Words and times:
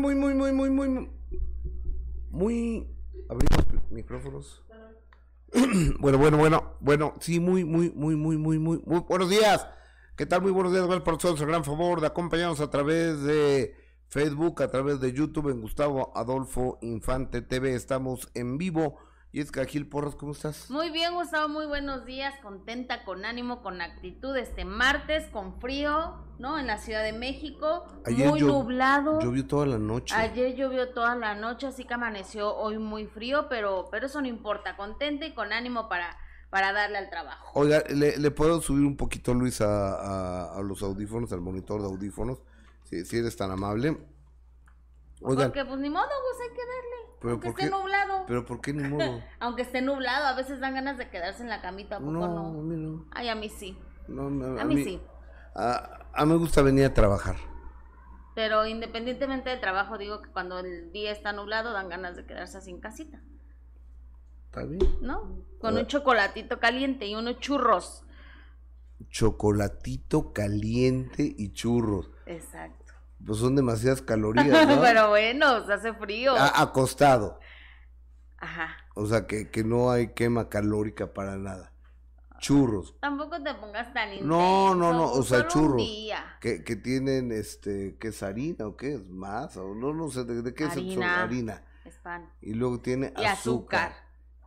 muy, 0.00 0.14
muy, 0.14 0.34
muy, 0.34 0.52
muy, 0.52 0.70
muy, 0.70 1.10
muy. 2.30 2.88
Abrimos 3.28 3.90
micrófonos. 3.90 4.64
bueno, 6.00 6.16
bueno, 6.16 6.38
bueno, 6.38 6.76
bueno, 6.80 7.14
sí, 7.20 7.38
muy, 7.38 7.64
muy, 7.64 7.90
muy, 7.90 8.16
muy, 8.16 8.38
muy, 8.38 8.58
muy, 8.58 8.82
muy 8.84 9.00
buenos 9.00 9.28
días. 9.28 9.66
¿Qué 10.16 10.24
tal? 10.24 10.42
Muy 10.42 10.52
buenos 10.52 10.72
días, 10.72 10.86
gracias 10.86 11.04
por 11.04 11.38
el 11.38 11.46
gran 11.46 11.64
favor 11.64 12.00
de 12.00 12.06
acompañarnos 12.06 12.60
a 12.60 12.70
través 12.70 13.22
de 13.22 13.74
Facebook, 14.08 14.62
a 14.62 14.70
través 14.70 15.00
de 15.00 15.12
YouTube 15.12 15.50
en 15.50 15.60
Gustavo 15.60 16.12
Adolfo 16.16 16.78
Infante 16.80 17.42
TV. 17.42 17.74
Estamos 17.74 18.30
en 18.34 18.56
vivo 18.56 18.98
y 19.32 19.40
es 19.40 19.52
Gil 19.68 19.86
Porras, 19.86 20.16
¿cómo 20.16 20.32
estás? 20.32 20.68
Muy 20.70 20.90
bien, 20.90 21.14
Gustavo, 21.14 21.48
muy 21.48 21.64
buenos 21.66 22.04
días, 22.04 22.34
contenta, 22.42 23.04
con 23.04 23.24
ánimo, 23.24 23.62
con 23.62 23.80
actitud. 23.80 24.36
Este 24.36 24.64
martes, 24.64 25.28
con 25.28 25.60
frío, 25.60 26.16
¿no? 26.40 26.58
En 26.58 26.66
la 26.66 26.78
Ciudad 26.78 27.04
de 27.04 27.12
México, 27.12 27.84
muy 28.08 28.40
nublado. 28.40 29.20
Llovió 29.20 29.46
toda 29.46 29.66
la 29.66 29.78
noche. 29.78 30.16
Ayer 30.16 30.56
llovió 30.56 30.88
toda 30.88 31.14
la 31.14 31.36
noche, 31.36 31.68
así 31.68 31.84
que 31.84 31.94
amaneció 31.94 32.56
hoy 32.56 32.78
muy 32.78 33.06
frío, 33.06 33.46
pero, 33.48 33.86
pero 33.92 34.06
eso 34.06 34.20
no 34.20 34.26
importa, 34.26 34.76
contenta 34.76 35.26
y 35.26 35.32
con 35.32 35.52
ánimo 35.52 35.88
para, 35.88 36.16
para 36.50 36.72
darle 36.72 36.98
al 36.98 37.08
trabajo. 37.08 37.52
Oiga, 37.54 37.84
¿le, 37.88 38.30
puedo 38.32 38.60
subir 38.60 38.84
un 38.84 38.96
poquito, 38.96 39.32
Luis, 39.32 39.60
a, 39.60 40.58
a, 40.58 40.62
los 40.62 40.82
audífonos, 40.82 41.32
al 41.32 41.40
monitor 41.40 41.80
de 41.80 41.86
audífonos? 41.86 42.38
Si, 42.82 43.04
si 43.04 43.18
eres 43.18 43.36
tan 43.36 43.52
amable. 43.52 43.96
Porque 45.20 45.64
pues 45.64 45.78
ni 45.78 45.90
modo, 45.90 46.06
pues 46.06 46.48
hay 46.48 46.56
que 46.56 46.62
darle. 46.66 47.32
aunque 47.32 47.48
esté 47.48 47.70
nublado. 47.70 48.24
Pero 48.26 48.46
¿por 48.46 48.60
qué 48.60 48.72
ni 48.72 48.88
modo? 48.88 49.22
aunque 49.40 49.62
esté 49.62 49.82
nublado, 49.82 50.26
a 50.26 50.34
veces 50.34 50.60
dan 50.60 50.74
ganas 50.74 50.96
de 50.96 51.10
quedarse 51.10 51.42
en 51.42 51.50
la 51.50 51.60
camita, 51.60 51.96
¿a 51.96 51.98
poco 51.98 52.12
no? 52.12 52.28
No, 52.28 52.60
a 52.60 52.62
mí 52.62 52.76
no. 52.76 53.06
Ay, 53.10 53.28
a 53.28 53.34
mí 53.34 53.48
sí. 53.50 53.78
a, 54.08 54.64
mí, 54.64 54.82
sí. 54.82 55.00
A, 55.54 56.24
mí 56.24 56.32
me 56.32 56.38
gusta 56.38 56.62
venir 56.62 56.86
a 56.86 56.94
trabajar. 56.94 57.36
Pero 58.34 58.66
independientemente 58.66 59.50
del 59.50 59.60
trabajo, 59.60 59.98
digo 59.98 60.22
que 60.22 60.30
cuando 60.30 60.60
el 60.60 60.90
día 60.92 61.12
está 61.12 61.32
nublado 61.32 61.72
dan 61.72 61.90
ganas 61.90 62.16
de 62.16 62.24
quedarse 62.24 62.56
así 62.56 62.70
en 62.70 62.80
casita. 62.80 63.20
¿Está 64.46 64.64
bien? 64.64 64.80
¿No? 65.02 65.44
Con 65.60 65.76
un 65.76 65.86
chocolatito 65.86 66.58
caliente 66.58 67.06
y 67.06 67.14
unos 67.14 67.38
churros. 67.40 68.04
Chocolatito 69.10 70.32
caliente 70.32 71.34
y 71.36 71.52
churros. 71.52 72.10
Exacto 72.26 72.79
pues 73.24 73.38
son 73.38 73.56
demasiadas 73.56 74.02
calorías, 74.02 74.46
¿no? 74.68 74.80
Pero 74.80 75.10
bueno, 75.10 75.64
se 75.66 75.72
hace 75.72 75.92
frío. 75.94 76.34
acostado. 76.36 77.38
Ajá. 78.38 78.76
O 78.94 79.06
sea, 79.06 79.26
que, 79.26 79.50
que 79.50 79.64
no 79.64 79.90
hay 79.90 80.14
quema 80.14 80.48
calórica 80.48 81.12
para 81.12 81.36
nada. 81.36 81.72
Churros. 82.38 82.98
Tampoco 83.00 83.42
te 83.42 83.52
pongas 83.54 83.92
tan 83.92 84.08
intenso. 84.08 84.26
No, 84.26 84.74
no, 84.74 84.94
no, 84.94 85.12
o 85.12 85.22
sea, 85.22 85.46
churros. 85.46 85.86
Que, 86.40 86.64
que 86.64 86.76
tienen, 86.76 87.32
este, 87.32 87.96
¿qué 88.00 88.08
es 88.08 88.22
harina 88.22 88.66
o 88.66 88.76
qué 88.76 88.94
es? 88.94 89.06
Masa, 89.06 89.60
o 89.60 89.74
no, 89.74 89.92
no 89.92 90.10
sé, 90.10 90.24
¿de, 90.24 90.54
qué 90.54 90.64
harina, 90.64 91.06
es 91.06 91.18
Harina. 91.18 91.62
Es 91.84 91.98
pan. 91.98 92.30
Y 92.40 92.54
luego 92.54 92.80
tiene 92.80 93.12
y 93.18 93.24
azúcar. 93.24 93.92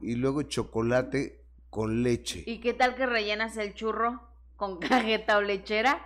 Y 0.02 0.16
luego 0.16 0.42
chocolate 0.42 1.44
con 1.70 2.02
leche. 2.02 2.44
¿Y 2.48 2.60
qué 2.62 2.74
tal 2.74 2.96
que 2.96 3.06
rellenas 3.06 3.58
el 3.58 3.76
churro 3.76 4.22
con 4.56 4.80
cajeta 4.80 5.38
o 5.38 5.42
lechera? 5.42 6.04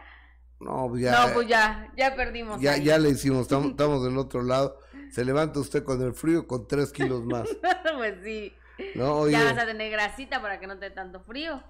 No, 0.60 0.88
pues 0.90 1.02
ya. 1.02 1.28
No, 1.28 1.34
pues 1.34 1.48
ya, 1.48 1.92
ya 1.96 2.16
perdimos. 2.16 2.60
Ya, 2.60 2.78
ya 2.78 2.98
le 2.98 3.10
hicimos, 3.10 3.42
estamos, 3.44 3.72
estamos 3.72 4.04
del 4.04 4.18
otro 4.18 4.42
lado. 4.42 4.80
Se 5.12 5.24
levanta 5.24 5.60
usted 5.60 5.84
con 5.84 6.02
el 6.02 6.14
frío 6.14 6.48
con 6.48 6.68
tres 6.68 6.92
kilos 6.92 7.24
más. 7.26 7.48
pues 7.98 8.16
sí. 8.24 8.54
No, 8.96 9.28
Ya 9.28 9.44
vas 9.44 9.58
a 9.58 9.66
tener 9.66 9.92
grasita 9.92 10.42
para 10.42 10.60
que 10.60 10.68
no 10.68 10.78
te 10.78 10.90
dé 10.90 10.92
tanto 10.92 11.22
frío. 11.22 11.64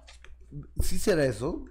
¿Sí 0.80 0.98
será 0.98 1.24
eso? 1.24 1.64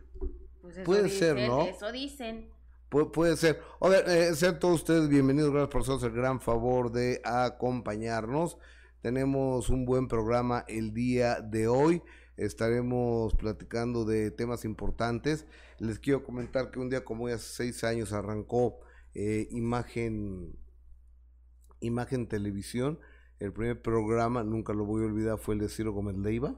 Pues 0.62 0.80
puede 0.80 1.10
ser, 1.10 1.48
¿no? 1.48 1.64
Eso 1.64 1.92
dicen. 1.92 2.50
puede 2.90 3.38
ser. 3.38 3.62
Oigan, 3.80 4.04
eh, 4.08 4.34
sean 4.36 4.60
todos 4.60 4.76
ustedes 4.76 5.10
bienvenidos. 5.10 5.52
Gracias 5.52 5.70
por 5.70 5.82
hacernos 5.82 6.04
el 6.04 6.12
gran 6.12 6.42
favor 6.42 6.92
de 6.92 7.22
acompañarnos. 7.24 8.58
Tenemos 9.02 9.70
un 9.70 9.86
buen 9.86 10.08
programa 10.08 10.66
el 10.68 10.94
día 10.94 11.42
de 11.42 11.68
hoy 11.68 12.02
estaremos 12.38 13.34
platicando 13.36 14.06
de 14.06 14.32
temas 14.32 14.64
importantes. 14.64 15.46
Les 15.80 16.00
quiero 16.00 16.24
comentar 16.24 16.72
que 16.72 16.80
un 16.80 16.90
día 16.90 17.04
como 17.04 17.26
hoy 17.26 17.34
hace 17.34 17.48
seis 17.48 17.84
años 17.84 18.14
arrancó 18.14 18.80
eh, 19.14 19.48
Imagen, 19.52 20.56
Imagen 21.82 22.28
Televisión. 22.28 23.00
El 23.40 23.54
primer 23.54 23.82
programa, 23.82 24.44
nunca 24.44 24.74
lo 24.74 24.86
voy 24.86 25.04
a 25.04 25.08
olvidar, 25.08 25.38
fue 25.38 25.56
el 25.56 25.62
de 25.62 25.70
Ciro 25.70 25.92
Gómez 25.92 26.18
Leiva. 26.18 26.56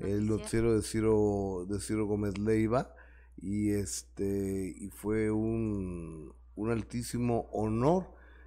el 0.00 0.26
noticiero 0.26 0.74
de 0.74 0.82
Ciro, 0.82 1.66
de 1.68 1.80
Ciro 1.80 2.06
Gómez 2.06 2.38
Leiva. 2.38 2.94
Y 3.36 3.70
este, 3.70 4.74
y 4.76 4.90
fue 4.90 5.30
un, 5.30 6.34
un 6.56 6.70
altísimo 6.70 7.48
honor 7.52 8.06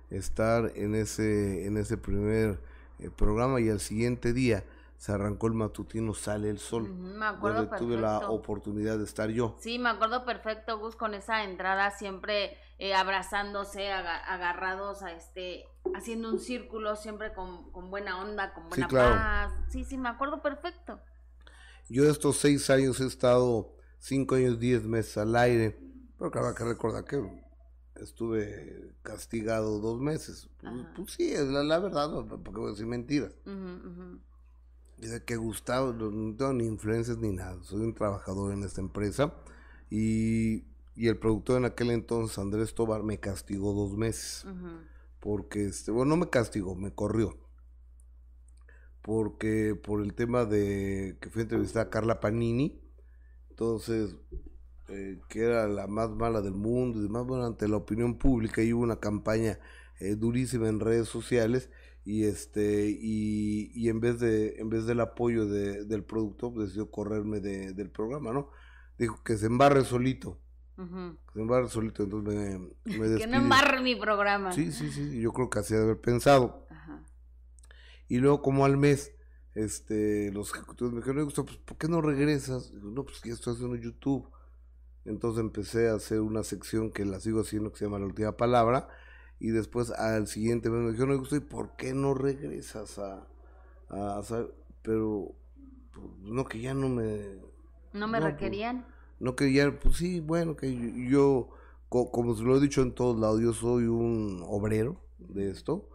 estar 0.10 0.72
en 0.76 0.96
ese, 0.96 1.66
en 1.66 1.78
ese 1.78 1.98
primer 1.98 2.60
eh, 3.00 3.10
programa 3.16 3.60
y 3.60 3.70
al 3.70 3.80
siguiente 3.80 4.34
día 4.34 4.64
se 4.98 5.12
arrancó 5.12 5.48
el 5.48 5.54
matutino 5.54 6.14
Sale 6.14 6.50
el 6.50 6.58
Sol. 6.58 6.90
me 6.90 7.26
acuerdo 7.26 7.66
donde 7.66 7.78
tuve 7.78 7.98
la 7.98 8.30
oportunidad 8.30 8.98
de 8.98 9.04
estar 9.04 9.30
yo. 9.30 9.56
Sí, 9.60 9.78
me 9.78 9.90
acuerdo 9.90 10.26
perfecto, 10.26 10.80
Gus, 10.80 10.96
con 10.96 11.14
esa 11.14 11.44
entrada 11.44 11.92
siempre 11.92 12.58
eh, 12.80 12.94
abrazándose, 12.94 13.92
agarrados, 13.92 15.04
a 15.04 15.12
este, 15.12 15.66
haciendo 15.96 16.30
un 16.30 16.40
círculo, 16.40 16.96
siempre 16.96 17.34
con, 17.34 17.72
buena 17.90 18.22
onda, 18.22 18.54
con 18.54 18.70
buena 18.70 18.88
paz. 18.88 19.54
Sí, 19.70 19.84
sí, 19.84 19.98
me 19.98 20.10
acuerdo 20.10 20.42
perfecto. 20.42 21.00
Yo 21.90 22.10
estos 22.10 22.38
seis 22.38 22.70
años 22.70 23.00
he 23.00 23.06
estado 23.06 23.76
cinco 24.00 24.36
años, 24.36 24.60
diez 24.60 24.84
meses 24.84 25.18
al 25.18 25.36
aire, 25.36 25.80
pero 26.18 26.32
claro 26.32 26.54
que 26.56 26.64
recordar 26.64 27.06
que 27.06 27.22
estuve 27.96 28.94
castigado 29.04 29.80
dos 29.80 30.00
meses. 30.00 30.50
Pues, 30.60 30.74
pues, 30.96 31.12
sí, 31.12 31.32
es 31.32 31.48
la, 31.48 31.80
verdad, 31.80 32.10
porque 32.28 32.60
voy 32.60 32.68
a 32.68 32.72
decir 32.72 32.88
mentiras. 32.88 33.34
Dice 34.98 35.24
que 35.24 35.36
Gustavo, 35.36 35.94
no 35.94 36.36
tengo 36.36 36.54
ni 36.54 36.66
influencias 36.66 37.20
ni 37.20 37.32
nada, 37.32 37.62
soy 37.62 37.82
un 37.82 37.94
trabajador 37.94 38.52
en 38.52 38.64
esta 38.64 38.82
empresa 38.82 39.34
y, 39.92 40.66
el 40.96 41.18
productor 41.18 41.58
en 41.58 41.66
aquel 41.66 41.92
entonces, 41.92 42.40
Andrés 42.40 42.74
Tobar, 42.74 43.04
me 43.04 43.20
castigó 43.20 43.74
dos 43.74 43.96
meses. 43.96 44.46
Porque, 45.20 45.66
este, 45.66 45.92
bueno, 45.92 46.10
no 46.10 46.18
me 46.18 46.30
castigó, 46.32 46.76
me 46.76 46.92
corrió. 46.92 47.38
Porque 49.04 49.76
por 49.76 50.02
el 50.02 50.16
tema 50.16 50.46
de 50.46 51.18
que 51.22 51.30
fui 51.30 51.42
a 51.42 51.44
entrevistar 51.44 51.86
a 51.86 51.90
Carla 51.92 52.20
Panini, 52.20 52.82
entonces, 53.52 54.16
eh, 54.90 55.20
que 55.30 55.42
era 55.42 55.68
la 55.68 55.86
más 55.86 56.10
mala 56.10 56.42
del 56.42 56.56
mundo 56.56 57.00
y 57.00 57.04
demás, 57.04 57.26
bueno, 57.28 57.46
ante 57.46 57.68
la 57.68 57.78
opinión 57.78 58.18
pública 58.18 58.64
y 58.64 58.74
hubo 58.74 58.82
una 58.82 59.00
campaña 59.00 59.60
eh, 60.00 60.16
durísima 60.16 60.68
en 60.68 60.80
redes 60.80 61.08
sociales 61.08 61.70
y 62.08 62.24
este 62.24 62.88
y, 62.90 63.70
y, 63.76 63.90
en 63.90 64.00
vez 64.00 64.22
de 64.22 64.56
en 64.60 64.70
vez 64.70 64.86
del 64.86 65.02
apoyo 65.02 65.46
de, 65.46 65.84
del 65.84 66.06
productor 66.06 66.54
pues, 66.54 66.68
decidió 66.68 66.90
correrme 66.90 67.42
de, 67.42 67.74
del 67.74 67.90
programa 67.90 68.32
no 68.32 68.50
dijo 68.98 69.22
que 69.26 69.36
se 69.36 69.48
embarre 69.48 69.84
solito 69.84 70.40
que 70.78 71.34
se 71.34 71.42
embarre 71.42 71.68
solito 71.68 72.04
entonces 72.04 72.34
me, 72.34 72.98
me 72.98 73.18
que 73.18 73.28
no 73.28 73.38
embarre 73.38 73.82
mi 73.82 73.98
programa. 73.98 74.54
Sí 74.54 74.72
sí 74.72 74.90
sí 74.90 75.20
yo 75.20 75.34
creo 75.34 75.50
que 75.50 75.60
así 75.60 75.74
de 75.74 75.82
haber 75.82 76.00
pensado. 76.00 76.66
Y 78.08 78.20
luego 78.20 78.42
como 78.42 78.64
al 78.64 78.78
mes 78.78 79.12
este 79.54 80.32
los 80.32 80.54
ejecutivos 80.54 80.94
me 80.94 81.02
dijeron 81.02 81.26
pues 81.26 81.58
¿por 81.58 81.78
qué 81.78 81.90
no 81.90 82.00
regresas? 82.00 82.72
no 82.72 83.04
pues 83.04 83.20
que 83.20 83.32
estoy 83.32 83.54
haciendo 83.54 83.76
YouTube 83.76 84.30
entonces 85.04 85.42
empecé 85.42 85.90
a 85.90 85.96
hacer 85.96 86.22
una 86.22 86.44
sección 86.44 86.90
que 86.90 87.04
la 87.04 87.20
sigo 87.20 87.42
haciendo 87.42 87.74
que 87.74 87.80
se 87.80 87.86
llama 87.86 88.00
La 88.00 88.06
Última 88.06 88.38
Palabra 88.38 88.88
y 89.40 89.50
después 89.50 89.92
al 89.92 90.28
siguiente 90.28 90.70
mes 90.70 90.82
me 90.82 90.92
dijeron, 90.92 91.22
no 91.30 91.38
¿y 91.38 91.40
por 91.42 91.76
qué 91.76 91.94
no 91.94 92.14
regresas 92.14 92.98
a, 93.00 93.28
a, 93.90 94.22
pero 94.82 95.36
pues, 95.94 96.06
no 96.22 96.46
que 96.46 96.60
ya 96.62 96.74
no 96.74 96.90
me 96.90 97.40
no 97.94 98.08
me 98.08 98.20
pues, 98.20 98.34
requerían. 98.34 98.86
no 99.20 99.36
que 99.36 99.54
ya 99.54 99.80
pues 99.80 99.98
sí 99.98 100.20
bueno 100.20 100.56
que 100.56 101.10
yo, 101.10 101.50
como 101.90 102.36
se 102.36 102.44
lo 102.44 102.58
he 102.58 102.62
dicho 102.62 102.82
en 102.82 102.94
todos 102.94 103.20
lados 103.20 103.42
yo 103.42 103.54
soy 103.54 103.86
un 103.86 104.44
obrero 104.48 105.00
de 105.20 105.52
esto 105.52 105.90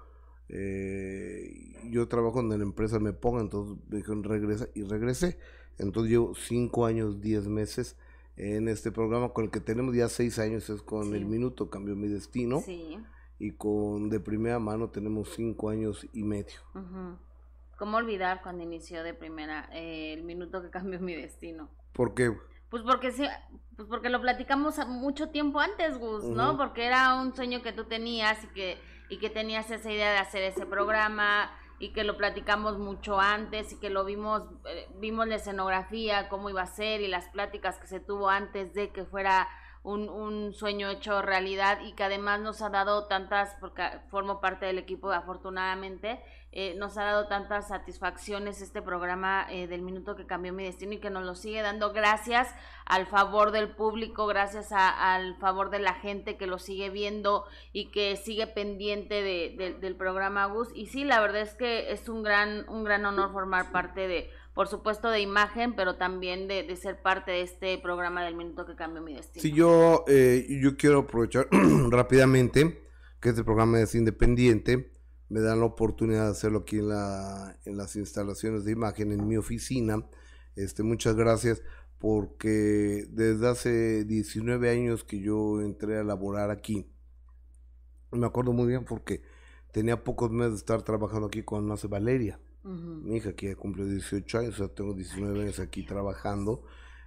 eh, 0.49 1.75
yo 1.90 2.08
trabajo 2.08 2.40
en 2.40 2.50
la 2.50 2.56
empresa 2.56 2.99
me 3.00 3.12
ponga 3.12 3.40
entonces 3.40 3.76
me 3.88 3.96
dijeron 3.96 4.22
regresa 4.22 4.69
y 4.75 4.82
regresé. 4.82 5.38
Entonces 5.78 6.11
llevo 6.11 6.34
cinco 6.34 6.84
años 6.84 7.22
diez 7.22 7.49
meses 7.49 7.96
en 8.37 8.69
este 8.69 8.93
programa 8.93 9.31
con 9.31 9.44
el 9.46 9.50
que 9.50 9.61
tenemos 9.61 9.94
ya 9.94 10.11
seis 10.11 10.38
años 10.38 10.69
es 10.69 10.82
con 10.82 11.14
el 11.14 11.25
minuto 11.25 11.70
cambió 11.70 11.96
mi 11.96 12.08
destino. 12.08 12.61
Sí 12.61 12.99
y 13.42 13.50
con 13.50 14.08
de 14.08 14.20
primera 14.20 14.60
mano 14.60 14.90
tenemos 14.90 15.30
cinco 15.30 15.68
años 15.68 16.06
y 16.12 16.22
medio. 16.22 16.60
¿Cómo 17.76 17.96
olvidar 17.96 18.40
cuando 18.40 18.62
inició 18.62 19.02
de 19.02 19.14
primera 19.14 19.68
eh, 19.72 20.12
el 20.12 20.22
minuto 20.22 20.62
que 20.62 20.70
cambió 20.70 21.00
mi 21.00 21.16
destino? 21.16 21.68
¿Por 21.92 22.14
qué? 22.14 22.32
Pues 22.70 22.84
porque 22.84 23.10
sí, 23.10 23.26
pues 23.74 23.88
porque 23.88 24.10
lo 24.10 24.20
platicamos 24.20 24.78
mucho 24.86 25.30
tiempo 25.30 25.58
antes, 25.58 25.98
Gus, 25.98 26.22
¿no? 26.22 26.56
Porque 26.56 26.86
era 26.86 27.20
un 27.20 27.34
sueño 27.34 27.62
que 27.62 27.72
tú 27.72 27.84
tenías 27.84 28.44
y 28.44 28.46
que 28.48 28.78
y 29.10 29.18
que 29.18 29.28
tenías 29.28 29.68
esa 29.72 29.90
idea 29.90 30.12
de 30.12 30.18
hacer 30.18 30.44
ese 30.44 30.64
programa 30.64 31.50
y 31.80 31.92
que 31.92 32.04
lo 32.04 32.16
platicamos 32.16 32.78
mucho 32.78 33.18
antes 33.18 33.72
y 33.72 33.80
que 33.80 33.90
lo 33.90 34.04
vimos 34.04 34.44
eh, 34.68 34.86
vimos 35.00 35.26
la 35.26 35.34
escenografía, 35.34 36.28
cómo 36.28 36.48
iba 36.48 36.62
a 36.62 36.66
ser 36.66 37.00
y 37.00 37.08
las 37.08 37.28
pláticas 37.30 37.80
que 37.80 37.88
se 37.88 37.98
tuvo 37.98 38.28
antes 38.28 38.72
de 38.72 38.90
que 38.90 39.04
fuera 39.04 39.48
un, 39.82 40.08
un, 40.08 40.52
sueño 40.55 40.88
hecho 40.88 41.23
realidad 41.23 41.81
y 41.84 41.93
que 41.93 42.05
además 42.05 42.40
nos 42.40 42.62
ha 42.62 42.70
dado 42.70 43.06
tantas, 43.06 43.56
porque 43.61 43.82
formo 44.08 44.40
parte 44.40 44.67
del 44.67 44.79
equipo 44.79 45.11
afortunadamente, 45.11 46.20
eh, 46.55 46.75
nos 46.76 46.99
ha 46.99 47.05
dado 47.05 47.29
tantas 47.29 47.69
satisfacciones 47.69 48.61
este 48.61 48.82
programa 48.82 49.46
eh, 49.49 49.67
del 49.67 49.81
minuto 49.81 50.17
que 50.17 50.26
cambió 50.26 50.52
mi 50.52 50.64
destino 50.64 50.93
y 50.93 50.99
que 50.99 51.08
nos 51.08 51.25
lo 51.25 51.34
sigue 51.34 51.62
dando 51.62 51.94
gracias 51.94 52.55
al 52.84 53.06
favor 53.06 53.52
del 53.52 53.70
público, 53.70 54.26
gracias 54.26 54.70
al 54.70 55.34
favor 55.38 55.70
de 55.70 55.79
la 55.79 55.94
gente 55.94 56.37
que 56.37 56.46
lo 56.46 56.58
sigue 56.58 56.90
viendo 56.90 57.46
y 57.73 57.87
que 57.87 58.17
sigue 58.17 58.46
pendiente 58.46 59.23
de, 59.23 59.78
del 59.81 59.96
programa 59.96 60.44
Gus. 60.44 60.69
Y 60.75 60.88
sí, 60.88 61.05
la 61.05 61.20
verdad 61.23 61.40
es 61.40 61.55
que 61.55 61.90
es 61.90 62.11
un 62.11 62.23
gran, 62.23 62.69
un 62.69 62.85
gran 62.85 63.06
honor 63.06 63.32
formar 63.32 63.73
parte 63.73 64.06
de 64.06 64.31
por 64.54 64.69
supuesto 64.69 65.08
de 65.08 65.20
imagen, 65.20 65.75
pero 65.75 65.96
también 65.96 66.46
de, 66.46 66.76
ser 66.76 67.00
parte 67.00 67.31
de 67.31 67.43
este 67.43 67.78
programa 67.78 68.22
del 68.25 68.34
minuto 68.34 68.66
que 68.66 68.75
cambió 68.75 69.02
mi 69.02 69.14
destino. 69.14 69.43
Sí, 69.43 69.52
yo, 69.52 70.04
eh, 70.08 70.46
yo 70.60 70.76
quiero 70.76 71.00
aprovechar 71.00 71.49
rápidamente 71.90 72.82
que 73.20 73.31
este 73.31 73.44
programa 73.44 73.81
es 73.81 73.94
independiente, 73.94 74.93
me 75.28 75.40
dan 75.40 75.60
la 75.60 75.66
oportunidad 75.66 76.25
de 76.25 76.31
hacerlo 76.32 76.60
aquí 76.60 76.78
en, 76.78 76.88
la, 76.88 77.56
las 77.64 77.96
instalaciones 77.96 78.64
de 78.64 78.72
imagen, 78.72 79.12
en 79.12 79.26
mi 79.26 79.37
oficina. 79.38 80.06
Este, 80.56 80.82
muchas 80.82 81.16
gracias 81.16 81.62
porque 81.99 83.06
desde 83.08 83.49
hace 83.49 84.04
19 84.04 84.69
años 84.69 85.04
que 85.04 85.20
yo 85.20 85.62
entré 85.62 85.99
a 85.99 86.04
laborar 86.04 86.50
aquí, 86.50 86.93
me 88.10 88.26
acuerdo 88.26 88.52
muy 88.52 88.66
bien 88.66 88.84
porque 88.84 89.22
tenía 89.72 90.04
pocos 90.04 90.31
meses 90.31 90.52
de 90.52 90.58
estar 90.58 90.82
trabajando 90.82 91.28
aquí 91.28 91.43
con 91.43 91.66
nace 91.66 91.87
Valeria 91.87 92.38
mi 92.64 93.17
hija 93.17 93.32
que 93.32 93.49
ya 93.49 93.56
cumplió 93.56 93.87
18 93.87 94.38
años, 94.38 94.55
o 94.55 94.59
sea, 94.59 94.75
tengo 94.75 94.94
19 94.94 95.43
años 95.43 95.59
aquí 95.59 95.85
trabajando. 95.85 96.64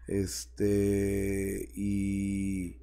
Este, 0.08 1.72
y 1.76 2.78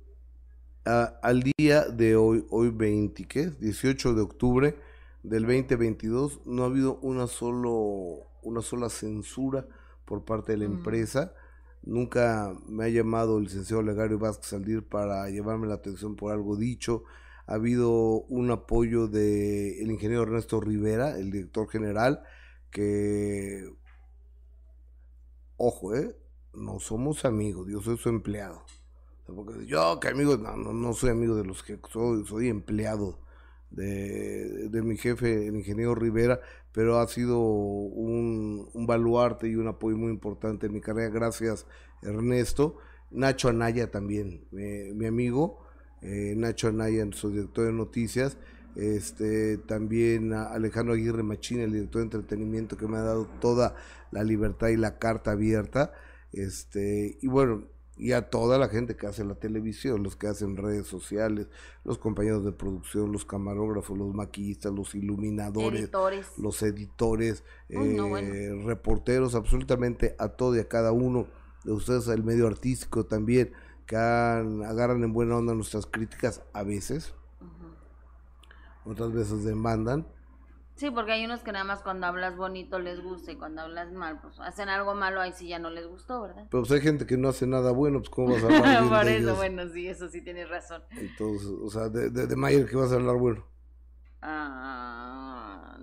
al 0.85 1.43
día 1.57 1.83
de 1.89 2.17
hoy, 2.17 2.45
hoy 2.51 2.71
20, 2.71 3.25
¿qué? 3.25 3.51
18 3.51 4.15
de 4.15 4.23
octubre 4.23 4.77
del 5.23 5.43
2022, 5.45 6.41
no 6.47 6.65
ha 6.65 6.67
habido 6.67 6.99
una, 7.03 7.27
solo, 7.27 8.27
una 8.43 8.61
sola 8.63 8.89
censura 8.89 9.67
por 10.05 10.25
parte 10.25 10.53
de 10.53 10.59
la 10.59 10.65
empresa. 10.65 11.33
Nunca 11.85 12.55
me 12.69 12.85
ha 12.85 12.89
llamado 12.89 13.39
el 13.39 13.45
licenciado 13.45 13.83
Legario 13.83 14.19
Vázquez 14.19 14.49
Saldir 14.49 14.83
para 14.83 15.29
llevarme 15.31 15.67
la 15.67 15.75
atención 15.75 16.17
por 16.17 16.33
algo 16.33 16.57
dicho. 16.57 17.05
Ha 17.47 17.55
habido 17.55 18.23
un 18.29 18.51
apoyo 18.51 19.09
del 19.09 19.81
el 19.81 19.91
ingeniero 19.91 20.23
Ernesto 20.23 20.61
Rivera, 20.61 21.19
el 21.19 21.31
director 21.31 21.69
general, 21.69 22.23
que, 22.73 23.73
ojo, 25.57 25.95
¿eh? 25.95 26.17
No 26.55 26.81
somos 26.81 27.25
amigos, 27.25 27.69
yo 27.71 27.81
soy 27.81 27.97
su 27.97 28.09
empleado. 28.09 28.65
Porque 29.27 29.67
yo, 29.67 30.01
que 30.01 30.09
amigos, 30.09 30.41
no, 30.41 30.57
no, 30.57 30.93
soy 30.93 31.11
amigo 31.11 31.37
de 31.37 31.45
los 31.45 31.63
que 31.63 31.79
soy, 31.91 32.27
soy 32.27 32.49
empleado 32.49 33.21
de, 33.71 34.83
mi 34.83 34.97
jefe, 34.97 35.47
el 35.47 35.57
ingeniero 35.57 35.95
Rivera, 35.95 36.41
pero 36.73 36.99
ha 36.99 37.07
sido 37.07 37.39
un, 37.39 38.69
baluarte 38.75 39.49
y 39.49 39.55
un 39.55 39.69
apoyo 39.69 39.97
muy 39.97 40.11
importante 40.11 40.67
en 40.67 40.73
mi 40.73 40.81
carrera. 40.81 41.11
Gracias, 41.11 41.67
Ernesto. 42.03 42.79
Nacho 43.11 43.49
Anaya 43.49 43.91
también, 43.91 44.47
mi, 44.51 45.07
amigo. 45.07 45.65
Eh, 46.01 46.35
Nacho 46.37 46.69
Anaya, 46.69 47.07
su 47.13 47.31
director 47.31 47.67
de 47.67 47.73
noticias 47.73 48.37
este 48.77 49.59
también 49.59 50.33
a 50.33 50.45
Alejandro 50.45 50.95
Aguirre 50.95 51.23
Machín, 51.23 51.61
el 51.61 51.73
director 51.73 52.01
de 52.01 52.05
entretenimiento 52.05 52.77
que 52.77 52.87
me 52.87 52.97
ha 52.97 53.03
dado 53.03 53.27
toda 53.41 53.75
la 54.11 54.25
libertad 54.25 54.69
y 54.69 54.77
la 54.77 54.99
carta 54.99 55.33
abierta, 55.33 55.93
este, 56.33 57.19
y 57.21 57.29
bueno, 57.29 57.65
y 57.97 58.13
a 58.13 58.31
toda 58.31 58.59
la 58.59 58.69
gente 58.69 58.97
que 58.97 59.07
hace 59.07 59.25
la 59.25 59.35
televisión, 59.35 60.03
los 60.03 60.17
que 60.17 60.27
hacen 60.27 60.57
redes 60.57 60.87
sociales, 60.87 61.49
los 61.85 61.99
compañeros 61.99 62.45
de 62.45 62.53
producción, 62.53 63.13
los 63.13 63.25
camarógrafos, 63.25 63.97
los 63.99 64.15
maquillistas, 64.15 64.73
los 64.73 64.95
iluminadores, 64.95 65.91
los 66.39 66.63
editores, 66.63 67.45
eh, 67.69 68.63
reporteros, 68.65 69.35
absolutamente 69.35 70.17
a 70.19 70.31
todo 70.31 70.57
y 70.57 70.61
a 70.61 70.69
cada 70.69 70.93
uno 70.93 71.27
de 71.65 71.73
ustedes, 71.73 72.09
el 72.09 72.25
medio 72.25 72.47
artístico 72.47 73.05
también, 73.05 73.53
que 73.87 73.97
agarran 73.97 75.05
en 75.05 75.13
buena 75.13 75.37
onda 75.37 75.55
nuestras 75.55 75.87
críticas 75.87 76.43
a 76.55 76.63
veces, 76.63 77.15
otras 78.85 79.13
veces 79.13 79.45
demandan. 79.45 80.07
Sí, 80.75 80.91
porque 80.91 81.13
hay 81.13 81.25
unos 81.25 81.41
que 81.43 81.53
nada 81.53 81.65
más 81.65 81.83
cuando 81.83 82.07
hablas 82.07 82.37
bonito 82.37 82.79
les 82.79 83.01
gusta 83.03 83.31
y 83.31 83.37
cuando 83.37 83.63
hablas 83.63 83.93
mal, 83.93 84.21
pues 84.21 84.41
hacen 84.41 84.69
algo 84.69 84.95
malo, 84.95 85.21
ahí 85.21 85.33
sí 85.33 85.47
ya 85.47 85.59
no 85.59 85.71
les 85.71 85.87
gustó, 85.87 86.23
¿verdad? 86.23 86.47
Pero 86.51 86.63
pues 86.63 86.73
hay 86.73 86.81
gente 86.81 87.07
que 87.07 87.19
no 87.19 87.29
hace 87.29 87.47
nada 87.47 87.73
bueno, 87.73 87.99
pues 87.99 88.11
¿cómo 88.11 88.33
vas 88.33 88.43
a 88.43 88.47
hablar 88.47 88.63
bien 88.81 88.89
Por 88.89 89.07
eso, 89.07 89.37
bueno, 89.37 89.69
sí, 89.69 89.87
eso 89.87 90.09
sí 90.09 90.23
tienes 90.23 90.49
razón. 90.49 90.83
Entonces, 90.93 91.49
o 91.49 91.69
sea, 91.69 91.89
de, 91.89 92.11
de, 92.11 92.37
Mayer, 92.37 92.69
¿qué 92.69 92.77
vas 92.77 92.91
a 92.91 92.95
hablar 92.95 93.17
bueno? 93.17 93.47
Ah, 94.23 95.77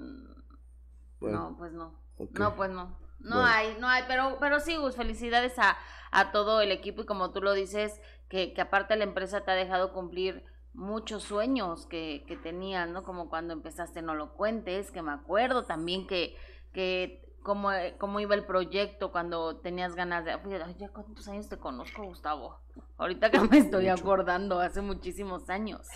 no, 1.21 1.55
pues 1.57 1.71
no. 1.71 1.99
No, 2.31 2.55
pues 2.55 2.71
no. 2.71 2.97
No 3.19 3.45
hay, 3.45 3.77
no 3.79 3.87
hay, 3.87 4.03
pero, 4.07 4.37
pero 4.39 4.59
sí, 4.59 4.77
Gus, 4.77 4.95
felicidades 4.95 5.59
a, 5.59 5.77
a 6.11 6.31
todo 6.31 6.61
el 6.61 6.71
equipo 6.71 7.01
y 7.01 7.05
como 7.05 7.31
tú 7.31 7.41
lo 7.41 7.53
dices, 7.53 7.99
que, 8.29 8.53
que 8.53 8.61
aparte 8.61 8.95
la 8.95 9.03
empresa 9.03 9.41
te 9.41 9.51
ha 9.51 9.55
dejado 9.55 9.93
cumplir 9.93 10.45
muchos 10.73 11.23
sueños 11.23 11.85
que, 11.85 12.23
que 12.27 12.37
tenías, 12.37 12.89
¿no? 12.89 13.03
Como 13.03 13.29
cuando 13.29 13.53
empezaste 13.53 14.01
No 14.01 14.15
lo 14.15 14.33
cuentes, 14.33 14.91
que 14.91 15.01
me 15.01 15.11
acuerdo 15.11 15.65
también 15.65 16.07
que, 16.07 16.35
que 16.73 17.29
cómo, 17.43 17.69
cómo 17.97 18.19
iba 18.19 18.35
el 18.35 18.45
proyecto 18.45 19.11
cuando 19.11 19.57
tenías 19.57 19.95
ganas 19.95 20.25
de... 20.25 20.31
Ay, 20.31 20.75
ya 20.77 20.89
cuántos 20.89 21.27
años 21.27 21.49
te 21.49 21.57
conozco, 21.57 22.03
Gustavo. 22.03 22.59
Ahorita 22.97 23.31
que 23.31 23.39
me 23.39 23.57
estoy 23.57 23.87
acordando, 23.87 24.59
hace 24.59 24.81
muchísimos 24.81 25.49
años. 25.49 25.87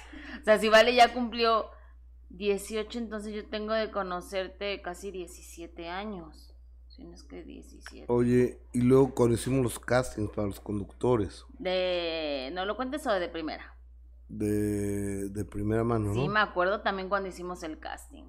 O 0.42 0.44
sea, 0.44 0.58
si 0.58 0.70
Vale 0.70 0.96
ya 0.96 1.14
cumplió 1.14 1.70
18, 2.30 2.98
entonces 2.98 3.34
yo 3.34 3.48
tengo 3.48 3.74
de 3.74 3.92
conocerte 3.92 4.82
casi 4.82 5.12
17 5.12 5.90
años. 5.90 6.56
Si 6.88 7.04
no 7.04 7.16
es 7.16 7.24
que 7.24 7.44
17. 7.44 8.06
Oye, 8.08 8.60
y 8.72 8.82
luego 8.82 9.16
conocimos 9.16 9.64
los 9.64 9.80
castings 9.80 10.30
para 10.30 10.48
los 10.48 10.60
conductores. 10.60 11.46
De... 11.58 12.52
¿No 12.54 12.66
lo 12.66 12.76
cuentes 12.76 13.06
o 13.08 13.14
de 13.14 13.30
primera? 13.30 13.76
De, 14.30 15.46
primera 15.50 15.84
mano, 15.84 16.14
Sí, 16.14 16.28
me 16.28 16.40
acuerdo 16.40 16.82
también 16.82 17.10
cuando 17.10 17.30
hicimos 17.30 17.64
el 17.64 17.80
casting. 17.80 18.24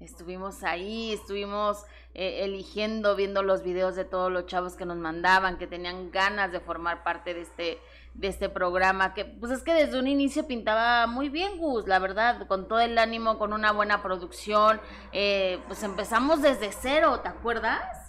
Estuvimos 0.00 0.62
ahí, 0.62 1.12
estuvimos 1.12 1.84
eh, 2.14 2.44
eligiendo, 2.44 3.14
viendo 3.16 3.42
los 3.42 3.62
videos 3.62 3.96
de 3.96 4.06
todos 4.06 4.32
los 4.32 4.46
chavos 4.46 4.74
que 4.74 4.86
nos 4.86 4.96
mandaban, 4.96 5.58
que 5.58 5.66
tenían 5.66 6.10
ganas 6.10 6.50
de 6.52 6.60
formar 6.60 7.02
parte 7.02 7.34
de 7.34 7.42
este, 7.42 7.78
de 8.14 8.28
este 8.28 8.48
programa, 8.48 9.12
que 9.12 9.26
pues 9.26 9.52
es 9.52 9.62
que 9.62 9.74
desde 9.74 9.98
un 9.98 10.08
inicio 10.08 10.46
pintaba 10.46 11.06
muy 11.06 11.28
bien, 11.28 11.58
Gus, 11.58 11.86
la 11.86 11.98
verdad, 11.98 12.46
con 12.46 12.66
todo 12.66 12.80
el 12.80 12.96
ánimo, 12.96 13.38
con 13.38 13.52
una 13.52 13.72
buena 13.72 14.02
producción, 14.02 14.80
eh, 15.12 15.60
pues 15.66 15.82
empezamos 15.82 16.40
desde 16.40 16.72
cero, 16.72 17.20
¿te 17.20 17.28
acuerdas? 17.28 17.99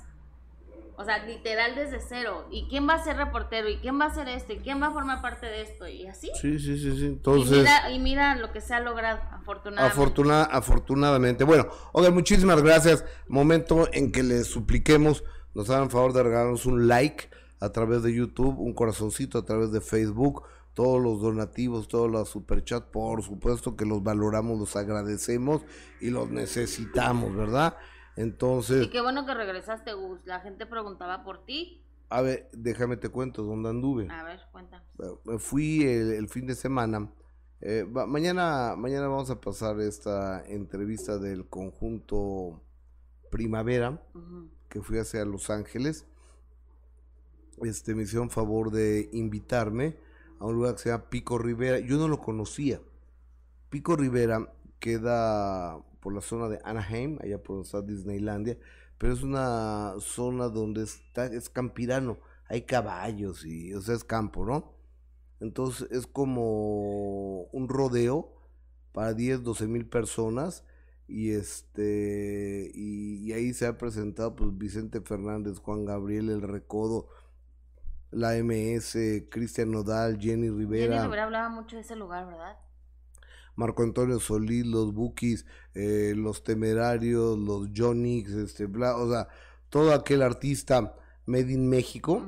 O 1.01 1.05
sea, 1.05 1.25
literal 1.25 1.75
desde 1.75 1.99
cero. 1.99 2.47
¿Y 2.51 2.67
quién 2.67 2.87
va 2.87 2.93
a 2.93 3.03
ser 3.03 3.17
reportero? 3.17 3.67
¿Y 3.69 3.77
quién 3.77 3.99
va 3.99 4.05
a 4.05 4.13
ser 4.13 4.27
esto? 4.27 4.53
¿Y 4.53 4.59
quién 4.59 4.81
va 4.81 4.87
a 4.87 4.91
formar 4.91 5.21
parte 5.21 5.47
de 5.47 5.63
esto? 5.63 5.87
Y 5.87 6.05
así. 6.05 6.29
Sí, 6.39 6.59
sí, 6.59 6.77
sí, 6.77 6.95
sí. 6.95 7.05
Entonces... 7.05 7.67
Y 7.91 7.97
mira, 7.97 8.35
lo 8.35 8.51
que 8.51 8.61
se 8.61 8.75
ha 8.75 8.79
logrado, 8.79 9.19
afortunadamente. 9.31 10.47
afortunadamente. 10.51 11.43
Bueno, 11.43 11.67
oigan, 11.93 12.13
muchísimas 12.13 12.61
gracias. 12.61 13.03
Momento 13.27 13.89
en 13.93 14.11
que 14.11 14.21
les 14.21 14.45
supliquemos, 14.45 15.23
nos 15.55 15.69
hagan 15.71 15.89
favor 15.89 16.13
de 16.13 16.21
regalarnos 16.21 16.67
un 16.67 16.87
like 16.87 17.29
a 17.59 17.69
través 17.69 18.03
de 18.03 18.13
YouTube, 18.13 18.59
un 18.59 18.73
corazoncito 18.73 19.39
a 19.39 19.45
través 19.45 19.71
de 19.71 19.81
Facebook, 19.81 20.43
todos 20.73 21.01
los 21.01 21.21
donativos, 21.21 21.87
todos 21.87 22.09
los 22.09 22.29
superchats, 22.29 22.87
por 22.91 23.23
supuesto 23.23 23.75
que 23.75 23.85
los 23.85 24.03
valoramos, 24.03 24.59
los 24.59 24.75
agradecemos 24.75 25.63
y 25.99 26.11
los 26.11 26.29
necesitamos, 26.29 27.35
¿verdad? 27.35 27.75
Entonces. 28.15 28.85
Y 28.85 28.89
qué 28.89 29.01
bueno 29.01 29.25
que 29.25 29.33
regresaste, 29.33 29.93
Gus. 29.93 30.19
La 30.25 30.39
gente 30.41 30.65
preguntaba 30.65 31.23
por 31.23 31.45
ti. 31.45 31.83
A 32.09 32.21
ver, 32.21 32.49
déjame 32.51 32.97
te 32.97 33.09
cuento 33.09 33.43
dónde 33.43 33.69
anduve. 33.69 34.07
A 34.11 34.23
ver, 34.23 34.41
cuenta. 34.51 34.83
Me 35.23 35.39
fui 35.39 35.83
el, 35.83 36.27
fin 36.27 36.45
de 36.45 36.55
semana. 36.55 37.09
Eh, 37.61 37.85
mañana, 37.85 38.75
mañana 38.77 39.07
vamos 39.07 39.29
a 39.29 39.39
pasar 39.39 39.79
esta 39.79 40.45
entrevista 40.45 41.17
del 41.17 41.47
conjunto 41.47 42.61
Primavera, 43.29 44.01
que 44.67 44.81
fui 44.81 44.97
hacia 44.97 45.23
Los 45.23 45.49
Ángeles. 45.49 46.05
Este, 47.61 47.95
me 47.95 48.03
hicieron 48.03 48.29
favor 48.29 48.71
de 48.71 49.09
invitarme 49.13 49.95
a 50.39 50.47
un 50.47 50.55
lugar 50.55 50.73
que 50.73 50.81
se 50.81 50.89
llama 50.89 51.09
Pico 51.09 51.37
Rivera. 51.37 51.79
Yo 51.79 51.97
no 51.97 52.09
lo 52.09 52.19
conocía. 52.19 52.81
Pico 53.69 53.95
Rivera 53.95 54.51
queda 54.79 55.81
por 56.01 56.13
la 56.13 56.21
zona 56.21 56.49
de 56.49 56.59
Anaheim, 56.63 57.17
allá 57.21 57.41
por 57.41 57.55
donde 57.55 57.67
está 57.67 57.81
Disneylandia, 57.81 58.57
pero 58.97 59.13
es 59.13 59.23
una 59.23 59.93
zona 59.99 60.49
donde 60.49 60.83
está, 60.83 61.25
es 61.27 61.49
campirano, 61.49 62.19
hay 62.49 62.63
caballos 62.63 63.45
y, 63.45 63.73
o 63.73 63.81
sea, 63.81 63.95
es 63.95 64.03
campo, 64.03 64.45
¿no? 64.45 64.73
Entonces 65.39 65.89
es 65.91 66.05
como 66.05 67.43
un 67.45 67.67
rodeo 67.67 68.35
para 68.91 69.13
10, 69.13 69.43
12 69.43 69.67
mil 69.67 69.87
personas 69.87 70.63
y 71.07 71.31
este 71.31 72.71
y, 72.73 73.31
ahí 73.33 73.53
se 73.53 73.65
ha 73.65 73.77
presentado 73.77 74.35
pues 74.35 74.57
Vicente 74.57 75.01
Fernández, 75.01 75.57
Juan 75.59 75.85
Gabriel, 75.85 76.29
El 76.29 76.41
Recodo, 76.41 77.07
la 78.11 78.33
MS, 78.35 78.97
Cristian 79.29 79.71
Nodal, 79.71 80.19
Jenny 80.19 80.49
Rivera. 80.49 80.93
Jenny 80.93 81.05
Rivera 81.05 81.23
hablaba 81.23 81.49
mucho 81.49 81.75
de 81.75 81.81
ese 81.81 81.95
lugar, 81.95 82.27
¿verdad? 82.27 82.57
Marco 83.55 83.83
Antonio 83.83 84.19
Solís, 84.19 84.65
los 84.65 84.93
Bookies, 84.93 85.45
eh, 85.73 86.13
los 86.15 86.43
Temerarios, 86.43 87.37
los 87.37 87.69
Jonix, 87.75 88.31
este, 88.31 88.65
bla, 88.65 88.95
o 88.97 89.09
sea, 89.09 89.27
todo 89.69 89.93
aquel 89.93 90.21
artista 90.21 90.95
made 91.25 91.51
in 91.51 91.69
México 91.69 92.23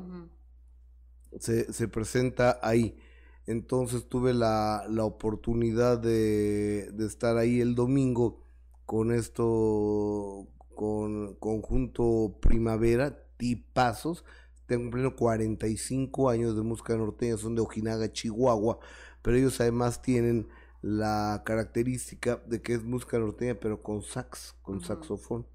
se, 1.39 1.71
se, 1.73 1.87
presenta 1.87 2.59
ahí. 2.61 2.97
Entonces 3.45 4.07
tuve 4.07 4.33
la, 4.33 4.85
la 4.89 5.03
oportunidad 5.03 5.99
de, 5.99 6.89
de, 6.93 7.05
estar 7.05 7.37
ahí 7.37 7.59
el 7.59 7.75
domingo 7.75 8.41
con 8.85 9.11
esto, 9.11 10.47
con 10.75 11.35
conjunto 11.35 12.37
Primavera, 12.41 13.25
tipazos. 13.37 14.23
Tengo 14.65 14.91
pleno 14.91 15.15
45 15.15 16.29
años 16.29 16.55
de 16.55 16.61
música 16.61 16.95
norteña, 16.95 17.37
son 17.37 17.55
de 17.55 17.61
Ojinaga, 17.61 18.11
Chihuahua, 18.11 18.79
pero 19.21 19.37
ellos 19.37 19.59
además 19.59 20.01
tienen 20.01 20.47
la 20.83 21.43
característica 21.45 22.41
de 22.45 22.61
que 22.61 22.73
es 22.73 22.83
música 22.83 23.17
norteña, 23.17 23.55
pero 23.55 23.81
con 23.81 24.01
sax, 24.01 24.53
con 24.61 24.81
saxofón. 24.81 25.47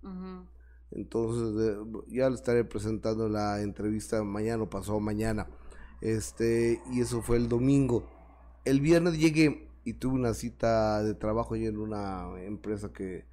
Entonces, 0.90 1.76
ya 2.08 2.30
le 2.30 2.34
estaré 2.34 2.64
presentando 2.64 3.28
la 3.28 3.60
entrevista 3.60 4.24
mañana 4.24 4.62
o 4.62 4.70
pasado 4.70 4.98
mañana. 5.00 5.46
Este, 6.00 6.80
y 6.90 7.02
eso 7.02 7.20
fue 7.20 7.36
el 7.36 7.50
domingo. 7.50 8.08
El 8.64 8.80
viernes 8.80 9.18
llegué 9.18 9.68
y 9.84 9.92
tuve 9.92 10.14
una 10.14 10.32
cita 10.32 11.02
de 11.02 11.12
trabajo 11.12 11.54
en 11.56 11.76
una 11.76 12.42
empresa 12.42 12.90
que 12.90 13.26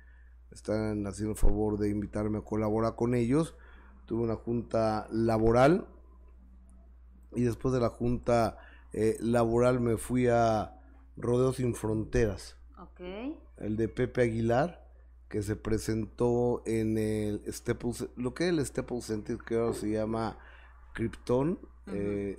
están 0.51 1.07
haciendo 1.07 1.31
el 1.31 1.37
favor 1.37 1.79
de 1.79 1.89
invitarme 1.89 2.39
a 2.39 2.41
colaborar 2.41 2.95
con 2.97 3.15
ellos. 3.15 3.55
Tuve 4.05 4.23
una 4.23 4.35
junta 4.35 5.07
laboral 5.11 5.87
y 7.33 7.43
después 7.43 7.73
de 7.73 7.79
la 7.79 7.89
junta 7.89 8.57
eh, 8.91 9.15
laboral 9.21 9.79
me 9.79 9.95
fui 9.95 10.27
a 10.27 10.75
Rodeo 11.17 11.53
Sin 11.53 11.75
Fronteras. 11.75 12.57
El 13.57 13.77
de 13.77 13.87
Pepe 13.87 14.21
Aguilar, 14.21 14.85
que 15.29 15.41
se 15.43 15.55
presentó 15.55 16.61
en 16.65 16.97
el 16.97 17.41
Staples, 17.51 18.07
lo 18.15 18.33
que 18.33 18.45
es 18.45 18.49
el 18.49 18.65
Staples 18.65 19.05
Center, 19.05 19.37
que 19.37 19.55
ahora 19.55 19.73
se 19.73 19.89
llama 19.89 20.37
Krypton. 20.93 21.59
Eh, 21.87 22.37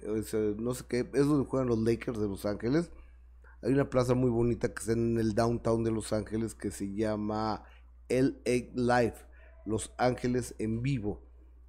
no 0.58 0.74
sé 0.74 0.84
qué, 0.88 1.00
es 1.00 1.26
donde 1.26 1.48
juegan 1.48 1.68
los 1.68 1.78
Lakers 1.78 2.18
de 2.18 2.28
Los 2.28 2.44
Ángeles. 2.46 2.90
Hay 3.62 3.72
una 3.72 3.88
plaza 3.88 4.14
muy 4.14 4.30
bonita 4.30 4.72
que 4.72 4.80
está 4.80 4.92
en 4.92 5.18
el 5.18 5.34
downtown 5.34 5.82
de 5.82 5.90
Los 5.90 6.12
Ángeles 6.12 6.54
que 6.54 6.70
se 6.70 6.92
llama 6.92 7.64
LA 8.08 8.70
Live, 8.74 9.14
Los 9.64 9.92
Ángeles 9.96 10.54
en 10.58 10.82
vivo. 10.82 11.22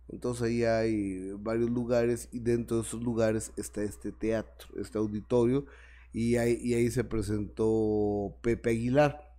Entonces 0.10 0.44
ahí 0.44 0.64
hay 0.64 1.32
varios 1.34 1.70
lugares 1.70 2.30
y 2.32 2.40
dentro 2.40 2.78
de 2.78 2.84
esos 2.84 3.02
lugares 3.02 3.52
está 3.58 3.84
este 3.84 4.12
teatro, 4.12 4.70
este 4.80 4.98
auditorio 4.98 5.66
y 6.14 6.38
ahí, 6.38 6.74
ahí 6.74 6.90
se 6.90 7.04
presentó 7.04 8.38
Pepe 8.42 8.72
Aguilar. 8.72 9.36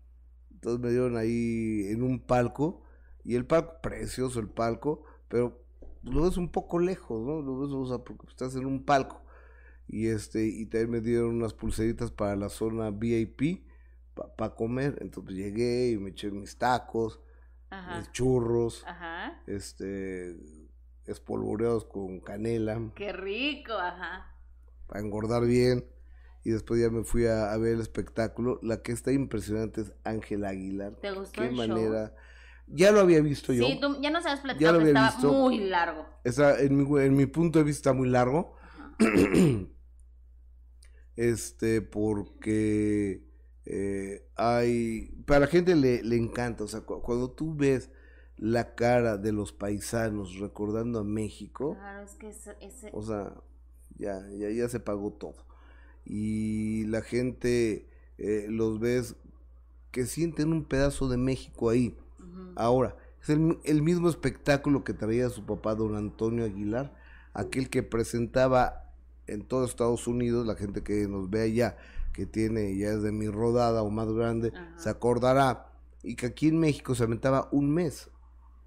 Entonces 0.52 0.80
me 0.80 0.90
dieron 0.90 1.16
ahí 1.16 1.86
en 1.88 2.02
un 2.02 2.20
palco 2.20 2.82
y 3.24 3.34
el 3.34 3.46
palco, 3.46 3.80
precioso 3.82 4.40
el 4.40 4.48
palco, 4.48 5.04
pero 5.28 5.62
lo 6.02 6.22
ves 6.22 6.36
un 6.36 6.50
poco 6.50 6.78
lejos, 6.78 7.24
¿no? 7.24 7.42
Lo 7.42 7.60
ves, 7.60 7.70
o 7.70 7.86
sea, 7.86 7.98
porque 7.98 8.26
estás 8.28 8.54
en 8.56 8.66
un 8.66 8.84
palco. 8.84 9.22
Y 9.86 10.08
este, 10.08 10.46
y 10.46 10.66
también 10.66 10.90
me 10.90 11.00
dieron 11.00 11.36
unas 11.36 11.54
pulseritas 11.54 12.10
para 12.10 12.36
la 12.36 12.48
zona 12.48 12.90
VIP 12.90 13.64
para 14.36 14.54
comer. 14.54 14.98
Entonces 15.00 15.34
llegué 15.34 15.90
y 15.90 15.98
me 15.98 16.10
eché 16.10 16.30
mis 16.30 16.56
tacos, 16.58 17.20
mis 17.96 18.10
churros, 18.12 18.84
este, 19.46 20.36
espolvoreados 21.06 21.84
con 21.84 22.20
canela. 22.20 22.80
Qué 22.94 23.12
rico, 23.12 23.72
ajá. 23.72 24.34
Para 24.86 25.00
engordar 25.00 25.44
bien 25.44 25.84
y 26.44 26.50
después 26.50 26.80
ya 26.80 26.90
me 26.90 27.04
fui 27.04 27.26
a, 27.26 27.56
ver 27.56 27.74
el 27.74 27.80
espectáculo. 27.80 28.58
La 28.62 28.82
que 28.82 28.92
está 28.92 29.12
impresionante 29.12 29.82
es 29.82 29.92
Ángela 30.04 30.50
Aguilar. 30.50 30.94
¿Te 30.96 31.10
gustó 31.12 31.42
Qué 31.42 31.50
manera. 31.50 32.14
Ya 32.66 32.92
lo 32.92 33.00
había 33.00 33.20
visto 33.20 33.52
yo. 33.52 33.66
Sí, 33.66 33.78
tú 33.80 34.00
ya 34.00 34.10
no 34.10 34.22
sabes 34.22 34.40
platicar, 34.40 34.60
ya 34.60 34.72
lo 34.72 34.80
había 34.80 35.08
estaba 35.08 35.32
muy 35.32 35.58
largo. 35.58 36.06
en, 36.24 36.76
mi, 36.76 37.00
en 37.00 37.16
mi 37.16 37.26
punto 37.26 37.58
de 37.58 37.64
vista 37.64 37.92
muy 37.92 38.08
largo. 38.08 38.56
este, 41.16 41.80
porque 41.80 43.26
eh, 43.64 44.28
hay. 44.36 45.10
Para 45.26 45.40
la 45.40 45.46
gente 45.46 45.74
le, 45.74 46.02
le 46.02 46.16
encanta. 46.16 46.64
O 46.64 46.68
sea, 46.68 46.82
cuando 46.82 47.30
tú 47.30 47.54
ves 47.54 47.90
la 48.36 48.74
cara 48.74 49.16
de 49.16 49.32
los 49.32 49.52
paisanos 49.52 50.38
recordando 50.38 51.00
a 51.00 51.04
México. 51.04 51.74
Claro, 51.74 52.04
es 52.04 52.14
que 52.14 52.28
ese... 52.28 52.90
O 52.92 53.02
sea, 53.02 53.34
ya, 53.96 54.20
ya, 54.38 54.50
ya 54.50 54.68
se 54.68 54.78
pagó 54.78 55.12
todo 55.12 55.47
y 56.08 56.86
la 56.86 57.02
gente 57.02 57.86
eh, 58.16 58.46
los 58.48 58.80
ves 58.80 59.14
que 59.90 60.06
sienten 60.06 60.52
un 60.52 60.64
pedazo 60.64 61.08
de 61.08 61.18
México 61.18 61.70
ahí. 61.70 61.96
Ahora, 62.56 62.96
es 63.22 63.28
el, 63.28 63.82
mismo 63.82 64.08
espectáculo 64.08 64.84
que 64.84 64.94
traía 64.94 65.28
su 65.28 65.44
papá, 65.44 65.74
don 65.74 65.94
Antonio 65.94 66.44
Aguilar, 66.44 66.94
aquel 67.34 67.68
que 67.68 67.82
presentaba 67.82 68.90
en 69.26 69.42
todo 69.42 69.64
Estados 69.64 70.06
Unidos, 70.06 70.46
la 70.46 70.56
gente 70.56 70.82
que 70.82 71.06
nos 71.06 71.30
ve 71.30 71.42
allá, 71.42 71.76
que 72.12 72.26
tiene 72.26 72.76
ya 72.76 72.88
es 72.88 73.02
de 73.02 73.12
mi 73.12 73.28
rodada 73.28 73.82
o 73.82 73.90
más 73.90 74.10
grande, 74.12 74.52
se 74.76 74.88
acordará, 74.88 75.70
y 76.02 76.16
que 76.16 76.26
aquí 76.26 76.48
en 76.48 76.58
México 76.58 76.94
se 76.94 77.04
aventaba 77.04 77.48
un 77.52 77.72
mes, 77.72 78.10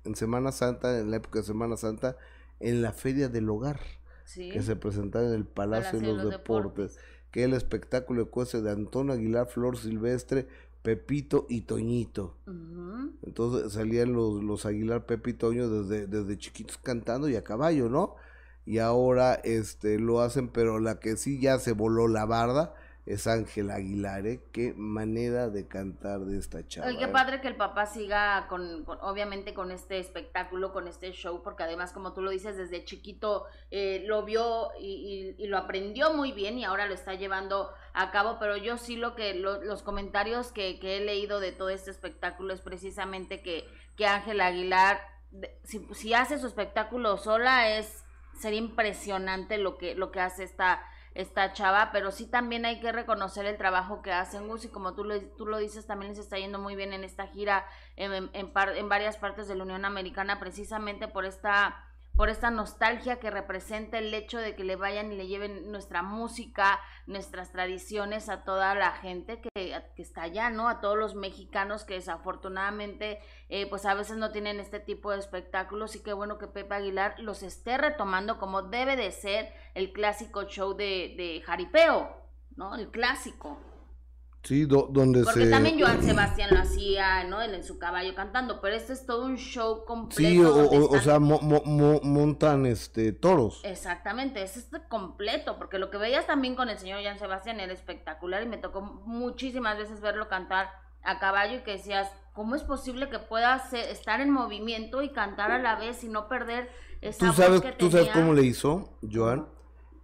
en 0.05 0.15
Semana 0.15 0.51
Santa, 0.51 0.99
en 0.99 1.11
la 1.11 1.17
época 1.17 1.39
de 1.39 1.45
Semana 1.45 1.75
Santa, 1.75 2.15
en 2.59 2.81
la 2.81 2.93
Feria 2.93 3.29
del 3.29 3.49
Hogar, 3.49 3.79
que 4.33 4.61
se 4.61 4.75
presentaba 4.75 5.25
en 5.25 5.33
el 5.33 5.45
Palacio, 5.45 5.99
de 5.99 6.13
los, 6.13 6.29
Deportes 6.29 6.97
que 7.31 7.43
el 7.43 7.53
espectáculo 7.53 8.23
ecuestre 8.23 8.61
de 8.61 8.71
Antonio 8.71 9.13
Aguilar, 9.13 9.47
Flor 9.47 9.77
Silvestre, 9.77 10.47
Pepito 10.81 11.45
y 11.49 11.61
Toñito. 11.61 12.35
Entonces 13.25 13.73
salían 13.73 14.13
los, 14.13 14.43
los 14.43 14.65
Aguilar, 14.65 15.05
Pepe 15.05 15.31
y 15.31 15.33
Toño 15.33 15.69
desde, 15.69 16.07
desde 16.07 16.37
chiquitos 16.37 16.77
cantando 16.77 17.29
y 17.29 17.35
a 17.35 17.43
caballo, 17.43 17.89
¿no? 17.89 18.15
Y 18.65 18.77
ahora 18.79 19.35
este 19.35 19.99
lo 19.99 20.21
hacen, 20.21 20.49
pero 20.49 20.79
la 20.79 20.99
que 20.99 21.17
sí 21.17 21.39
ya 21.39 21.57
se 21.59 21.71
voló 21.71 22.07
la 22.07 22.25
barda 22.25 22.75
es 23.05 23.25
Ángel 23.25 23.71
Aguilar, 23.71 24.27
¿eh? 24.27 24.41
Qué 24.51 24.73
manera 24.77 25.49
de 25.49 25.67
cantar 25.67 26.19
de 26.19 26.37
esta 26.37 26.67
chava. 26.67 26.87
Ay, 26.87 26.97
qué 26.97 27.05
¿eh? 27.05 27.07
padre 27.07 27.41
que 27.41 27.47
el 27.47 27.55
papá 27.55 27.87
siga 27.87 28.45
con, 28.47 28.85
obviamente 29.01 29.55
con 29.55 29.71
este 29.71 29.97
espectáculo, 29.97 30.71
con 30.71 30.87
este 30.87 31.11
show, 31.11 31.41
porque 31.41 31.63
además, 31.63 31.93
como 31.93 32.13
tú 32.13 32.21
lo 32.21 32.29
dices, 32.29 32.57
desde 32.57 32.85
chiquito 32.85 33.45
eh, 33.71 34.03
lo 34.05 34.23
vio 34.23 34.69
y, 34.79 35.35
lo 35.47 35.57
aprendió 35.57 36.13
muy 36.13 36.31
bien 36.31 36.59
y 36.59 36.63
ahora 36.63 36.85
lo 36.85 36.93
está 36.93 37.15
llevando 37.15 37.71
a 37.93 38.11
cabo, 38.11 38.37
pero 38.39 38.55
yo 38.55 38.77
sí 38.77 38.95
lo 38.95 39.15
que, 39.15 39.33
los 39.33 39.81
comentarios 39.81 40.51
que, 40.51 40.79
que, 40.79 40.97
he 40.97 41.01
leído 41.01 41.39
de 41.39 41.51
todo 41.51 41.69
este 41.69 41.89
espectáculo 41.89 42.53
es 42.53 42.61
precisamente 42.61 43.41
que, 43.41 43.67
que 43.97 44.05
Ángel 44.05 44.39
Aguilar, 44.41 45.01
si, 45.63 45.87
si 45.93 46.13
hace 46.13 46.37
su 46.37 46.45
espectáculo 46.45 47.17
sola, 47.17 47.75
es, 47.77 48.03
sería 48.39 48.59
impresionante 48.59 49.57
lo 49.57 49.77
que, 49.77 49.95
lo 49.95 50.11
que 50.11 50.19
hace 50.19 50.43
esta 50.43 50.83
esta 51.13 51.53
chava, 51.53 51.91
pero 51.91 52.11
sí 52.11 52.25
también 52.25 52.65
hay 52.65 52.79
que 52.79 52.91
reconocer 52.91 53.45
el 53.45 53.57
trabajo 53.57 54.01
que 54.01 54.11
hacen. 54.11 54.47
Gus 54.47 54.65
y 54.65 54.69
como 54.69 54.93
tú 54.93 55.03
lo, 55.03 55.19
tú 55.37 55.45
lo 55.45 55.57
dices, 55.57 55.85
también 55.87 56.11
les 56.11 56.19
está 56.19 56.37
yendo 56.37 56.59
muy 56.59 56.75
bien 56.75 56.93
en 56.93 57.03
esta 57.03 57.27
gira 57.27 57.65
en, 57.95 58.29
en, 58.33 58.51
en 58.53 58.89
varias 58.89 59.17
partes 59.17 59.47
de 59.47 59.55
la 59.55 59.63
Unión 59.63 59.85
Americana, 59.85 60.39
precisamente 60.39 61.07
por 61.07 61.25
esta 61.25 61.85
por 62.15 62.29
esta 62.29 62.51
nostalgia 62.51 63.19
que 63.19 63.31
representa 63.31 63.97
el 63.97 64.13
hecho 64.13 64.37
de 64.37 64.55
que 64.55 64.63
le 64.63 64.75
vayan 64.75 65.11
y 65.11 65.15
le 65.15 65.27
lleven 65.27 65.71
nuestra 65.71 66.03
música, 66.03 66.79
nuestras 67.07 67.51
tradiciones 67.51 68.29
a 68.29 68.43
toda 68.43 68.75
la 68.75 68.91
gente 68.91 69.41
que, 69.41 69.81
está 69.97 70.23
allá, 70.23 70.49
¿no? 70.49 70.67
A 70.67 70.81
todos 70.81 70.97
los 70.97 71.15
mexicanos 71.15 71.83
que 71.83 71.93
desafortunadamente 71.93 73.19
eh, 73.49 73.67
pues 73.69 73.85
a 73.85 73.93
veces 73.93 74.17
no 74.17 74.31
tienen 74.31 74.59
este 74.59 74.79
tipo 74.79 75.11
de 75.11 75.19
espectáculos 75.19 75.95
y 75.95 76.03
qué 76.03 76.13
bueno 76.13 76.37
que 76.37 76.47
Pepe 76.47 76.75
Aguilar 76.75 77.19
los 77.19 77.43
esté 77.43 77.77
retomando 77.77 78.39
como 78.39 78.63
debe 78.63 78.95
de 78.95 79.11
ser 79.11 79.53
el 79.75 79.93
clásico 79.93 80.43
show 80.45 80.73
de, 80.73 81.13
de 81.17 81.41
Jaripeo, 81.45 82.17
¿no? 82.55 82.75
El 82.75 82.89
clásico. 82.89 83.59
Sí, 84.43 84.65
donde 84.65 85.23
Porque 85.23 85.45
también 85.47 85.79
Joan 85.79 86.01
Sebastián 86.01 86.49
lo 86.51 86.61
hacía, 86.61 87.23
¿no? 87.25 87.41
Él 87.41 87.53
en 87.53 87.63
su 87.63 87.77
caballo 87.77 88.15
cantando, 88.15 88.59
pero 88.59 88.75
este 88.75 88.93
es 88.93 89.05
todo 89.05 89.25
un 89.25 89.37
show 89.37 89.85
completo. 89.85 90.19
Sí, 90.19 90.41
o, 90.43 90.99
sea, 90.99 91.19
montan 91.19 92.65
este 92.65 93.11
toros. 93.11 93.61
Exactamente, 93.63 94.41
es 94.41 94.57
este 94.57 94.79
completo, 94.87 95.57
porque 95.59 95.77
lo 95.77 95.91
que 95.91 95.97
veías 95.97 96.25
también 96.25 96.55
con 96.55 96.69
el 96.69 96.79
señor 96.79 97.03
Joan 97.03 97.19
Sebastián 97.19 97.59
era 97.59 97.71
espectacular 97.71 98.41
y 98.41 98.47
me 98.47 98.57
tocó 98.57 98.81
muchísimas 98.81 99.77
veces 99.77 100.01
verlo 100.01 100.27
cantar 100.27 100.71
a 101.03 101.19
caballo 101.19 101.57
y 101.57 101.61
que 101.61 101.73
decías, 101.73 102.09
¿cómo 102.33 102.55
es 102.55 102.63
posible 102.63 103.09
que 103.09 103.19
pueda 103.19 103.63
estar 103.71 104.21
en 104.21 104.31
movimiento 104.31 105.03
y 105.03 105.09
cantar 105.09 105.51
a 105.51 105.59
la 105.59 105.75
vez 105.75 106.03
y 106.03 106.07
no 106.07 106.27
perder 106.27 106.67
esa 107.01 107.27
¿Tú 107.27 107.33
sabes, 107.33 107.77
¿Tú 107.77 107.91
sabes 107.91 108.09
cómo 108.09 108.33
le 108.33 108.41
hizo, 108.41 108.97
Joan? 109.09 109.47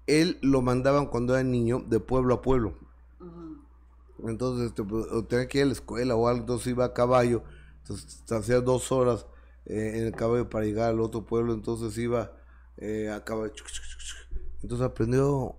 Él 0.06 0.38
lo 0.44 0.62
mandaban 0.62 1.08
cuando 1.08 1.34
era 1.34 1.44
niño 1.44 1.82
de 1.86 2.00
pueblo 2.00 2.36
a 2.36 2.42
pueblo 2.44 2.87
entonces, 4.26 4.68
este, 4.68 4.84
pues, 4.84 5.06
tenía 5.28 5.48
que 5.48 5.60
ir 5.60 5.64
a 5.64 5.68
la 5.68 5.74
escuela 5.74 6.16
o 6.16 6.28
algo, 6.28 6.42
entonces 6.42 6.68
iba 6.68 6.86
a 6.86 6.94
caballo. 6.94 7.44
Entonces, 7.80 8.24
hacía 8.32 8.60
dos 8.62 8.92
horas 8.92 9.26
eh, 9.66 9.94
en 9.96 10.06
el 10.06 10.14
caballo 10.14 10.50
para 10.50 10.66
llegar 10.66 10.90
al 10.90 11.02
otro 11.02 11.26
pueblo. 11.26 11.54
Entonces 11.54 11.98
iba 11.98 12.32
eh, 12.78 13.10
a 13.10 13.24
caballo. 13.24 13.54
Entonces 14.62 14.86
aprendió, 14.86 15.56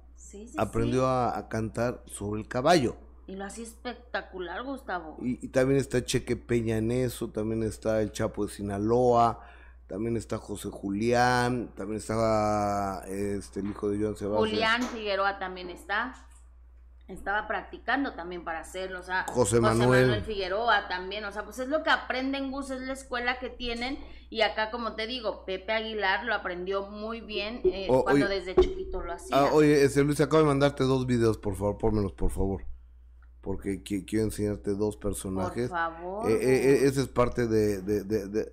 aprendió 0.56 1.06
A, 1.06 1.48
cantar 1.48 2.02
sobre 2.06 2.40
el 2.40 2.48
caballo. 2.48 2.96
Y 3.26 3.36
lo 3.36 3.44
hacía 3.44 3.64
espectacular, 3.64 4.62
Gustavo. 4.64 5.18
Y, 5.20 5.48
también 5.48 5.78
está 5.78 6.02
Cheque 6.02 6.36
Peña 6.36 6.78
en 6.78 6.90
eso, 6.90 7.28
también 7.28 7.62
está 7.62 8.00
el 8.00 8.10
Chapo 8.10 8.46
de 8.46 8.52
Sinaloa, 8.52 9.40
también 9.86 10.16
está 10.16 10.38
José 10.38 10.70
Julián, 10.70 11.70
también 11.76 11.98
estaba 11.98 13.02
este, 13.06 13.60
el 13.60 13.66
hijo 13.66 13.90
de 13.90 14.02
Joan 14.02 14.16
Sebastián. 14.16 14.50
Julián 14.50 14.82
Figueroa 14.82 15.38
también 15.38 15.68
está 15.68 16.14
estaba 17.08 17.48
practicando 17.48 18.12
también 18.12 18.44
para 18.44 18.60
hacerlo, 18.60 19.00
o 19.00 19.02
sea, 19.02 19.24
José 19.28 19.60
Manuel. 19.60 20.22
Figueroa 20.22 20.88
también, 20.88 21.24
o 21.24 21.32
sea, 21.32 21.44
pues 21.44 21.58
es 21.58 21.68
lo 21.68 21.82
que 21.82 21.88
aprenden 21.88 22.50
Gus, 22.50 22.70
es 22.70 22.82
la 22.82 22.92
escuela 22.92 23.38
que 23.38 23.48
tienen 23.48 23.98
y 24.28 24.42
acá 24.42 24.70
como 24.70 24.94
te 24.94 25.06
digo, 25.06 25.46
Pepe 25.46 25.72
Aguilar 25.72 26.26
lo 26.26 26.34
aprendió 26.34 26.86
muy 26.86 27.22
bien 27.22 27.62
eh, 27.64 27.88
cuando 28.04 28.28
desde 28.28 28.54
chiquito 28.54 29.02
lo 29.02 29.14
hacía. 29.14 29.34
Ah, 29.38 29.50
oye, 29.52 29.82
ese 29.82 30.04
Luis, 30.04 30.20
acabo 30.20 30.42
de 30.42 30.48
mandarte 30.48 30.84
dos 30.84 31.06
videos, 31.06 31.38
por 31.38 31.56
favor, 31.56 31.78
pónmelos, 31.78 32.12
por 32.12 32.30
favor, 32.30 32.66
porque 33.40 33.82
quiero 33.82 34.24
enseñarte 34.24 34.72
dos 34.72 34.98
personajes. 34.98 35.70
Por 35.70 35.78
favor. 35.78 36.30
Eh, 36.30 36.36
eh, 36.42 36.80
esa 36.82 37.00
es 37.00 37.08
parte 37.08 37.46
de, 37.46 37.80
de, 37.80 38.04
de, 38.04 38.52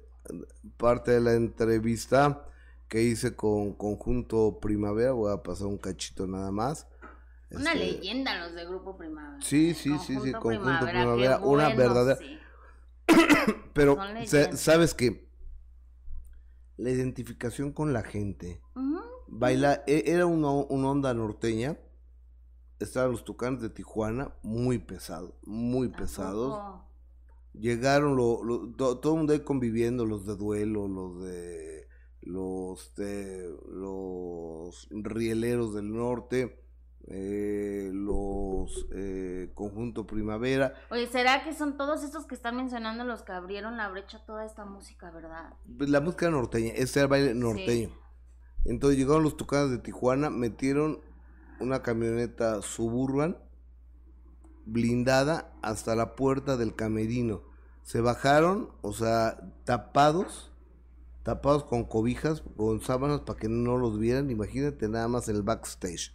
parte 0.78 1.12
de 1.12 1.20
la 1.20 1.34
entrevista 1.34 2.48
que 2.88 3.02
hice 3.02 3.36
con 3.36 3.74
Conjunto 3.74 4.60
Primavera, 4.62 5.12
voy 5.12 5.34
a 5.34 5.44
pasar 5.44 5.68
un 5.68 5.78
cachito 5.78 6.26
nada 6.26 6.52
más 6.52 6.88
una 7.52 7.74
este, 7.74 7.86
leyenda 7.86 8.40
los 8.40 8.56
de 8.56 8.66
Grupo 8.66 8.98
Primavera. 8.98 9.38
Sí, 9.42 9.74
sí, 9.74 9.98
sí, 10.00 10.18
sí, 10.24 10.32
Conjunto 10.32 10.86
Primavera, 10.86 11.40
una 11.40 11.70
verdadera. 11.70 12.20
Pero, 13.74 13.98
¿sabes 14.54 14.94
que 14.94 15.28
La 16.78 16.90
identificación 16.90 17.72
con 17.72 17.94
la 17.94 18.04
gente. 18.04 18.62
Baila, 19.28 19.84
e, 19.88 20.04
era 20.08 20.26
una, 20.26 20.50
onda 20.50 21.14
norteña. 21.14 21.78
Estaban 22.80 23.12
los 23.12 23.24
tucanes 23.24 23.62
de 23.62 23.70
Tijuana, 23.70 24.34
muy 24.44 24.80
pesados, 24.80 25.34
muy 25.44 25.90
pesados. 25.90 26.82
Llegaron 27.54 28.18
lo, 28.18 28.42
todo 28.76 29.14
el 29.14 29.18
mundo 29.18 29.34
ahí 29.34 29.40
conviviendo, 29.40 30.06
los 30.06 30.26
de 30.26 30.36
duelo, 30.36 30.88
los 30.88 31.24
de 31.24 31.88
los 32.22 32.96
de 32.96 33.56
los 33.68 34.88
rieleros 34.90 35.76
del 35.76 35.94
norte 35.94 36.65
eh, 37.08 37.92
los 37.94 38.88
eh, 38.92 39.52
Conjunto 39.54 40.08
Primavera. 40.08 40.74
Oye, 40.90 41.08
¿será 41.08 41.44
que 41.44 41.54
son 41.54 41.78
todos 41.78 42.04
estos 42.04 42.26
que 42.26 42.36
están 42.36 42.58
mencionando 42.58 43.04
los 43.04 43.22
que 43.22 43.32
abrieron 43.32 43.78
la 43.78 43.90
brecha 43.90 44.18
a 44.18 44.26
toda 44.26 44.46
esta 44.46 44.66
música, 44.66 45.12
verdad? 45.12 45.54
Pues 45.78 45.90
la 45.90 46.02
música 46.02 46.30
norteña, 46.30 46.74
este 46.76 47.00
era 47.00 47.06
el 47.06 47.10
baile 47.10 47.34
norteño. 47.34 47.92
Entonces 48.66 48.98
llegaron 48.98 49.24
los 49.24 49.38
tucanes 49.38 49.70
de 49.70 49.78
Tijuana, 49.78 50.30
metieron 50.30 51.00
una 51.60 51.82
camioneta 51.84 52.62
suburban 52.62 53.38
blindada 54.66 55.54
hasta 55.62 55.96
la 55.96 56.16
puerta 56.16 56.58
del 56.58 56.76
camerino. 56.76 57.44
Se 57.84 58.02
bajaron, 58.02 58.70
o 58.82 58.94
sea, 58.94 59.38
tapados, 59.64 60.52
tapados 61.26 61.64
con 61.64 61.86
cobijas, 61.86 62.44
con 62.56 62.82
sábanas 62.82 63.22
para 63.22 63.40
que 63.40 63.50
no 63.50 63.78
los 63.78 63.98
vieran. 63.98 64.30
Imagínate 64.30 64.88
nada 64.88 65.08
más 65.08 65.28
el 65.28 65.42
backstage. 65.42 66.14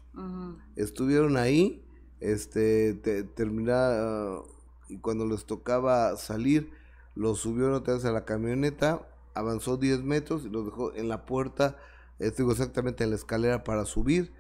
Estuvieron 0.77 1.37
ahí, 1.37 1.85
este, 2.21 2.95
terminar, 3.35 4.45
y 4.89 4.99
cuando 4.99 5.27
les 5.27 5.47
tocaba 5.47 6.17
salir, 6.17 6.71
los 7.17 7.41
subió 7.41 7.75
otra 7.75 7.95
vez 7.95 8.05
a 8.05 8.13
la 8.13 8.25
camioneta, 8.25 9.03
avanzó 9.35 9.77
10 9.77 10.05
metros 10.05 10.45
y 10.45 10.49
los 10.49 10.67
dejó 10.67 10.95
en 10.95 11.09
la 11.09 11.27
puerta, 11.27 11.77
estuvo 12.21 12.53
exactamente 12.53 13.03
en 13.03 13.11
la 13.11 13.17
escalera 13.17 13.65
para 13.65 13.87
subir, 13.87 14.33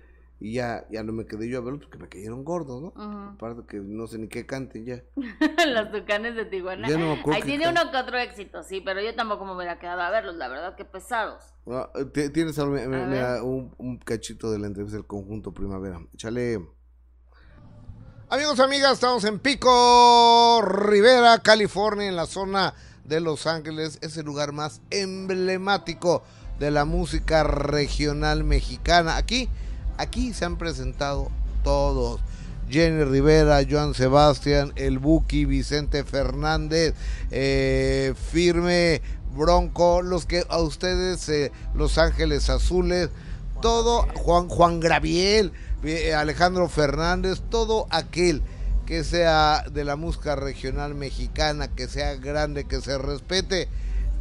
y 0.42 0.54
ya, 0.54 0.86
ya 0.90 1.02
no 1.02 1.12
me 1.12 1.26
quedé 1.26 1.50
yo 1.50 1.58
a 1.58 1.60
verlos 1.60 1.82
porque 1.82 1.98
me 1.98 2.08
cayeron 2.08 2.44
gordos, 2.44 2.80
¿no? 2.80 2.94
Aparte 3.34 3.62
que 3.68 3.76
no 3.76 4.06
sé 4.06 4.16
ni 4.16 4.26
qué 4.26 4.46
canten 4.46 4.86
ya. 4.86 5.02
Los 5.68 5.92
tucanes 5.92 6.34
de 6.34 6.46
Tijuana. 6.46 6.88
Ahí 7.30 7.42
tiene 7.42 7.68
uno 7.68 7.90
que 7.90 7.96
otro 7.98 8.18
éxito, 8.18 8.62
sí, 8.62 8.80
pero 8.80 9.02
yo 9.02 9.14
tampoco 9.14 9.44
me 9.44 9.54
hubiera 9.54 9.78
quedado 9.78 10.00
a 10.00 10.08
verlos, 10.08 10.36
la 10.36 10.48
verdad 10.48 10.76
que 10.76 10.86
pesados. 10.86 11.44
Ah, 11.66 11.90
tienes 12.32 12.56
un, 12.56 13.74
un, 13.76 13.98
cachito 13.98 14.50
de 14.50 14.58
la 14.58 14.68
entrevista 14.68 14.96
del 14.96 15.06
conjunto 15.06 15.52
Primavera. 15.52 16.00
Échale. 16.14 16.66
Amigos, 18.30 18.60
amigas, 18.60 18.94
estamos 18.94 19.24
en 19.24 19.40
Pico 19.40 20.62
Rivera, 20.62 21.40
California, 21.40 22.08
en 22.08 22.16
la 22.16 22.24
zona 22.24 22.72
de 23.04 23.20
Los 23.20 23.46
Ángeles. 23.46 23.98
Es 24.00 24.16
el 24.16 24.24
lugar 24.24 24.52
más 24.52 24.80
emblemático 24.88 26.22
de 26.58 26.70
la 26.70 26.86
música 26.86 27.42
regional 27.42 28.42
mexicana. 28.44 29.16
Aquí 29.16 29.50
Aquí 30.00 30.32
se 30.32 30.46
han 30.46 30.56
presentado 30.56 31.30
todos. 31.62 32.22
Jenny 32.70 33.04
Rivera, 33.04 33.60
Joan 33.68 33.92
Sebastián, 33.92 34.72
El 34.76 34.98
Buki, 34.98 35.44
Vicente 35.44 36.04
Fernández, 36.04 36.94
eh, 37.30 38.14
Firme, 38.32 39.02
Bronco, 39.36 40.00
los 40.00 40.24
que 40.24 40.44
a 40.48 40.58
ustedes, 40.58 41.28
eh, 41.28 41.52
Los 41.74 41.98
Ángeles 41.98 42.48
Azules, 42.48 43.10
todo, 43.60 44.06
Juan, 44.14 44.48
Juan 44.48 44.80
Graviel, 44.80 45.52
eh, 45.84 46.14
Alejandro 46.14 46.70
Fernández, 46.70 47.42
todo 47.50 47.86
aquel 47.90 48.40
que 48.86 49.04
sea 49.04 49.66
de 49.70 49.84
la 49.84 49.96
música 49.96 50.34
regional 50.34 50.94
mexicana, 50.94 51.68
que 51.68 51.88
sea 51.88 52.14
grande, 52.14 52.64
que 52.64 52.80
se 52.80 52.96
respete, 52.96 53.68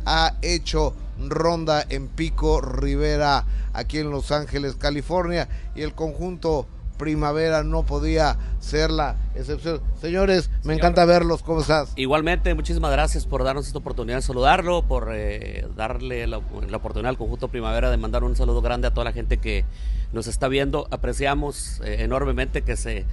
ha 0.06 0.36
hecho 0.42 0.94
ronda 1.28 1.86
en 1.90 2.08
Pico 2.08 2.62
Rivera, 2.62 3.46
aquí 3.74 4.00
en 4.00 4.10
Los 4.10 4.32
Ángeles, 4.32 4.76
California, 4.76 5.50
y 5.76 5.82
el 5.82 5.94
conjunto 5.94 6.68
Primavera 7.00 7.64
no 7.64 7.84
podía 7.84 8.38
ser 8.60 8.92
la 8.92 9.16
excepción. 9.34 9.80
Señores, 10.02 10.50
me 10.66 10.74
encanta 10.74 11.06
verlos, 11.06 11.42
¿cómo 11.44 11.62
estás? 11.62 11.94
Igualmente, 11.96 12.54
muchísimas 12.54 12.92
gracias 12.92 13.26
por 13.26 13.46
darnos 13.46 13.68
esta 13.68 13.80
oportunidad 13.80 14.18
de 14.18 14.22
saludarlo, 14.22 14.84
por 14.84 15.10
eh, 15.14 15.66
darle 15.78 16.28
la, 16.28 16.40
oportunidad 16.40 17.10
al 17.10 17.18
conjunto 17.18 17.48
Primavera 17.48 17.90
de 17.90 17.96
mandar 17.96 18.26
un 18.26 18.36
saludo 18.36 18.62
grande 18.62 18.88
a 18.88 18.94
toda 18.94 19.06
la 19.06 19.14
gente 19.14 19.38
que 19.38 19.64
nos 20.12 20.28
está 20.28 20.50
viendo. 20.50 20.90
Apreciamos 20.92 21.82
eh, 21.86 22.04
enormemente 22.04 22.64
que 22.64 22.76
se 22.76 23.06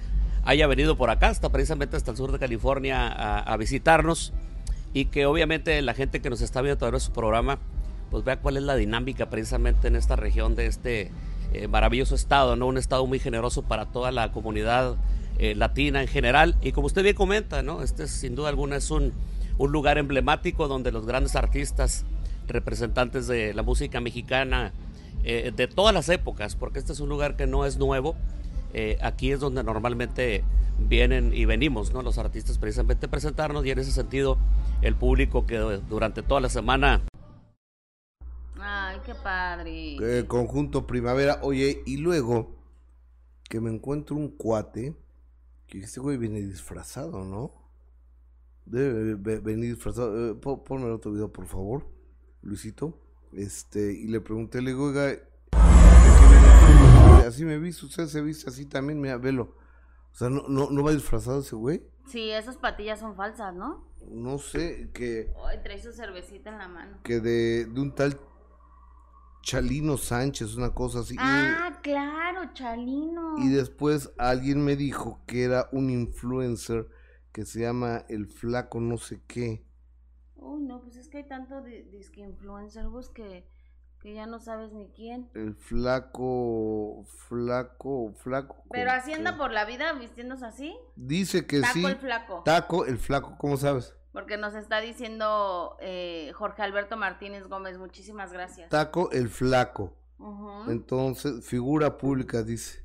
haya 0.45 0.67
venido 0.67 0.97
por 0.97 1.11
acá, 1.11 1.29
hasta 1.29 1.49
precisamente 1.51 1.97
hasta 1.97 2.11
el 2.11 2.17
sur 2.17 2.33
de 2.33 2.41
California, 2.41 3.09
a, 3.09 3.57
visitarnos 3.57 4.33
y 4.97 5.05
que 5.05 5.27
obviamente 5.27 5.83
la 5.83 5.93
gente 5.93 6.23
que 6.23 6.31
nos 6.31 6.41
está 6.41 6.63
viendo 6.63 6.77
a 6.77 6.79
través 6.79 7.03
de 7.03 7.07
su 7.09 7.13
programa 7.13 7.59
pues 8.11 8.25
vea 8.25 8.41
cuál 8.41 8.57
es 8.57 8.63
la 8.63 8.77
dinámica 8.77 9.29
precisamente 9.29 9.89
en 9.89 9.95
esta 9.95 10.17
región 10.17 10.55
de 10.55 10.65
este 10.65 11.11
eh, 11.53 11.69
maravilloso 11.69 12.15
estado, 12.15 12.57
¿no? 12.57 12.67
Un 12.67 12.79
estado 12.79 13.07
muy 13.07 13.19
generoso 13.19 13.61
para 13.61 13.85
toda 13.85 14.11
la 14.11 14.33
comunidad 14.33 14.97
eh, 15.39 15.55
latina 15.55 16.01
en 16.01 16.09
general. 16.09 16.57
Y 16.63 16.73
como 16.73 16.87
usted 16.87 17.03
bien 17.03 17.15
comenta, 17.15 17.63
¿no? 17.63 17.83
Este 17.83 18.09
sin 18.09 18.35
duda 18.35 18.49
alguna 18.49 18.77
es 18.77 18.91
un, 18.91 19.13
un 19.59 19.71
lugar 19.71 19.99
emblemático 19.99 20.67
donde 20.67 20.93
los 20.93 21.05
grandes 21.05 21.37
artistas, 21.37 22.07
representantes 22.49 23.27
de 23.27 23.53
la 23.53 23.63
música 23.63 24.01
mexicana 24.01 24.73
eh, 25.25 25.53
de 25.55 25.67
todas 25.69 25.93
las 25.93 26.09
épocas, 26.09 26.57
porque 26.57 26.79
este 26.79 26.95
es 26.95 27.01
un 27.01 27.11
lugar 27.11 27.37
que 27.37 27.47
no 27.47 27.67
es 27.67 27.77
nuevo, 27.77 28.17
aquí 29.03 29.33
es 29.33 29.41
donde 29.41 29.63
normalmente 29.65 30.45
vienen 30.79 31.33
y 31.33 31.45
venimos, 31.45 31.93
¿no? 31.93 32.03
Los 32.03 32.19
artistas 32.19 32.59
precisamente 32.59 33.09
presentarnos 33.09 33.65
y 33.65 33.71
en 33.71 33.79
ese 33.79 33.93
sentido 33.93 34.39
el 34.83 34.95
público 34.95 35.47
que 35.47 35.59
durante 35.89 36.23
toda 36.23 36.41
la 36.41 36.49
semana 36.49 37.03
Ay, 38.59 38.99
qué 39.05 39.15
padre. 39.15 39.97
Eh, 40.01 40.27
conjunto 40.27 40.87
Primavera. 40.87 41.41
Oye, 41.43 41.83
y 41.87 41.99
luego 41.99 42.57
que 43.49 43.61
me 43.61 43.71
encuentro 43.71 44.17
un 44.17 44.29
cuate 44.29 44.97
que 45.67 45.79
este 45.79 46.01
güey 46.01 46.17
viene 46.17 46.41
disfrazado, 46.41 47.25
¿no? 47.25 47.53
Debe 48.65 49.15
venir 49.41 49.75
disfrazado. 49.75 50.31
Eh, 50.31 50.35
ponme 50.35 50.91
otro 50.91 51.13
video, 51.13 51.33
por 51.33 51.47
favor, 51.47 51.87
Luisito. 52.43 52.99
Este, 53.33 53.93
y 53.93 54.09
le 54.09 54.21
pregunté, 54.21 54.63
le 54.63 54.71
digo, 54.71 54.87
oiga, 54.87 55.17
así 57.27 57.45
me 57.45 57.59
viste, 57.59 57.87
usted 57.87 58.07
se 58.07 58.23
viste 58.23 58.49
así 58.49 58.67
también, 58.67 59.01
mira, 59.01 59.17
velo. 59.19 59.55
O 60.13 60.15
sea, 60.15 60.31
¿no, 60.31 60.49
no, 60.49 60.71
no 60.71 60.83
va 60.83 60.93
disfrazado 60.93 61.41
ese 61.41 61.57
güey? 61.57 61.83
Sí, 62.07 62.31
esas 62.31 62.57
patillas 62.57 63.01
son 63.01 63.17
falsas, 63.17 63.55
¿no? 63.55 63.85
No 64.09 64.39
sé, 64.39 64.91
que... 64.95 65.33
Ay, 65.45 65.59
trae 65.63 65.83
su 65.83 65.93
cervecita 65.93 66.51
en 66.51 66.59
la 66.59 66.69
mano. 66.69 66.99
Que 67.03 67.21
de, 67.21 67.67
de 67.67 67.81
un 67.81 67.95
tal 67.95 68.19
Chalino 69.47 69.97
Sánchez, 69.97 70.57
una 70.57 70.75
cosa 70.75 71.01
así. 71.01 71.15
Ah, 71.21 71.79
claro, 71.81 72.53
Chalino. 72.53 73.37
Y 73.39 73.49
después 73.49 74.11
alguien 74.19 74.65
me 74.65 74.75
dijo 74.75 75.21
que 75.27 75.45
era 75.45 75.69
un 75.71 75.89
influencer 75.89 76.89
que 77.31 77.45
se 77.45 77.61
llama 77.61 78.05
El 78.09 78.27
Flaco 78.27 78.81
no 78.81 78.99
sé 78.99 79.21
qué. 79.29 79.65
Uy, 80.35 80.63
no, 80.63 80.81
pues 80.81 80.97
es 80.97 81.09
que 81.09 81.19
hay 81.19 81.29
tanto 81.29 81.63
disque 81.63 82.23
influencer, 82.23 82.89
vos 82.89 83.09
que, 83.11 83.47
que 84.01 84.15
ya 84.15 84.27
no 84.27 84.39
sabes 84.39 84.73
ni 84.73 84.89
quién. 84.89 85.31
El 85.35 85.55
flaco, 85.55 87.05
flaco, 87.29 88.13
flaco. 88.15 88.65
Pero 88.71 88.91
así 88.91 89.13
anda 89.13 89.37
por 89.37 89.53
la 89.53 89.65
vida 89.65 89.93
vistiéndose 89.95 90.47
así. 90.47 90.77
Dice 90.97 91.47
que 91.47 91.63
sí. 91.63 91.83
Taco 91.83 91.89
el 91.89 91.97
flaco. 91.97 92.43
Taco 92.45 92.85
el 92.87 92.99
flaco, 92.99 93.37
¿cómo 93.39 93.57
sabes? 93.57 93.97
Porque 94.17 94.39
nos 94.39 94.55
está 94.55 94.81
diciendo 94.81 95.77
eh, 95.79 96.33
Jorge 96.35 96.63
Alberto 96.63 96.97
Martínez 96.97 97.49
Gómez, 97.49 97.77
muchísimas 97.77 98.33
gracias. 98.33 98.71
Taco 98.71 99.11
el 99.13 99.29
Flaco. 99.29 99.95
Entonces, 100.69 101.47
figura 101.47 101.99
pública, 101.99 102.43
dice. 102.43 102.83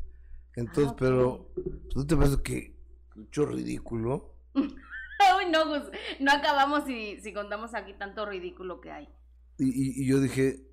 Entonces, 0.58 0.92
ah, 0.92 0.96
pero, 1.00 1.50
pues, 1.56 1.68
¿no 1.96 2.06
te 2.06 2.18
parece 2.18 2.42
que 2.44 2.76
mucho 3.16 3.46
ridículo? 3.46 4.36
Uy, 4.54 5.50
no, 5.50 5.70
pues, 5.70 5.84
no 6.20 6.32
acabamos 6.32 6.84
si, 6.86 7.22
si 7.22 7.34
contamos 7.34 7.74
aquí 7.76 7.94
tanto 7.94 8.26
ridículo 8.26 8.82
que 8.82 8.92
hay. 8.92 9.10
Y, 9.58 10.02
y, 10.04 10.08
yo 10.08 10.20
dije, 10.20 10.71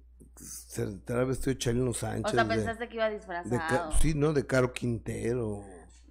tal 1.05 1.27
vez 1.27 1.39
estoy 1.39 1.57
Chalino 1.57 1.93
Sánchez. 1.93 2.33
O 2.33 2.35
sea, 2.35 2.47
pensaste 2.47 2.89
que 2.89 2.97
iba 2.97 3.11
disfrazado. 3.11 3.93
sí, 4.01 4.15
¿no? 4.15 4.33
De 4.33 4.47
Caro 4.47 4.73
Quintero. 4.73 5.65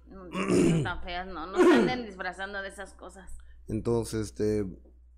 No, 0.08 0.82
tan 0.82 1.02
feas, 1.02 1.26
no. 1.26 1.46
No 1.46 1.58
se 1.58 1.74
anden 1.74 2.04
disfrazando 2.04 2.62
de 2.62 2.68
esas 2.68 2.94
cosas. 2.94 3.30
Entonces, 3.66 4.28
este, 4.28 4.66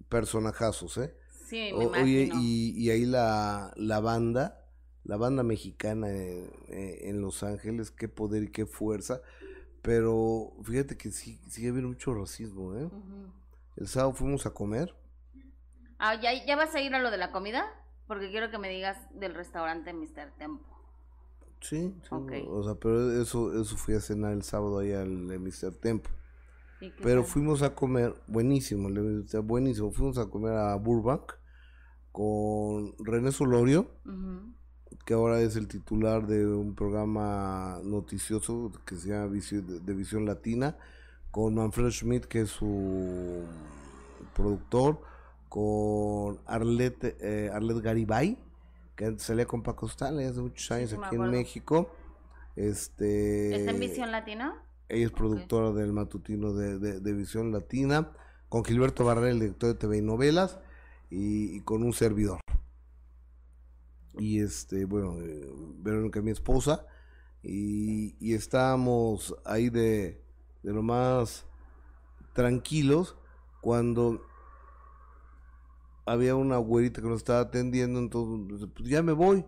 personajazos, 0.09 0.99
¿eh? 0.99 1.15
Sí, 1.47 1.73
me 1.77 1.87
Oye, 1.87 2.31
y, 2.33 2.73
y 2.77 2.91
ahí 2.91 3.07
la, 3.07 3.73
la 3.77 4.01
banda 4.01 4.61
la 5.05 5.17
banda 5.17 5.43
mexicana 5.43 6.09
en, 6.09 7.21
Los 7.21 7.43
Ángeles, 7.43 7.91
qué 7.91 8.09
poder 8.09 8.45
y 8.45 8.53
qué 8.53 8.67
fuerza. 8.67 9.21
Pero 9.83 10.53
fíjate 10.63 10.97
que 10.97 11.11
sí, 11.11 11.41
sigue 11.49 11.71
habiendo 11.71 11.89
mucho 11.89 12.15
racismo, 12.15 12.77
¿eh? 12.77 12.89
El 13.77 13.89
sábado 13.89 14.13
fuimos 14.13 14.45
a 14.47 14.51
comer. 14.51 14.95
Ah, 15.99 16.15
¿ya, 16.21 16.45
¿ya 16.45 16.57
vas 16.57 16.75
a 16.75 16.81
ir 16.81 16.95
a 16.95 17.01
lo 17.01 17.11
de 17.11 17.17
la 17.17 17.33
comida? 17.33 17.67
Porque 18.11 18.29
quiero 18.33 18.51
que 18.51 18.59
me 18.59 18.69
digas 18.69 18.99
del 19.15 19.37
restaurante 19.37 19.93
Mr. 19.93 20.33
Tempo. 20.37 20.67
Sí, 21.61 21.95
sí 22.03 22.09
o 22.49 22.65
sea, 22.65 22.75
pero 22.75 23.23
eso, 23.23 23.53
eso 23.61 23.77
fui 23.77 23.95
a 23.95 24.01
cenar 24.01 24.33
el 24.33 24.43
sábado 24.43 24.81
ahí 24.81 24.91
al 24.91 25.09
Mr. 25.09 25.73
Tempo. 25.81 26.11
Pero 27.01 27.23
fuimos 27.23 27.63
a 27.63 27.77
comer, 27.77 28.17
buenísimo, 28.27 28.89
buenísimo. 29.45 29.93
Fuimos 29.93 30.19
a 30.19 30.27
comer 30.29 30.55
a 30.55 30.75
Burbank 30.75 31.35
con 32.11 32.97
René 32.99 33.31
Solorio 33.31 33.89
que 35.05 35.15
ahora 35.15 35.41
es 35.41 35.55
el 35.55 35.69
titular 35.69 36.27
de 36.27 36.45
un 36.45 36.75
programa 36.75 37.79
noticioso 37.85 38.73
que 38.85 38.97
se 38.97 39.11
llama 39.11 39.29
de 39.29 39.95
Visión 39.95 40.27
Latina, 40.27 40.77
con 41.31 41.55
Manfred 41.55 41.91
Schmidt, 41.91 42.25
que 42.25 42.41
es 42.41 42.51
su 42.51 43.45
productor, 44.35 45.01
con 45.51 46.41
Arlette, 46.47 47.19
eh, 47.21 47.51
Garibay, 47.83 48.39
que 48.97 49.19
salía 49.19 49.45
con 49.45 49.63
Paco 49.63 49.87
Stanley 49.87 50.25
hace 50.25 50.41
muchos 50.41 50.71
años 50.71 50.95
aquí 50.95 51.17
en 51.17 51.31
México. 51.31 51.91
Este, 52.57 53.55
¿Está 53.55 53.73
en 53.73 53.81
Visión 53.81 54.11
Latina? 54.11 54.65
Ella 54.89 55.05
es 55.05 55.13
productora 55.13 55.73
del 55.73 55.93
matutino 55.93 56.55
de, 56.55 57.13
Visión 57.13 57.53
Latina, 57.53 58.13
con 58.49 58.65
Gilberto 58.65 59.05
Barrera, 59.05 59.31
el 59.31 59.41
director 59.41 59.69
de 59.69 59.75
TV 59.75 59.99
y 59.99 60.03
novelas, 60.03 60.59
y 61.11 61.61
con 61.61 61.83
un 61.83 61.93
servidor 61.93 62.41
y 64.21 64.41
este, 64.41 64.85
bueno, 64.85 65.19
eh, 65.21 65.51
Verónica, 65.79 66.21
mi 66.21 66.31
esposa, 66.31 66.87
y, 67.43 68.15
y 68.21 68.35
estábamos 68.35 69.35
ahí 69.45 69.71
de, 69.71 70.23
de 70.63 70.73
lo 70.73 70.83
más 70.83 71.47
tranquilos 72.35 73.17
cuando 73.61 74.23
había 76.13 76.35
una 76.35 76.57
güerita 76.57 77.01
que 77.01 77.09
nos 77.09 77.19
estaba 77.19 77.41
atendiendo, 77.41 77.99
entonces 77.99 78.69
pues 78.75 78.89
ya 78.89 79.03
me 79.03 79.13
voy, 79.13 79.45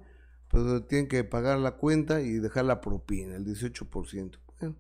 pero 0.49 0.85
tienen 0.85 1.09
que 1.09 1.25
pagar 1.25 1.59
la 1.59 1.73
cuenta 1.73 2.21
y 2.21 2.35
dejar 2.35 2.67
la 2.67 2.81
propina, 2.81 3.37
el 3.37 3.45
18%. 3.45 4.39
Bueno, 4.61 4.77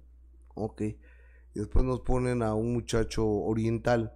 ok. 0.54 0.82
Y 0.82 1.58
después 1.58 1.84
nos 1.84 2.00
ponen 2.00 2.42
a 2.42 2.54
un 2.54 2.72
muchacho 2.72 3.26
oriental 3.26 4.14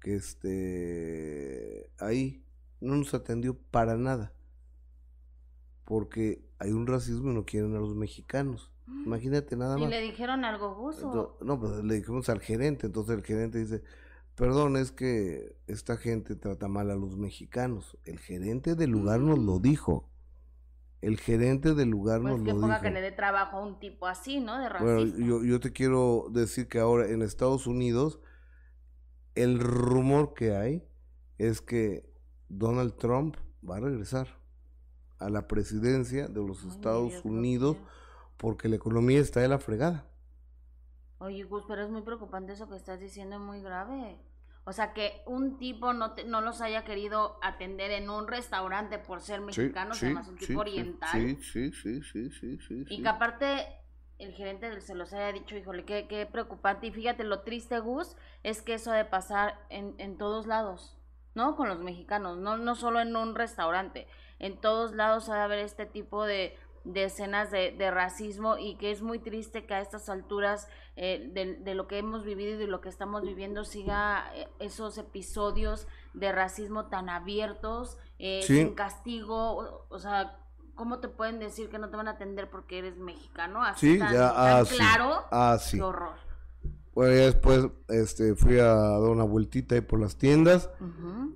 que 0.00 0.16
este 0.16 1.90
ahí 1.98 2.44
no 2.80 2.96
nos 2.96 3.14
atendió 3.14 3.56
para 3.70 3.96
nada 3.96 4.32
porque 5.84 6.48
hay 6.58 6.72
un 6.72 6.86
racismo 6.86 7.30
y 7.30 7.34
no 7.34 7.44
quieren 7.44 7.76
a 7.76 7.78
los 7.80 7.94
mexicanos. 7.94 8.72
Mm. 8.86 9.04
Imagínate 9.04 9.56
nada 9.56 9.76
más. 9.76 9.86
¿Y 9.86 9.90
le 9.90 10.00
dijeron 10.00 10.44
algo 10.44 10.74
gusto? 10.74 11.38
No, 11.42 11.60
pues 11.60 11.84
le 11.84 11.94
dijimos 11.96 12.28
al 12.28 12.40
gerente, 12.40 12.86
entonces 12.86 13.16
el 13.16 13.24
gerente 13.24 13.58
dice, 13.58 13.82
perdón, 14.34 14.76
es 14.76 14.92
que 14.92 15.56
esta 15.66 15.96
gente 15.96 16.36
trata 16.36 16.68
mal 16.68 16.90
a 16.90 16.94
los 16.94 17.16
mexicanos. 17.16 17.98
El 18.04 18.18
gerente 18.18 18.74
del 18.74 18.90
lugar 18.90 19.20
nos 19.20 19.38
lo 19.38 19.58
mm. 19.58 19.62
dijo. 19.62 20.10
El 21.00 21.18
gerente 21.18 21.74
del 21.74 21.90
lugar 21.90 22.22
pues 22.22 22.32
nos 22.32 22.40
lo 22.40 22.54
dijo. 22.54 22.80
Que 22.80 22.88
que 22.88 22.90
le 22.90 23.00
dé 23.00 23.12
trabajo 23.12 23.58
a 23.58 23.66
un 23.66 23.78
tipo 23.78 24.06
así, 24.06 24.40
¿no? 24.40 24.58
De 24.58 24.68
racismo. 24.68 24.94
Bueno, 24.94 25.18
yo, 25.18 25.44
yo 25.44 25.60
te 25.60 25.72
quiero 25.72 26.26
decir 26.30 26.68
que 26.68 26.78
ahora 26.78 27.08
en 27.08 27.22
Estados 27.22 27.66
Unidos 27.66 28.20
el 29.34 29.58
rumor 29.58 30.34
que 30.34 30.54
hay 30.56 30.84
es 31.38 31.60
que 31.60 32.08
Donald 32.48 32.96
Trump 32.96 33.36
va 33.68 33.76
a 33.76 33.80
regresar 33.80 34.28
a 35.18 35.28
la 35.28 35.48
presidencia 35.48 36.28
de 36.28 36.46
los 36.46 36.64
Estados 36.64 37.24
Unidos 37.24 37.76
porque 38.36 38.68
la 38.68 38.76
economía 38.76 39.20
está 39.20 39.40
de 39.40 39.48
la 39.48 39.58
fregada. 39.58 40.06
Oye, 41.18 41.44
Gus, 41.44 41.64
pero 41.66 41.82
es 41.82 41.90
muy 41.90 42.02
preocupante 42.02 42.52
eso 42.52 42.68
que 42.68 42.76
estás 42.76 43.00
diciendo, 43.00 43.36
es 43.36 43.42
muy 43.42 43.62
grave. 43.62 44.18
O 44.64 44.72
sea, 44.72 44.94
que 44.94 45.22
un 45.26 45.58
tipo 45.58 45.92
no, 45.92 46.14
no 46.26 46.40
los 46.40 46.60
haya 46.60 46.84
querido 46.84 47.38
atender 47.42 47.90
en 47.90 48.08
un 48.08 48.26
restaurante 48.26 48.98
por 48.98 49.20
ser 49.20 49.40
mexicanos, 49.40 50.02
además 50.02 50.28
un 50.28 50.36
tipo 50.36 50.60
oriental. 50.60 51.10
Sí, 51.12 51.36
sí, 51.42 51.72
sí, 51.72 52.02
sí, 52.02 52.30
sí, 52.30 52.58
sí. 52.66 52.84
Y 52.88 53.02
que 53.02 53.08
aparte 53.08 53.66
el 54.18 54.32
gerente 54.32 54.70
del 54.70 54.80
se 54.80 54.94
los 54.94 55.12
haya 55.12 55.32
dicho, 55.32 55.56
híjole, 55.56 55.84
qué, 55.84 56.06
qué 56.08 56.24
preocupante. 56.24 56.86
Y 56.86 56.92
fíjate, 56.92 57.24
lo 57.24 57.40
triste, 57.40 57.78
Gus, 57.78 58.16
es 58.42 58.62
que 58.62 58.74
eso 58.74 58.90
ha 58.92 58.96
de 58.96 59.04
pasar 59.04 59.58
en, 59.68 59.94
en 59.98 60.16
todos 60.16 60.46
lados, 60.46 60.98
¿no? 61.34 61.56
Con 61.56 61.68
los 61.68 61.80
mexicanos, 61.80 62.38
no, 62.38 62.56
no 62.56 62.74
solo 62.74 63.00
en 63.00 63.14
un 63.16 63.34
restaurante 63.34 64.06
en 64.38 64.60
todos 64.60 64.92
lados 64.94 65.28
ha 65.28 65.36
de 65.36 65.40
haber 65.40 65.58
este 65.60 65.86
tipo 65.86 66.24
de, 66.24 66.56
escenas 66.94 67.50
de, 67.50 67.90
racismo 67.90 68.58
y 68.58 68.76
que 68.76 68.90
es 68.90 69.02
muy 69.02 69.18
triste 69.18 69.64
que 69.64 69.74
a 69.74 69.80
estas 69.80 70.08
alturas 70.08 70.68
eh, 70.96 71.30
de, 71.32 71.74
lo 71.74 71.86
que 71.86 71.98
hemos 71.98 72.24
vivido 72.24 72.54
y 72.54 72.56
de 72.56 72.66
lo 72.66 72.80
que 72.80 72.88
estamos 72.88 73.22
viviendo 73.22 73.64
siga 73.64 74.30
eh, 74.34 74.48
esos 74.58 74.98
episodios 74.98 75.86
de 76.12 76.32
racismo 76.32 76.86
tan 76.86 77.08
abiertos, 77.08 77.98
eh, 78.18 78.42
sin 78.44 78.74
castigo, 78.74 79.86
o, 79.88 79.98
sea, 79.98 80.38
¿cómo 80.74 81.00
te 81.00 81.08
pueden 81.08 81.38
decir 81.38 81.68
que 81.68 81.78
no 81.78 81.90
te 81.90 81.96
van 81.96 82.08
a 82.08 82.12
atender 82.12 82.50
porque 82.50 82.78
eres 82.78 82.98
mexicano? 82.98 83.62
Así 83.62 83.98
tan, 83.98 84.14
ah, 84.16 84.62
claro, 84.68 85.24
ah, 85.30 85.58
qué 85.70 85.82
horror. 85.82 86.24
Bueno, 86.94 87.12
ya 87.12 87.24
después 87.24 87.66
este, 87.88 88.36
fui 88.36 88.58
a 88.58 88.66
dar 88.66 89.00
una 89.00 89.24
vueltita 89.24 89.74
ahí 89.74 89.80
por 89.80 89.98
las 89.98 90.16
tiendas. 90.16 90.70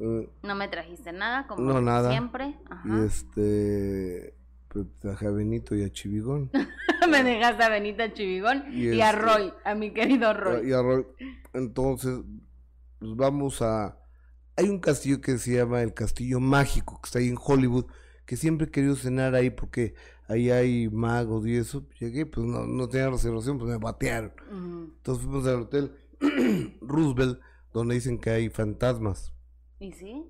Eh, 0.00 0.30
no 0.42 0.54
me 0.54 0.68
trajiste 0.68 1.12
nada, 1.12 1.48
como 1.48 1.62
no, 1.62 1.80
nada. 1.80 2.10
siempre. 2.10 2.56
Y 2.84 3.00
este, 3.00 4.34
pues 4.36 4.37
traje 4.86 5.26
a 5.26 5.30
Benito 5.30 5.74
y 5.74 5.82
a 5.82 5.90
Chivigón. 5.90 6.50
me 7.08 7.22
dejaste 7.22 7.62
a 7.62 7.68
Benito, 7.68 8.02
a 8.02 8.12
Chivigón 8.12 8.64
y, 8.72 9.00
a 9.00 9.10
este, 9.10 9.22
Roy, 9.22 9.52
a 9.64 9.74
mi 9.74 9.92
querido 9.92 10.32
Roy. 10.34 10.68
Y 10.68 10.72
a 10.72 10.82
Roy. 10.82 11.06
Entonces, 11.52 12.20
pues 12.98 13.16
vamos 13.16 13.62
a... 13.62 13.98
Hay 14.56 14.68
un 14.68 14.80
castillo 14.80 15.20
que 15.20 15.38
se 15.38 15.54
llama 15.54 15.82
el 15.82 15.94
Castillo 15.94 16.40
Mágico, 16.40 17.00
que 17.00 17.06
está 17.06 17.18
ahí 17.20 17.28
en 17.28 17.38
Hollywood, 17.40 17.86
que 18.26 18.36
siempre 18.36 18.66
he 18.66 18.70
querido 18.70 18.96
cenar 18.96 19.34
ahí 19.34 19.50
porque 19.50 19.94
ahí 20.26 20.50
hay 20.50 20.88
magos 20.88 21.46
y 21.46 21.56
eso. 21.56 21.86
Llegué, 21.98 22.26
pues 22.26 22.46
no, 22.46 22.66
no 22.66 22.88
tenía 22.88 23.08
reservación, 23.08 23.58
pues 23.58 23.70
me 23.70 23.78
batearon. 23.78 24.32
Entonces 24.50 25.24
fuimos 25.24 25.46
al 25.46 25.62
hotel 25.62 25.92
Roosevelt, 26.80 27.40
donde 27.72 27.94
dicen 27.94 28.18
que 28.18 28.30
hay 28.30 28.48
fantasmas. 28.48 29.32
¿Y 29.78 29.92
sí? 29.92 30.24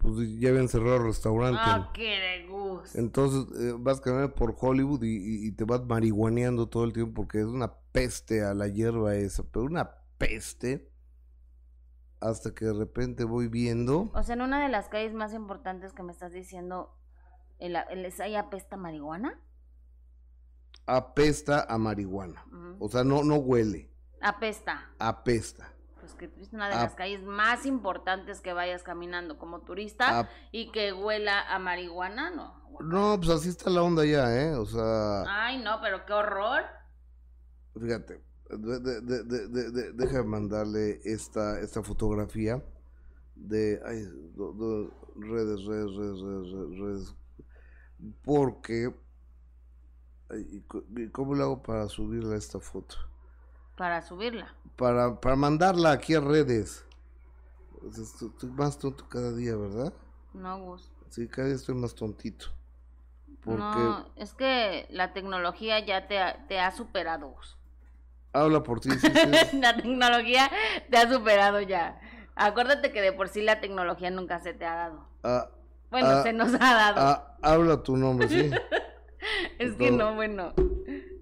Pues 0.00 0.38
ya 0.38 0.48
habían 0.48 0.68
cerrado 0.68 0.96
el 0.96 1.04
restaurante. 1.04 1.60
Ah, 1.62 1.90
qué 1.92 2.18
de 2.18 2.46
gusto. 2.48 2.98
Entonces 2.98 3.46
eh, 3.60 3.74
vas 3.78 4.00
caminando 4.00 4.34
por 4.34 4.56
Hollywood 4.58 5.02
y, 5.02 5.46
y, 5.46 5.52
te 5.52 5.64
vas 5.64 5.84
marihuaneando 5.84 6.68
todo 6.68 6.84
el 6.84 6.92
tiempo 6.92 7.22
porque 7.22 7.40
es 7.40 7.46
una 7.46 7.74
peste 7.92 8.42
a 8.42 8.54
la 8.54 8.68
hierba 8.68 9.14
esa, 9.14 9.42
pero 9.44 9.66
una 9.66 9.90
peste. 10.18 10.90
Hasta 12.20 12.54
que 12.54 12.66
de 12.66 12.74
repente 12.74 13.24
voy 13.24 13.48
viendo. 13.48 14.10
O 14.14 14.22
sea, 14.22 14.34
en 14.34 14.42
una 14.42 14.62
de 14.62 14.68
las 14.68 14.88
calles 14.88 15.14
más 15.14 15.32
importantes 15.32 15.94
que 15.94 16.02
me 16.02 16.12
estás 16.12 16.32
diciendo, 16.32 16.94
¿El, 17.60 17.76
el, 17.76 18.12
¿Ahí 18.20 18.36
apesta 18.36 18.76
marihuana? 18.76 19.38
Apesta 20.86 21.66
a 21.68 21.78
marihuana. 21.78 22.44
O 22.78 22.88
sea, 22.88 23.04
no, 23.04 23.22
no 23.22 23.36
huele. 23.36 23.90
Apesta. 24.20 24.90
Apesta. 24.98 25.72
Pues 26.14 26.30
que 26.32 26.42
es 26.42 26.52
una 26.52 26.68
de 26.68 26.74
las 26.74 26.94
calles 26.94 27.22
más 27.22 27.66
importantes 27.66 28.40
que 28.40 28.52
vayas 28.52 28.82
caminando 28.82 29.38
como 29.38 29.60
turista 29.60 30.28
y 30.52 30.70
que 30.72 30.92
huela 30.92 31.40
a 31.54 31.58
marihuana, 31.58 32.30
no. 32.30 32.60
No, 32.80 33.16
pues 33.18 33.30
así 33.30 33.48
está 33.48 33.70
la 33.70 33.82
onda 33.82 34.04
ya, 34.04 34.34
¿eh? 34.34 34.54
O 34.54 34.64
sea. 34.64 35.24
Ay, 35.28 35.62
no, 35.62 35.80
pero 35.82 36.06
qué 36.06 36.12
horror. 36.12 36.64
Fíjate, 37.78 38.22
de, 38.48 38.80
de, 38.80 39.92
déjame 39.92 40.24
mandarle 40.24 41.00
esta, 41.04 41.60
esta 41.60 41.82
fotografía 41.82 42.62
de 43.36 43.80
ay, 43.86 44.04
redes, 45.16 45.64
redes, 45.64 45.96
redes, 45.96 46.20
redes, 46.20 46.78
redes, 46.78 47.14
porque, 48.24 48.94
¿cómo 51.12 51.34
lo 51.34 51.44
hago 51.44 51.62
para 51.62 51.88
subirla 51.88 52.36
esta 52.36 52.60
foto? 52.60 53.09
Para 53.80 54.02
subirla. 54.02 54.54
Para, 54.76 55.18
para 55.22 55.36
mandarla 55.36 55.92
aquí 55.92 56.14
a 56.14 56.20
redes. 56.20 56.84
Estoy 57.98 58.50
más 58.50 58.78
tonto 58.78 59.08
cada 59.08 59.32
día, 59.32 59.56
¿verdad? 59.56 59.94
No, 60.34 60.58
Gus. 60.58 60.92
Sí, 61.08 61.26
cada 61.26 61.46
día 61.46 61.56
estoy 61.56 61.76
más 61.76 61.94
tontito. 61.94 62.48
Porque 63.42 63.78
No, 63.78 64.06
es 64.16 64.34
que 64.34 64.86
la 64.90 65.14
tecnología 65.14 65.78
ya 65.82 66.06
te 66.08 66.18
ha, 66.18 66.46
te 66.46 66.60
ha 66.60 66.70
superado. 66.72 67.34
habla 68.34 68.62
por 68.62 68.80
ti. 68.80 68.90
sí, 68.90 68.98
sí. 69.00 69.56
la 69.58 69.74
tecnología 69.74 70.50
te 70.90 70.98
ha 70.98 71.10
superado 71.10 71.62
ya. 71.62 71.98
Acuérdate 72.34 72.92
que 72.92 73.00
de 73.00 73.14
por 73.14 73.30
sí 73.30 73.40
la 73.40 73.62
tecnología 73.62 74.10
nunca 74.10 74.40
se 74.40 74.52
te 74.52 74.66
ha 74.66 74.74
dado. 74.74 75.06
Ah, 75.24 75.48
Bueno, 75.90 76.08
Ah, 76.10 76.22
se 76.22 76.34
nos 76.34 76.52
ha 76.52 76.58
dado. 76.74 77.00
ah, 77.00 77.38
habla 77.40 77.82
tu 77.82 77.96
nombre, 77.96 78.28
sí. 78.28 78.50
es 79.58 79.72
que 79.76 79.88
todo. 79.88 79.96
no, 79.96 80.14
bueno. 80.16 80.52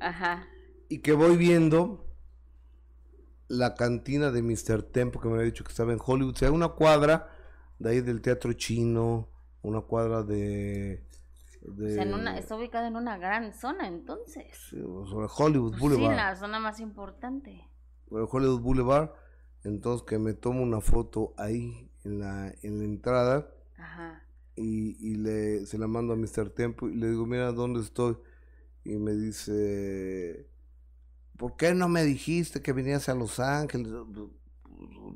Ajá. 0.01 0.49
y 0.89 0.99
que 0.99 1.13
voy 1.13 1.37
viendo 1.37 2.05
la 3.49 3.75
cantina 3.75 4.31
de 4.31 4.43
Mr. 4.43 4.83
Tempo 4.83 5.21
que 5.21 5.29
me 5.29 5.35
había 5.35 5.47
dicho 5.47 5.65
que 5.65 5.71
estaba 5.71 5.93
en 5.93 6.01
Hollywood, 6.05 6.35
o 6.35 6.37
sea, 6.39 6.53
una 6.53 6.69
cuadra 6.69 7.31
de 7.79 7.91
ahí 7.91 8.01
del 8.01 8.21
teatro 8.23 8.53
chino, 8.55 9.29
una 9.63 9.81
cuadra 9.83 10.23
de... 10.23 11.05
de 11.63 11.87
O 11.87 11.95
sea, 11.95 12.03
en 12.03 12.15
una, 12.15 12.39
está 12.39 12.57
ubicado 12.57 12.87
en 12.87 12.97
una 12.97 13.19
gran 13.19 13.53
zona, 13.55 13.87
entonces. 13.89 14.47
sí, 14.71 14.77
sobre 15.09 15.29
Hollywood 15.37 15.75
Sí, 15.75 15.81
Boulevard. 15.81 16.17
la 16.17 16.37
zona 16.37 16.59
más 16.59 16.81
importante. 16.81 17.65
sobre 18.09 18.25
Hollywood 18.31 18.61
Boulevard, 18.61 19.11
entonces 19.65 20.07
que 20.07 20.19
me 20.19 20.35
tomo 20.35 20.63
una 20.63 20.81
foto 20.81 21.35
ahí 21.37 21.91
en 22.05 22.21
la, 22.21 22.53
en 22.63 22.79
la 22.79 22.85
entrada 22.85 23.51
Ajá. 23.77 24.23
y, 24.57 24.97
y 25.05 25.15
le, 25.17 25.67
se 25.67 25.79
la 25.79 25.87
mando 25.87 26.13
a 26.13 26.17
Mr. 26.17 26.51
Tempo 26.51 26.89
y 26.89 26.95
le 26.97 27.11
digo, 27.11 27.27
mira, 27.27 27.53
¿dónde 27.53 27.81
estoy? 27.81 28.17
Y 28.85 28.97
me 28.99 29.13
dice, 29.13 30.49
¿por 31.39 31.57
qué 31.57 31.73
no 31.73 31.89
me 31.89 32.05
dijiste 32.05 32.61
que 32.61 32.75
vinieras 32.75 33.09
a 33.09 33.15
Los 33.15 33.41
Ángeles? 33.41 33.93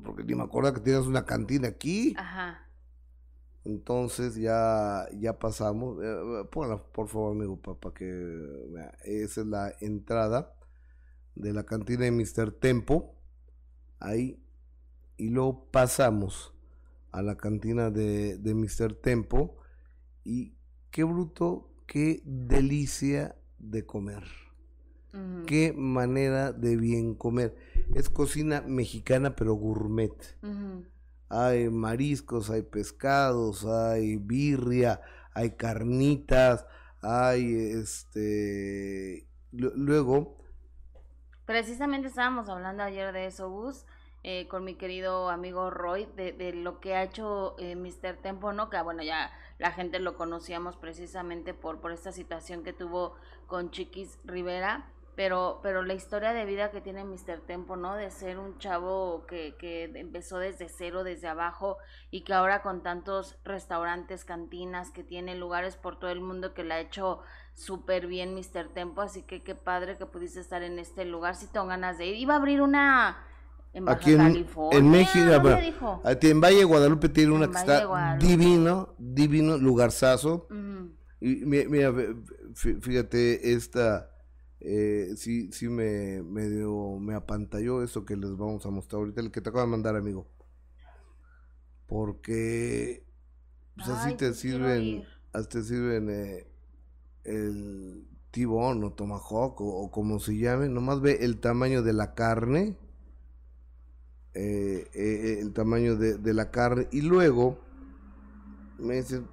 Porque 0.03 0.23
ni 0.23 0.33
me 0.33 0.43
acuerdo 0.43 0.73
que 0.73 0.81
tienes 0.81 1.05
una 1.05 1.25
cantina 1.25 1.67
aquí. 1.67 2.15
Ajá. 2.17 2.67
Entonces 3.65 4.35
ya, 4.35 5.07
ya 5.13 5.37
pasamos. 5.37 5.99
Eh, 6.03 6.47
por 6.51 7.07
favor, 7.07 7.33
amigo, 7.33 7.61
para 7.61 7.93
que 7.93 8.05
vea. 8.05 8.97
Esa 9.03 9.41
es 9.41 9.47
la 9.47 9.73
entrada 9.79 10.55
de 11.35 11.53
la 11.53 11.63
cantina 11.63 12.05
de 12.05 12.11
Mr. 12.11 12.51
Tempo. 12.51 13.15
Ahí. 13.99 14.39
Y 15.17 15.29
luego 15.29 15.69
pasamos 15.71 16.53
a 17.11 17.21
la 17.21 17.35
cantina 17.35 17.91
de, 17.91 18.37
de 18.37 18.55
Mr. 18.55 18.95
Tempo. 18.95 19.57
Y 20.23 20.57
qué 20.89 21.03
bruto, 21.03 21.69
qué 21.85 22.21
delicia 22.25 23.37
de 23.59 23.85
comer. 23.85 24.23
Qué 25.45 25.73
manera 25.73 26.51
de 26.53 26.75
bien 26.77 27.15
comer. 27.15 27.55
Es 27.93 28.09
cocina 28.09 28.61
mexicana, 28.65 29.35
pero 29.35 29.53
gourmet. 29.53 30.13
Hay 31.29 31.69
mariscos, 31.69 32.49
hay 32.49 32.61
pescados, 32.63 33.65
hay 33.65 34.17
birria, 34.17 35.01
hay 35.33 35.51
carnitas, 35.51 36.65
hay 37.01 37.55
este... 37.71 39.27
lu- 39.51 39.73
Luego, 39.75 40.37
Precisamente 41.45 42.07
estábamos 42.07 42.47
hablando 42.49 42.83
ayer 42.83 43.11
de 43.11 43.25
eso, 43.25 43.49
Gus, 43.49 43.85
eh, 44.23 44.47
con 44.47 44.63
mi 44.63 44.75
querido 44.75 45.29
amigo 45.29 45.69
Roy, 45.69 46.07
de, 46.15 46.31
de 46.31 46.53
lo 46.53 46.79
que 46.79 46.95
ha 46.95 47.03
hecho 47.03 47.55
eh, 47.59 47.75
Mr. 47.75 48.17
Tempo, 48.21 48.53
¿no? 48.53 48.69
Que 48.69 48.77
ah, 48.77 48.83
bueno, 48.83 49.03
ya 49.03 49.29
la 49.59 49.71
gente 49.71 49.99
lo 49.99 50.15
conocíamos 50.15 50.77
precisamente 50.77 51.53
por, 51.53 51.81
por 51.81 51.91
esta 51.91 52.11
situación 52.13 52.63
que 52.63 52.71
tuvo 52.73 53.15
con 53.47 53.71
Chiquis 53.71 54.19
Rivera, 54.23 54.89
pero, 55.15 55.59
pero 55.61 55.83
la 55.83 55.93
historia 55.93 56.33
de 56.33 56.45
vida 56.45 56.71
que 56.71 56.81
tiene 56.81 57.03
Mr. 57.03 57.41
Tempo, 57.45 57.75
¿no? 57.75 57.95
De 57.95 58.09
ser 58.11 58.39
un 58.39 58.57
chavo 58.57 59.25
que, 59.27 59.55
que 59.59 59.83
empezó 59.95 60.37
desde 60.39 60.67
cero, 60.69 61.03
desde 61.03 61.27
abajo, 61.27 61.77
y 62.11 62.21
que 62.23 62.33
ahora 62.33 62.61
con 62.61 62.81
tantos 62.83 63.37
restaurantes, 63.43 64.25
cantinas, 64.25 64.89
que 64.91 65.03
tiene 65.03 65.35
lugares 65.35 65.75
por 65.77 65.99
todo 65.99 66.09
el 66.11 66.21
mundo 66.21 66.53
que 66.53 66.63
la 66.63 66.75
ha 66.75 66.79
hecho 66.79 67.19
súper 67.53 68.07
bien 68.07 68.33
Mr. 68.33 68.69
Tempo, 68.73 69.01
así 69.01 69.21
que 69.21 69.43
qué 69.43 69.53
padre 69.55 69.97
que 69.97 70.05
pudiste 70.05 70.39
estar 70.39 70.63
en 70.63 70.79
este 70.79 71.05
lugar, 71.05 71.35
si 71.35 71.47
tengo 71.47 71.67
ganas 71.67 71.97
de 71.97 72.07
ir. 72.07 72.15
Iba 72.15 72.33
a 72.33 72.37
abrir 72.37 72.61
una 72.61 73.17
en 73.73 73.85
Baja 73.85 73.97
Aquí 73.97 74.11
en- 74.13 74.17
California, 74.17 74.77
en 74.79 74.89
México, 74.91 75.19
¿dónde 75.19 75.39
bueno, 75.39 75.57
en 76.21 76.41
Valle 76.41 76.57
de 76.57 76.63
Guadalupe 76.63 77.09
tiene 77.09 77.31
una 77.31 77.45
En 77.45 77.51
que 77.51 77.55
Valle 77.57 77.67
de 77.71 77.73
está 77.75 77.85
Guadalupe. 77.87 78.27
divino, 78.27 78.95
divino, 78.97 79.57
lugarzazo. 79.57 80.47
Ujú. 80.49 80.91
Y 81.21 81.35
mi- 81.45 81.65
mira, 81.67 81.91
fíjate, 82.55 83.53
esta 83.53 84.09
eh, 84.63 85.13
sí, 85.17 85.51
sí 85.51 85.69
me 85.69 86.23
medio 86.23 86.97
me 86.99 87.15
apantalló 87.15 87.83
eso 87.83 88.05
que 88.05 88.15
les 88.17 88.31
vamos 88.37 88.65
a 88.65 88.71
mostrar 88.71 89.01
ahorita, 89.01 89.21
el 89.21 89.31
que 89.31 89.41
te 89.41 89.49
acabo 89.49 89.65
de 89.65 89.71
mandar, 89.71 89.95
amigo. 89.95 90.27
Porque 91.87 93.03
pues 93.75 93.89
así 93.89 94.13
Ay, 94.13 94.15
te 94.15 94.33
pues 94.33 94.43
quiero 94.45 94.73
sirven, 94.73 94.75
ir. 94.75 95.07
así 95.33 95.49
te 95.49 95.63
sirven 95.63 96.09
eh, 96.09 96.47
el 97.25 98.07
tibón 98.31 98.83
o 98.85 98.93
tomahawk 98.93 99.61
o, 99.61 99.83
o 99.85 99.91
como 99.91 100.19
se 100.19 100.37
llame, 100.37 100.69
nomás 100.69 101.01
ve 101.01 101.19
el 101.21 101.39
tamaño 101.39 101.83
de 101.83 101.93
la 101.93 102.15
carne, 102.15 102.77
eh, 104.33 104.89
eh, 104.93 105.39
el 105.41 105.53
tamaño 105.53 105.95
de, 105.95 106.17
de 106.17 106.33
la 106.33 106.51
carne 106.51 106.87
y 106.91 107.01
luego 107.01 107.59
me 108.77 108.95
dicen, 108.95 109.27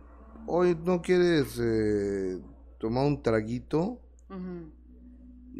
hoy 0.47 0.77
no 0.85 1.03
quieres 1.03 1.59
eh, 1.63 2.41
tomar 2.79 3.07
un 3.07 3.23
traguito, 3.23 4.01
y 4.31 4.80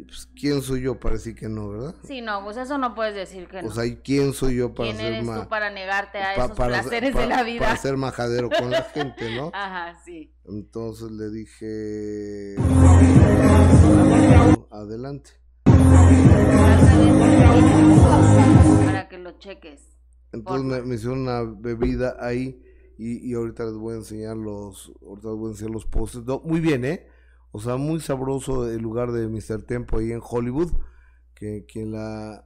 pues 0.05 0.27
quién 0.35 0.61
soy 0.61 0.81
yo 0.81 0.99
para 0.99 1.15
decir 1.15 1.35
que 1.35 1.47
no, 1.49 1.69
¿verdad? 1.69 1.95
Sí, 2.03 2.21
no, 2.21 2.43
pues 2.43 2.57
eso 2.57 2.77
no 2.77 2.95
puedes 2.95 3.13
decir 3.15 3.47
que 3.47 3.61
no. 3.61 3.69
O 3.69 3.71
sea, 3.71 3.85
¿y 3.85 3.97
quién 3.97 4.33
soy 4.33 4.55
yo 4.55 4.73
para 4.73 4.87
¿Quién 4.89 4.97
ser 4.97 5.13
eres 5.13 5.25
tú 5.43 5.47
para 5.49 5.69
negarte 5.69 6.17
a 6.19 6.35
pa- 6.35 6.45
esos 6.45 6.57
para- 6.57 6.81
placeres 6.81 7.13
de 7.15 7.27
la 7.27 7.43
vida? 7.43 7.59
Para 7.59 7.77
ser 7.77 7.97
majadero 7.97 8.49
con 8.49 8.71
la 8.71 8.83
gente, 8.83 9.35
¿no? 9.35 9.51
Ajá, 9.53 9.99
sí. 10.03 10.33
Entonces 10.45 11.11
le 11.11 11.29
dije, 11.29 12.55
adelante. 14.71 15.31
Para 18.85 19.07
que 19.09 19.17
lo 19.17 19.37
cheques. 19.39 19.81
Entonces 20.33 20.65
me, 20.65 20.81
me 20.83 20.95
hicieron 20.95 21.19
una 21.21 21.41
bebida 21.43 22.15
ahí 22.19 22.61
y, 22.97 23.29
y 23.29 23.33
ahorita 23.33 23.65
les 23.65 23.73
voy 23.73 23.93
a 23.95 23.97
enseñar 23.97 24.37
los, 24.37 24.91
ahorita 25.05 25.27
les 25.29 25.37
voy 25.37 25.47
a 25.47 25.51
enseñar 25.51 25.71
los 25.73 25.85
postres. 25.85 26.23
No, 26.25 26.39
muy 26.45 26.59
bien, 26.59 26.85
¿eh? 26.85 27.07
O 27.51 27.59
sea, 27.59 27.75
muy 27.77 27.99
sabroso 27.99 28.69
el 28.69 28.81
lugar 28.81 29.11
de 29.11 29.27
Mr. 29.27 29.63
Tempo 29.63 29.97
ahí 29.97 30.11
en 30.11 30.21
Hollywood. 30.23 30.71
Que, 31.33 31.65
que 31.67 31.85
la... 31.85 32.45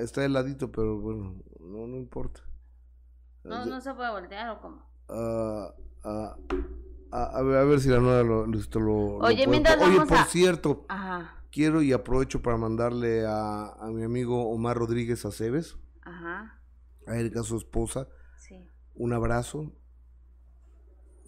está 0.00 0.24
heladito, 0.24 0.70
pero 0.70 0.98
bueno, 1.00 1.36
no, 1.60 1.86
no 1.86 1.96
importa. 1.96 2.40
No, 3.44 3.64
no 3.64 3.80
se 3.80 3.94
puede 3.94 4.10
voltear 4.10 4.50
o 4.50 4.60
cómo. 4.60 4.82
Ah, 5.08 5.72
ah, 6.04 6.36
ah, 7.12 7.30
a, 7.34 7.42
ver, 7.42 7.58
a 7.58 7.64
ver 7.64 7.80
si 7.80 7.88
la 7.88 8.00
nueva 8.00 8.22
lo, 8.22 8.46
lo, 8.46 8.58
lo- 8.80 9.16
Oye, 9.18 9.46
Oye, 9.46 10.04
por 10.06 10.16
a- 10.18 10.24
cierto, 10.24 10.84
Ajá, 10.88 11.42
quiero 11.50 11.80
y 11.80 11.92
aprovecho 11.92 12.42
para 12.42 12.56
mandarle 12.56 13.24
a, 13.26 13.68
a 13.68 13.86
mi 13.90 14.02
amigo 14.02 14.50
Omar 14.50 14.76
Rodríguez 14.76 15.24
Aceves, 15.24 15.76
ajá, 16.02 16.60
a 17.06 17.16
Erika, 17.16 17.42
su 17.44 17.56
esposa, 17.56 18.08
sí. 18.36 18.68
un 18.94 19.12
abrazo, 19.12 19.72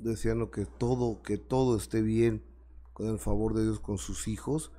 deseando 0.02 0.50
que 0.50 0.66
todo, 0.66 1.22
que 1.22 1.38
todo 1.38 1.76
esté 1.76 2.02
bien, 2.02 2.42
con 2.92 3.08
el 3.08 3.18
favor 3.18 3.54
de 3.54 3.64
Dios, 3.64 3.80
con 3.80 3.98
sus 3.98 4.28
hijos. 4.28 4.72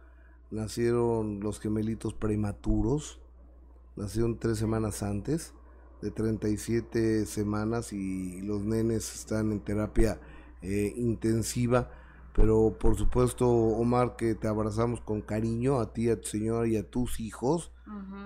Nacieron 0.51 1.39
los 1.41 1.60
gemelitos 1.60 2.13
prematuros, 2.13 3.19
nacieron 3.95 4.39
tres 4.39 4.58
semanas 4.58 5.03
antes, 5.03 5.53
de 6.01 6.12
37 6.12 7.25
semanas, 7.25 7.93
y 7.93 8.41
los 8.41 8.63
nenes 8.63 9.13
están 9.13 9.51
en 9.51 9.60
terapia 9.60 10.19
eh, 10.62 10.93
intensiva. 10.95 11.91
Pero 12.34 12.77
por 12.79 12.95
supuesto, 12.97 13.49
Omar, 13.49 14.15
que 14.15 14.36
te 14.36 14.47
abrazamos 14.47 15.01
con 15.01 15.21
cariño 15.21 15.79
a 15.79 15.93
ti, 15.93 16.10
a 16.10 16.19
tu 16.19 16.27
señora 16.27 16.67
y 16.67 16.77
a 16.77 16.89
tus 16.89 17.19
hijos 17.19 17.71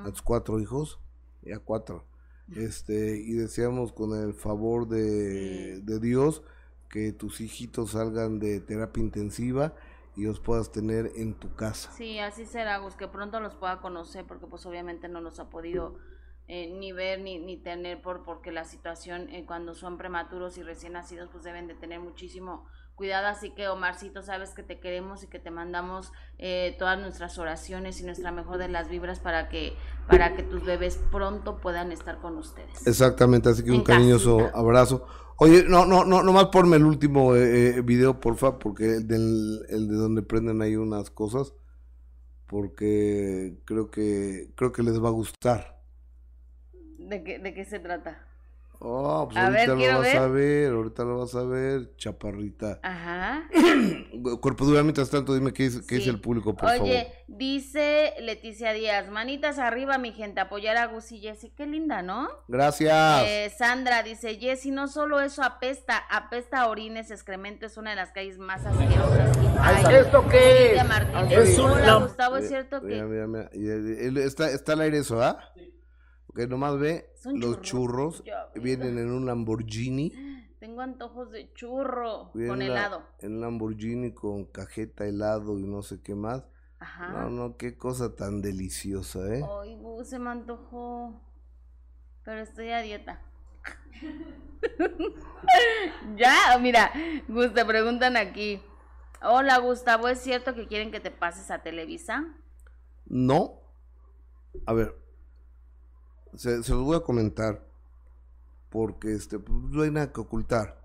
a 0.05 0.11
tus 0.11 0.21
cuatro 0.21 0.59
hijos, 0.59 0.99
ya 1.41 1.59
cuatro, 1.59 2.05
este, 2.55 3.17
y 3.17 3.33
deseamos 3.33 3.93
con 3.93 4.17
el 4.21 4.33
favor 4.33 4.87
de, 4.87 5.81
de 5.81 5.99
Dios 5.99 6.43
que 6.93 7.11
tus 7.11 7.41
hijitos 7.41 7.93
salgan 7.93 8.37
de 8.37 8.59
terapia 8.59 9.01
intensiva 9.01 9.73
y 10.15 10.25
los 10.25 10.39
puedas 10.39 10.71
tener 10.71 11.09
en 11.15 11.33
tu 11.33 11.55
casa. 11.55 11.91
Sí, 11.91 12.19
así 12.19 12.45
será, 12.45 12.77
Gus, 12.77 12.93
que 12.93 13.07
pronto 13.07 13.39
los 13.39 13.55
pueda 13.55 13.81
conocer, 13.81 14.25
porque 14.27 14.45
pues 14.45 14.63
obviamente 14.67 15.09
no 15.09 15.19
los 15.19 15.39
ha 15.39 15.49
podido 15.49 15.97
eh, 16.47 16.71
ni 16.77 16.91
ver 16.91 17.19
ni, 17.21 17.39
ni 17.39 17.57
tener 17.57 17.99
por 17.99 18.23
porque 18.23 18.51
la 18.51 18.63
situación 18.63 19.27
eh, 19.29 19.43
cuando 19.47 19.73
son 19.73 19.97
prematuros 19.97 20.55
y 20.59 20.61
recién 20.61 20.93
nacidos 20.93 21.29
pues 21.31 21.43
deben 21.43 21.65
de 21.65 21.73
tener 21.73 21.99
muchísimo 21.99 22.67
cuidado, 22.93 23.25
así 23.25 23.49
que 23.49 23.69
Omarcito, 23.69 24.21
sabes 24.21 24.51
que 24.51 24.61
te 24.61 24.79
queremos 24.79 25.23
y 25.23 25.27
que 25.27 25.39
te 25.39 25.49
mandamos 25.49 26.11
eh, 26.37 26.75
todas 26.77 26.99
nuestras 26.99 27.39
oraciones 27.39 27.99
y 28.01 28.03
nuestra 28.03 28.31
mejor 28.31 28.59
de 28.59 28.67
las 28.67 28.87
vibras 28.87 29.19
para 29.19 29.49
que 29.49 29.73
para 30.07 30.35
que 30.35 30.43
tus 30.43 30.63
bebés 30.63 30.99
pronto 31.11 31.57
puedan 31.57 31.91
estar 31.91 32.19
con 32.19 32.37
ustedes. 32.37 32.85
Exactamente, 32.85 33.49
así 33.49 33.63
que 33.63 33.71
un 33.71 33.83
cariñoso 33.83 34.51
abrazo. 34.53 35.07
Oye, 35.37 35.63
no, 35.67 35.85
no, 35.85 36.05
no, 36.05 36.23
nomás 36.23 36.45
ponme 36.47 36.77
el 36.77 36.85
último 36.85 37.35
eh, 37.35 37.77
eh, 37.77 37.81
video, 37.81 38.19
porfa, 38.19 38.59
porque 38.59 38.85
el, 38.97 39.07
del, 39.07 39.65
el 39.69 39.87
de 39.87 39.95
donde 39.95 40.21
prenden 40.21 40.61
ahí 40.61 40.75
unas 40.75 41.09
cosas, 41.09 41.53
porque 42.47 43.57
creo 43.65 43.89
que, 43.89 44.51
creo 44.55 44.71
que 44.71 44.83
les 44.83 45.01
va 45.03 45.09
a 45.09 45.11
gustar. 45.11 45.81
¿De 46.99 47.23
qué, 47.23 47.39
de 47.39 47.53
qué 47.53 47.65
se 47.65 47.79
trata? 47.79 48.32
Oh, 48.85 49.29
pues 49.31 49.37
ahorita 49.37 49.75
lo 49.75 49.99
vas 49.99 50.15
a 50.15 50.27
ver, 50.27 50.73
ahorita 50.73 51.03
lo 51.05 51.19
vas 51.19 51.35
a 51.35 51.43
ver, 51.43 51.95
chaparrita. 51.95 52.81
Ajá. 52.83 53.49
Cuerpo 54.41 54.65
dura, 54.65 54.83
mientras 54.83 55.09
tanto, 55.09 55.33
dime 55.33 55.53
qué, 55.53 55.69
qué 55.87 55.95
dice 55.95 56.09
el 56.09 56.19
público, 56.19 56.53
por 56.53 56.67
favor. 56.67 56.81
Oye, 56.81 57.07
dice 57.27 58.13
Leticia 58.19 58.73
Díaz, 58.73 59.09
manitas 59.09 59.57
arriba, 59.57 59.97
mi 59.97 60.11
gente, 60.11 60.41
apoyar 60.41 60.75
a 60.75 60.87
Gus 60.87 61.13
y 61.13 61.21
Jessy, 61.21 61.51
qué 61.51 61.65
linda, 61.65 62.01
¿no? 62.01 62.27
Gracias. 62.49 63.23
Eh, 63.25 63.53
Sandra 63.57 64.03
dice, 64.03 64.35
Jessy, 64.35 64.71
no 64.71 64.89
solo 64.89 65.21
eso 65.21 65.43
apesta, 65.43 65.97
apesta 66.09 66.67
orines, 66.67 67.09
excremento, 67.09 67.65
es 67.65 67.77
una 67.77 67.91
de 67.91 67.95
las 67.95 68.11
calles 68.11 68.37
más 68.37 68.65
asquerosas 68.65 69.37
que 69.87 69.99
¿Esto 69.99 70.27
qué 70.27 70.75
es? 70.75 70.81
Es 71.31 71.57
Gustavo, 71.57 72.35
es 72.35 72.49
cierto 72.49 72.81
que... 72.81 72.87
Mira, 72.87 73.05
mira, 73.05 73.27
mira. 73.27 74.23
Está, 74.25 74.49
está 74.49 74.73
al 74.73 74.81
aire 74.81 74.97
eso, 74.97 75.23
¿ah? 75.23 75.39
Que 76.35 76.47
nomás 76.47 76.79
ve 76.79 77.13
los 77.25 77.61
churros, 77.61 78.23
vienen 78.55 78.97
en 78.97 79.11
un 79.11 79.25
Lamborghini. 79.25 80.11
Tengo 80.59 80.81
antojos 80.81 81.29
de 81.31 81.51
churro 81.53 82.31
con 82.31 82.61
helado. 82.61 83.03
En 83.19 83.41
Lamborghini 83.41 84.13
con 84.13 84.45
cajeta, 84.45 85.05
helado 85.05 85.59
y 85.59 85.63
no 85.63 85.81
sé 85.81 86.01
qué 86.01 86.15
más. 86.15 86.43
Ajá. 86.79 87.09
No, 87.09 87.29
no, 87.29 87.57
qué 87.57 87.77
cosa 87.77 88.15
tan 88.15 88.41
deliciosa, 88.41 89.19
¿eh? 89.35 89.43
Ay, 89.61 89.77
se 90.05 90.19
me 90.19 90.29
antojó. 90.29 91.21
Pero 92.23 92.41
estoy 92.41 92.69
a 92.69 92.81
dieta. 92.81 93.21
ya, 96.15 96.57
mira, 96.59 96.91
Gus, 97.27 97.53
te 97.53 97.65
preguntan 97.65 98.17
aquí. 98.17 98.61
Hola, 99.21 99.57
Gustavo, 99.59 100.07
¿es 100.07 100.19
cierto 100.19 100.55
que 100.55 100.67
quieren 100.67 100.91
que 100.91 100.99
te 100.99 101.11
pases 101.11 101.51
a 101.51 101.61
Televisa? 101.61 102.25
No. 103.05 103.61
A 104.65 104.73
ver, 104.73 105.02
se, 106.35 106.57
los 106.57 106.83
voy 106.83 106.97
a 106.97 107.01
comentar 107.01 107.67
porque 108.69 109.13
este, 109.13 109.39
pues, 109.39 109.57
no 109.71 109.83
hay 109.83 109.91
nada 109.91 110.11
que 110.11 110.21
ocultar. 110.21 110.81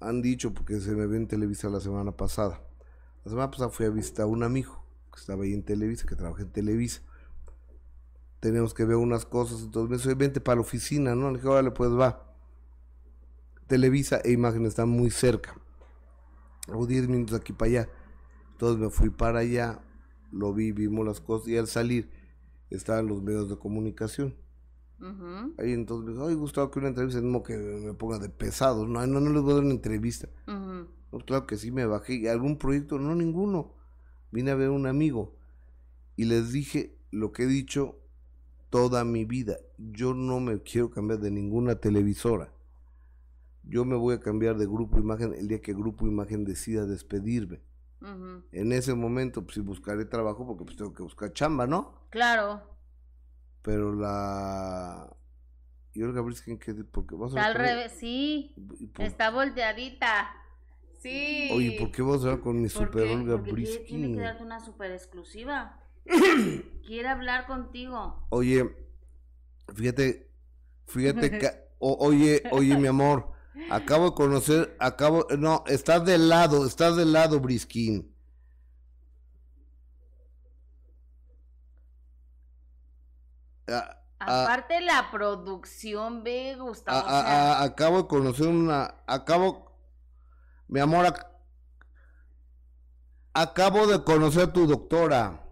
Han 0.00 0.22
dicho 0.22 0.54
porque 0.54 0.80
se 0.80 0.92
me 0.92 1.06
ve 1.06 1.16
en 1.16 1.26
Televisa 1.26 1.68
la 1.68 1.80
semana 1.80 2.12
pasada. 2.12 2.62
La 3.24 3.30
semana 3.30 3.50
pasada 3.50 3.70
fui 3.70 3.86
a 3.86 3.90
visitar 3.90 4.24
a 4.24 4.26
un 4.26 4.42
amigo 4.42 4.82
que 5.12 5.20
estaba 5.20 5.44
ahí 5.44 5.52
en 5.52 5.62
Televisa, 5.62 6.06
que 6.06 6.16
trabaja 6.16 6.42
en 6.42 6.50
Televisa. 6.50 7.02
Tenemos 8.40 8.72
que 8.72 8.84
ver 8.84 8.96
unas 8.96 9.26
cosas, 9.26 9.62
entonces 9.62 9.90
me 9.90 9.96
dice, 9.96 10.14
vente 10.14 10.40
para 10.40 10.56
la 10.56 10.60
oficina, 10.60 11.14
¿no? 11.14 11.30
Le 11.30 11.38
dije, 11.38 11.48
órale, 11.48 11.72
pues 11.72 11.90
va. 11.90 12.24
Televisa 13.66 14.20
e 14.24 14.30
Imagen 14.30 14.64
están 14.64 14.88
muy 14.88 15.10
cerca. 15.10 15.54
O 16.72 16.86
10 16.86 17.08
minutos 17.08 17.38
aquí 17.38 17.52
para 17.52 17.70
allá. 17.70 17.88
Entonces 18.52 18.80
me 18.80 18.90
fui 18.90 19.10
para 19.10 19.40
allá, 19.40 19.80
lo 20.32 20.54
vi, 20.54 20.72
vimos 20.72 21.04
las 21.04 21.20
cosas 21.20 21.48
y 21.48 21.58
al 21.58 21.66
salir 21.66 22.10
estaban 22.70 23.06
los 23.06 23.22
medios 23.22 23.50
de 23.50 23.58
comunicación. 23.58 24.34
Ahí 25.58 25.72
entonces 25.72 26.06
me 26.06 26.12
dijo, 26.12 26.26
ay 26.26 26.34
Gustavo, 26.34 26.70
que 26.70 26.80
una 26.80 26.88
entrevista, 26.88 27.20
no 27.20 27.42
que 27.42 27.56
me 27.56 27.94
ponga 27.94 28.18
de 28.18 28.28
pesado, 28.28 28.86
no, 28.86 29.06
no, 29.06 29.20
no 29.20 29.30
les 29.30 29.42
voy 29.42 29.52
a 29.52 29.54
dar 29.54 29.64
una 29.64 29.74
entrevista. 29.74 30.28
claro 31.24 31.46
que 31.46 31.56
sí 31.56 31.70
me 31.70 31.86
bajé, 31.86 32.28
¿algún 32.28 32.58
proyecto? 32.58 32.98
No, 32.98 33.14
ninguno. 33.14 33.74
Vine 34.30 34.50
a 34.50 34.54
ver 34.56 34.68
a 34.68 34.72
un 34.72 34.86
amigo 34.86 35.36
y 36.16 36.24
les 36.24 36.52
dije 36.52 36.98
lo 37.10 37.32
que 37.32 37.44
he 37.44 37.46
dicho 37.46 37.96
toda 38.70 39.04
mi 39.04 39.24
vida. 39.24 39.56
Yo 39.78 40.14
no 40.14 40.40
me 40.40 40.62
quiero 40.62 40.90
cambiar 40.90 41.20
de 41.20 41.30
ninguna 41.30 41.76
televisora. 41.76 42.52
Yo 43.62 43.84
me 43.84 43.96
voy 43.96 44.14
a 44.14 44.20
cambiar 44.20 44.58
de 44.58 44.66
Grupo 44.66 44.98
Imagen 44.98 45.34
el 45.34 45.48
día 45.48 45.60
que 45.60 45.74
Grupo 45.74 46.06
Imagen 46.06 46.44
decida 46.44 46.86
despedirme. 46.86 47.60
En 48.52 48.72
ese 48.72 48.94
momento, 48.94 49.42
pues 49.42 49.54
sí 49.54 49.60
buscaré 49.60 50.04
trabajo 50.04 50.46
porque 50.46 50.64
pues 50.64 50.76
tengo 50.76 50.94
que 50.94 51.02
buscar 51.02 51.32
chamba, 51.32 51.66
¿no? 51.66 51.94
Claro. 52.10 52.62
Pero 53.68 53.94
la... 53.94 55.14
Y 55.92 56.02
Olga 56.02 56.22
Briskin, 56.22 56.58
¿qué? 56.58 56.72
Porque 56.72 57.14
vas 57.14 57.34
a 57.34 57.36
Está 57.36 57.46
al 57.48 57.54
revés, 57.54 57.92
sí. 58.00 58.54
Está 58.98 59.28
volteadita. 59.28 60.30
Sí. 61.00 61.50
Oye, 61.52 61.76
¿por 61.78 61.90
qué 61.90 62.00
vas 62.00 62.22
a 62.22 62.28
hablar 62.28 62.40
con 62.40 62.62
mi 62.62 62.70
super 62.70 63.02
Olga 63.02 63.34
Briskin? 63.36 63.84
Tiene 63.84 64.14
que 64.14 64.20
darte 64.22 64.42
una 64.42 64.60
super 64.60 64.90
exclusiva. 64.90 65.78
quiere 66.86 67.08
hablar 67.08 67.46
contigo. 67.46 68.26
Oye, 68.30 68.74
fíjate, 69.74 70.30
fíjate 70.86 71.38
que... 71.38 71.50
oye, 71.78 72.44
oye, 72.50 72.74
mi 72.74 72.86
amor. 72.86 73.32
Acabo 73.68 74.06
de 74.06 74.14
conocer, 74.14 74.76
acabo, 74.78 75.26
no, 75.38 75.62
estás 75.66 76.06
del 76.06 76.30
lado, 76.30 76.66
estás 76.66 76.96
del 76.96 77.12
lado, 77.12 77.38
Briskin. 77.38 78.16
Ah, 83.68 84.02
ah. 84.20 84.44
Aparte 84.44 84.80
la 84.80 85.10
producción, 85.10 86.22
ve, 86.24 86.56
Gustavo. 86.58 87.06
Ah, 87.06 87.62
acabo 87.62 88.02
de 88.02 88.08
conocer 88.08 88.46
una, 88.46 88.94
acabo, 89.06 89.76
mi 90.68 90.80
amor, 90.80 91.14
acabo 93.34 93.86
de 93.86 94.02
conocer 94.02 94.44
a 94.44 94.52
tu 94.52 94.66
doctora. 94.66 95.44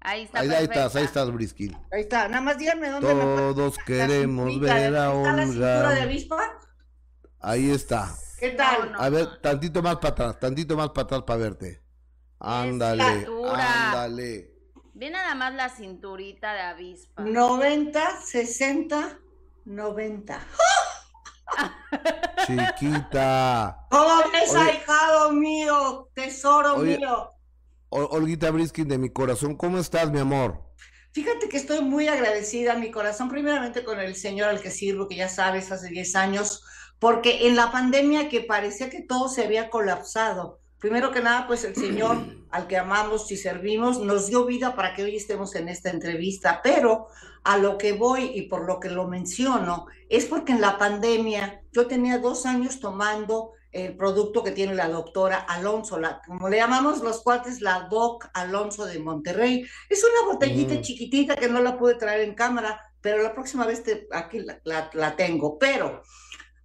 Ahí 0.00 0.24
está. 0.24 0.40
Ahí, 0.40 0.50
estás, 0.50 0.96
ahí 0.96 1.04
estás, 1.04 1.32
Briskin. 1.32 1.74
Ahí 1.90 2.02
está, 2.02 2.28
nada 2.28 2.42
más 2.42 2.58
díganme 2.58 2.90
dónde 2.90 3.08
Todos 3.08 3.78
queremos 3.78 4.60
ver 4.60 4.94
a 4.96 5.10
Olga. 5.12 5.96
Ahí 7.40 7.70
está. 7.70 8.14
¿Qué 8.38 8.50
tal? 8.50 8.94
a 8.98 9.08
ver, 9.08 9.40
tantito 9.40 9.82
más 9.82 9.96
para 9.96 10.08
atrás, 10.10 10.40
tantito 10.40 10.76
más 10.76 10.90
para 10.90 11.04
atrás 11.04 11.22
para 11.22 11.38
verte. 11.38 11.83
Ándale, 12.46 13.26
ándale. 13.56 14.50
Ve 14.92 15.10
nada 15.10 15.34
más 15.34 15.54
la 15.54 15.70
cinturita 15.70 16.52
de 16.52 16.60
avispa. 16.60 17.22
90, 17.22 18.20
60, 18.20 19.18
90. 19.64 20.46
Chiquita. 22.46 23.86
¿Cómo 23.90 24.30
ves, 24.30 24.54
ahijado 24.54 25.32
mío? 25.32 26.10
Tesoro 26.14 26.76
mío. 26.76 27.32
Olguita 27.88 28.50
Briskin 28.50 28.88
de 28.88 28.98
mi 28.98 29.08
corazón, 29.10 29.56
¿cómo 29.56 29.78
estás, 29.78 30.10
mi 30.10 30.18
amor? 30.18 30.62
Fíjate 31.12 31.48
que 31.48 31.56
estoy 31.56 31.80
muy 31.80 32.08
agradecida, 32.08 32.74
mi 32.74 32.90
corazón, 32.90 33.30
primeramente 33.30 33.84
con 33.84 34.00
el 34.00 34.16
Señor 34.16 34.48
al 34.48 34.60
que 34.60 34.70
sirvo, 34.70 35.08
que 35.08 35.14
ya 35.14 35.28
sabes, 35.28 35.70
hace 35.72 35.88
10 35.88 36.16
años, 36.16 36.64
porque 36.98 37.46
en 37.46 37.56
la 37.56 37.70
pandemia 37.70 38.28
que 38.28 38.40
parecía 38.40 38.90
que 38.90 39.00
todo 39.00 39.28
se 39.28 39.44
había 39.44 39.70
colapsado, 39.70 40.60
primero 40.84 41.12
que 41.12 41.22
nada, 41.22 41.46
pues 41.46 41.64
el 41.64 41.74
Señor 41.74 42.18
al 42.50 42.66
que 42.66 42.76
amamos 42.76 43.32
y 43.32 43.38
servimos 43.38 44.00
nos 44.00 44.26
dio 44.26 44.44
vida 44.44 44.76
para 44.76 44.92
que 44.92 45.02
hoy 45.02 45.16
estemos 45.16 45.54
en 45.54 45.70
esta 45.70 45.88
entrevista, 45.88 46.60
pero 46.62 47.06
a 47.42 47.56
lo 47.56 47.78
que 47.78 47.94
voy 47.94 48.32
y 48.34 48.42
por 48.42 48.66
lo 48.66 48.80
que 48.80 48.90
lo 48.90 49.08
menciono, 49.08 49.86
es 50.10 50.26
porque 50.26 50.52
en 50.52 50.60
la 50.60 50.76
pandemia 50.76 51.62
yo 51.72 51.86
tenía 51.86 52.18
dos 52.18 52.44
años 52.44 52.80
tomando 52.80 53.52
el 53.72 53.96
producto 53.96 54.44
que 54.44 54.50
tiene 54.50 54.74
la 54.74 54.90
doctora 54.90 55.38
Alonso, 55.38 55.98
la, 55.98 56.20
como 56.26 56.50
le 56.50 56.58
llamamos 56.58 57.00
los 57.00 57.22
cuates, 57.22 57.62
la 57.62 57.88
Doc 57.90 58.28
Alonso 58.34 58.84
de 58.84 58.98
Monterrey. 58.98 59.66
Es 59.88 60.04
una 60.04 60.34
botellita 60.34 60.82
chiquitita 60.82 61.34
que 61.34 61.48
no 61.48 61.62
la 61.62 61.78
pude 61.78 61.94
traer 61.94 62.20
en 62.20 62.34
cámara, 62.34 62.78
pero 63.00 63.22
la 63.22 63.32
próxima 63.32 63.64
vez 63.64 63.82
te, 63.82 64.06
aquí 64.12 64.40
la, 64.64 64.90
la, 64.92 65.16
tengo. 65.16 65.58
Pero 65.58 66.02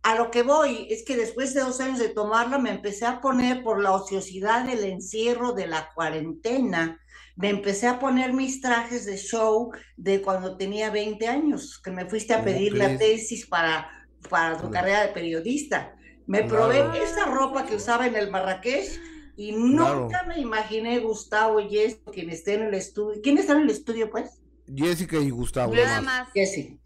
a 0.01 0.15
lo 0.15 0.31
que 0.31 0.43
voy 0.43 0.87
es 0.89 1.03
que 1.03 1.17
después 1.17 1.53
de 1.53 1.61
dos 1.61 1.79
años 1.81 1.99
de 1.99 2.09
tomarla 2.09 2.57
me 2.57 2.69
empecé 2.69 3.05
a 3.05 3.19
poner 3.19 3.63
por 3.63 3.81
la 3.81 3.91
ociosidad 3.91 4.65
del 4.65 4.83
encierro, 4.85 5.53
de 5.53 5.67
la 5.67 5.89
cuarentena, 5.93 6.99
me 7.35 7.49
empecé 7.49 7.87
a 7.87 7.99
poner 7.99 8.33
mis 8.33 8.61
trajes 8.61 9.05
de 9.05 9.17
show 9.17 9.71
de 9.97 10.21
cuando 10.21 10.57
tenía 10.57 10.89
20 10.89 11.27
años, 11.27 11.79
que 11.81 11.91
me 11.91 12.05
fuiste 12.05 12.33
a 12.33 12.43
pedir 12.43 12.73
la 12.73 12.97
tesis 12.97 13.45
para, 13.45 13.89
para 14.29 14.57
tu 14.57 14.69
carrera 14.69 15.05
de 15.05 15.13
periodista. 15.13 15.95
Me 16.27 16.43
probé 16.43 16.83
esa 17.01 17.25
ropa 17.25 17.65
que 17.65 17.75
usaba 17.75 18.07
en 18.07 18.15
el 18.15 18.29
Marrakech 18.29 19.01
y 19.35 19.53
nunca 19.53 20.23
me 20.23 20.39
imaginé 20.39 20.99
Gustavo 20.99 21.59
y 21.59 21.69
Jessica 21.69 22.11
quien 22.11 22.29
esté 22.29 22.55
en 22.55 22.63
el 22.63 22.73
estudio. 22.73 23.21
¿Quién 23.23 23.37
está 23.37 23.53
en 23.53 23.61
el 23.61 23.69
estudio, 23.69 24.09
pues? 24.09 24.41
Jessica 24.73 25.17
y 25.17 25.29
Gustavo. 25.29 25.73
Nada 25.73 26.01
más. 26.01 26.29
Jessica. 26.33 26.78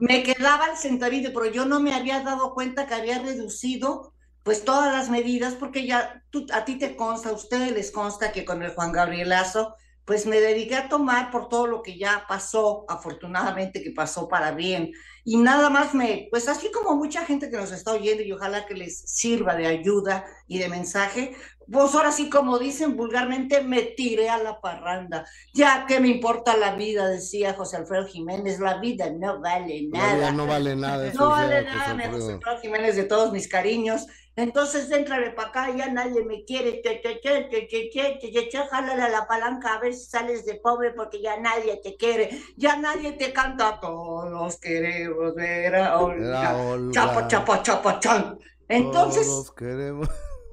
Me 0.00 0.22
quedaba 0.22 0.66
el 0.66 0.76
sentadillo, 0.76 1.32
pero 1.32 1.46
yo 1.46 1.64
no 1.64 1.80
me 1.80 1.94
había 1.94 2.20
dado 2.20 2.54
cuenta 2.54 2.86
que 2.86 2.94
había 2.94 3.18
reducido 3.20 4.12
pues 4.42 4.64
todas 4.64 4.92
las 4.92 5.10
medidas, 5.10 5.54
porque 5.54 5.86
ya 5.86 6.22
a 6.52 6.64
ti 6.64 6.78
te 6.78 6.94
consta, 6.94 7.30
a 7.30 7.32
ustedes 7.32 7.72
les 7.72 7.90
consta 7.90 8.30
que 8.30 8.44
con 8.44 8.62
el 8.62 8.70
Juan 8.70 8.92
Gabrielazo 8.92 9.74
pues 10.06 10.24
me 10.24 10.40
dediqué 10.40 10.76
a 10.76 10.88
tomar 10.88 11.32
por 11.32 11.48
todo 11.48 11.66
lo 11.66 11.82
que 11.82 11.98
ya 11.98 12.24
pasó, 12.28 12.84
afortunadamente 12.88 13.82
que 13.82 13.90
pasó 13.90 14.28
para 14.28 14.52
bien. 14.52 14.92
Y 15.24 15.36
nada 15.36 15.68
más 15.68 15.94
me, 15.94 16.28
pues 16.30 16.48
así 16.48 16.70
como 16.70 16.94
mucha 16.94 17.24
gente 17.24 17.50
que 17.50 17.56
nos 17.56 17.72
está 17.72 17.92
oyendo 17.92 18.22
y 18.22 18.30
ojalá 18.30 18.66
que 18.66 18.74
les 18.74 19.00
sirva 19.00 19.56
de 19.56 19.66
ayuda 19.66 20.24
y 20.46 20.58
de 20.58 20.68
mensaje, 20.68 21.36
pues 21.70 21.92
ahora 21.96 22.12
sí 22.12 22.30
como 22.30 22.60
dicen 22.60 22.96
vulgarmente, 22.96 23.62
me 23.62 23.82
tiré 23.82 24.30
a 24.30 24.38
la 24.38 24.60
parranda. 24.60 25.26
Ya 25.52 25.86
que 25.86 25.98
me 25.98 26.06
importa 26.06 26.56
la 26.56 26.76
vida, 26.76 27.08
decía 27.08 27.54
José 27.54 27.78
Alfredo 27.78 28.06
Jiménez, 28.06 28.60
la 28.60 28.78
vida 28.78 29.10
no 29.10 29.40
vale 29.40 29.88
nada. 29.90 30.30
no 30.30 30.46
vale 30.46 30.76
nada. 30.76 31.12
no 31.12 31.30
vale 31.30 31.64
nada, 31.64 32.10
José 32.12 32.34
Alfredo 32.34 32.60
Jiménez, 32.60 32.94
de 32.94 33.04
todos 33.04 33.32
mis 33.32 33.48
cariños. 33.48 34.06
Entonces, 34.36 34.90
de 34.90 35.02
para 35.02 35.48
acá, 35.48 35.74
ya 35.74 35.90
nadie 35.90 36.22
me 36.22 36.44
quiere, 36.44 36.82
te, 36.82 36.96
te, 36.96 37.14
te, 37.16 37.44
te, 37.44 37.62
te, 37.62 38.18
te, 38.20 38.42
te, 38.50 38.58
jálale 38.68 39.10
la 39.10 39.26
palanca 39.26 39.72
a 39.72 39.80
ver 39.80 39.94
si 39.94 40.04
sales 40.10 40.44
de 40.44 40.56
pobre 40.56 40.92
porque 40.92 41.22
ya 41.22 41.40
nadie 41.40 41.80
te 41.82 41.96
quiere, 41.96 42.38
ya 42.54 42.76
nadie 42.76 43.12
te 43.12 43.32
canta, 43.32 43.80
todos 43.80 44.60
queremos 44.60 45.34
ver 45.34 45.76
a 45.76 45.98
Olga, 45.98 46.54
chapa, 46.90 47.26
chapa, 47.26 47.62
chapa, 47.62 47.98
chan. 47.98 48.38
Entonces, 48.68 49.26
todos 49.26 49.52
queremos. 49.52 50.06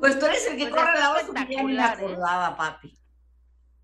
pues 0.00 0.18
tú 0.18 0.26
eres 0.26 0.46
el 0.46 0.58
que 0.58 0.66
pues 0.66 0.74
corre 0.74 1.00
la 1.00 1.14
voz, 1.14 1.22
ya 1.34 1.44
ni 1.46 1.64
me 1.64 1.76
¿eh? 1.76 1.80
acordaba, 1.80 2.54
papi. 2.58 2.94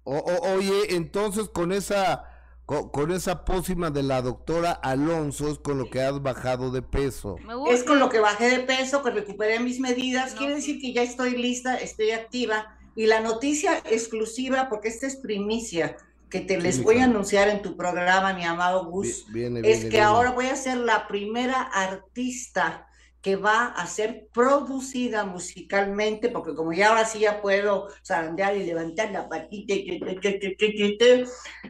O, 0.05 0.19
o, 0.19 0.53
oye, 0.53 0.95
entonces 0.97 1.49
con 1.49 1.73
esa 1.73 2.30
con, 2.71 3.11
esa 3.11 3.45
pócima 3.45 3.91
de 3.91 4.05
la 4.05 4.23
doctora 4.23 4.71
Alonso 4.71 5.51
es 5.51 5.59
con 5.59 5.77
lo 5.77 5.91
que 5.91 6.03
has 6.03 6.23
bajado 6.23 6.71
de 6.71 6.83
peso. 6.83 7.37
Es 7.69 7.83
con 7.83 7.99
lo 7.99 8.09
que 8.09 8.21
bajé 8.21 8.49
de 8.49 8.61
peso, 8.61 9.03
que 9.03 9.11
recuperé 9.11 9.59
mis 9.59 9.81
medidas. 9.81 10.35
Quiere 10.35 10.55
decir 10.55 10.81
que 10.81 10.93
ya 10.93 11.03
estoy 11.03 11.37
lista, 11.37 11.77
estoy 11.77 12.13
activa. 12.13 12.79
Y 12.95 13.07
la 13.07 13.21
noticia 13.21 13.79
exclusiva, 13.79 14.69
porque 14.69 14.89
esta 14.89 15.09
es 15.09 15.17
primicia, 15.17 15.97
que 16.29 16.41
te 16.41 16.61
les 16.61 16.81
voy 16.85 16.99
a 16.99 17.05
anunciar 17.05 17.49
en 17.49 17.61
tu 17.61 17.77
programa, 17.77 18.35
mi 18.35 18.45
amado 18.45 18.85
Gus, 18.85 19.27
es 19.65 19.87
que 19.87 20.01
ahora 20.01 20.31
voy 20.31 20.47
a 20.47 20.55
ser 20.55 20.77
la 20.77 21.09
primera 21.09 21.61
artista 21.61 22.87
que 23.23 23.37
va 23.37 23.67
a 23.67 23.87
ser 23.87 24.29
producida 24.33 25.25
musicalmente, 25.25 26.31
porque 26.31 26.55
como 26.55 26.73
ya 26.73 26.89
ahora 26.89 27.05
sí 27.05 27.21
ya 27.21 27.43
puedo 27.43 27.89
zarandear 28.05 28.57
y 28.57 28.65
levantar 28.65 29.11
la 29.11 29.29
patita, 29.29 29.75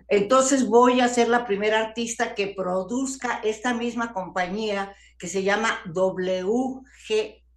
entonces 0.09 0.67
voy 0.67 1.01
a 1.01 1.09
ser 1.09 1.29
la 1.29 1.47
primera 1.47 1.81
artista 1.81 2.35
que 2.35 2.49
produzca 2.49 3.41
esta 3.43 3.75
misma 3.75 4.13
compañía 4.13 4.95
que 5.19 5.27
se 5.27 5.43
llama 5.43 5.81
WGN 5.93 6.85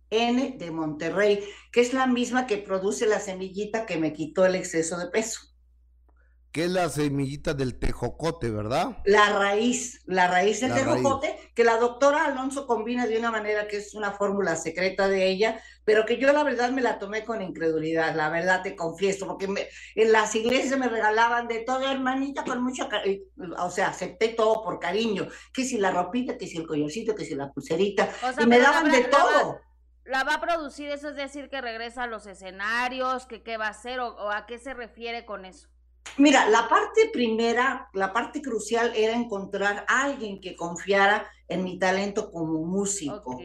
de 0.09 0.71
Monterrey, 0.71 1.43
que 1.71 1.81
es 1.81 1.93
la 1.93 2.07
misma 2.07 2.47
que 2.47 2.57
produce 2.57 3.05
la 3.05 3.19
semillita 3.19 3.85
que 3.85 3.97
me 3.97 4.11
quitó 4.11 4.45
el 4.45 4.55
exceso 4.55 4.97
de 4.97 5.07
peso 5.07 5.52
que 6.53 6.65
es 6.65 6.69
la 6.69 6.87
semillita 6.87 7.55
del 7.55 7.79
tejocote, 7.79 8.51
¿verdad? 8.51 8.99
La 9.05 9.39
raíz, 9.39 10.03
la 10.05 10.27
raíz 10.27 10.61
del 10.61 10.71
tejocote, 10.71 11.35
que 11.55 11.63
la 11.63 11.77
doctora 11.77 12.25
Alonso 12.25 12.67
combina 12.67 13.07
de 13.07 13.17
una 13.17 13.31
manera 13.31 13.67
que 13.67 13.77
es 13.77 13.95
una 13.95 14.11
fórmula 14.11 14.55
secreta 14.55 15.07
de 15.07 15.27
ella, 15.27 15.59
pero 15.83 16.05
que 16.05 16.19
yo 16.19 16.31
la 16.31 16.43
verdad 16.43 16.69
me 16.69 16.83
la 16.83 16.99
tomé 16.99 17.25
con 17.25 17.41
incredulidad, 17.41 18.15
la 18.15 18.29
verdad 18.29 18.61
te 18.61 18.75
confieso, 18.75 19.25
porque 19.25 19.49
en 19.95 20.11
las 20.11 20.35
iglesias 20.35 20.77
me 20.77 20.87
regalaban 20.87 21.47
de 21.47 21.61
todo, 21.61 21.91
hermanita, 21.91 22.43
con 22.43 22.63
mucho 22.63 22.87
cariño, 22.87 23.23
o 23.57 23.71
sea, 23.71 23.87
acepté 23.87 24.29
todo 24.29 24.63
por 24.63 24.79
cariño, 24.79 25.27
que 25.51 25.65
si 25.65 25.79
la 25.79 25.89
ropita, 25.89 26.37
que 26.37 26.45
si 26.45 26.59
el 26.59 26.67
collarcito, 26.67 27.15
que 27.15 27.25
si 27.25 27.33
la 27.33 27.51
pulserita, 27.51 28.07
y 28.39 28.45
me 28.45 28.59
daban 28.59 28.91
de 28.91 29.05
todo. 29.05 29.59
La 30.05 30.23
va 30.23 30.35
a 30.35 30.41
producir, 30.41 30.91
eso 30.91 31.09
es 31.09 31.15
decir, 31.15 31.49
que 31.49 31.61
regresa 31.61 32.03
a 32.03 32.07
los 32.07 32.27
escenarios, 32.27 33.25
que 33.25 33.41
qué 33.41 33.57
va 33.57 33.67
a 33.67 33.71
hacer 33.71 33.99
o 34.01 34.29
a 34.29 34.45
qué 34.45 34.59
se 34.59 34.75
refiere 34.75 35.25
con 35.25 35.45
eso. 35.45 35.72
Mira, 36.17 36.47
la 36.49 36.69
parte 36.69 37.09
primera, 37.11 37.89
la 37.93 38.13
parte 38.13 38.41
crucial 38.41 38.91
era 38.95 39.15
encontrar 39.15 39.85
a 39.87 40.03
alguien 40.03 40.39
que 40.39 40.55
confiara 40.55 41.27
en 41.47 41.63
mi 41.63 41.79
talento 41.79 42.31
como 42.31 42.63
músico. 42.65 43.39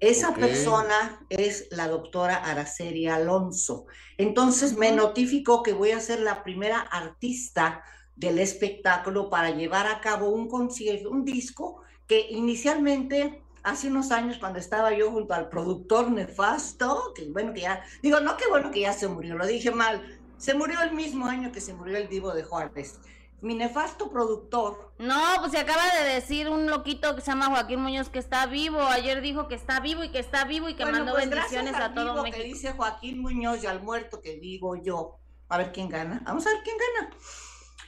Esa 0.00 0.34
persona 0.34 1.26
es 1.28 1.68
la 1.70 1.88
doctora 1.88 2.36
Araceli 2.36 3.08
Alonso. 3.08 3.86
Entonces 4.16 4.76
me 4.76 4.92
notificó 4.92 5.62
que 5.62 5.72
voy 5.72 5.90
a 5.90 6.00
ser 6.00 6.20
la 6.20 6.44
primera 6.44 6.78
artista 6.80 7.82
del 8.16 8.38
espectáculo 8.38 9.28
para 9.28 9.50
llevar 9.50 9.86
a 9.88 10.00
cabo 10.00 10.28
un 10.28 10.48
concierto, 10.48 11.10
un 11.10 11.24
disco 11.24 11.82
que 12.06 12.28
inicialmente 12.30 13.42
hace 13.64 13.88
unos 13.88 14.12
años 14.12 14.38
cuando 14.38 14.58
estaba 14.58 14.92
yo 14.92 15.10
junto 15.10 15.34
al 15.34 15.48
productor 15.48 16.10
nefasto, 16.10 17.12
que 17.14 17.24
bueno 17.30 17.52
que 17.54 17.62
ya, 17.62 17.82
digo, 18.02 18.20
no 18.20 18.36
que 18.36 18.46
bueno 18.46 18.70
que 18.70 18.80
ya 18.80 18.92
se 18.92 19.08
murió, 19.08 19.36
lo 19.36 19.46
dije 19.46 19.70
mal, 19.70 20.13
se 20.38 20.54
murió 20.54 20.82
el 20.82 20.92
mismo 20.92 21.26
año 21.26 21.52
que 21.52 21.60
se 21.60 21.74
murió 21.74 21.96
el 21.96 22.08
divo 22.08 22.32
de 22.32 22.42
Juárez. 22.42 23.00
Mi 23.40 23.54
nefasto 23.54 24.10
productor. 24.10 24.94
No, 24.98 25.22
pues 25.40 25.52
se 25.52 25.58
acaba 25.58 25.82
de 26.00 26.14
decir 26.14 26.48
un 26.48 26.66
loquito 26.66 27.14
que 27.14 27.20
se 27.20 27.30
llama 27.30 27.46
Joaquín 27.46 27.80
Muñoz 27.80 28.08
que 28.08 28.18
está 28.18 28.46
vivo. 28.46 28.80
Ayer 28.80 29.20
dijo 29.20 29.48
que 29.48 29.54
está 29.54 29.80
vivo 29.80 30.02
y 30.02 30.10
que 30.10 30.18
está 30.18 30.44
vivo 30.44 30.68
y 30.68 30.74
que 30.74 30.86
mandó 30.86 31.12
pues 31.12 31.28
bendiciones 31.28 31.74
a 31.74 31.92
todo 31.92 32.22
México. 32.22 32.38
que 32.38 32.44
dice 32.44 32.72
Joaquín 32.72 33.20
Muñoz 33.20 33.62
y 33.62 33.66
al 33.66 33.82
muerto 33.82 34.22
que 34.22 34.36
digo 34.36 34.76
yo. 34.76 35.18
A 35.48 35.58
ver 35.58 35.72
quién 35.72 35.90
gana. 35.90 36.22
Vamos 36.24 36.46
a 36.46 36.50
ver 36.50 36.60
quién 36.64 36.76
gana. 36.78 37.10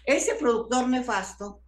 Ese 0.04 0.34
productor 0.34 0.88
nefasto 0.88 1.62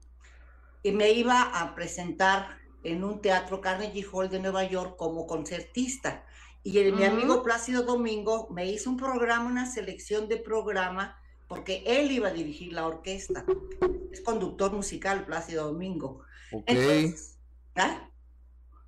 y 0.83 0.93
me 0.93 1.11
iba 1.11 1.43
a 1.43 1.75
presentar 1.75 2.59
en 2.83 3.05
un 3.05 3.21
teatro 3.21 3.61
Carnegie 3.61 4.07
Hall 4.13 4.29
de 4.29 4.39
Nueva 4.39 4.65
York 4.65 4.97
como 4.97 5.27
concertista. 5.27 6.25
Y 6.63 6.93
mi 6.93 7.05
amigo 7.05 7.43
Plácido 7.43 7.83
Domingo 7.83 8.49
me 8.51 8.71
hizo 8.71 8.91
un 8.91 8.97
programa, 8.97 9.47
una 9.47 9.71
selección 9.71 10.29
de 10.29 10.37
programa, 10.37 11.17
porque 11.47 11.83
él 11.87 12.11
iba 12.11 12.29
a 12.29 12.33
dirigir 12.33 12.73
la 12.73 12.87
orquesta. 12.87 13.45
Es 14.13 14.21
conductor 14.21 14.73
musical, 14.73 15.25
Plácido 15.25 15.67
Domingo. 15.67 16.23
Ok. 16.53 16.71
¿ah? 17.77 18.11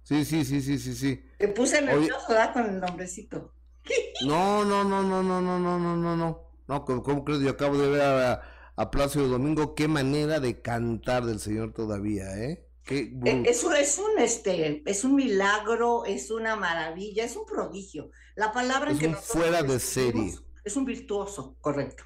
Sí, 0.03 0.25
sí, 0.25 0.45
sí, 0.45 0.61
sí, 0.61 0.79
sí, 0.79 0.95
sí. 0.95 1.25
Te 1.39 1.49
puse 1.49 1.81
nervioso, 1.81 2.27
¿verdad? 2.29 2.53
Con 2.53 2.67
el 2.67 2.81
nombrecito. 2.81 3.55
No, 4.27 4.67
no, 4.67 4.85
no, 4.85 5.03
no, 5.03 5.23
no, 5.23 5.41
no, 5.41 5.59
no, 5.59 5.79
no, 5.79 5.97
no, 5.97 6.17
no. 6.17 6.51
No, 6.69 6.85
¿cómo 6.85 7.25
crees? 7.25 7.41
Yo 7.41 7.51
acabo 7.51 7.79
de 7.79 7.89
ver 7.89 8.03
a, 8.03 8.43
a 8.77 8.91
Plácido 8.91 9.27
Domingo. 9.29 9.75
Qué 9.75 9.89
manera 9.89 10.41
de 10.41 10.61
cantar 10.61 11.25
del 11.25 11.41
señor 11.41 11.73
todavía, 11.73 12.37
¿eh? 12.37 12.70
Eh, 12.91 13.43
es, 13.47 13.63
un, 13.63 13.77
es, 13.77 13.99
un, 13.99 14.19
este, 14.19 14.83
es 14.85 15.05
un 15.05 15.15
milagro, 15.15 16.05
es 16.05 16.31
una 16.31 16.57
maravilla, 16.57 17.25
es 17.25 17.37
un 17.37 17.47
prodigio. 17.47 18.11
La 18.35 18.53
palabra 18.53 18.91
es 18.91 18.99
que 18.99 19.15
fuera 19.15 19.63
de 19.63 19.79
serie. 19.79 20.35
Es 20.65 20.77
un 20.77 20.85
virtuoso, 20.85 21.57
correcto. 21.61 22.05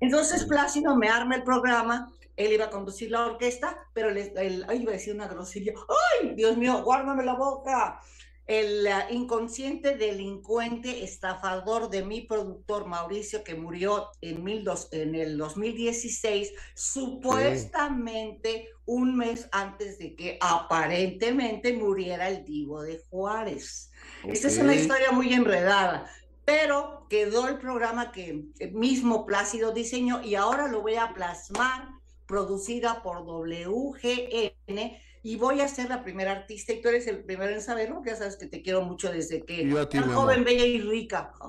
Entonces 0.00 0.44
Plácido 0.44 0.96
me 0.96 1.08
arma 1.08 1.36
el 1.36 1.42
programa, 1.42 2.12
él 2.36 2.52
iba 2.52 2.66
a 2.66 2.70
conducir 2.70 3.10
la 3.10 3.26
orquesta, 3.26 3.76
pero 3.92 4.10
él, 4.10 4.66
iba 4.74 4.90
a 4.90 4.94
decir 4.94 5.14
una 5.14 5.28
grosería. 5.28 5.72
¡Ay, 6.20 6.34
Dios 6.34 6.56
mío, 6.56 6.82
guárdame 6.84 7.24
la 7.24 7.34
boca! 7.34 8.00
El 8.46 8.86
inconsciente 9.10 9.96
delincuente 9.96 11.02
estafador 11.02 11.88
de 11.88 12.04
mi 12.04 12.20
productor 12.20 12.86
Mauricio 12.86 13.42
que 13.42 13.54
murió 13.54 14.10
en, 14.20 14.44
mil 14.44 14.64
dos, 14.64 14.88
en 14.92 15.14
el 15.14 15.38
2016, 15.38 16.52
supuestamente 16.74 18.68
un 18.84 19.16
mes 19.16 19.48
antes 19.50 19.98
de 19.98 20.14
que 20.14 20.36
aparentemente 20.40 21.72
muriera 21.72 22.28
el 22.28 22.44
divo 22.44 22.82
de 22.82 22.98
Juárez. 23.08 23.90
Esta 24.24 24.48
es 24.48 24.58
una 24.58 24.74
historia 24.74 25.10
muy 25.10 25.32
enredada, 25.32 26.10
pero 26.44 27.06
quedó 27.08 27.48
el 27.48 27.56
programa 27.56 28.12
que 28.12 28.44
mismo 28.72 29.24
Plácido 29.24 29.72
diseñó 29.72 30.22
y 30.22 30.34
ahora 30.34 30.68
lo 30.68 30.82
voy 30.82 30.96
a 30.96 31.14
plasmar, 31.14 31.88
producida 32.26 33.02
por 33.02 33.24
WGN 33.24 34.98
y 35.24 35.36
voy 35.36 35.62
a 35.62 35.68
ser 35.68 35.88
la 35.88 36.04
primera 36.04 36.32
artista 36.32 36.74
y 36.74 36.82
tú 36.82 36.90
eres 36.90 37.06
el 37.06 37.24
primero 37.24 37.50
en 37.50 37.62
saberlo, 37.62 38.02
ya 38.04 38.14
sabes 38.14 38.36
que 38.36 38.46
te 38.46 38.60
quiero 38.60 38.82
mucho 38.82 39.10
desde 39.10 39.42
que 39.42 39.64
tan 39.90 40.12
joven, 40.12 40.44
bella 40.44 40.66
y 40.66 40.80
rica. 40.80 41.32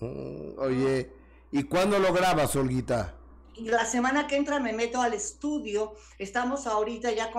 Mm, 0.00 0.58
oye, 0.58 1.10
¿y 1.50 1.62
cuándo 1.64 1.98
lo 1.98 2.12
grabas, 2.12 2.54
Olguita? 2.56 3.14
la 3.56 3.86
semana 3.86 4.26
que 4.26 4.36
entra 4.36 4.58
me 4.58 4.72
meto 4.72 5.00
al 5.00 5.14
estudio. 5.14 5.94
Estamos 6.18 6.66
ahorita 6.66 7.12
ya 7.12 7.30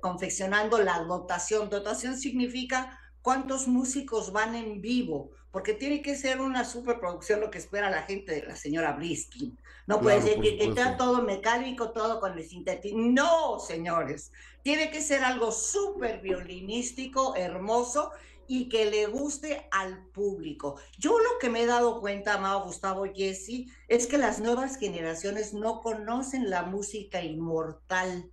confeccionando 0.00 0.78
la 0.78 0.98
dotación. 1.00 1.70
Dotación 1.70 2.18
significa 2.18 2.98
cuántos 3.22 3.68
músicos 3.68 4.32
van 4.32 4.54
en 4.54 4.80
vivo, 4.80 5.30
porque 5.50 5.74
tiene 5.74 6.02
que 6.02 6.16
ser 6.16 6.40
una 6.40 6.64
superproducción 6.64 7.40
lo 7.40 7.50
que 7.50 7.58
espera 7.58 7.90
la 7.90 8.02
gente 8.02 8.32
de 8.32 8.42
la 8.42 8.56
señora 8.56 8.92
Briskin. 8.92 9.56
No 9.86 10.00
puede 10.00 10.22
ser 10.22 10.40
que, 10.40 10.62
esté 10.62 10.82
todo 10.96 11.22
mecánico, 11.22 11.90
todo 11.90 12.20
con 12.20 12.38
el 12.38 12.44
sintético. 12.44 12.96
No, 12.98 13.58
señores. 13.58 14.32
Tiene 14.62 14.90
que 14.90 15.00
ser 15.00 15.24
algo 15.24 15.50
súper 15.50 16.20
violinístico, 16.20 17.34
hermoso 17.34 18.12
y 18.46 18.68
que 18.68 18.90
le 18.90 19.06
guste 19.06 19.66
al 19.70 20.06
público. 20.08 20.78
Yo 20.98 21.18
lo 21.18 21.38
que 21.40 21.48
me 21.48 21.62
he 21.62 21.66
dado 21.66 22.00
cuenta, 22.00 22.34
amado 22.34 22.64
Gustavo 22.64 23.04
Jesse, 23.12 23.66
es 23.88 24.06
que 24.06 24.18
las 24.18 24.40
nuevas 24.40 24.76
generaciones 24.76 25.54
no 25.54 25.80
conocen 25.80 26.50
la 26.50 26.62
música 26.62 27.22
inmortal. 27.22 28.30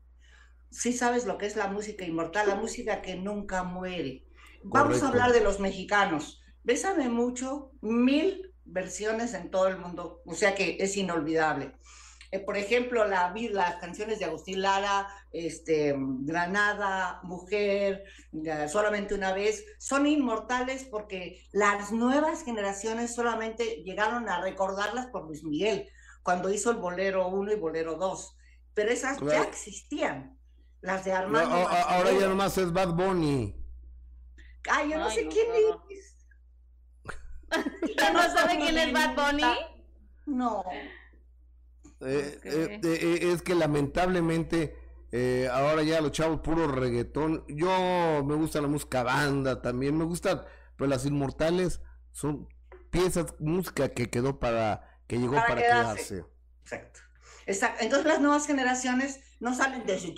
Sí 0.70 0.94
sabes 0.94 1.26
lo 1.26 1.38
que 1.38 1.46
es 1.46 1.56
la 1.56 1.68
música 1.68 2.06
inmortal, 2.06 2.48
la 2.48 2.56
música 2.56 3.02
que 3.02 3.16
nunca 3.16 3.64
muere. 3.64 4.26
Vamos 4.64 5.02
a 5.02 5.08
hablar 5.08 5.32
de 5.32 5.42
los 5.42 5.60
mexicanos. 5.60 6.42
Bésame 6.64 7.10
mucho, 7.10 7.72
mil 7.82 8.49
versiones 8.72 9.34
en 9.34 9.50
todo 9.50 9.68
el 9.68 9.78
mundo, 9.78 10.22
o 10.26 10.34
sea 10.34 10.56
que 10.56 10.78
es 10.80 10.96
inolvidable. 10.98 11.74
Eh, 12.32 12.40
por 12.40 12.58
ejemplo, 12.58 13.06
la, 13.06 13.34
las 13.52 13.76
canciones 13.78 14.20
de 14.20 14.26
Agustín 14.26 14.62
Lara, 14.62 15.08
este, 15.32 15.96
Granada, 15.98 17.22
Mujer, 17.24 18.04
solamente 18.68 19.16
una 19.16 19.34
vez, 19.34 19.66
son 19.80 20.06
inmortales 20.06 20.84
porque 20.84 21.44
las 21.52 21.92
nuevas 21.92 22.44
generaciones 22.44 23.16
solamente 23.16 23.82
llegaron 23.84 24.30
a 24.30 24.42
recordarlas 24.42 25.08
por 25.08 25.26
Luis 25.26 25.44
Miguel, 25.44 25.90
cuando 26.22 26.52
hizo 26.52 26.70
el 26.70 26.78
Bolero 26.78 27.28
1 27.30 27.54
y 27.54 27.56
Bolero 27.56 27.96
2, 27.96 28.38
pero 28.76 28.92
esas 28.92 29.20
ya 29.20 29.44
existían. 29.44 30.38
Las 30.82 31.04
de 31.04 31.12
Armando. 31.12 31.54
ahora 31.54 32.12
ya 32.14 32.28
nomás 32.30 32.58
es 32.58 32.72
Bad 32.72 32.94
Bunny. 32.94 33.54
Ay, 34.70 34.92
yo 34.92 34.98
no 34.98 35.10
sé 35.10 35.28
quién 35.28 35.48
es. 35.90 36.09
¿Ya 37.98 38.14
no 38.14 38.22
sabe 38.22 38.58
quién 38.58 38.78
es 38.78 38.94
Bad 38.94 39.16
Bunny? 39.16 39.44
No. 40.26 40.64
Eh, 42.02 42.40
eh, 42.44 42.80
eh, 42.84 43.32
es 43.34 43.42
que 43.42 43.56
lamentablemente 43.56 44.78
ahora 45.52 45.84
ya 45.84 46.02
los 46.02 46.12
chavos 46.12 46.42
puro 46.42 46.68
reggaetón. 46.68 47.44
Yo 47.48 48.24
me 48.26 48.36
gusta 48.36 48.62
la 48.62 48.68
música 48.68 49.04
banda 49.04 49.62
también, 49.62 49.98
me 49.98 50.06
gusta, 50.06 50.46
pues 50.78 50.90
las 50.90 51.06
inmortales 51.06 51.82
son 52.12 52.48
piezas, 52.90 53.36
música 53.40 53.90
que 53.90 54.10
quedó 54.10 54.40
para, 54.40 55.00
que 55.08 55.18
llegó 55.18 55.36
para, 55.36 55.56
quedarse. 55.56 56.26
Exacto. 56.62 57.00
Exacto. 57.46 57.84
Entonces 57.84 58.08
las 58.08 58.22
nuevas 58.22 58.46
generaciones 58.46 59.20
no 59.40 59.56
salen 59.56 59.86
de 59.86 59.96
ese... 59.96 60.14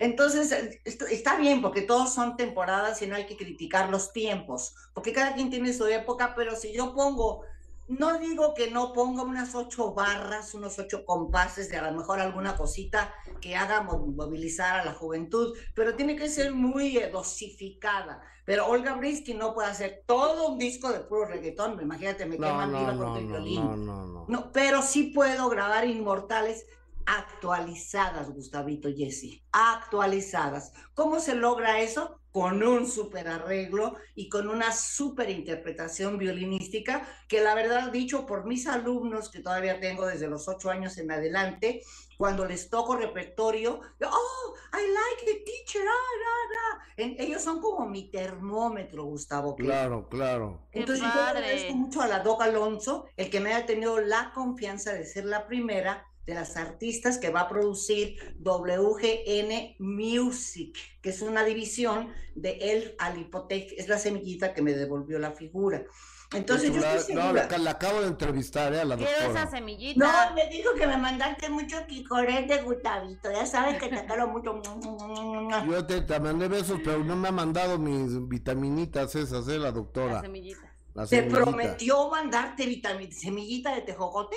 Entonces 0.00 0.80
está 0.84 1.36
bien 1.36 1.62
porque 1.62 1.82
todos 1.82 2.12
son 2.12 2.36
temporadas 2.36 3.00
y 3.02 3.06
no 3.06 3.16
hay 3.16 3.26
que 3.26 3.36
criticar 3.36 3.90
los 3.90 4.12
tiempos, 4.12 4.74
porque 4.94 5.12
cada 5.12 5.34
quien 5.34 5.50
tiene 5.50 5.72
su 5.72 5.86
época, 5.86 6.34
pero 6.34 6.56
si 6.56 6.72
yo 6.72 6.94
pongo 6.94 7.42
no 7.90 8.18
digo 8.20 8.54
que 8.54 8.70
no 8.70 8.92
ponga 8.92 9.24
unas 9.24 9.56
ocho 9.56 9.92
barras, 9.92 10.54
unos 10.54 10.78
ocho 10.78 11.04
compases 11.04 11.68
de 11.70 11.76
a 11.76 11.90
lo 11.90 11.98
mejor 11.98 12.20
alguna 12.20 12.56
cosita 12.56 13.12
que 13.40 13.56
haga 13.56 13.82
movilizar 13.82 14.78
a 14.78 14.84
la 14.84 14.94
juventud, 14.94 15.56
pero 15.74 15.96
tiene 15.96 16.14
que 16.14 16.28
ser 16.28 16.52
muy 16.52 17.00
dosificada. 17.12 18.22
Pero 18.44 18.68
Olga 18.68 18.94
Brisky 18.94 19.34
no 19.34 19.54
puede 19.54 19.70
hacer 19.70 20.04
todo 20.06 20.50
un 20.50 20.58
disco 20.58 20.92
de 20.92 21.00
puro 21.00 21.24
reggaetón, 21.24 21.80
imagínate, 21.82 22.26
me 22.26 22.36
queman 22.36 22.70
viva 22.70 22.96
con 22.96 23.16
el 23.16 23.26
violín. 23.26 23.84
No, 23.84 24.06
no, 24.06 24.26
no. 24.28 24.52
Pero 24.52 24.82
sí 24.82 25.10
puedo 25.12 25.48
grabar 25.48 25.84
inmortales 25.84 26.66
actualizadas, 27.06 28.32
Gustavito 28.32 28.88
Jesse, 28.88 29.42
actualizadas. 29.50 30.72
¿Cómo 30.94 31.18
se 31.18 31.34
logra 31.34 31.80
eso? 31.80 32.19
Con 32.32 32.62
un 32.62 32.86
súper 32.86 33.28
arreglo 33.28 33.96
y 34.14 34.28
con 34.28 34.48
una 34.48 34.72
súper 34.72 35.30
interpretación 35.30 36.18
violinística, 36.18 37.06
que 37.28 37.40
la 37.40 37.54
verdad 37.54 37.90
dicho 37.90 38.26
por 38.26 38.46
mis 38.46 38.66
alumnos, 38.66 39.30
que 39.30 39.40
todavía 39.40 39.80
tengo 39.80 40.06
desde 40.06 40.28
los 40.28 40.48
ocho 40.48 40.70
años 40.70 40.96
en 40.98 41.10
adelante, 41.10 41.82
cuando 42.16 42.44
les 42.44 42.68
toco 42.68 42.96
repertorio, 42.96 43.80
oh, 44.04 44.54
I 44.74 44.76
like 44.76 45.24
the 45.24 45.44
teacher, 45.44 45.82
ah, 45.88 46.80
ellos 46.98 47.42
son 47.42 47.60
como 47.60 47.86
mi 47.86 48.10
termómetro, 48.10 49.04
Gustavo. 49.04 49.56
Claro, 49.56 50.06
claro. 50.08 50.60
Entonces 50.72 51.02
yo 51.02 51.20
agradezco 51.20 51.72
mucho 51.72 52.02
a 52.02 52.08
la 52.08 52.20
Doc 52.20 52.42
Alonso, 52.42 53.06
el 53.16 53.30
que 53.30 53.40
me 53.40 53.54
haya 53.54 53.64
tenido 53.66 53.98
la 54.00 54.32
confianza 54.34 54.92
de 54.92 55.06
ser 55.06 55.24
la 55.24 55.46
primera 55.46 56.09
de 56.26 56.34
las 56.34 56.56
artistas 56.56 57.18
que 57.18 57.30
va 57.30 57.42
a 57.42 57.48
producir 57.48 58.16
WGN 58.40 59.76
Music, 59.78 60.76
que 61.00 61.10
es 61.10 61.22
una 61.22 61.44
división 61.44 62.12
de 62.34 62.58
El 62.60 62.94
Alipotec, 62.98 63.72
es 63.76 63.88
la 63.88 63.98
semillita 63.98 64.54
que 64.54 64.62
me 64.62 64.72
devolvió 64.72 65.18
la 65.18 65.32
figura. 65.32 65.84
Entonces 66.32 66.72
yo 66.72 66.80
estoy 66.80 67.16
No, 67.16 67.32
la, 67.32 67.70
acabo 67.70 68.02
de 68.02 68.06
entrevistar, 68.06 68.72
¿eh? 68.72 68.80
A 68.80 68.84
la 68.84 68.96
doctora. 68.96 69.26
esa 69.26 69.50
semillita? 69.50 70.28
No, 70.28 70.34
me 70.34 70.46
dijo 70.48 70.72
que 70.74 70.86
me 70.86 70.96
mandaste 70.96 71.48
mucho 71.48 71.76
de 71.80 72.62
Gustavito, 72.64 73.32
ya 73.32 73.46
sabes 73.46 73.82
que 73.82 73.88
te 73.88 74.06
quiero 74.06 74.28
mucho. 74.28 74.62
Yo 75.68 75.86
te, 75.86 76.02
te, 76.02 76.20
mandé 76.20 76.46
besos, 76.46 76.80
pero 76.84 77.02
no 77.02 77.16
me 77.16 77.28
ha 77.28 77.32
mandado 77.32 77.78
mis 77.78 78.28
vitaminitas 78.28 79.16
esas, 79.16 79.48
¿eh? 79.48 79.58
La 79.58 79.72
doctora. 79.72 80.14
La 80.14 80.20
semillita. 80.20 80.70
¿Te 81.08 81.22
prometió 81.24 82.08
mandarte 82.10 82.66
vitamina, 82.66 83.12
semillita 83.12 83.74
de 83.74 83.82
tejocote? 83.82 84.36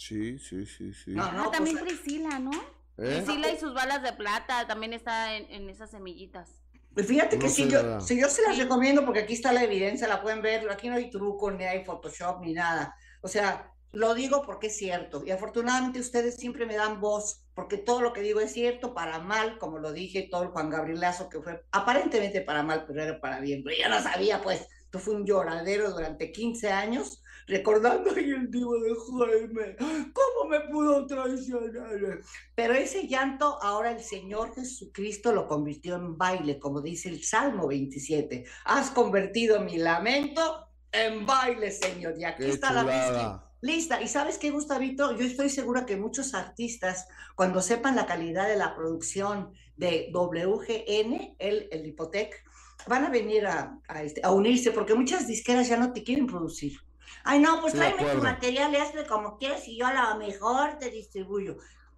Sí, 0.00 0.38
sí, 0.38 0.64
sí, 0.64 0.94
sí. 0.94 1.10
No, 1.10 1.30
no, 1.32 1.44
ah, 1.44 1.50
también 1.52 1.76
pues, 1.76 1.92
Priscila, 1.92 2.38
¿no? 2.38 2.52
¿Eh? 2.96 3.22
Priscila 3.22 3.52
y 3.52 3.58
sus 3.58 3.74
balas 3.74 4.02
de 4.02 4.14
plata 4.14 4.66
también 4.66 4.94
está 4.94 5.36
en, 5.36 5.68
esas 5.68 5.90
semillitas. 5.90 6.48
Pues 6.94 7.06
fíjate 7.06 7.38
que 7.38 7.50
si, 7.50 7.68
yo, 7.68 8.00
si 8.00 8.18
yo 8.18 8.30
se 8.30 8.40
las 8.40 8.56
recomiendo, 8.56 9.04
porque 9.04 9.20
aquí 9.20 9.34
está 9.34 9.52
la 9.52 9.62
evidencia, 9.62 10.08
la 10.08 10.22
pueden 10.22 10.40
ver, 10.40 10.70
aquí 10.70 10.88
no 10.88 10.96
hay 10.96 11.10
truco, 11.10 11.50
ni 11.50 11.64
hay 11.64 11.84
Photoshop, 11.84 12.40
ni 12.40 12.54
nada. 12.54 12.96
O 13.20 13.28
sea, 13.28 13.74
lo 13.92 14.14
digo 14.14 14.42
porque 14.42 14.68
es 14.68 14.76
cierto. 14.78 15.22
Y 15.26 15.32
afortunadamente 15.32 16.00
ustedes 16.00 16.36
siempre 16.36 16.64
me 16.64 16.76
dan 16.76 16.98
voz, 16.98 17.44
porque 17.54 17.76
todo 17.76 18.00
lo 18.00 18.14
que 18.14 18.22
digo 18.22 18.40
es 18.40 18.54
cierto, 18.54 18.94
para 18.94 19.18
mal, 19.18 19.58
como 19.58 19.78
lo 19.78 19.92
dije, 19.92 20.28
todo 20.30 20.44
el 20.44 20.48
Juan 20.48 20.70
Gabrielazo, 20.70 21.28
que 21.28 21.42
fue 21.42 21.62
aparentemente 21.72 22.40
para 22.40 22.62
mal, 22.62 22.86
pero 22.86 23.02
era 23.02 23.20
para 23.20 23.38
bien. 23.40 23.62
Pero 23.62 23.76
yo 23.82 23.88
no 23.90 24.02
sabía, 24.02 24.40
pues, 24.40 24.66
esto 24.82 24.98
fue 24.98 25.14
un 25.14 25.26
lloradero 25.26 25.90
durante 25.90 26.32
15 26.32 26.72
años 26.72 27.22
recordando 27.50 28.10
ahí 28.16 28.30
el 28.30 28.50
divo 28.50 28.78
de 28.78 28.94
Jaime, 28.94 29.76
¿cómo 30.12 30.48
me 30.48 30.60
pudo 30.60 31.06
traicionar? 31.06 32.20
Pero 32.54 32.74
ese 32.74 33.06
llanto 33.08 33.58
ahora 33.60 33.90
el 33.90 34.00
Señor 34.00 34.54
Jesucristo 34.54 35.32
lo 35.32 35.46
convirtió 35.46 35.96
en 35.96 36.16
baile, 36.16 36.58
como 36.58 36.80
dice 36.80 37.08
el 37.08 37.22
Salmo 37.24 37.66
27. 37.66 38.44
Has 38.64 38.90
convertido 38.90 39.60
mi 39.60 39.78
lamento 39.78 40.68
en 40.92 41.26
baile, 41.26 41.70
Señor. 41.70 42.14
Y 42.18 42.24
aquí 42.24 42.44
está 42.44 42.72
la 42.72 42.82
lista. 42.82 43.46
Lista. 43.62 44.00
¿Y 44.00 44.08
sabes 44.08 44.38
qué, 44.38 44.50
Gustavito? 44.50 45.14
Yo 45.16 45.26
estoy 45.26 45.50
segura 45.50 45.84
que 45.84 45.96
muchos 45.96 46.32
artistas, 46.32 47.06
cuando 47.34 47.60
sepan 47.60 47.96
la 47.96 48.06
calidad 48.06 48.48
de 48.48 48.56
la 48.56 48.74
producción 48.74 49.52
de 49.76 50.10
WGN, 50.14 51.36
el, 51.38 51.68
el 51.70 51.86
Hipotec, 51.86 52.42
van 52.88 53.04
a 53.04 53.10
venir 53.10 53.46
a, 53.46 53.78
a, 53.86 54.02
este, 54.02 54.22
a 54.24 54.30
unirse, 54.30 54.70
porque 54.70 54.94
muchas 54.94 55.26
disqueras 55.26 55.68
ya 55.68 55.76
no 55.76 55.92
te 55.92 56.02
quieren 56.02 56.26
producir. 56.26 56.80
Ay, 57.24 57.40
no, 57.40 57.60
pues 57.60 57.74
tráeme 57.74 58.04
tu 58.04 58.22
material, 58.22 58.74
hazle 58.76 59.06
como 59.06 59.38
quieras 59.38 59.66
y 59.68 59.76
yo 59.76 59.86
a 59.86 60.12
lo 60.12 60.18
mejor 60.18 60.78
te 60.78 60.90
distribuyo. 60.90 61.56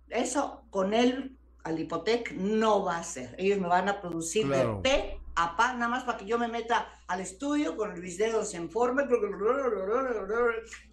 Eso 0.09 0.63
con 0.71 0.95
él, 0.95 1.37
al 1.65 1.79
hipotec, 1.79 2.33
no 2.33 2.85
va 2.85 2.99
a 2.99 3.05
ser. 3.05 3.35
Ellos 3.39 3.59
me 3.59 3.69
van 3.69 3.89
a 3.89 4.01
producir 4.01 4.49
de 4.49 4.67
P 4.83 5.23
a 5.35 5.57
P, 5.57 5.63
nada 5.63 5.89
más 5.89 6.05
para 6.05 6.19
que 6.19 6.27
yo 6.27 6.39
me 6.39 6.49
meta 6.49 6.89
al 7.07 7.21
estudio 7.21 7.77
con 7.77 7.99
Luis 7.99 8.19
Dedos 8.19 8.55
en 8.55 8.71
forma, 8.71 9.07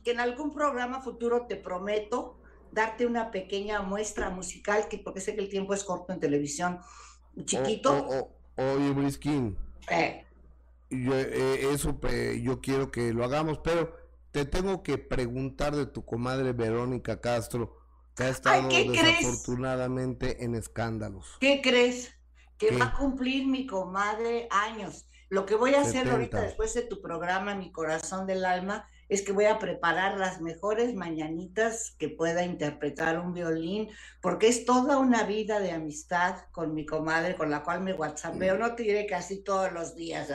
que 0.04 0.12
en 0.12 0.20
algún 0.20 0.54
programa 0.54 1.02
futuro 1.02 1.46
te 1.48 1.56
prometo 1.56 2.38
darte 2.72 3.06
una 3.06 3.32
pequeña 3.32 3.82
muestra 3.82 4.30
musical, 4.30 4.88
que 4.88 5.00
porque 5.00 5.22
sé 5.22 5.36
que 5.36 5.42
el 5.42 5.50
tiempo 5.50 5.74
es 5.74 5.84
corto 5.84 6.14
en 6.14 6.20
televisión, 6.20 6.80
chiquito. 7.46 8.30
Oye, 8.56 8.92
Briskin. 8.92 9.58
Eh. 9.90 10.26
Yo, 10.90 11.14
eh, 11.16 11.72
eso 11.72 12.00
yo 12.42 12.62
quiero 12.62 12.92
que 12.92 13.14
lo 13.14 13.24
hagamos, 13.24 13.60
pero 13.60 13.96
te 14.32 14.46
tengo 14.46 14.84
que 14.84 14.98
preguntar 14.98 15.76
de 15.76 15.86
tu 15.86 16.06
comadre 16.06 16.54
Verónica 16.54 17.20
Castro, 17.20 17.78
que 18.16 18.24
ha 18.24 18.30
estado 18.30 18.68
desafortunadamente 18.68 20.44
en 20.44 20.56
escándalos. 20.56 21.38
¿Qué 21.40 21.62
crees? 21.62 22.14
Que 22.58 22.78
va 22.78 22.86
a 22.86 22.98
cumplir 22.98 23.48
mi 23.48 23.66
comadre 23.66 24.48
años. 24.52 25.06
Lo 25.30 25.46
que 25.46 25.56
voy 25.56 25.76
a 25.76 25.82
hacer 25.82 26.10
ahorita 26.10 26.42
después 26.42 26.74
de 26.74 26.82
tu 26.82 27.02
programa, 27.02 27.56
Mi 27.56 27.72
Corazón 27.72 28.26
del 28.26 28.46
Alma, 28.46 28.88
es 29.10 29.22
que 29.24 29.32
voy 29.32 29.46
a 29.46 29.58
preparar 29.58 30.18
las 30.18 30.42
mejores 30.42 30.94
mañanitas 30.94 31.96
que 31.98 32.10
pueda 32.10 32.44
interpretar 32.44 33.20
un 33.20 33.34
violín, 33.34 33.90
porque 34.22 34.48
es 34.48 34.66
toda 34.66 34.98
una 34.98 35.24
vida 35.24 35.60
de 35.60 35.72
amistad 35.72 36.36
con 36.52 36.74
mi 36.74 36.86
comadre, 36.86 37.36
con 37.36 37.50
la 37.50 37.64
cual 37.64 37.82
me 37.82 37.94
whatsappeo, 37.94 38.58
no 38.58 38.76
te 38.76 38.84
diré 38.84 39.08
casi 39.08 39.44
todos 39.44 39.72
los 39.72 39.96
días, 39.96 40.30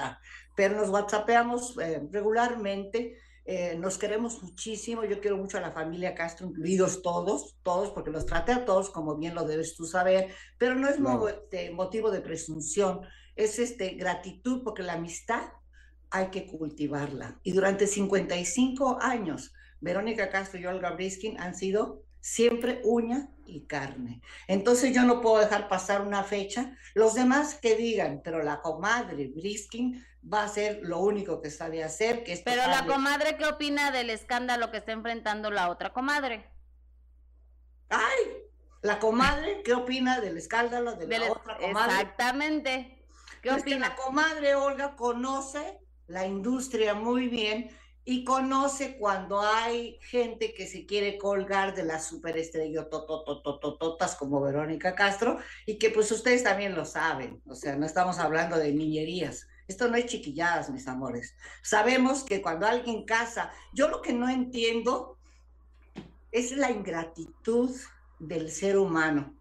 pero 0.56 0.76
nos 0.76 0.88
whatsappeamos 0.88 1.76
eh, 1.78 2.02
regularmente 2.10 3.16
eh, 3.46 3.76
nos 3.78 3.98
queremos 3.98 4.42
muchísimo, 4.42 5.04
yo 5.04 5.20
quiero 5.20 5.36
mucho 5.36 5.58
a 5.58 5.60
la 5.60 5.70
familia 5.70 6.14
Castro, 6.14 6.46
incluidos 6.46 7.02
todos, 7.02 7.56
todos, 7.62 7.90
porque 7.90 8.10
los 8.10 8.24
traté 8.24 8.52
a 8.52 8.64
todos 8.64 8.88
como 8.88 9.16
bien 9.16 9.34
lo 9.34 9.44
debes 9.44 9.76
tú 9.76 9.84
saber, 9.84 10.30
pero 10.56 10.74
no 10.74 10.88
es 10.88 10.96
este, 11.28 11.70
motivo 11.70 12.10
de 12.10 12.22
presunción, 12.22 13.00
es 13.36 13.58
este, 13.58 13.90
gratitud, 13.90 14.62
porque 14.64 14.82
la 14.82 14.94
amistad 14.94 15.42
hay 16.10 16.28
que 16.28 16.46
cultivarla. 16.46 17.38
Y 17.42 17.52
durante 17.52 17.86
55 17.86 18.98
años, 19.02 19.52
Verónica 19.80 20.30
Castro 20.30 20.58
y 20.58 20.66
Olga 20.66 20.92
Briskin 20.92 21.38
han 21.38 21.54
sido 21.54 22.02
siempre 22.20 22.80
uña 22.84 23.28
y 23.44 23.66
carne. 23.66 24.22
Entonces 24.48 24.94
yo 24.94 25.02
no 25.02 25.20
puedo 25.20 25.40
dejar 25.40 25.68
pasar 25.68 26.00
una 26.00 26.24
fecha. 26.24 26.74
Los 26.94 27.14
demás 27.14 27.56
que 27.60 27.76
digan, 27.76 28.22
pero 28.24 28.42
la 28.42 28.62
comadre 28.62 29.28
Briskin 29.28 30.02
va 30.32 30.44
a 30.44 30.48
ser 30.48 30.80
lo 30.82 30.98
único 30.98 31.40
que 31.40 31.50
sabe 31.50 31.84
hacer. 31.84 32.24
Que 32.24 32.32
es 32.32 32.42
pero 32.42 32.66
la 32.66 32.86
comadre, 32.86 33.36
¿qué 33.36 33.46
opina 33.46 33.90
del 33.90 34.10
escándalo 34.10 34.70
que 34.70 34.78
está 34.78 34.92
enfrentando 34.92 35.50
la 35.50 35.70
otra 35.70 35.92
comadre? 35.92 36.50
Ay, 37.88 38.20
la 38.82 38.98
comadre, 38.98 39.62
¿qué 39.62 39.74
opina 39.74 40.20
del 40.20 40.36
escándalo 40.36 40.94
de 40.94 41.06
la 41.06 41.32
otra 41.32 41.56
comadre? 41.58 41.94
Exactamente. 41.94 43.06
¿Qué 43.42 43.52
opina? 43.52 43.90
la 43.90 43.96
comadre 43.96 44.54
Olga 44.54 44.96
conoce 44.96 45.78
la 46.06 46.26
industria 46.26 46.94
muy 46.94 47.28
bien 47.28 47.70
y 48.06 48.24
conoce 48.24 48.98
cuando 48.98 49.40
hay 49.40 49.98
gente 50.00 50.52
que 50.54 50.66
se 50.66 50.86
quiere 50.86 51.18
colgar 51.18 51.74
de 51.74 51.84
las 51.84 52.06
superestrellototototototas 52.06 54.16
como 54.16 54.40
Verónica 54.40 54.94
Castro 54.94 55.38
y 55.66 55.78
que 55.78 55.90
pues 55.90 56.10
ustedes 56.10 56.42
también 56.42 56.74
lo 56.74 56.84
saben, 56.84 57.40
o 57.46 57.54
sea, 57.54 57.76
no 57.76 57.86
estamos 57.86 58.18
hablando 58.18 58.58
de 58.58 58.72
niñerías. 58.72 59.46
Esto 59.66 59.88
no 59.88 59.96
es 59.96 60.06
chiquilladas, 60.06 60.70
mis 60.70 60.86
amores. 60.88 61.34
Sabemos 61.62 62.22
que 62.22 62.42
cuando 62.42 62.66
alguien 62.66 63.04
casa, 63.04 63.50
yo 63.72 63.88
lo 63.88 64.02
que 64.02 64.12
no 64.12 64.28
entiendo 64.28 65.16
es 66.32 66.52
la 66.52 66.70
ingratitud 66.70 67.70
del 68.18 68.50
ser 68.50 68.76
humano. 68.76 69.34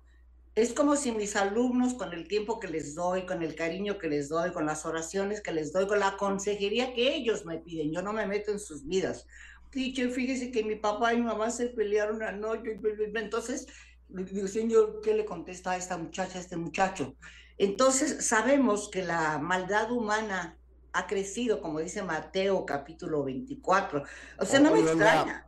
Es 0.56 0.72
como 0.74 0.96
si 0.96 1.12
mis 1.12 1.36
alumnos, 1.36 1.96
con 1.96 2.14
el 2.14 2.28
tiempo 2.28 2.60
que 2.60 2.68
les 2.68 2.94
doy, 2.94 3.26
con 3.26 3.42
el 3.42 3.56
cariño 3.56 3.98
que 3.98 4.08
les 4.08 4.30
doy, 4.30 4.52
con 4.52 4.68
las 4.68 4.86
oraciones 4.86 5.42
que 5.42 5.52
les 5.52 5.74
doy, 5.74 5.88
con 5.88 6.00
la 6.00 6.16
consejería 6.16 6.94
que 6.94 7.16
ellos 7.16 7.44
me 7.46 7.58
piden, 7.58 7.92
yo 7.92 8.04
no 8.04 8.14
me 8.14 8.28
meto 8.28 8.52
en 8.52 8.60
sus 8.60 8.86
vidas. 8.86 9.26
Dicho, 9.72 10.08
fíjese 10.12 10.52
que 10.52 10.64
mi 10.64 10.76
papá 10.76 11.14
y 11.14 11.18
mi 11.18 11.24
mamá 11.24 11.50
se 11.50 11.68
pelearon 11.70 12.22
anoche, 12.22 12.80
entonces, 13.16 13.66
digo, 14.08 14.48
señor, 14.48 15.02
¿qué 15.04 15.16
le 15.16 15.26
contesta 15.26 15.72
a 15.72 15.78
esta 15.78 15.98
muchacha, 15.98 16.38
a 16.38 16.42
este 16.42 16.56
muchacho? 16.56 17.16
Entonces, 17.58 18.26
sabemos 18.26 18.90
que 18.90 19.04
la 19.04 19.38
maldad 19.40 19.92
humana 19.92 20.58
ha 20.92 21.08
crecido, 21.08 21.62
como 21.62 21.80
dice 21.80 22.04
Mateo 22.04 22.66
capítulo 22.66 23.24
24. 23.24 24.04
O 24.40 24.46
sea, 24.46 24.60
no 24.60 24.72
me 24.72 24.80
extraña. 24.80 25.48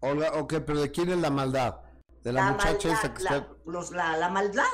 Ok, 0.00 0.54
pero 0.66 0.80
¿de 0.80 0.90
quién 0.90 1.10
es 1.10 1.18
la 1.18 1.30
maldad? 1.30 1.80
De 2.22 2.32
la, 2.32 2.52
muchacha 2.52 2.92
esa 2.92 3.14
que 3.14 3.22
la, 3.22 3.48
los, 3.64 3.90
la, 3.92 4.16
la, 4.16 4.28
maldad. 4.28 4.64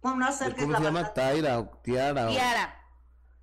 ¿Cómo, 0.00 0.30
se 0.32 0.50
llama? 0.50 1.12
Taira 1.12 1.60
o 1.60 1.66
Tiara. 1.82 2.28
Tiara. 2.28 2.76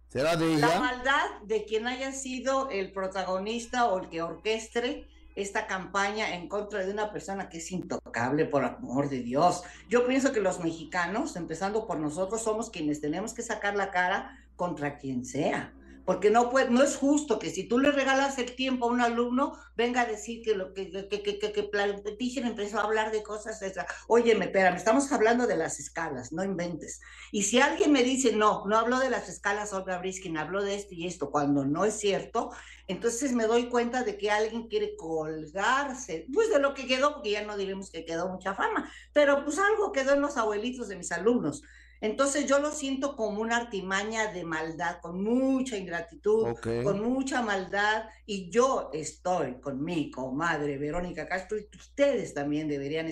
¿Será 0.09 0.35
de 0.35 0.53
ella? 0.53 0.67
La 0.67 0.79
maldad 0.79 1.41
de 1.43 1.65
quien 1.65 1.87
haya 1.87 2.11
sido 2.11 2.69
el 2.69 2.91
protagonista 2.91 3.87
o 3.87 3.99
el 3.99 4.09
que 4.09 4.21
orquestre 4.21 5.07
esta 5.35 5.67
campaña 5.67 6.35
en 6.35 6.47
contra 6.47 6.85
de 6.85 6.91
una 6.91 7.11
persona 7.11 7.49
que 7.49 7.57
es 7.57 7.71
intocable, 7.71 8.45
por 8.45 8.63
amor 8.63 9.09
de 9.09 9.19
Dios. 9.19 9.63
Yo 9.89 10.05
pienso 10.07 10.31
que 10.31 10.41
los 10.41 10.59
mexicanos, 10.59 11.35
empezando 11.35 11.87
por 11.87 11.99
nosotros, 11.99 12.43
somos 12.43 12.69
quienes 12.69 13.01
tenemos 13.01 13.33
que 13.33 13.41
sacar 13.41 13.75
la 13.75 13.91
cara 13.91 14.37
contra 14.55 14.97
quien 14.97 15.25
sea 15.25 15.73
porque 16.05 16.29
no 16.29 16.49
puede, 16.49 16.69
no 16.69 16.83
es 16.83 16.97
justo 16.97 17.39
que 17.39 17.49
si 17.49 17.67
tú 17.67 17.79
le 17.79 17.91
regalas 17.91 18.37
el 18.37 18.55
tiempo 18.55 18.85
a 18.85 18.91
un 18.91 19.01
alumno, 19.01 19.57
venga 19.75 20.01
a 20.01 20.05
decir 20.05 20.41
que 20.43 20.55
lo 20.55 20.73
que, 20.73 20.89
que, 20.89 21.21
que, 21.21 21.39
que, 21.39 21.51
que 21.51 22.11
teacher 22.17 22.45
empezó 22.45 22.79
a 22.79 22.83
hablar 22.83 23.11
de 23.11 23.23
cosas 23.23 23.61
esas. 23.61 23.85
Oye, 24.07 24.35
me 24.35 24.45
espérame, 24.45 24.75
estamos 24.75 25.11
hablando 25.11 25.47
de 25.47 25.57
las 25.57 25.79
escalas, 25.79 26.31
no 26.31 26.43
inventes. 26.43 27.01
Y 27.31 27.43
si 27.43 27.59
alguien 27.59 27.91
me 27.91 28.03
dice, 28.03 28.33
no, 28.33 28.65
no 28.65 28.77
habló 28.77 28.99
de 28.99 29.09
las 29.09 29.29
escalas 29.29 29.73
Olga 29.73 29.97
Briskin, 29.99 30.37
habló 30.37 30.61
de 30.63 30.75
esto 30.75 30.93
y 30.93 31.07
esto, 31.07 31.31
cuando 31.31 31.65
no 31.65 31.85
es 31.85 31.95
cierto, 31.95 32.51
entonces 32.87 33.31
me 33.31 33.47
doy 33.47 33.69
cuenta 33.69 34.03
de 34.03 34.17
que 34.17 34.29
alguien 34.29 34.67
quiere 34.67 34.95
colgarse, 34.95 36.27
pues 36.33 36.49
de 36.49 36.59
lo 36.59 36.73
que 36.73 36.85
quedó, 36.85 37.13
porque 37.13 37.31
ya 37.31 37.45
no 37.45 37.55
diremos 37.55 37.89
que 37.89 38.05
quedó 38.05 38.27
mucha 38.29 38.53
fama, 38.55 38.91
pero 39.13 39.43
pues 39.45 39.57
algo 39.57 39.91
quedó 39.91 40.13
en 40.13 40.21
los 40.21 40.37
abuelitos 40.37 40.89
de 40.89 40.97
mis 40.97 41.11
alumnos. 41.11 41.63
Entonces 42.03 42.47
yo 42.47 42.59
lo 42.59 42.69
siento 42.73 43.15
como 43.15 43.41
una 43.41 43.55
artimaña 43.55 44.29
de 44.33 44.43
maldad, 44.43 44.99
con 45.01 45.23
mucha 45.23 45.77
ingratitud, 45.77 46.53
con 46.83 47.01
mucha 47.01 47.41
maldad, 47.41 48.09
y 48.25 48.49
yo 48.49 48.89
estoy 48.91 49.61
con 49.61 49.81
mi 49.81 50.11
comadre 50.11 50.77
Verónica 50.77 51.29
Castro, 51.29 51.57
y 51.57 51.65
ustedes 51.73 52.33
también 52.33 52.67
deberían, 52.67 53.09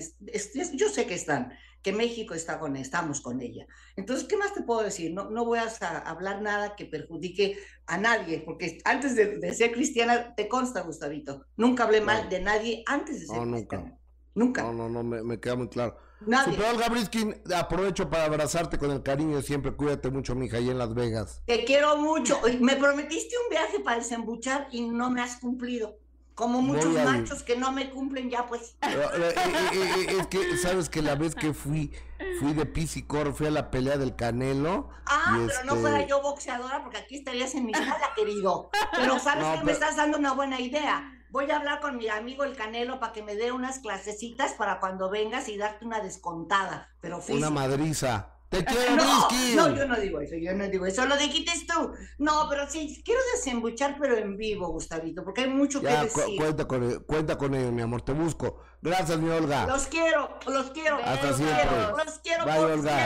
yo 0.74 0.90
sé 0.90 1.06
que 1.06 1.14
están, 1.14 1.54
que 1.80 1.94
México 1.94 2.34
está 2.34 2.58
con, 2.58 2.76
estamos 2.76 3.22
con 3.22 3.40
ella. 3.40 3.66
Entonces, 3.96 4.28
¿qué 4.28 4.36
más 4.36 4.52
te 4.52 4.60
puedo 4.60 4.82
decir? 4.82 5.14
No, 5.14 5.30
no 5.30 5.46
voy 5.46 5.60
a 5.60 6.02
hablar 6.04 6.42
nada 6.42 6.76
que 6.76 6.84
perjudique 6.84 7.56
a 7.86 7.96
nadie, 7.96 8.40
porque 8.40 8.76
antes 8.84 9.16
de, 9.16 9.54
ser 9.54 9.72
cristiana, 9.72 10.34
te 10.34 10.48
consta, 10.48 10.82
Gustavito, 10.82 11.46
nunca 11.56 11.84
hablé 11.84 12.02
mal 12.02 12.28
de 12.28 12.40
nadie 12.40 12.82
antes 12.84 13.20
de 13.20 13.26
ser 13.26 13.40
cristiana. 13.40 13.84
Nunca. 13.84 14.01
No, 14.34 14.72
no, 14.72 14.88
no, 14.88 15.02
me, 15.02 15.22
me 15.22 15.38
queda 15.38 15.56
muy 15.56 15.68
claro. 15.68 15.96
Super 16.44 16.76
Gabriskin, 16.76 17.42
aprovecho 17.54 18.08
para 18.08 18.24
abrazarte 18.24 18.78
con 18.78 18.90
el 18.90 19.02
cariño 19.02 19.42
siempre. 19.42 19.72
Cuídate 19.72 20.10
mucho, 20.10 20.34
mija, 20.34 20.58
ahí 20.58 20.70
en 20.70 20.78
Las 20.78 20.94
Vegas. 20.94 21.42
Te 21.46 21.64
quiero 21.64 21.96
mucho. 21.96 22.40
Me 22.60 22.76
prometiste 22.76 23.34
un 23.42 23.50
viaje 23.50 23.80
para 23.80 23.96
desembuchar 23.98 24.68
y 24.70 24.82
no 24.82 25.10
me 25.10 25.20
has 25.20 25.36
cumplido. 25.36 25.98
Como 26.34 26.62
muchos 26.62 26.94
machos 26.94 27.42
que 27.42 27.56
no 27.56 27.72
me 27.72 27.90
cumplen 27.90 28.30
ya, 28.30 28.46
pues. 28.46 28.76
Eh, 28.82 28.96
eh, 29.16 29.34
eh, 29.74 30.16
es 30.18 30.26
que, 30.28 30.56
¿sabes 30.56 30.88
que 30.88 31.02
la 31.02 31.14
vez 31.14 31.34
que 31.34 31.52
fui, 31.52 31.92
fui 32.40 32.54
de 32.54 32.64
pisicor, 32.64 33.34
fui 33.34 33.48
a 33.48 33.50
la 33.50 33.70
pelea 33.70 33.98
del 33.98 34.16
Canelo? 34.16 34.88
Ah, 35.04 35.38
pero 35.46 35.64
no 35.64 35.76
fuera 35.76 35.98
este 35.98 36.10
yo 36.10 36.22
boxeadora, 36.22 36.82
porque 36.82 36.96
aquí 36.96 37.16
estarías 37.16 37.54
en 37.54 37.66
mi 37.66 37.74
sala, 37.74 38.12
querido. 38.16 38.70
Pero 38.96 39.18
sabes 39.18 39.58
que 39.58 39.64
me 39.64 39.72
estás 39.72 39.96
dando 39.96 40.16
una 40.16 40.32
buena 40.32 40.58
idea 40.58 41.21
voy 41.32 41.50
a 41.50 41.56
hablar 41.56 41.80
con 41.80 41.96
mi 41.96 42.08
amigo 42.08 42.44
el 42.44 42.54
Canelo 42.54 43.00
para 43.00 43.12
que 43.12 43.22
me 43.22 43.34
dé 43.34 43.50
unas 43.52 43.78
clasecitas 43.78 44.52
para 44.52 44.78
cuando 44.78 45.10
vengas 45.10 45.48
y 45.48 45.56
darte 45.56 45.84
una 45.84 46.00
descontada, 46.00 46.94
pero 47.00 47.20
Una 47.28 47.50
madriza. 47.50 48.31
Te 48.52 48.62
quiero, 48.66 48.96
no, 48.96 49.28
no, 49.56 49.74
yo 49.74 49.86
no 49.88 49.96
digo 49.98 50.20
eso, 50.20 50.36
yo 50.36 50.52
no 50.52 50.68
digo 50.68 50.84
eso, 50.84 51.06
lo 51.06 51.16
dijiste 51.16 51.52
tú. 51.66 51.94
No, 52.18 52.48
pero 52.50 52.68
sí, 52.68 53.02
quiero 53.02 53.18
desembuchar, 53.34 53.96
pero 53.98 54.14
en 54.14 54.36
vivo, 54.36 54.68
Gustavito, 54.68 55.24
porque 55.24 55.40
hay 55.40 55.48
mucho 55.48 55.80
que 55.80 55.88
decir. 55.88 56.36
cuenta, 56.36 56.68
con, 56.68 57.02
cuenta 57.04 57.38
con 57.38 57.54
ello, 57.54 57.72
mi 57.72 57.80
amor, 57.80 58.02
te 58.02 58.12
busco. 58.12 58.60
Gracias, 58.82 59.18
mi 59.18 59.30
Olga. 59.30 59.66
Los 59.66 59.86
quiero, 59.86 60.38
los 60.46 60.70
quiero. 60.72 60.96
Hasta 61.02 61.28
los 61.28 61.36
siempre. 61.36 61.62
Quiero, 61.62 61.96
los 61.96 62.18
quiero 62.18 62.44
por 62.44 62.70
Olga. 62.72 62.96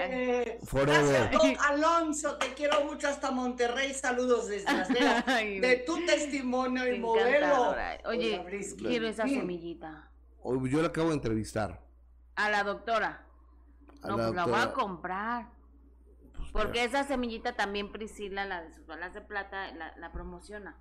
siempre. 0.00 0.58
Forever. 0.64 1.30
Gracias, 1.30 1.58
Alonso, 1.68 2.36
te 2.38 2.54
quiero 2.54 2.84
mucho 2.84 3.06
hasta 3.06 3.30
Monterrey. 3.30 3.94
Saludos 3.94 4.48
desde 4.48 4.72
Las 4.72 4.88
Vegas. 4.92 5.24
de 5.26 5.84
tu 5.86 6.04
testimonio 6.04 6.92
y 6.92 6.98
modelo. 6.98 7.76
Oye, 8.06 8.44
quiero 8.76 9.06
esa 9.06 9.22
semillita. 9.28 10.10
Yo 10.44 10.82
la 10.82 10.88
acabo 10.88 11.10
de 11.10 11.14
entrevistar. 11.14 11.80
A 12.34 12.50
la 12.50 12.64
doctora. 12.64 13.23
No, 14.04 14.16
pues 14.16 14.34
la 14.34 14.44
voy 14.46 14.60
a 14.60 14.72
comprar. 14.72 15.50
Pues, 16.36 16.50
Porque 16.52 16.84
esa 16.84 17.04
semillita 17.04 17.56
también 17.56 17.90
Priscila, 17.92 18.44
la 18.44 18.62
de 18.62 18.72
sus 18.72 18.86
balas 18.86 19.14
de 19.14 19.20
plata, 19.20 19.72
la, 19.72 20.12
promociona. 20.12 20.80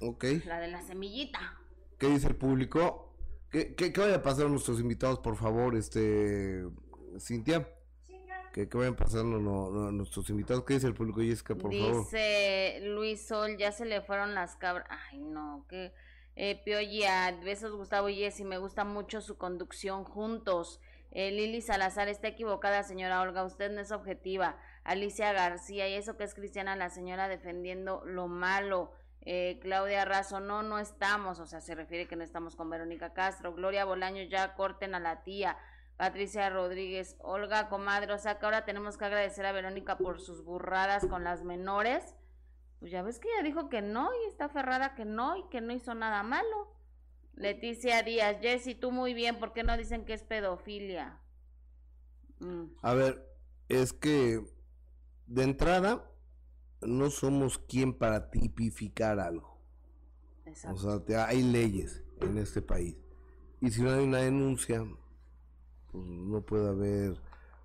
Ok. 0.00 0.24
La 0.44 0.60
de 0.60 0.68
la 0.68 0.82
semillita. 0.82 1.58
¿Qué 1.98 2.08
dice 2.08 2.28
el 2.28 2.36
público? 2.36 3.14
¿Qué, 3.50 3.74
qué, 3.74 3.92
qué 3.92 4.00
vaya 4.00 4.16
a 4.16 4.22
pasar 4.22 4.46
a 4.46 4.48
nuestros 4.48 4.80
invitados, 4.80 5.18
por 5.20 5.36
favor, 5.36 5.74
este 5.74 6.64
Cintia? 7.18 7.74
Que, 8.52 8.66
vayan 8.66 8.96
pasando 8.96 9.38
nuestros 9.92 10.28
invitados. 10.30 10.64
¿Qué 10.64 10.74
dice 10.74 10.88
el 10.88 10.94
público, 10.94 11.20
Jessica, 11.20 11.54
por 11.54 11.72
favor? 11.72 12.04
Dice 12.04 12.80
Luis 12.82 13.26
Sol, 13.26 13.56
ya 13.56 13.70
se 13.70 13.84
le 13.84 14.00
fueron 14.00 14.34
las 14.34 14.56
cabras. 14.56 14.88
Ay, 14.90 15.18
no, 15.20 15.64
que... 15.68 15.92
Eh, 16.40 16.62
Pioya, 16.64 17.36
besos 17.42 17.72
Gustavo 17.72 18.08
y 18.08 18.14
Jessy, 18.14 18.44
me 18.44 18.58
gusta 18.58 18.84
mucho 18.84 19.20
su 19.20 19.36
conducción 19.36 20.04
juntos. 20.04 20.80
Eh, 21.20 21.32
Lili 21.32 21.60
Salazar 21.60 22.06
está 22.06 22.28
equivocada, 22.28 22.84
señora 22.84 23.20
Olga, 23.20 23.42
usted 23.42 23.72
no 23.72 23.80
es 23.80 23.90
objetiva. 23.90 24.56
Alicia 24.84 25.32
García, 25.32 25.88
y 25.88 25.94
eso 25.94 26.16
que 26.16 26.22
es 26.22 26.32
cristiana, 26.32 26.76
la 26.76 26.90
señora 26.90 27.26
defendiendo 27.26 28.04
lo 28.04 28.28
malo. 28.28 28.92
Eh, 29.22 29.58
Claudia 29.60 30.04
Razo, 30.04 30.38
no, 30.38 30.62
no 30.62 30.78
estamos, 30.78 31.40
o 31.40 31.46
sea, 31.46 31.60
se 31.60 31.74
refiere 31.74 32.06
que 32.06 32.14
no 32.14 32.22
estamos 32.22 32.54
con 32.54 32.70
Verónica 32.70 33.14
Castro. 33.14 33.52
Gloria 33.52 33.84
Bolaño, 33.84 34.22
ya 34.30 34.54
corten 34.54 34.94
a 34.94 35.00
la 35.00 35.24
tía. 35.24 35.58
Patricia 35.96 36.50
Rodríguez, 36.50 37.16
Olga 37.18 37.68
Comadre, 37.68 38.12
o 38.12 38.18
sea 38.18 38.38
que 38.38 38.44
ahora 38.44 38.64
tenemos 38.64 38.96
que 38.96 39.06
agradecer 39.06 39.44
a 39.44 39.50
Verónica 39.50 39.98
por 39.98 40.20
sus 40.20 40.44
burradas 40.44 41.04
con 41.04 41.24
las 41.24 41.42
menores. 41.42 42.14
Pues 42.78 42.92
ya 42.92 43.02
ves 43.02 43.18
que 43.18 43.26
ella 43.28 43.42
dijo 43.42 43.68
que 43.68 43.82
no 43.82 44.08
y 44.22 44.28
está 44.28 44.44
aferrada 44.44 44.94
que 44.94 45.04
no 45.04 45.36
y 45.36 45.48
que 45.48 45.62
no 45.62 45.72
hizo 45.72 45.94
nada 45.94 46.22
malo. 46.22 46.77
Leticia 47.38 48.02
Díaz, 48.02 48.38
Jessy, 48.40 48.74
tú 48.74 48.90
muy 48.90 49.14
bien, 49.14 49.38
¿por 49.38 49.52
qué 49.52 49.62
no 49.62 49.76
dicen 49.76 50.04
que 50.04 50.12
es 50.12 50.22
pedofilia? 50.22 51.20
Mm. 52.40 52.64
A 52.82 52.94
ver, 52.94 53.24
es 53.68 53.92
que 53.92 54.44
de 55.26 55.42
entrada 55.44 56.10
no 56.80 57.10
somos 57.10 57.58
quien 57.58 57.94
para 57.94 58.30
tipificar 58.30 59.20
algo. 59.20 59.58
Exacto. 60.46 60.88
O 60.88 61.06
sea, 61.06 61.26
hay 61.26 61.42
leyes 61.42 62.02
en 62.20 62.38
este 62.38 62.62
país. 62.62 62.96
Y 63.60 63.70
si 63.70 63.82
no 63.82 63.90
hay 63.90 64.04
una 64.04 64.18
denuncia, 64.18 64.84
pues 65.90 66.04
no 66.04 66.40
puede 66.42 66.68
haber 66.68 67.20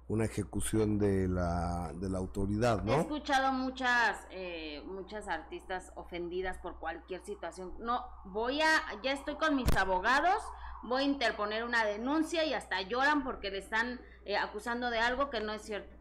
una 0.08 0.26
ejecución 0.26 1.00
de 1.00 1.28
la, 1.28 1.92
de 1.96 2.10
la 2.10 2.18
autoridad, 2.18 2.84
¿no? 2.84 2.94
He 2.94 3.00
escuchado 3.02 3.54
muchas, 3.54 4.18
eh, 4.32 4.84
muchas 4.86 5.28
artistas 5.28 5.92
ofendidas 5.96 6.58
por 6.58 6.78
cualquier 6.78 7.22
situación. 7.24 7.74
No, 7.80 8.06
voy 8.26 8.62
a, 8.62 8.82
ya 9.02 9.14
estoy 9.14 9.36
con 9.36 9.56
mis 9.56 9.72
abogados, 9.78 10.44
voy 10.84 11.04
a 11.04 11.06
interponer 11.06 11.64
una 11.64 11.86
denuncia 11.86 12.44
y 12.44 12.54
hasta 12.54 12.82
lloran 12.82 13.24
porque 13.24 13.50
le 13.50 13.60
están 13.60 14.02
eh, 14.26 14.36
acusando 14.36 14.90
de 14.90 15.00
algo 15.00 15.30
que 15.30 15.40
no 15.40 15.54
es 15.54 15.62
cierto. 15.62 15.96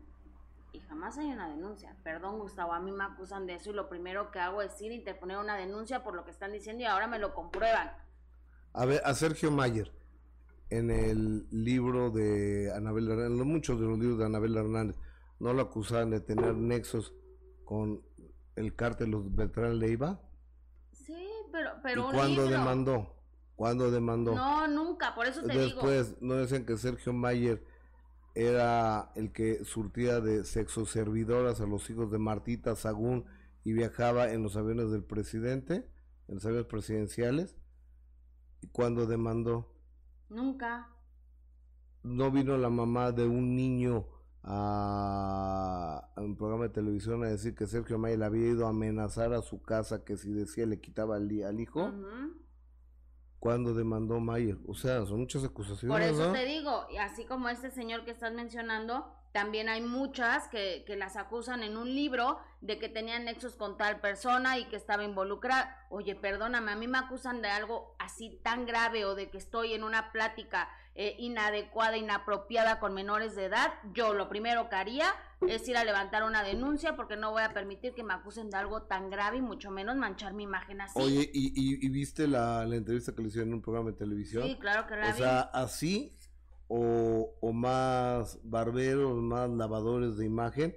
Y 0.72 0.80
jamás 0.80 1.18
hay 1.18 1.30
una 1.30 1.48
denuncia. 1.48 1.94
Perdón, 2.02 2.38
Gustavo, 2.38 2.72
a 2.72 2.80
mí 2.80 2.90
me 2.90 3.04
acusan 3.04 3.46
de 3.46 3.54
eso 3.54 3.70
y 3.70 3.74
lo 3.74 3.88
primero 3.88 4.30
que 4.30 4.40
hago 4.40 4.62
es 4.62 4.80
ir 4.80 4.90
a 4.90 4.94
interponer 4.94 5.36
una 5.36 5.56
denuncia 5.56 6.02
por 6.02 6.14
lo 6.14 6.24
que 6.24 6.30
están 6.30 6.52
diciendo 6.52 6.82
y 6.82 6.86
ahora 6.86 7.06
me 7.06 7.18
lo 7.18 7.34
comprueban. 7.34 7.92
A 8.72 8.84
ver, 8.86 9.02
a 9.04 9.14
Sergio 9.14 9.50
Mayer 9.50 10.01
en 10.72 10.90
el 10.90 11.46
libro 11.50 12.10
de 12.10 12.72
Anabel 12.74 13.10
Hernández, 13.10 13.46
muchos 13.46 13.78
de 13.78 13.86
los 13.86 13.98
libros 13.98 14.18
de 14.18 14.24
Anabel 14.24 14.56
Hernández, 14.56 14.96
no 15.38 15.52
lo 15.52 15.60
acusaban 15.60 16.08
de 16.08 16.20
tener 16.20 16.54
nexos 16.54 17.12
con 17.66 18.00
el 18.56 18.74
cártel 18.74 19.10
los 19.10 19.34
Beltrán 19.34 19.78
Leiva. 19.78 20.22
Sí, 20.92 21.28
pero, 21.52 21.72
pero 21.82 22.08
¿Y 22.08 22.14
cuándo 22.14 22.46
demandó? 22.46 23.14
¿Cuándo 23.54 23.90
demandó? 23.90 24.34
No, 24.34 24.66
nunca, 24.66 25.14
por 25.14 25.26
eso 25.26 25.42
te 25.42 25.48
Después, 25.48 25.74
digo. 25.74 25.90
Después, 25.90 26.22
¿no 26.22 26.40
dicen 26.40 26.64
que 26.64 26.78
Sergio 26.78 27.12
Mayer 27.12 27.62
era 28.34 29.12
el 29.14 29.30
que 29.30 29.66
surtía 29.66 30.20
de 30.20 30.44
sexo 30.44 30.86
servidoras 30.86 31.60
a 31.60 31.66
los 31.66 31.90
hijos 31.90 32.10
de 32.10 32.18
Martita 32.18 32.76
Sagún 32.76 33.26
y 33.62 33.74
viajaba 33.74 34.32
en 34.32 34.42
los 34.42 34.56
aviones 34.56 34.90
del 34.90 35.04
presidente, 35.04 35.86
en 36.28 36.36
los 36.36 36.46
aviones 36.46 36.66
presidenciales? 36.66 37.58
¿Y 38.62 38.68
cuándo 38.68 39.04
demandó? 39.04 39.71
Nunca. 40.32 40.88
no 42.02 42.30
vino 42.30 42.56
la 42.56 42.70
mamá 42.70 43.12
de 43.12 43.26
un 43.26 43.54
niño 43.54 44.06
a, 44.42 46.08
un 46.16 46.36
programa 46.36 46.64
de 46.64 46.70
televisión 46.70 47.22
a 47.22 47.28
decir 47.28 47.54
que 47.54 47.66
Sergio 47.66 47.98
Mayer 47.98 48.18
le 48.18 48.24
había 48.24 48.48
ido 48.48 48.66
a 48.66 48.70
amenazar 48.70 49.32
a 49.34 49.42
su 49.42 49.62
casa 49.62 50.04
que 50.04 50.16
si 50.16 50.32
decía 50.32 50.66
le 50.66 50.80
quitaba 50.80 51.16
al, 51.16 51.30
al 51.44 51.60
hijo. 51.60 51.92
Cuando 53.38 53.74
demandó 53.74 54.20
Mayer. 54.20 54.58
O 54.66 54.74
sea, 54.74 55.04
son 55.04 55.20
muchas 55.20 55.44
acusaciones. 55.44 55.92
Por 55.92 56.02
eso 56.02 56.32
te 56.32 56.44
digo, 56.46 56.86
así 57.00 57.24
como 57.24 57.48
este 57.48 57.70
señor 57.70 58.04
que 58.04 58.12
estás 58.12 58.32
mencionando, 58.32 59.12
también 59.32 59.68
hay 59.68 59.80
muchas 59.80 60.46
que, 60.48 60.84
que, 60.86 60.94
las 60.96 61.16
acusan 61.16 61.62
en 61.62 61.76
un 61.76 61.94
libro 61.94 62.38
de 62.60 62.78
que 62.78 62.88
tenían 62.88 63.24
nexos 63.24 63.56
con 63.56 63.78
tal 63.78 64.00
persona 64.00 64.58
y 64.58 64.66
que 64.66 64.76
estaba 64.76 65.04
involucrada. 65.04 65.86
Oye, 65.88 66.14
perdóname, 66.14 66.72
a 66.72 66.76
mí 66.76 66.86
me 66.86 66.98
acusan 66.98 67.40
de 67.40 67.48
algo 67.48 67.96
así 67.98 68.40
tan 68.42 68.66
grave 68.66 69.04
o 69.06 69.14
de 69.14 69.30
que 69.30 69.38
estoy 69.38 69.72
en 69.72 69.84
una 69.84 70.12
plática 70.12 70.68
eh, 70.94 71.16
inadecuada, 71.18 71.96
inapropiada 71.96 72.78
con 72.78 72.92
menores 72.92 73.34
de 73.34 73.46
edad. 73.46 73.72
Yo 73.94 74.12
lo 74.12 74.28
primero 74.28 74.68
que 74.68 74.76
haría 74.76 75.06
es 75.48 75.66
ir 75.66 75.78
a 75.78 75.84
levantar 75.84 76.22
una 76.22 76.42
denuncia 76.42 76.94
porque 76.96 77.16
no 77.16 77.30
voy 77.30 77.42
a 77.42 77.54
permitir 77.54 77.94
que 77.94 78.04
me 78.04 78.12
acusen 78.12 78.50
de 78.50 78.58
algo 78.58 78.82
tan 78.82 79.08
grave 79.08 79.38
y 79.38 79.40
mucho 79.40 79.70
menos 79.70 79.96
manchar 79.96 80.34
mi 80.34 80.42
imagen 80.42 80.82
así. 80.82 81.00
Oye, 81.00 81.30
¿y, 81.32 81.52
y, 81.54 81.88
viste 81.88 82.28
la, 82.28 82.66
la, 82.66 82.76
entrevista 82.76 83.14
que 83.14 83.22
le 83.22 83.28
hicieron 83.28 83.48
en 83.48 83.54
un 83.54 83.62
programa 83.62 83.92
de 83.92 83.96
televisión? 83.96 84.46
Sí, 84.46 84.56
claro 84.56 84.86
que 84.86 84.96
la 84.96 85.08
O 85.08 85.14
sea, 85.14 85.40
así 85.40 86.14
o, 86.74 87.52
más 87.52 88.40
barberos, 88.44 89.20
más 89.22 89.50
lavadores 89.50 90.16
de 90.16 90.24
imagen. 90.24 90.74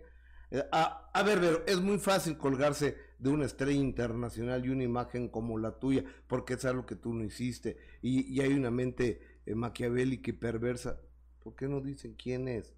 Eh, 0.52 0.64
a, 0.72 1.24
ver, 1.26 1.40
pero 1.40 1.64
es 1.66 1.80
muy 1.80 2.00
fácil 2.00 2.38
colgarse 2.38 2.98
de 3.18 3.30
una 3.30 3.46
estrella 3.46 3.80
internacional 3.80 4.66
y 4.66 4.70
una 4.70 4.84
imagen 4.84 5.30
como 5.30 5.58
la 5.58 5.80
tuya, 5.80 6.04
porque 6.28 6.56
es 6.56 6.66
algo 6.66 6.86
que 6.86 6.98
tú 6.98 7.14
no 7.14 7.24
hiciste. 7.24 7.78
Y, 8.02 8.42
hay 8.42 8.54
una 8.54 8.72
mente 8.72 9.22
eh, 9.46 9.56
maquiavélica 9.56 10.32
y 10.32 10.34
perversa. 10.34 11.00
¿Por 11.42 11.56
qué 11.56 11.70
no 11.70 11.80
dicen 11.80 12.16
quién 12.16 12.50
es? 12.50 12.76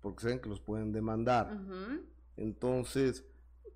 Porque 0.00 0.22
saben 0.22 0.40
que 0.40 0.48
los 0.48 0.60
pueden 0.60 0.92
demandar. 0.92 1.60
Entonces, 2.36 3.26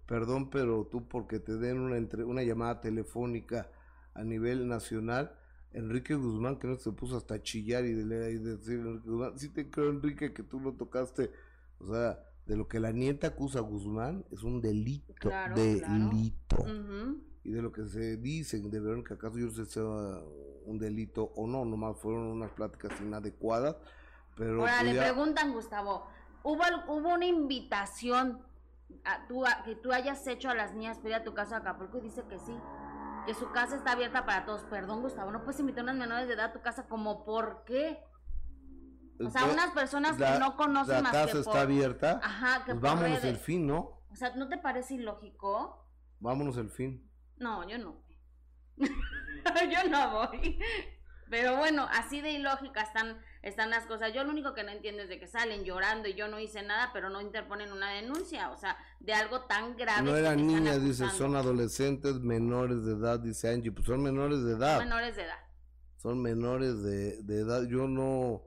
perdón, 0.06 0.48
pero 0.48 0.86
tú 0.86 1.08
porque 1.08 1.40
te 1.40 1.58
den 1.58 1.78
una, 1.78 1.98
una 2.24 2.42
llamada 2.42 2.80
telefónica 2.80 3.70
a 4.14 4.24
nivel 4.24 4.66
nacional, 4.66 5.36
Enrique 5.76 6.14
Guzmán, 6.14 6.56
que 6.56 6.66
no 6.66 6.76
se 6.76 6.90
puso 6.90 7.18
hasta 7.18 7.42
chillar 7.42 7.84
y, 7.84 7.92
de, 7.92 8.32
y 8.32 8.38
decir, 8.38 8.78
Enrique 8.78 9.08
Guzmán, 9.10 9.38
sí 9.38 9.50
te 9.50 9.70
creo, 9.70 9.90
Enrique, 9.90 10.32
que 10.32 10.42
tú 10.42 10.58
lo 10.58 10.72
tocaste. 10.72 11.30
O 11.78 11.86
sea, 11.92 12.18
de 12.46 12.56
lo 12.56 12.66
que 12.66 12.80
la 12.80 12.92
nieta 12.92 13.28
acusa 13.28 13.58
a 13.58 13.62
Guzmán 13.62 14.24
es 14.30 14.42
un 14.42 14.62
delito. 14.62 15.28
delito. 15.54 16.64
Y 17.44 17.50
de 17.50 17.62
lo 17.62 17.72
que 17.72 17.84
se 17.84 18.16
dice 18.16 18.58
de 18.58 18.80
Verónica 18.80 19.14
acaso 19.14 19.38
yo 19.38 19.50
sé 19.50 19.66
si 19.66 19.72
sea 19.72 19.84
un 19.84 20.78
delito 20.78 21.32
o 21.36 21.46
no, 21.46 21.64
nomás 21.64 21.98
fueron 21.98 22.22
unas 22.22 22.50
pláticas 22.52 22.98
inadecuadas. 23.00 23.76
Pero 24.34 24.60
Ahora, 24.60 24.82
le 24.82 24.98
preguntan, 24.98 25.52
Gustavo, 25.52 26.06
¿hubo, 26.42 26.62
hubo 26.88 27.14
una 27.14 27.26
invitación 27.26 28.40
a, 29.04 29.26
tú, 29.28 29.44
que 29.64 29.76
tú 29.76 29.92
hayas 29.92 30.26
hecho 30.26 30.48
a 30.48 30.54
las 30.54 30.74
niñas 30.74 30.96
para 30.98 31.08
ir 31.10 31.14
a 31.16 31.24
tu 31.24 31.34
casa 31.34 31.56
a 31.56 31.58
Acapulco? 31.58 31.98
Y 31.98 32.02
dice 32.02 32.24
que 32.28 32.38
sí 32.38 32.52
que 33.26 33.34
su 33.34 33.50
casa 33.50 33.76
está 33.76 33.92
abierta 33.92 34.24
para 34.24 34.46
todos. 34.46 34.62
Perdón, 34.64 35.02
Gustavo, 35.02 35.30
no 35.30 35.42
puedes 35.42 35.60
invitar 35.60 35.80
a 35.80 35.82
unas 35.84 35.96
menores 35.96 36.28
de 36.28 36.34
edad 36.34 36.46
a 36.46 36.52
tu 36.52 36.62
casa 36.62 36.86
como 36.88 37.24
por 37.24 37.64
qué. 37.64 38.02
O 39.18 39.30
sea, 39.30 39.44
unas 39.46 39.70
personas 39.72 40.16
que 40.16 40.38
no 40.38 40.56
conocen 40.56 41.02
la 41.02 41.10
casa 41.10 41.38
está 41.38 41.62
abierta. 41.62 42.20
Ajá, 42.22 42.64
que 42.64 42.72
pues 42.72 42.80
vámonos 42.80 43.24
el 43.24 43.36
fin, 43.36 43.66
¿no? 43.66 44.02
O 44.10 44.16
sea, 44.16 44.34
¿no 44.36 44.48
te 44.48 44.58
parece 44.58 44.94
ilógico? 44.94 45.86
Vámonos 46.20 46.56
el 46.56 46.70
fin. 46.70 47.10
No, 47.38 47.68
yo 47.68 47.78
no. 47.78 48.02
yo 48.76 49.90
no 49.90 50.12
voy. 50.12 50.58
Pero 51.28 51.56
bueno, 51.56 51.88
así 51.90 52.20
de 52.20 52.30
ilógica 52.30 52.82
están, 52.82 53.18
están 53.42 53.70
las 53.70 53.84
cosas. 53.86 54.12
Yo 54.14 54.22
lo 54.24 54.30
único 54.30 54.54
que 54.54 54.62
no 54.62 54.70
entiendo 54.70 55.02
es 55.02 55.08
de 55.08 55.18
que 55.18 55.26
salen 55.26 55.64
llorando 55.64 56.08
y 56.08 56.14
yo 56.14 56.28
no 56.28 56.38
hice 56.38 56.62
nada, 56.62 56.90
pero 56.92 57.10
no 57.10 57.20
interponen 57.20 57.72
una 57.72 57.90
denuncia, 57.92 58.50
o 58.50 58.56
sea, 58.56 58.76
de 59.00 59.12
algo 59.12 59.42
tan 59.42 59.76
grave. 59.76 60.02
No 60.02 60.16
eran 60.16 60.46
niñas, 60.46 60.82
dice, 60.82 61.08
son 61.10 61.34
adolescentes 61.34 62.20
menores 62.20 62.84
de 62.84 62.92
edad, 62.92 63.18
dice 63.18 63.52
Angie, 63.52 63.72
pues 63.72 63.86
son 63.86 64.02
menores 64.02 64.44
de 64.44 64.52
edad. 64.52 64.78
menores 64.78 65.16
de 65.16 65.22
edad. 65.24 65.38
Son 65.96 66.22
menores 66.22 66.82
de, 66.82 67.22
de 67.22 67.40
edad. 67.40 67.66
Yo 67.66 67.88
no, 67.88 68.42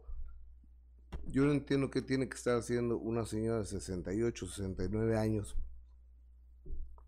yo 1.26 1.44
no 1.44 1.52
entiendo 1.52 1.90
qué 1.92 2.02
tiene 2.02 2.30
que 2.30 2.36
estar 2.36 2.58
haciendo 2.58 2.98
una 2.98 3.26
señora 3.26 3.60
de 3.60 3.66
68, 3.66 4.48
69 4.48 5.18
años 5.18 5.58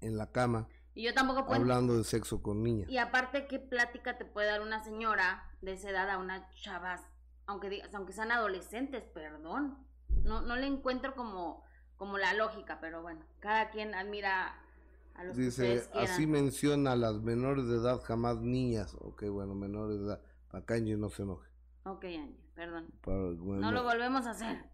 en 0.01 0.17
la 0.17 0.31
cama 0.31 0.67
y 0.93 1.03
yo 1.03 1.13
tampoco 1.13 1.45
puedo... 1.45 1.59
Hablando 1.59 1.97
de 1.97 2.03
sexo 2.03 2.41
con 2.41 2.63
niñas. 2.63 2.89
Y 2.89 2.97
aparte, 2.97 3.47
¿qué 3.47 3.59
plática 3.59 4.17
te 4.17 4.25
puede 4.25 4.47
dar 4.47 4.61
una 4.61 4.83
señora 4.83 5.49
de 5.61 5.73
esa 5.73 5.89
edad 5.89 6.09
a 6.09 6.17
una 6.17 6.49
chavas? 6.51 7.01
Aunque 7.45 7.69
digas, 7.69 7.93
aunque 7.95 8.13
sean 8.13 8.31
adolescentes, 8.31 9.03
perdón. 9.13 9.77
No, 10.23 10.41
no 10.41 10.55
le 10.55 10.67
encuentro 10.67 11.15
como, 11.15 11.63
como 11.95 12.17
la 12.17 12.33
lógica, 12.33 12.79
pero 12.81 13.01
bueno, 13.01 13.21
cada 13.39 13.69
quien 13.69 13.95
admira 13.95 14.59
a 15.15 15.23
los 15.23 15.35
Dice, 15.35 15.83
así 15.93 16.27
menciona 16.27 16.93
a 16.93 16.95
las 16.95 17.21
menores 17.21 17.67
de 17.67 17.77
edad, 17.77 18.01
jamás 18.01 18.37
niñas. 18.41 18.95
Ok, 18.99 19.23
bueno, 19.29 19.55
menores 19.55 19.99
de 19.99 20.05
edad. 20.05 20.21
Para 20.49 20.65
que 20.65 20.73
Angie 20.73 20.97
no 20.97 21.09
se 21.09 21.23
enoje. 21.23 21.49
Ok, 21.83 22.03
Angie, 22.03 22.37
perdón. 22.53 22.87
no 23.05 23.71
lo 23.71 23.83
volvemos 23.83 24.25
a 24.27 24.31
hacer. 24.31 24.69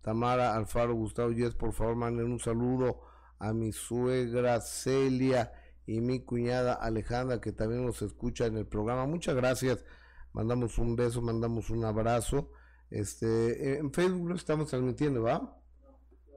Tamara 0.00 0.54
Alfaro 0.54 0.94
Gustavo 0.94 1.32
Yes, 1.32 1.54
por 1.54 1.72
favor, 1.72 1.96
manden 1.96 2.30
un 2.30 2.38
saludo 2.38 3.00
a 3.44 3.52
mi 3.52 3.72
suegra 3.72 4.60
Celia 4.60 5.52
y 5.86 6.00
mi 6.00 6.20
cuñada 6.20 6.72
Alejandra 6.72 7.40
que 7.42 7.52
también 7.52 7.84
nos 7.84 8.00
escucha 8.00 8.46
en 8.46 8.56
el 8.56 8.66
programa. 8.66 9.06
Muchas 9.06 9.34
gracias. 9.34 9.84
Mandamos 10.32 10.78
un 10.78 10.96
beso, 10.96 11.20
mandamos 11.20 11.68
un 11.68 11.84
abrazo. 11.84 12.50
Este, 12.90 13.78
en 13.78 13.92
Facebook 13.92 14.28
lo 14.30 14.34
estamos 14.34 14.68
transmitiendo, 14.68 15.22
¿va? 15.22 15.60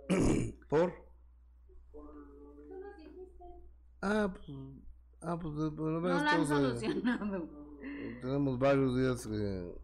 ¿Por? 0.70 0.94
Ah, 4.02 4.34
pues, 4.34 4.58
ah, 5.22 5.40
pues, 5.40 5.54
bueno, 5.76 6.02
no 6.02 7.50
tenemos 8.22 8.60
varios 8.60 8.96
días 8.98 9.28
eh, 9.32 9.76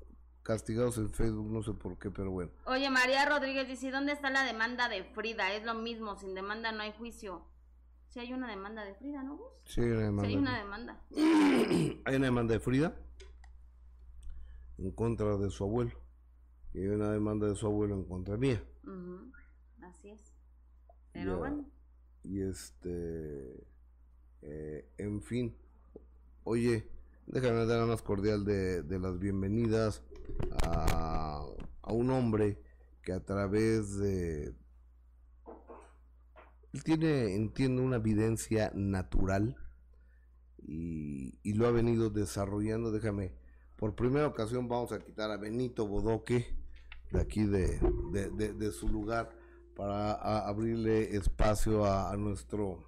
castigados 0.44 0.98
en 0.98 1.10
Facebook, 1.12 1.50
no 1.50 1.64
sé 1.64 1.72
por 1.72 1.98
qué, 1.98 2.12
pero 2.12 2.32
bueno. 2.32 2.52
Oye, 2.66 2.90
María 2.90 3.28
Rodríguez 3.28 3.68
dice, 3.68 3.92
¿dónde 3.92 4.12
está 4.12 4.30
la 4.30 4.44
demanda 4.44 4.90
de 4.90 5.04
Frida? 5.04 5.54
Es 5.54 5.64
lo 5.64 5.74
mismo, 5.74 6.16
sin 6.18 6.36
demanda 6.36 6.72
no 6.72 6.84
hay 6.84 6.92
juicio. 6.92 7.46
Si 8.10 8.20
hay 8.20 8.34
una 8.34 8.48
demanda 8.48 8.84
de 8.84 8.94
Frida, 8.94 9.24
¿no, 9.24 9.38
Gus? 9.38 9.48
Sí, 9.66 9.82
hay 9.82 9.88
una 9.88 10.04
demanda. 10.04 10.24
Sí, 10.28 10.30
hay 10.30 10.38
una 10.38 10.58
demanda. 10.58 11.02
hay 12.06 12.16
una 12.16 12.26
demanda 12.26 12.54
de 12.54 12.60
Frida 12.60 12.96
en 14.78 14.92
contra 14.92 15.38
de 15.38 15.50
su 15.50 15.64
abuelo. 15.64 15.92
Y 16.74 16.82
hay 16.82 16.88
una 16.88 17.12
demanda 17.12 17.48
de 17.48 17.56
su 17.56 17.66
abuelo 17.66 17.96
en 17.96 18.04
contra 18.04 18.38
mía. 18.38 18.62
Así 19.82 20.10
es. 20.10 20.34
Pero 21.12 21.38
bueno. 21.38 21.66
Y 22.24 22.42
este... 22.42 23.66
Eh, 24.42 24.90
en 24.98 25.22
fin. 25.22 25.56
Oye, 26.44 26.88
déjame 27.28 27.66
dar 27.66 27.80
la 27.80 27.86
más 27.86 28.02
cordial 28.02 28.46
de, 28.46 29.00
las 29.00 29.20
bienvenidas 29.20 30.04
a, 30.64 31.46
un 31.88 32.10
hombre 32.10 32.62
que 33.02 33.14
a 33.14 33.20
través 33.20 33.98
de... 33.98 34.56
Él 36.74 36.84
tiene, 36.84 37.36
entiendo, 37.36 37.84
una 37.84 37.98
evidencia 37.98 38.72
natural 38.74 39.56
y, 40.66 41.54
lo 41.54 41.68
ha 41.68 41.72
venido 41.72 42.10
desarrollando. 42.10 42.92
Déjame, 42.92 43.34
por 43.76 43.96
primera 43.96 44.28
ocasión 44.28 44.68
vamos 44.68 44.92
a 44.92 45.00
quitar 45.00 45.30
a 45.30 45.38
Benito 45.38 45.88
Bodoque 45.88 46.58
de 47.12 47.22
aquí 47.22 47.44
de, 47.46 47.80
de, 48.12 48.72
su 48.72 48.88
lugar 48.88 49.30
para 49.76 50.14
abrirle 50.48 51.16
espacio 51.16 51.86
a, 51.86 52.16
nuestro 52.18 52.84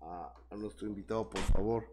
a, 0.00 0.34
nuestro 0.56 0.86
invitado, 0.86 1.30
por 1.30 1.40
favor, 1.40 1.84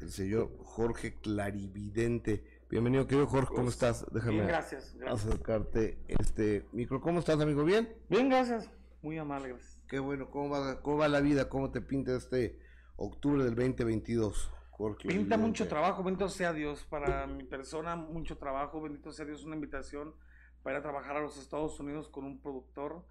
el 0.00 0.10
señor 0.10 0.50
Jorge 0.62 1.14
Clarividente. 1.14 2.44
Bienvenido, 2.70 3.06
querido 3.06 3.26
Jorge, 3.26 3.54
¿cómo 3.54 3.68
estás? 3.68 4.04
Déjame 4.12 4.46
gracias, 4.46 4.96
acercarte 5.06 5.98
este 6.08 6.66
micro. 6.72 7.00
¿Cómo 7.00 7.20
estás, 7.20 7.40
amigo? 7.40 7.64
¿Bien? 7.64 7.88
Bien, 8.08 8.28
gracias. 8.28 8.70
Muy 9.02 9.16
amable, 9.18 9.50
gracias. 9.50 9.82
Qué 9.88 9.98
bueno. 9.98 10.30
¿Cómo 10.30 10.50
va, 10.50 10.82
cómo 10.82 10.98
va 10.98 11.08
la 11.08 11.20
vida? 11.20 11.48
¿Cómo 11.48 11.70
te 11.70 11.80
pinta 11.80 12.14
este 12.14 12.58
octubre 12.96 13.44
del 13.44 13.54
2022? 13.54 14.52
Jorge, 14.70 15.08
pinta 15.08 15.36
mucho 15.36 15.66
trabajo, 15.66 16.04
bendito 16.04 16.28
sea 16.28 16.52
Dios. 16.52 16.84
Para 16.84 17.26
mi 17.26 17.44
persona, 17.44 17.96
mucho 17.96 18.36
trabajo, 18.36 18.80
bendito 18.80 19.12
sea 19.12 19.24
Dios. 19.24 19.44
Una 19.44 19.54
invitación 19.54 20.14
para 20.62 20.76
ir 20.76 20.80
a 20.80 20.82
trabajar 20.82 21.16
a 21.16 21.20
los 21.20 21.38
Estados 21.38 21.80
Unidos 21.80 22.08
con 22.08 22.24
un 22.24 22.40
productor. 22.40 23.04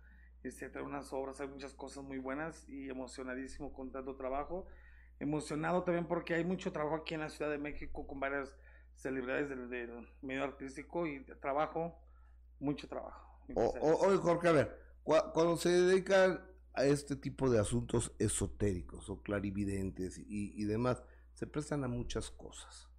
Este, 0.43 0.69
traer 0.69 0.86
unas 0.86 1.11
obras, 1.11 1.41
hay 1.41 1.47
muchas 1.47 1.73
cosas 1.73 2.03
muy 2.03 2.19
buenas 2.19 2.69
y 2.69 2.89
emocionadísimo 2.89 3.73
con 3.73 3.91
tanto 3.91 4.15
trabajo. 4.15 4.67
Emocionado 5.20 5.84
también 5.84 6.05
porque 6.05 6.36
hay 6.36 6.43
mucho 6.43 6.72
trabajo 6.72 6.97
aquí 6.97 7.15
en 7.15 7.22
la 7.22 7.30
Ciudad 7.30 7.49
de 7.49 7.57
México 7.57 8.05
con 8.05 8.20
varias 8.20 8.55
celebridades 8.95 9.49
del, 9.49 10.07
medio 10.22 10.43
artístico 10.43 11.07
y 11.07 11.20
de 11.20 11.36
trabajo, 11.36 11.99
mucho 12.59 12.88
trabajo. 12.88 13.39
Oye, 13.55 14.18
Jorge, 14.18 14.47
a 14.47 14.51
ver, 14.51 14.80
cuando 15.03 15.57
se 15.57 15.70
dedican 15.70 16.41
a 16.74 16.86
este 16.86 17.15
tipo 17.15 17.49
de 17.49 17.59
asuntos 17.59 18.11
esotéricos 18.20 19.09
o 19.09 19.22
clarividentes 19.22 20.20
y, 20.20 20.63
demás, 20.65 21.01
se 21.34 21.47
prestan 21.47 21.84
a 21.84 21.88
muchas 21.88 22.30
cosas, 22.30 22.89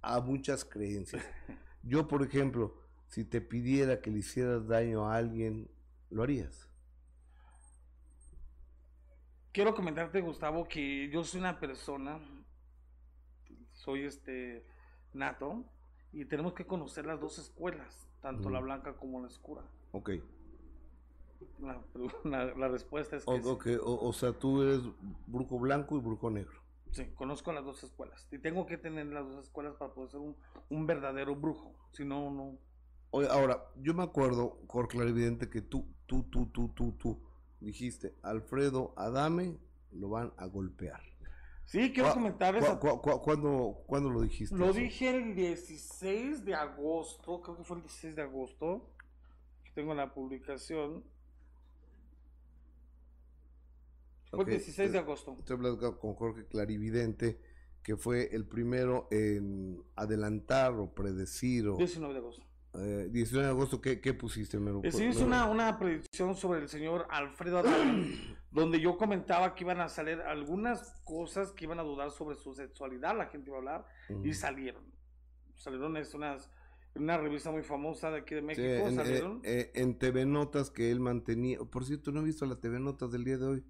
a 0.00 0.20
muchas 0.20 0.64
creencias. 0.64 1.22
Yo, 1.82 2.06
por 2.06 2.22
ejemplo, 2.22 2.76
si 3.08 3.24
te 3.24 3.40
pidiera 3.40 4.00
que 4.00 4.10
le 4.10 4.20
hicieras 4.20 4.66
daño 4.66 5.10
a 5.10 5.16
alguien, 5.16 5.70
¿lo 6.10 6.22
harías? 6.22 6.71
Quiero 9.52 9.74
comentarte, 9.74 10.22
Gustavo, 10.22 10.66
que 10.66 11.10
yo 11.10 11.24
soy 11.24 11.40
una 11.40 11.60
persona, 11.60 12.18
soy 13.72 14.04
este 14.04 14.64
nato, 15.12 15.64
y 16.12 16.24
tenemos 16.24 16.54
que 16.54 16.66
conocer 16.66 17.04
las 17.04 17.20
dos 17.20 17.38
escuelas, 17.38 18.08
tanto 18.22 18.48
la 18.48 18.60
blanca 18.60 18.94
como 18.94 19.20
la 19.20 19.26
oscura. 19.26 19.62
Ok. 19.92 20.10
La, 21.60 22.68
respuesta 22.68 23.16
es 23.16 23.24
que 23.24 23.76
o, 23.76 24.08
o, 24.08 24.12
sea, 24.12 24.32
tú 24.32 24.62
eres 24.62 24.80
brujo 25.26 25.58
blanco 25.58 25.96
y 25.96 26.00
brujo 26.00 26.30
negro. 26.30 26.62
Sí, 26.92 27.06
conozco 27.14 27.52
las 27.52 27.64
dos 27.64 27.82
escuelas. 27.84 28.28
Y 28.30 28.38
tengo 28.38 28.66
que 28.66 28.78
tener 28.78 29.06
las 29.06 29.26
dos 29.26 29.44
escuelas 29.44 29.74
para 29.76 29.92
poder 29.92 30.10
ser 30.10 30.20
un, 30.20 30.86
verdadero 30.86 31.34
brujo. 31.34 31.74
Si 31.90 32.04
no, 32.04 32.30
no. 32.30 32.58
Oye, 33.10 33.28
ahora, 33.28 33.66
yo 33.76 33.92
me 33.92 34.02
acuerdo, 34.02 34.58
por 34.66 34.88
clarividente, 34.88 35.50
que 35.50 35.60
tú, 35.60 35.86
tú, 36.06 36.22
tú, 36.24 36.46
tú, 36.46 36.68
tú, 36.68 36.92
tú, 36.92 37.20
dijiste, 37.64 38.14
Alfredo 38.22 38.92
Adame 38.96 39.58
lo 39.92 40.08
van 40.10 40.32
a 40.36 40.46
golpear. 40.46 41.00
Sí, 41.64 41.92
quiero 41.92 42.12
comentar 42.12 42.56
eso. 42.56 42.78
¿cuándo, 42.78 44.10
lo 44.10 44.20
dijiste? 44.20 44.54
Lo 44.54 44.72
dije 44.72 45.08
el 45.08 45.34
16 45.34 46.44
de 46.44 46.54
agosto, 46.54 47.40
creo 47.40 47.56
que 47.56 47.64
fue 47.64 47.76
el 47.78 47.82
16 47.82 48.16
de 48.16 48.22
agosto. 48.22 48.90
Tengo 49.74 49.94
la 49.94 50.12
publicación. 50.12 51.04
Fue 54.30 54.44
el 54.44 54.50
16 54.50 54.92
de 54.92 54.98
agosto. 54.98 55.36
Estoy 55.38 55.56
hablando 55.56 55.98
con 55.98 56.14
Jorge 56.14 56.46
Clarividente, 56.46 57.40
que 57.82 57.96
fue 57.96 58.34
el 58.34 58.46
primero 58.46 59.08
en 59.10 59.82
adelantar 59.96 60.74
o 60.74 60.92
predecir. 60.92 61.68
O, 61.68 61.76
19 61.76 62.12
de 62.12 62.20
agosto. 62.20 62.51
19 62.74 63.10
eh, 63.12 63.42
de 63.42 63.48
agosto, 63.48 63.80
¿qué, 63.82 64.00
qué 64.00 64.14
pusiste? 64.14 64.58
Me 64.58 64.90
sí, 64.90 65.04
hice 65.04 65.24
una, 65.24 65.44
una 65.44 65.78
predicción 65.78 66.34
sobre 66.34 66.60
el 66.60 66.68
señor 66.68 67.06
Alfredo 67.10 67.58
Adame, 67.58 68.36
donde 68.50 68.80
yo 68.80 68.96
comentaba 68.96 69.54
que 69.54 69.64
iban 69.64 69.80
a 69.80 69.88
salir 69.88 70.20
algunas 70.22 71.00
cosas 71.04 71.52
que 71.52 71.64
iban 71.64 71.78
a 71.80 71.82
dudar 71.82 72.10
sobre 72.10 72.36
su 72.36 72.54
sexualidad, 72.54 73.16
la 73.16 73.26
gente 73.26 73.50
iba 73.50 73.58
a 73.58 73.60
hablar, 73.60 73.86
y 74.24 74.32
salieron. 74.32 74.84
Salieron 75.54 75.98
es 75.98 76.14
unas, 76.14 76.50
una 76.94 77.18
revista 77.18 77.50
muy 77.50 77.62
famosa 77.62 78.10
de 78.10 78.18
aquí 78.20 78.34
de 78.34 78.42
México, 78.42 78.66
en, 78.66 78.94
salieron. 78.94 79.40
Eh, 79.44 79.70
en 79.74 79.98
TV 79.98 80.24
Notas 80.24 80.70
que 80.70 80.90
él 80.90 81.00
mantenía, 81.00 81.58
por 81.58 81.84
cierto, 81.84 82.10
no 82.10 82.20
he 82.20 82.24
visto 82.24 82.46
la 82.46 82.58
TV 82.58 82.80
Notas 82.80 83.12
del 83.12 83.24
día 83.24 83.36
de 83.36 83.46
hoy. 83.46 83.66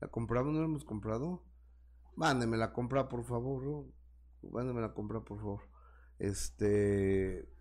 ¿La 0.00 0.08
compramos? 0.08 0.52
¿No 0.52 0.60
la 0.60 0.66
hemos 0.66 0.84
comprado? 0.84 1.42
Mándeme 2.14 2.58
la 2.58 2.74
compra, 2.74 3.08
por 3.08 3.24
favor. 3.24 3.62
¿no? 3.62 3.86
Mándeme 4.50 4.82
la 4.82 4.92
compra, 4.92 5.20
por 5.20 5.38
favor. 5.38 5.62
Este 6.18 7.53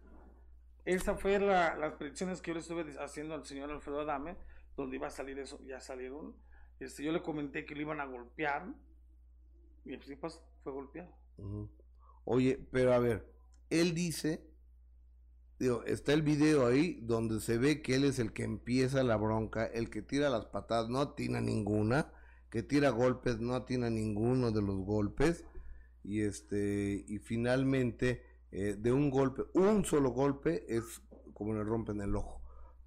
esa 0.85 1.15
fue 1.15 1.39
la, 1.39 1.75
las 1.75 1.93
predicciones 1.93 2.41
que 2.41 2.51
yo 2.51 2.55
le 2.55 2.59
estuve 2.59 2.85
haciendo 2.99 3.35
al 3.35 3.45
señor 3.45 3.71
Alfredo 3.71 4.01
Adame, 4.01 4.35
donde 4.75 4.97
iba 4.97 5.07
a 5.07 5.11
salir 5.11 5.39
eso, 5.39 5.59
ya 5.65 5.79
salieron. 5.79 6.35
Este, 6.79 7.03
yo 7.03 7.11
le 7.11 7.21
comenté 7.21 7.65
que 7.65 7.75
lo 7.75 7.81
iban 7.81 8.01
a 8.01 8.05
golpear, 8.05 8.67
y 9.85 9.95
así 9.95 10.15
pues 10.15 10.41
fue 10.63 10.73
golpeado. 10.73 11.15
Oye, 12.25 12.59
pero 12.71 12.93
a 12.93 12.99
ver, 12.99 13.31
él 13.69 13.93
dice, 13.93 14.45
digo, 15.59 15.83
está 15.85 16.13
el 16.13 16.21
video 16.21 16.65
ahí 16.65 16.99
donde 17.01 17.39
se 17.39 17.57
ve 17.57 17.81
que 17.81 17.95
él 17.95 18.03
es 18.03 18.19
el 18.19 18.33
que 18.33 18.43
empieza 18.43 19.03
la 19.03 19.17
bronca, 19.17 19.65
el 19.65 19.89
que 19.89 20.01
tira 20.01 20.29
las 20.29 20.45
patadas, 20.45 20.89
no 20.89 20.99
atina 20.99 21.41
ninguna, 21.41 22.11
que 22.49 22.63
tira 22.63 22.89
golpes, 22.89 23.39
no 23.39 23.55
atina 23.55 23.89
ninguno 23.89 24.51
de 24.51 24.61
los 24.61 24.77
golpes, 24.79 25.45
y 26.03 26.21
este, 26.21 27.05
y 27.07 27.19
finalmente 27.19 28.32
eh, 28.55 28.75
de 28.77 28.93
un 28.93 29.09
golpe, 29.09 29.45
un 29.55 29.83
solo 29.83 30.11
golpe 30.11 30.63
es 30.67 31.01
como 31.33 31.55
le 31.55 31.63
rompen 31.63 32.01
el 32.01 32.15
ojo. 32.15 32.39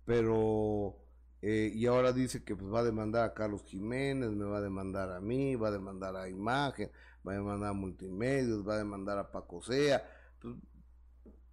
Pero, 0.05 0.97
eh, 1.43 1.73
y 1.75 1.87
ahora 1.87 2.13
dice 2.13 2.45
que 2.45 2.55
pues, 2.55 2.73
va 2.73 2.79
a 2.81 2.85
demandar 2.85 3.25
a 3.25 3.35
Carlos 3.35 3.65
Jiménez, 3.65 4.31
me 4.31 4.45
va 4.45 4.59
a 4.59 4.61
demandar 4.61 5.11
a 5.11 5.21
mí, 5.21 5.57
va 5.57 5.69
a 5.69 5.73
demandar 5.73 6.15
a 6.15 6.29
Imagen, 6.29 6.89
va 7.27 7.33
a 7.33 7.35
demandar 7.35 7.71
a 7.71 7.73
Multimedios, 7.73 8.67
va 8.67 8.75
a 8.75 8.79
demandar 8.79 9.19
a 9.19 9.33
Paco 9.33 9.61
Sea. 9.61 10.09
Pues, 10.41 10.55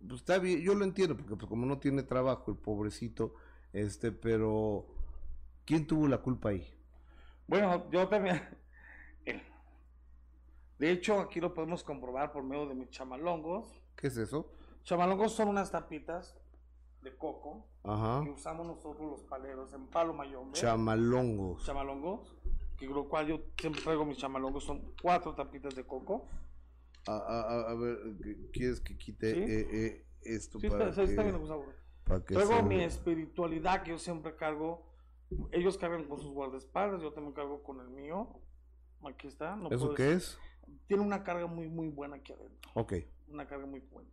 pues 0.07 0.21
está 0.21 0.37
bien, 0.37 0.61
yo 0.61 0.75
lo 0.75 0.85
entiendo, 0.85 1.17
porque 1.17 1.35
pues, 1.35 1.49
como 1.49 1.65
no 1.65 1.79
tiene 1.79 2.03
trabajo 2.03 2.51
el 2.51 2.57
pobrecito, 2.57 3.33
este, 3.71 4.11
pero 4.11 4.85
¿quién 5.65 5.87
tuvo 5.87 6.07
la 6.07 6.19
culpa 6.19 6.49
ahí? 6.49 6.71
Bueno, 7.47 7.89
yo 7.89 8.07
también. 8.07 8.43
De 10.77 10.91
hecho, 10.91 11.19
aquí 11.19 11.39
lo 11.39 11.55
podemos 11.55 11.83
comprobar 11.83 12.31
por 12.31 12.43
medio 12.43 12.67
de 12.67 12.75
mis 12.75 12.91
chamalongos. 12.91 13.82
¿Qué 13.95 14.07
es 14.07 14.17
eso? 14.17 14.51
Chamalongos 14.83 15.33
son 15.33 15.47
unas 15.47 15.71
tapitas 15.71 16.35
de 17.01 17.15
coco 17.15 17.67
que 17.83 18.29
usamos 18.29 18.65
nosotros 18.65 19.11
los 19.11 19.23
paleros 19.23 19.73
en 19.73 19.87
palo 19.87 20.13
mayombe. 20.13 20.53
Chamalongos. 20.53 21.65
Chamalongos, 21.65 22.35
que 22.77 22.87
lo 22.87 23.07
cual 23.07 23.27
yo 23.27 23.41
siempre 23.59 23.81
traigo 23.81 24.05
mis 24.05 24.17
chamalongos, 24.17 24.63
son 24.63 24.93
cuatro 25.01 25.35
tapitas 25.35 25.75
de 25.75 25.85
coco. 25.85 26.27
A, 27.05 27.75
ver, 27.77 27.97
¿quieres 28.53 28.79
que 28.79 28.97
quite 28.97 29.31
eh, 29.31 29.67
eh, 29.71 30.05
esto 30.21 30.57
sí, 30.57 30.69
para, 30.69 30.87
está, 30.89 31.03
que, 31.03 31.09
está 31.09 31.23
bien, 31.23 31.37
para 32.05 32.23
que 32.23 32.33
Traigo 32.33 32.63
mi 32.63 32.81
espiritualidad 32.81 33.83
que 33.83 33.91
yo 33.91 33.97
siempre 33.97 34.35
cargo. 34.35 34.89
Ellos 35.51 35.77
cargan 35.77 36.07
con 36.07 36.19
sus 36.19 36.31
guardaespaldas, 36.31 37.01
yo 37.01 37.11
también 37.11 37.33
cargo 37.33 37.63
con 37.63 37.79
el 37.79 37.89
mío. 37.89 38.39
Aquí 39.03 39.27
está. 39.27 39.59
¿Eso 39.71 39.93
qué 39.93 40.13
es? 40.13 40.37
Tiene 40.87 41.03
una 41.03 41.23
carga 41.23 41.47
muy, 41.47 41.67
muy 41.67 41.89
buena 41.89 42.17
aquí 42.17 42.31
adentro. 42.31 42.71
Ok 42.75 42.93
una 43.27 43.47
carga 43.47 43.65
muy 43.65 43.81
fuerte. 43.81 44.11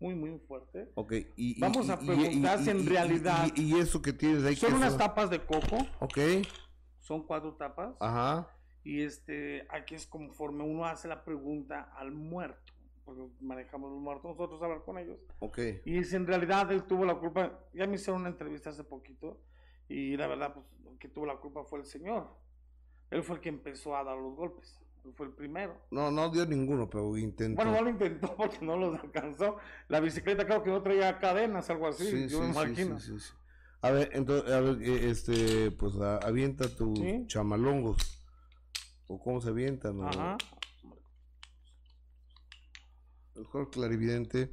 Muy, 0.00 0.14
muy 0.14 0.38
fuerte. 0.38 0.90
Ok, 0.94 1.12
y, 1.36 1.60
Vamos 1.60 1.90
a 1.90 2.00
preguntar 2.00 2.58
si 2.60 2.70
en 2.70 2.86
realidad. 2.86 3.48
Y, 3.54 3.78
eso 3.78 4.00
que 4.00 4.14
tienes 4.14 4.44
ahí. 4.44 4.56
Son 4.56 4.72
unas 4.72 4.96
tapas 4.96 5.28
de 5.28 5.44
coco. 5.44 5.76
Ok. 6.00 6.18
Son 6.98 7.26
cuatro 7.26 7.54
tapas. 7.54 7.94
Ajá. 8.00 8.50
Y 8.82 9.02
este, 9.02 9.66
aquí 9.68 9.94
es 9.94 10.06
conforme 10.06 10.64
uno 10.64 10.86
hace 10.86 11.06
la 11.06 11.22
pregunta 11.22 11.92
al 11.94 12.12
muerto. 12.12 12.72
Porque 13.04 13.22
manejamos 13.40 13.90
los 13.90 14.00
muertos 14.00 14.30
nosotros 14.30 14.62
a 14.62 14.64
hablar 14.64 14.84
con 14.84 14.96
ellos. 14.96 15.20
Ok. 15.40 15.58
Y 15.84 16.02
si 16.04 16.16
en 16.16 16.26
realidad 16.26 16.72
él 16.72 16.84
tuvo 16.84 17.04
la 17.04 17.16
culpa. 17.16 17.60
Ya 17.74 17.86
me 17.86 17.96
hicieron 17.96 18.22
una 18.22 18.30
entrevista 18.30 18.70
hace 18.70 18.84
poquito. 18.84 19.38
Y 19.86 20.16
la 20.16 20.28
verdad, 20.28 20.54
pues, 20.54 20.66
que 20.98 21.08
tuvo 21.08 21.26
la 21.26 21.36
culpa 21.36 21.64
fue 21.64 21.80
el 21.80 21.84
señor. 21.84 22.28
Él 23.10 23.22
fue 23.22 23.36
el 23.36 23.42
que 23.42 23.50
empezó 23.50 23.94
a 23.96 24.04
dar 24.04 24.16
los 24.16 24.34
golpes 24.34 24.80
fue 25.14 25.26
el 25.26 25.32
primero. 25.32 25.80
No, 25.90 26.10
no 26.10 26.30
dio 26.30 26.46
ninguno, 26.46 26.88
pero 26.88 27.16
intentó. 27.16 27.56
Bueno, 27.56 27.72
no 27.72 27.82
lo 27.82 27.90
intentó 27.90 28.34
porque 28.36 28.64
no 28.64 28.76
los 28.76 28.98
alcanzó. 28.98 29.56
La 29.88 30.00
bicicleta 30.00 30.46
creo 30.46 30.62
que 30.62 30.70
no 30.70 30.82
traía 30.82 31.18
cadenas, 31.18 31.70
algo 31.70 31.88
así, 31.88 32.28
yo 32.28 32.40
me 32.40 32.48
imagino. 32.50 32.98
a 33.82 33.90
ver, 33.90 34.10
entonces, 34.12 34.52
a 34.52 34.60
ver, 34.60 34.82
eh, 34.82 35.10
este, 35.10 35.70
pues 35.72 35.94
avienta 35.96 36.68
tus 36.68 36.98
chamalongos. 37.26 38.18
¿O 39.06 39.18
cómo 39.18 39.40
se 39.40 39.48
avientan? 39.48 39.98
¿no? 39.98 40.08
Ajá. 40.08 40.38
El 43.34 43.44
juego 43.44 43.70
clarividente. 43.70 44.52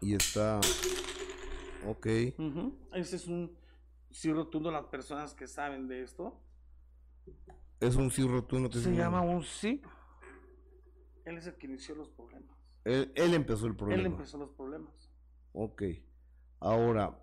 Y 0.00 0.14
está. 0.14 0.60
Ok. 1.86 2.06
Ese 2.92 3.16
es 3.16 3.26
un 3.26 3.56
sí 4.10 4.32
rotundo 4.32 4.70
las 4.70 4.84
personas 4.84 5.34
que 5.34 5.48
saben 5.48 5.88
de 5.88 6.02
esto. 6.02 6.40
Es 7.80 7.96
un 7.96 8.10
sí 8.10 8.26
rotundo. 8.26 8.70
Se 8.72 8.94
llama 8.94 9.20
un 9.20 9.42
sí. 9.42 9.82
Él 11.24 11.38
es 11.38 11.46
el 11.46 11.54
que 11.54 11.66
inició 11.66 11.94
los 11.94 12.08
problemas. 12.10 12.56
Él, 12.84 13.34
empezó 13.34 13.66
el 13.66 13.76
problema. 13.76 14.00
Él 14.00 14.06
empezó 14.06 14.38
los 14.38 14.50
problemas. 14.50 15.10
Ok. 15.52 15.82
Ahora, 16.60 17.18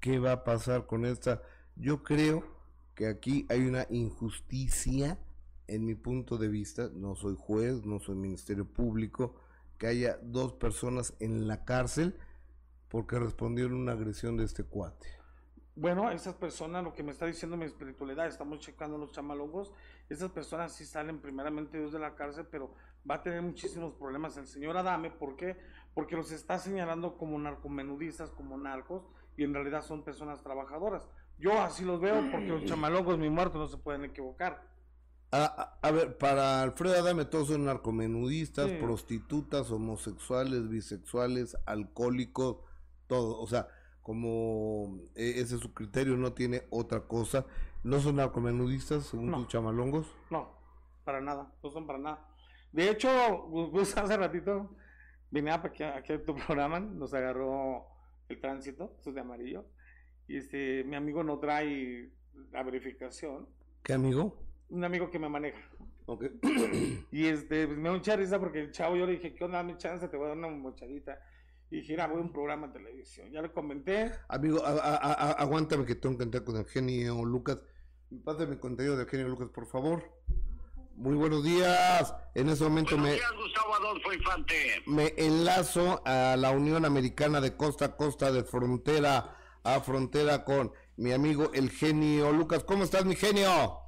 ¿qué 0.00 0.18
va 0.18 0.32
a 0.32 0.44
pasar 0.44 0.86
con 0.86 1.04
esta? 1.04 1.42
Yo 1.76 2.02
creo 2.02 2.44
que 2.94 3.06
aquí 3.06 3.46
hay 3.48 3.66
una 3.66 3.86
injusticia 3.90 5.18
en 5.68 5.84
mi 5.84 5.94
punto 5.94 6.38
de 6.38 6.48
vista. 6.48 6.90
No 6.92 7.14
soy 7.14 7.36
juez, 7.38 7.84
no 7.84 8.00
soy 8.00 8.16
ministerio 8.16 8.66
público. 8.66 9.36
Que 9.78 9.86
haya 9.86 10.18
dos 10.22 10.54
personas 10.54 11.14
en 11.20 11.46
la 11.46 11.64
cárcel 11.64 12.16
porque 12.88 13.18
respondieron 13.18 13.74
a 13.74 13.82
una 13.82 13.92
agresión 13.92 14.36
de 14.36 14.44
este 14.44 14.64
cuate. 14.64 15.17
Bueno, 15.80 16.10
esas 16.10 16.34
personas, 16.34 16.82
lo 16.82 16.92
que 16.92 17.04
me 17.04 17.12
está 17.12 17.24
diciendo 17.24 17.56
mi 17.56 17.64
espiritualidad, 17.64 18.26
estamos 18.26 18.58
checando 18.58 18.98
los 18.98 19.12
chamalongos, 19.12 19.72
esas 20.08 20.28
personas 20.32 20.72
sí 20.72 20.84
salen 20.84 21.20
primeramente 21.20 21.78
Dios 21.78 21.92
de 21.92 22.00
la 22.00 22.16
cárcel, 22.16 22.48
pero 22.50 22.74
va 23.08 23.14
a 23.14 23.22
tener 23.22 23.40
muchísimos 23.42 23.94
problemas 23.94 24.36
el 24.38 24.48
señor 24.48 24.76
Adame, 24.76 25.12
¿por 25.12 25.36
qué? 25.36 25.56
Porque 25.94 26.16
los 26.16 26.32
está 26.32 26.58
señalando 26.58 27.16
como 27.16 27.38
narcomenudistas, 27.38 28.30
como 28.30 28.58
narcos, 28.58 29.04
y 29.36 29.44
en 29.44 29.54
realidad 29.54 29.82
son 29.82 30.02
personas 30.02 30.42
trabajadoras. 30.42 31.08
Yo 31.38 31.62
así 31.62 31.84
los 31.84 32.00
veo 32.00 32.28
porque 32.32 32.48
los 32.48 32.64
chamalongos, 32.64 33.16
mi 33.16 33.30
muerto, 33.30 33.58
no 33.58 33.68
se 33.68 33.76
pueden 33.76 34.04
equivocar. 34.04 34.66
A, 35.30 35.90
ver, 35.92 36.18
para 36.18 36.62
Alfredo 36.62 36.98
Adame 36.98 37.24
todos 37.24 37.48
son 37.48 37.66
narcomenudistas, 37.66 38.68
prostitutas, 38.80 39.70
homosexuales, 39.70 40.68
bisexuales, 40.68 41.56
alcohólicos, 41.66 42.56
todo, 43.06 43.38
o 43.40 43.46
sea 43.46 43.68
como 44.08 45.02
e, 45.14 45.38
ese 45.38 45.56
es 45.56 45.60
su 45.60 45.74
criterio, 45.74 46.16
no 46.16 46.32
tiene 46.32 46.62
otra 46.70 47.00
cosa. 47.00 47.44
¿No 47.84 48.00
son 48.00 48.16
narcomenudistas 48.16 49.04
según 49.04 49.30
tus 49.32 49.48
chamalongos? 49.48 50.10
No, 50.30 50.48
para 51.04 51.20
nada, 51.20 51.52
no 51.62 51.68
son 51.68 51.86
para 51.86 51.98
nada. 51.98 52.26
De 52.72 52.88
hecho, 52.88 53.10
Gus 53.48 53.94
hace 53.98 54.16
ratito 54.16 54.74
venía 55.30 55.56
aquí, 55.56 55.82
aquí 55.82 56.14
a 56.14 56.24
tu 56.24 56.34
programa, 56.34 56.80
nos 56.80 57.12
agarró 57.12 57.86
el 58.30 58.40
tránsito, 58.40 58.96
eso 58.98 59.10
es 59.10 59.14
de 59.14 59.20
amarillo. 59.20 59.66
Y 60.26 60.38
este, 60.38 60.84
mi 60.84 60.96
amigo 60.96 61.22
no 61.22 61.38
trae 61.38 62.10
la 62.50 62.62
verificación. 62.62 63.46
¿Qué 63.82 63.92
amigo? 63.92 64.38
Un 64.70 64.84
amigo 64.84 65.10
que 65.10 65.18
me 65.18 65.28
maneja. 65.28 65.60
Ok. 66.06 66.24
Y 67.12 67.26
este, 67.26 67.66
pues, 67.66 67.78
me 67.78 67.90
da 67.90 67.94
mucha 67.94 68.16
risa 68.16 68.40
porque 68.40 68.60
el 68.60 68.70
chavo 68.70 68.96
yo 68.96 69.04
le 69.04 69.12
dije, 69.12 69.34
¿qué 69.34 69.44
onda? 69.44 69.58
Dame 69.58 69.76
chance, 69.76 70.08
te 70.08 70.16
voy 70.16 70.24
a 70.24 70.28
dar 70.28 70.38
una 70.38 70.48
mochadita. 70.48 71.20
Y 71.70 71.76
dije, 71.76 71.92
mira, 71.92 72.06
voy 72.06 72.18
a 72.18 72.20
un 72.22 72.32
programa 72.32 72.68
de 72.68 72.74
televisión. 72.74 73.30
Ya 73.30 73.42
le 73.42 73.52
comenté. 73.52 74.12
Amigo, 74.28 74.64
a, 74.64 74.70
a, 74.70 74.96
a, 74.96 75.32
aguántame 75.32 75.84
que 75.84 75.94
tengo 75.94 76.16
que 76.16 76.24
entrar 76.24 76.44
con 76.44 76.56
el 76.56 76.64
genio 76.64 77.24
Lucas. 77.24 77.58
Pásame 78.24 78.58
contenido 78.58 78.96
del 78.96 79.06
genio 79.06 79.28
Lucas, 79.28 79.48
por 79.50 79.66
favor. 79.66 80.02
Muy 80.96 81.14
buenos 81.14 81.44
días. 81.44 82.14
En 82.34 82.48
ese 82.48 82.64
momento 82.64 82.96
buenos 82.96 83.10
me, 83.10 83.14
días, 83.16 83.32
Gustavo 83.36 83.74
Adolfo 83.74 84.12
Infante. 84.12 84.82
me 84.86 85.14
enlazo 85.16 86.02
a 86.04 86.36
la 86.36 86.50
Unión 86.50 86.84
Americana 86.84 87.40
de 87.40 87.56
costa 87.56 87.84
a 87.84 87.96
costa, 87.96 88.32
de 88.32 88.44
frontera 88.44 89.36
a 89.62 89.80
frontera 89.80 90.44
con 90.44 90.72
mi 90.96 91.12
amigo 91.12 91.50
el 91.52 91.70
genio 91.70 92.32
Lucas. 92.32 92.64
¿Cómo 92.64 92.84
estás, 92.84 93.04
mi 93.04 93.14
genio? 93.14 93.78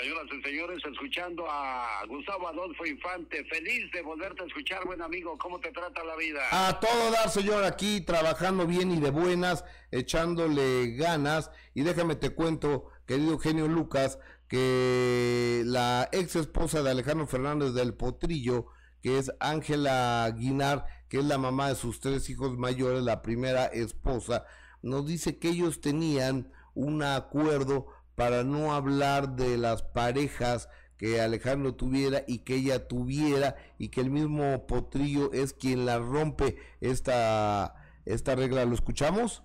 Señoras 0.00 0.26
y 0.32 0.42
señores, 0.42 0.82
escuchando 0.90 1.44
a 1.50 2.02
Gustavo 2.08 2.48
Adolfo 2.48 2.86
Infante. 2.86 3.44
Feliz 3.44 3.90
de 3.92 4.00
volverte 4.00 4.42
a 4.42 4.46
escuchar, 4.46 4.86
buen 4.86 5.02
amigo. 5.02 5.36
¿Cómo 5.36 5.60
te 5.60 5.70
trata 5.72 6.02
la 6.04 6.16
vida? 6.16 6.40
A 6.52 6.80
todo 6.80 7.10
dar, 7.10 7.28
señor, 7.28 7.64
aquí 7.64 8.00
trabajando 8.00 8.66
bien 8.66 8.92
y 8.92 9.00
de 9.00 9.10
buenas, 9.10 9.62
echándole 9.90 10.92
ganas. 10.96 11.50
Y 11.74 11.82
déjame 11.82 12.16
te 12.16 12.30
cuento, 12.30 12.88
querido 13.06 13.38
genio 13.38 13.68
Lucas, 13.68 14.18
que 14.48 15.64
la 15.66 16.08
ex 16.12 16.34
esposa 16.36 16.82
de 16.82 16.92
Alejandro 16.92 17.26
Fernández 17.26 17.74
del 17.74 17.92
Potrillo, 17.92 18.68
que 19.02 19.18
es 19.18 19.30
Ángela 19.38 20.32
Guinar, 20.34 20.86
que 21.10 21.18
es 21.18 21.24
la 21.24 21.36
mamá 21.36 21.68
de 21.68 21.74
sus 21.74 22.00
tres 22.00 22.30
hijos 22.30 22.56
mayores, 22.56 23.02
la 23.02 23.20
primera 23.20 23.66
esposa, 23.66 24.46
nos 24.80 25.06
dice 25.06 25.38
que 25.38 25.50
ellos 25.50 25.82
tenían 25.82 26.50
un 26.72 27.02
acuerdo 27.02 27.88
para 28.14 28.44
no 28.44 28.74
hablar 28.74 29.30
de 29.36 29.56
las 29.56 29.82
parejas 29.82 30.68
que 30.98 31.20
Alejandro 31.20 31.74
tuviera 31.74 32.24
y 32.26 32.40
que 32.40 32.56
ella 32.56 32.86
tuviera 32.86 33.56
y 33.78 33.88
que 33.88 34.00
el 34.02 34.10
mismo 34.10 34.66
Potrillo 34.66 35.32
es 35.32 35.54
quien 35.54 35.86
la 35.86 35.98
rompe 35.98 36.56
esta 36.80 37.74
esta 38.04 38.34
regla. 38.34 38.64
¿Lo 38.64 38.74
escuchamos? 38.74 39.42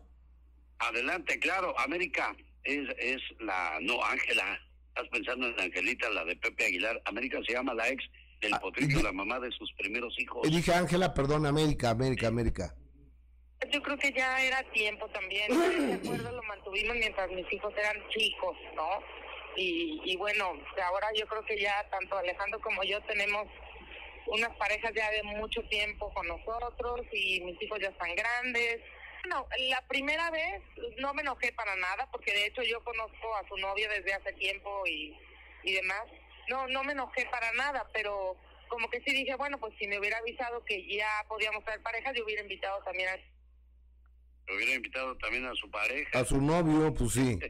Adelante, 0.80 1.39
claro. 1.39 1.78
América 1.80 2.36
es, 2.63 2.88
es 2.99 3.22
la. 3.39 3.78
No, 3.82 4.03
Ángela. 4.03 4.59
Estás 4.89 5.09
pensando 5.09 5.47
en 5.47 5.59
Angelita, 5.59 6.09
la 6.09 6.24
de 6.26 6.36
Pepe 6.38 6.66
Aguilar. 6.66 7.01
América 7.05 7.39
se 7.45 7.53
llama 7.53 7.74
la 7.74 7.89
ex 7.89 8.03
del 8.41 8.53
Ah, 8.53 8.59
potrillo, 8.59 9.01
la 9.01 9.11
mamá 9.11 9.39
de 9.39 9.51
sus 9.51 9.72
primeros 9.74 10.13
hijos. 10.20 10.47
Eh, 10.47 10.51
Dije 10.51 10.74
Ángela, 10.74 11.13
perdón, 11.13 11.45
América, 11.45 11.89
América, 11.89 12.28
América. 12.28 12.76
Yo 13.72 13.82
creo 13.82 13.97
que 13.97 14.12
ya 14.12 14.41
era 14.43 14.64
tiempo 14.72 15.08
también. 15.10 15.51
Ese 15.51 15.93
acuerdo 15.93 16.32
lo 16.32 16.43
mantuvimos 16.43 16.95
mientras 16.95 17.30
mis 17.32 17.51
hijos 17.51 17.74
eran 17.78 18.08
chicos, 18.10 18.58
¿no? 18.76 19.01
Y, 19.56 20.01
y 20.03 20.16
bueno, 20.18 20.53
ahora 20.84 21.08
yo 21.16 21.26
creo 21.28 21.45
que 21.45 21.60
ya 21.60 21.88
tanto 21.89 22.18
Alejandro 22.18 22.60
como 22.60 22.84
yo 22.84 23.01
tenemos 23.03 23.47
unas 24.28 24.56
parejas 24.58 24.91
ya 24.93 25.10
de 25.12 25.24
mucho 25.24 25.62
tiempo 25.64 26.14
con 26.14 26.28
nosotros 26.28 27.01
y 27.12 27.41
mis 27.41 27.62
hijos 27.62 27.80
ya 27.80 27.89
están 27.89 28.14
grandes. 28.16 28.82
Bueno, 29.24 29.47
la 29.70 29.82
primera 29.88 30.30
vez 30.32 30.62
no 30.97 31.14
me 31.14 31.22
enojé 31.22 31.51
para 31.53 31.76
nada 31.78 32.08
porque 32.12 32.34
de 32.34 32.47
hecho 32.47 32.64
yo 32.64 32.84
conozco 32.84 33.36
a 33.36 33.47
su 33.47 33.58
novia 33.58 33.89
desde 33.89 34.14
hace 34.14 34.34
tiempo 34.34 34.86
y, 34.86 35.18
y 35.64 35.74
demás. 35.74 36.03
No, 36.47 36.68
no 36.68 36.84
me 36.84 36.91
enojé 36.91 37.26
para 37.28 37.51
nada, 37.53 37.88
pero 37.93 38.38
como 38.68 38.89
que 38.89 39.01
sí 39.01 39.12
dije, 39.14 39.36
bueno, 39.36 39.58
pues 39.60 39.74
si 39.80 39.88
me 39.88 39.99
hubiera 39.99 40.18
avisado 40.18 40.64
que 40.66 40.86
ya 40.88 41.26
podíamos 41.28 41.64
traer 41.64 41.82
parejas, 41.82 42.14
yo 42.16 42.24
hubiera 42.24 42.41
invitado 42.41 42.84
también 42.84 43.10
a 43.10 43.34
Le 44.48 44.56
hubiera 44.56 44.76
invitado 44.76 45.18
también 45.18 45.46
a 45.46 45.56
su 45.56 45.70
pareja. 45.70 46.20
A 46.20 46.26
su 46.26 46.39
novio, 46.41 46.93
pues 46.93 47.12
sí. 47.12 47.39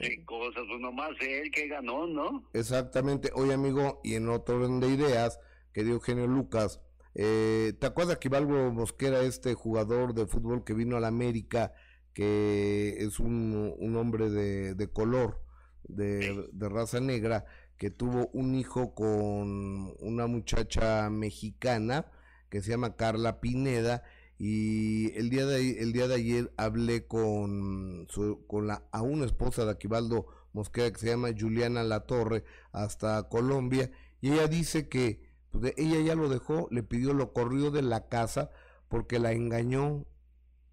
Qué 0.00 0.24
cosas, 0.24 0.64
pues 0.68 0.80
nomás 0.80 1.10
él 1.20 1.50
que 1.50 1.68
ganó, 1.68 2.06
¿no? 2.06 2.48
Exactamente. 2.52 3.30
Oye, 3.34 3.54
amigo, 3.54 4.00
y 4.02 4.14
en 4.14 4.28
otro 4.28 4.56
orden 4.56 4.80
de 4.80 4.88
ideas, 4.88 5.38
que 5.72 5.84
dio 5.84 5.94
Eugenio 5.94 6.26
Lucas, 6.26 6.80
eh, 7.14 7.74
¿te 7.78 7.86
acuerdas 7.86 8.18
que 8.18 8.28
Ibalbo 8.28 8.72
Mosquera, 8.72 9.20
este 9.20 9.54
jugador 9.54 10.14
de 10.14 10.26
fútbol 10.26 10.64
que 10.64 10.74
vino 10.74 10.96
a 10.96 11.00
la 11.00 11.08
América, 11.08 11.72
que 12.12 12.96
es 12.98 13.20
un, 13.20 13.74
un 13.78 13.96
hombre 13.96 14.30
de, 14.30 14.74
de 14.74 14.90
color, 14.90 15.42
de, 15.84 16.48
de 16.52 16.68
raza 16.68 17.00
negra, 17.00 17.44
que 17.76 17.90
tuvo 17.90 18.28
un 18.32 18.54
hijo 18.54 18.94
con 18.94 19.94
una 20.00 20.26
muchacha 20.26 21.10
mexicana 21.10 22.10
que 22.50 22.62
se 22.62 22.70
llama 22.70 22.96
Carla 22.96 23.40
Pineda? 23.40 24.02
Y 24.38 25.16
el 25.16 25.30
día 25.30 25.46
de, 25.46 25.80
el 25.80 25.92
día 25.92 26.08
de 26.08 26.16
ayer 26.16 26.52
hablé 26.56 27.06
con, 27.06 28.06
su, 28.10 28.44
con 28.46 28.66
la 28.66 28.82
aún 28.90 29.22
esposa 29.22 29.64
de 29.64 29.70
Aquivaldo 29.70 30.26
Mosquera 30.52 30.90
que 30.92 30.98
se 30.98 31.08
llama 31.08 31.30
Juliana 31.38 31.82
Latorre 31.82 32.44
hasta 32.72 33.28
Colombia 33.28 33.90
y 34.20 34.32
ella 34.32 34.46
dice 34.46 34.88
que 34.88 35.20
pues, 35.50 35.74
ella 35.76 36.00
ya 36.00 36.14
lo 36.14 36.28
dejó, 36.28 36.68
le 36.70 36.82
pidió, 36.82 37.12
lo 37.12 37.32
corrió 37.32 37.70
de 37.70 37.82
la 37.82 38.08
casa 38.08 38.50
porque 38.88 39.18
la 39.18 39.32
engañó 39.32 40.06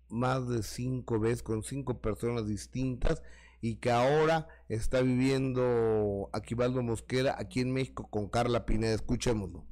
más 0.10 0.48
de 0.48 0.64
cinco 0.64 1.20
veces 1.20 1.44
con 1.44 1.64
cinco 1.64 2.00
personas 2.00 2.48
distintas 2.48 3.24
y 3.60 3.76
que 3.76 3.92
ahora 3.92 4.48
está 4.70 5.02
viviendo 5.02 6.30
Aquivaldo 6.34 6.82
Mosquera 6.82 7.36
aquí 7.38 7.62
en 7.62 7.74
México 7.74 8.10
con 8.10 8.28
Carla 8.28 8.66
Pineda. 8.66 8.94
Escuchémoslo. 8.94 9.66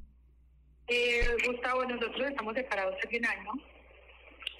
Eh, 0.86 1.22
Gustavo, 1.46 1.84
nosotros 1.84 2.28
estamos 2.28 2.54
separados 2.54 2.94
hace 3.04 3.18
un 3.18 3.26
año. 3.26 3.50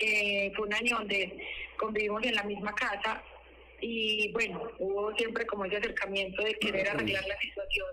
Eh, 0.00 0.50
fue 0.56 0.66
un 0.66 0.74
año 0.74 0.96
donde 0.96 1.46
convivimos 1.76 2.24
en 2.24 2.34
la 2.34 2.42
misma 2.44 2.74
casa 2.74 3.22
y 3.82 4.32
bueno, 4.32 4.70
hubo 4.78 5.14
siempre 5.16 5.46
como 5.46 5.66
ese 5.66 5.76
acercamiento 5.76 6.42
de 6.42 6.54
querer 6.54 6.88
arreglar 6.88 7.26
la 7.26 7.38
situación, 7.38 7.86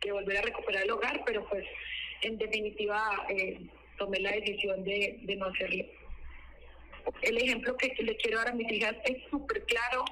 de 0.00 0.12
volver 0.12 0.36
a 0.38 0.42
recuperar 0.42 0.84
el 0.84 0.90
hogar, 0.92 1.22
pero 1.26 1.48
pues 1.48 1.64
en 2.22 2.38
definitiva 2.38 3.26
eh, 3.28 3.58
tomé 3.96 4.20
la 4.20 4.32
decisión 4.32 4.84
de, 4.84 5.18
de 5.22 5.36
no 5.36 5.46
hacerlo. 5.46 5.84
El 7.22 7.38
ejemplo 7.38 7.76
que 7.76 7.94
le 8.02 8.16
quiero 8.16 8.38
dar 8.38 8.48
a 8.48 8.54
mis 8.54 8.70
hijas 8.70 8.94
es 9.04 9.16
súper 9.30 9.64
claro 9.64 10.04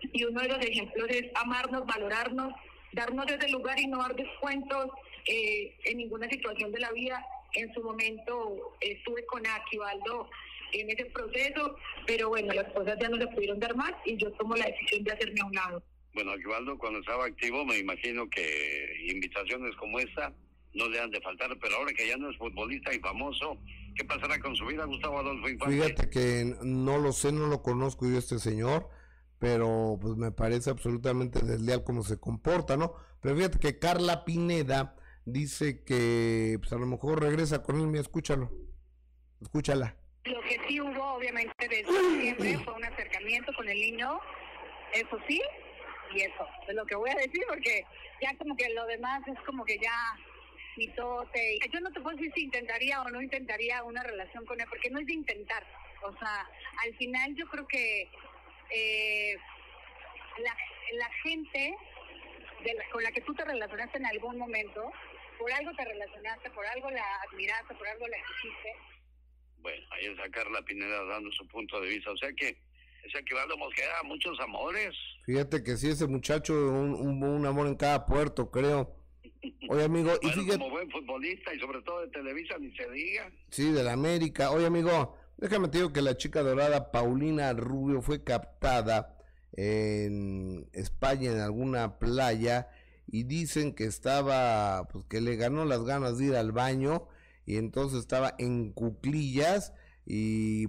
y 0.00 0.24
uno 0.24 0.40
de 0.42 0.48
los 0.48 0.64
ejemplos 0.64 1.08
es 1.10 1.24
amarnos, 1.34 1.86
valorarnos, 1.86 2.52
darnos 2.92 3.26
ese 3.30 3.48
lugar 3.48 3.78
y 3.80 3.86
no 3.86 3.98
dar 3.98 4.14
descuentos 4.14 4.88
eh, 5.26 5.74
en 5.84 5.98
ninguna 5.98 6.28
situación 6.28 6.70
de 6.70 6.80
la 6.80 6.92
vida. 6.92 7.24
En 7.54 7.72
su 7.74 7.82
momento 7.82 8.76
estuve 8.80 9.24
con 9.26 9.46
Aquivaldo 9.46 10.28
en 10.72 10.90
ese 10.90 11.06
proceso, 11.06 11.76
pero 12.06 12.28
bueno, 12.28 12.52
las 12.54 12.72
cosas 12.72 12.96
ya 13.00 13.08
no 13.08 13.16
se 13.16 13.26
pudieron 13.28 13.58
dar 13.58 13.74
más 13.76 13.92
y 14.04 14.16
yo 14.16 14.30
tomo 14.32 14.56
la 14.56 14.66
decisión 14.66 15.04
de 15.04 15.12
hacerme 15.12 15.40
a 15.40 15.46
un 15.46 15.54
lado. 15.54 15.82
Bueno, 16.14 16.32
Aquivaldo 16.32 16.78
cuando 16.78 17.00
estaba 17.00 17.26
activo 17.26 17.64
me 17.64 17.78
imagino 17.78 18.28
que 18.30 19.06
invitaciones 19.08 19.76
como 19.76 19.98
esta 19.98 20.32
no 20.74 20.88
le 20.88 21.00
han 21.00 21.10
de 21.10 21.20
faltar, 21.20 21.56
pero 21.60 21.76
ahora 21.76 21.92
que 21.92 22.06
ya 22.06 22.16
no 22.16 22.30
es 22.30 22.36
futbolista 22.38 22.94
y 22.94 23.00
famoso, 23.00 23.58
¿qué 23.94 24.04
pasará 24.04 24.38
con 24.40 24.54
su 24.56 24.66
vida, 24.66 24.84
Gustavo 24.84 25.18
Adolfo 25.18 25.48
Infante? 25.48 25.74
Fíjate 25.74 26.10
que 26.10 26.54
no 26.62 26.98
lo 26.98 27.12
sé, 27.12 27.32
no 27.32 27.48
lo 27.48 27.62
conozco 27.62 28.08
yo 28.08 28.18
este 28.18 28.38
señor, 28.38 28.88
pero 29.38 29.98
pues 30.00 30.16
me 30.16 30.32
parece 30.32 30.70
absolutamente 30.70 31.40
desleal 31.40 31.84
cómo 31.84 32.02
se 32.02 32.18
comporta, 32.18 32.76
¿no? 32.76 32.94
Pero 33.20 33.36
fíjate 33.36 33.58
que 33.58 33.78
Carla 33.78 34.24
Pineda 34.24 34.96
dice 35.24 35.82
que 35.82 36.58
pues 36.60 36.72
a 36.72 36.76
lo 36.76 36.86
mejor 36.86 37.20
regresa 37.20 37.62
con 37.62 37.80
él, 37.80 37.86
mira, 37.88 38.00
escúchalo, 38.00 38.52
escúchala. 39.40 39.96
Lo 40.26 40.40
que 40.42 40.58
sí 40.66 40.80
hubo, 40.80 41.12
obviamente, 41.14 41.68
desde 41.68 42.20
siempre 42.20 42.58
fue 42.64 42.74
un 42.74 42.84
acercamiento 42.84 43.52
con 43.54 43.68
el 43.68 43.78
niño, 43.80 44.20
eso 44.92 45.18
sí, 45.28 45.40
y 46.12 46.20
eso 46.20 46.48
es 46.66 46.74
lo 46.74 46.84
que 46.86 46.96
voy 46.96 47.10
a 47.10 47.14
decir, 47.14 47.42
porque 47.48 47.84
ya 48.20 48.36
como 48.36 48.56
que 48.56 48.68
lo 48.70 48.86
demás 48.86 49.22
es 49.28 49.38
como 49.44 49.64
que 49.64 49.78
ya 49.78 49.94
mitote. 50.76 51.58
Yo 51.72 51.80
no 51.80 51.92
te 51.92 52.00
puedo 52.00 52.16
decir 52.16 52.32
si 52.34 52.42
intentaría 52.44 53.00
o 53.02 53.08
no 53.10 53.22
intentaría 53.22 53.82
una 53.84 54.02
relación 54.02 54.44
con 54.46 54.60
él, 54.60 54.66
porque 54.68 54.90
no 54.90 54.98
es 54.98 55.06
de 55.06 55.12
intentar. 55.14 55.64
O 56.02 56.12
sea, 56.18 56.46
al 56.84 56.94
final 56.96 57.34
yo 57.36 57.46
creo 57.46 57.66
que 57.66 58.08
eh, 58.70 59.36
la, 60.38 60.56
la 60.94 61.10
gente 61.22 61.74
de 62.64 62.74
la- 62.74 62.84
con 62.90 63.02
la 63.02 63.12
que 63.12 63.20
tú 63.20 63.32
te 63.34 63.44
relacionaste 63.44 63.98
en 63.98 64.06
algún 64.06 64.38
momento, 64.38 64.90
por 65.38 65.52
algo 65.52 65.72
te 65.74 65.84
relacionaste, 65.84 66.50
por 66.50 66.66
algo 66.66 66.90
la 66.90 67.04
admiraste, 67.30 67.74
por 67.74 67.86
algo 67.86 68.06
la 68.08 68.16
quisiste, 68.26 68.72
Bueno, 69.66 69.84
ahí 69.90 70.06
está 70.06 70.30
Carla 70.30 70.62
Pineda 70.62 71.04
dando 71.06 71.28
su 71.32 71.44
punto 71.48 71.80
de 71.80 71.88
vista. 71.88 72.12
O 72.12 72.16
sea 72.16 72.32
que 72.34 72.56
ese 73.04 73.18
Aquivaldo 73.18 73.56
Mosquera, 73.58 74.00
muchos 74.04 74.38
amores. 74.38 74.94
Fíjate 75.24 75.64
que 75.64 75.76
sí, 75.76 75.88
ese 75.88 76.06
muchacho, 76.06 76.52
un, 76.54 76.94
un, 76.94 77.20
un 77.24 77.46
amor 77.46 77.66
en 77.66 77.74
cada 77.74 78.06
puerto, 78.06 78.48
creo. 78.52 78.94
Oye, 79.68 79.82
amigo, 79.82 80.12
y 80.22 80.26
Bueno, 80.26 80.42
fíjate, 80.42 80.58
como 80.58 80.70
buen 80.70 80.88
futbolista 80.88 81.52
y 81.52 81.58
sobre 81.58 81.82
todo 81.82 82.00
de 82.02 82.08
Televisa, 82.12 82.56
ni 82.60 82.70
se 82.76 82.88
diga. 82.92 83.28
sí, 83.50 83.72
de 83.72 83.82
la 83.82 83.94
América. 83.94 84.52
Oye, 84.52 84.66
amigo, 84.66 85.16
déjame 85.36 85.66
te 85.66 85.78
digo 85.78 85.92
que 85.92 86.00
la 86.00 86.16
chica 86.16 86.42
dorada 86.44 86.92
Paulina 86.92 87.52
Rubio 87.52 88.02
fue 88.02 88.22
captada 88.22 89.18
en 89.54 90.68
España, 90.72 91.32
en 91.32 91.40
alguna 91.40 91.98
playa, 91.98 92.68
y 93.08 93.24
dicen 93.24 93.74
que 93.74 93.84
estaba, 93.84 94.86
pues 94.92 95.06
que 95.06 95.20
le 95.20 95.34
ganó 95.34 95.64
las 95.64 95.82
ganas 95.82 96.18
de 96.18 96.26
ir 96.26 96.36
al 96.36 96.52
baño 96.52 97.08
y 97.46 97.56
entonces 97.56 98.00
estaba 98.00 98.34
en 98.38 98.72
cuclillas 98.72 99.72
y 100.04 100.66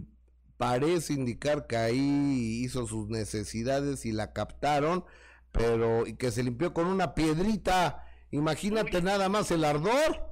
parece 0.58 1.14
indicar 1.14 1.68
que 1.68 1.76
ahí 1.76 2.62
hizo 2.64 2.86
sus 2.88 3.10
necesidades 3.10 4.06
y 4.06 4.12
la 4.12 4.32
captaron, 4.32 5.04
pero 5.52 6.06
y 6.06 6.16
que 6.16 6.32
se 6.32 6.44
limpió 6.44 6.74
con 6.74 6.88
una 6.88 7.16
piedrita. 7.16 8.06
Imagínate 8.32 9.02
nada 9.02 9.28
más 9.28 9.50
el 9.52 9.64
ardor 9.64 10.24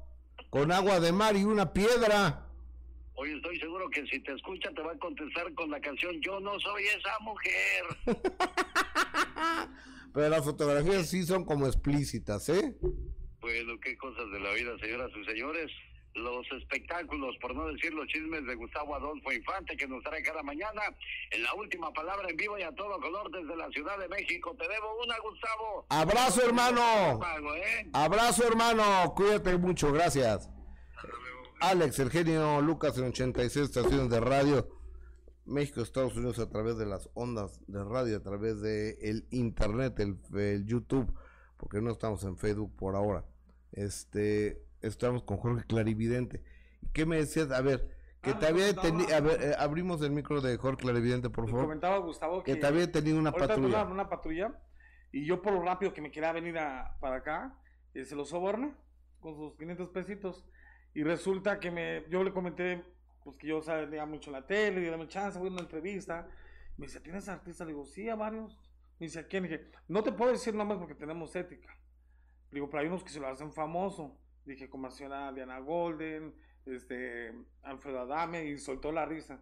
con 0.49 0.71
agua 0.71 0.99
de 0.99 1.11
mar 1.11 1.35
y 1.35 1.43
una 1.43 1.73
piedra. 1.73 2.47
Oye, 3.15 3.35
estoy 3.35 3.59
seguro 3.59 3.89
que 3.89 4.05
si 4.07 4.19
te 4.19 4.33
escucha 4.33 4.69
te 4.71 4.81
va 4.81 4.91
a 4.91 4.99
contestar 4.99 5.53
con 5.53 5.71
la 5.71 5.79
canción 5.79 6.19
Yo 6.21 6.39
no 6.41 6.59
soy 6.59 6.83
esa 6.83 7.17
mujer. 7.21 7.85
Pero 10.13 10.29
las 10.29 10.43
fotografías 10.43 11.09
sí 11.09 11.23
son 11.23 11.43
como 11.43 11.65
explícitas, 11.65 12.47
¿eh? 12.49 12.75
Bueno, 13.39 13.79
qué 13.81 13.97
cosas 13.97 14.29
de 14.31 14.39
la 14.39 14.53
vida, 14.53 14.77
señoras 14.79 15.11
y 15.15 15.25
señores. 15.25 15.71
Los 16.15 16.49
espectáculos, 16.51 17.35
por 17.41 17.53
no 17.53 17.67
decir 17.67 17.93
los 17.93 18.07
chismes 18.07 18.45
de 18.45 18.55
Gustavo 18.55 18.95
Adolfo 18.95 19.31
Infante 19.31 19.75
que 19.75 19.87
nos 19.87 20.01
trae 20.03 20.23
cada 20.23 20.41
mañana 20.43 20.81
en 21.31 21.43
la 21.43 21.53
última 21.55 21.91
palabra 21.91 22.29
en 22.29 22.37
vivo 22.37 22.57
y 22.57 22.61
a 22.61 22.71
todo 22.73 22.99
color 22.99 23.29
desde 23.31 23.55
la 23.55 23.69
Ciudad 23.69 23.97
de 23.99 24.07
México. 24.07 24.55
Te 24.57 24.67
debo 24.67 25.03
una, 25.03 25.15
Gustavo. 25.19 25.85
Abrazo, 25.89 26.45
hermano. 26.45 27.21
¿eh? 27.55 27.89
Abrazo, 27.93 28.47
hermano. 28.47 29.13
Cuídate 29.13 29.57
mucho, 29.57 29.91
gracias. 29.91 30.49
Alex, 31.59 31.99
el 31.99 32.11
genio 32.11 32.61
Lucas 32.61 32.97
en 32.97 33.05
86 33.05 33.65
estaciones 33.65 34.09
de 34.09 34.19
radio. 34.19 34.69
México, 35.45 35.81
Estados 35.81 36.15
Unidos 36.15 36.39
a 36.39 36.49
través 36.49 36.77
de 36.77 36.85
las 36.85 37.09
ondas 37.13 37.61
de 37.67 37.83
radio, 37.83 38.17
a 38.17 38.23
través 38.23 38.61
de 38.61 38.97
el 39.01 39.27
internet, 39.29 39.99
el, 39.99 40.65
YouTube, 40.65 41.13
porque 41.57 41.81
no 41.81 41.91
estamos 41.91 42.23
en 42.23 42.37
Facebook 42.37 42.75
por 42.75 42.95
ahora. 42.95 43.25
Este, 43.71 44.64
estamos 44.87 45.23
con 45.23 45.37
Jorge 45.37 45.65
Clarividente. 45.65 46.43
¿Qué 46.93 47.05
me 47.05 47.17
decías? 47.17 47.51
A 47.51 47.61
ver, 47.61 47.95
que 48.21 48.31
Ah, 48.31 48.39
te 48.39 48.47
había 48.47 48.71
no, 48.73 48.81
tenido, 48.81 49.09
no. 49.09 49.15
a 49.15 49.19
ver, 49.19 49.41
eh, 49.41 49.55
abrimos 49.57 50.01
el 50.01 50.11
micro 50.11 50.41
de 50.41 50.57
Jorge 50.57 50.81
Clarividente, 50.83 51.29
por 51.29 51.45
favor. 51.47 51.63
comentaba 51.65 51.97
Gustavo 51.97 52.43
Que 52.43 52.53
que, 52.53 52.59
te 52.61 52.67
había 52.67 52.91
tenido 52.91 53.17
una 53.19 53.31
patrulla. 53.31 53.83
Una, 53.85 54.09
patrulla 54.09 54.59
y 55.11 55.25
yo 55.25 55.41
por 55.41 55.53
lo 55.53 55.61
rápido 55.61 55.93
que 55.93 56.01
me 56.01 56.11
quería 56.11 56.31
venir 56.31 56.57
a- 56.57 56.97
para 56.99 57.17
acá, 57.17 57.57
eh, 57.93 58.03
se 58.05 58.15
lo 58.15 58.25
soborna 58.25 58.77
con 59.19 59.35
sus 59.35 59.55
500 59.57 59.89
pesitos 59.89 60.45
y 60.93 61.03
resulta 61.03 61.59
que 61.59 61.71
me, 61.71 62.05
yo 62.09 62.23
le 62.23 62.31
comenté 62.31 62.83
pues 63.23 63.37
que 63.37 63.47
yo 63.47 63.61
salía 63.61 64.05
mucho 64.05 64.29
en 64.29 64.33
la 64.33 64.45
tele, 64.45 64.81
y 64.81 64.85
dame 64.85 65.07
chance, 65.07 65.39
voy 65.39 65.47
a 65.49 65.51
una 65.51 65.61
entrevista. 65.61 66.27
Me 66.77 66.85
dice, 66.85 66.99
¿tienes 66.99 67.27
artistas? 67.27 67.65
Le 67.65 67.73
digo, 67.73 67.83
sí, 67.83 68.07
a 68.07 68.15
varios. 68.15 68.55
Me 68.99 69.07
dice, 69.07 69.19
¿a 69.19 69.27
quién? 69.27 69.43
Le 69.43 69.49
dije, 69.49 69.71
no 69.87 70.03
te 70.03 70.11
puedo 70.11 70.31
decir 70.31 70.53
nombres 70.53 70.77
porque 70.79 70.93
tenemos 70.93 71.35
ética. 71.35 71.75
Le 72.51 72.57
digo, 72.57 72.69
pero 72.69 72.81
hay 72.81 72.87
unos 72.87 73.03
que 73.03 73.09
se 73.09 73.19
lo 73.19 73.27
hacen 73.27 73.51
famoso. 73.51 74.15
Dije, 74.45 74.69
como 74.69 74.87
hacía 74.87 75.09
la 75.09 75.31
Diana 75.33 75.59
Golden, 75.59 76.33
este, 76.65 77.33
Alfredo 77.63 78.01
Adame, 78.01 78.45
y 78.45 78.57
soltó 78.57 78.91
la 78.91 79.05
risa. 79.05 79.41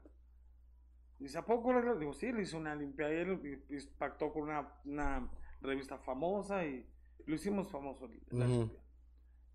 Dice, 1.19 1.37
¿a 1.37 1.45
poco? 1.45 1.73
le-?" 1.73 1.97
Digo, 1.99 2.13
sí, 2.13 2.31
le 2.31 2.41
hice 2.43 2.55
una 2.57 2.75
limpia 2.75 3.07
a 3.07 3.11
él, 3.11 3.39
y, 3.69 3.75
y 3.75 3.81
pactó 3.97 4.31
con 4.31 4.43
una, 4.43 4.67
una 4.85 5.29
revista 5.61 5.97
famosa 5.97 6.65
y 6.65 6.85
lo 7.25 7.35
hicimos 7.35 7.69
famoso. 7.69 8.07
la 8.31 8.45
Ujú. 8.45 8.53
limpia. 8.53 8.79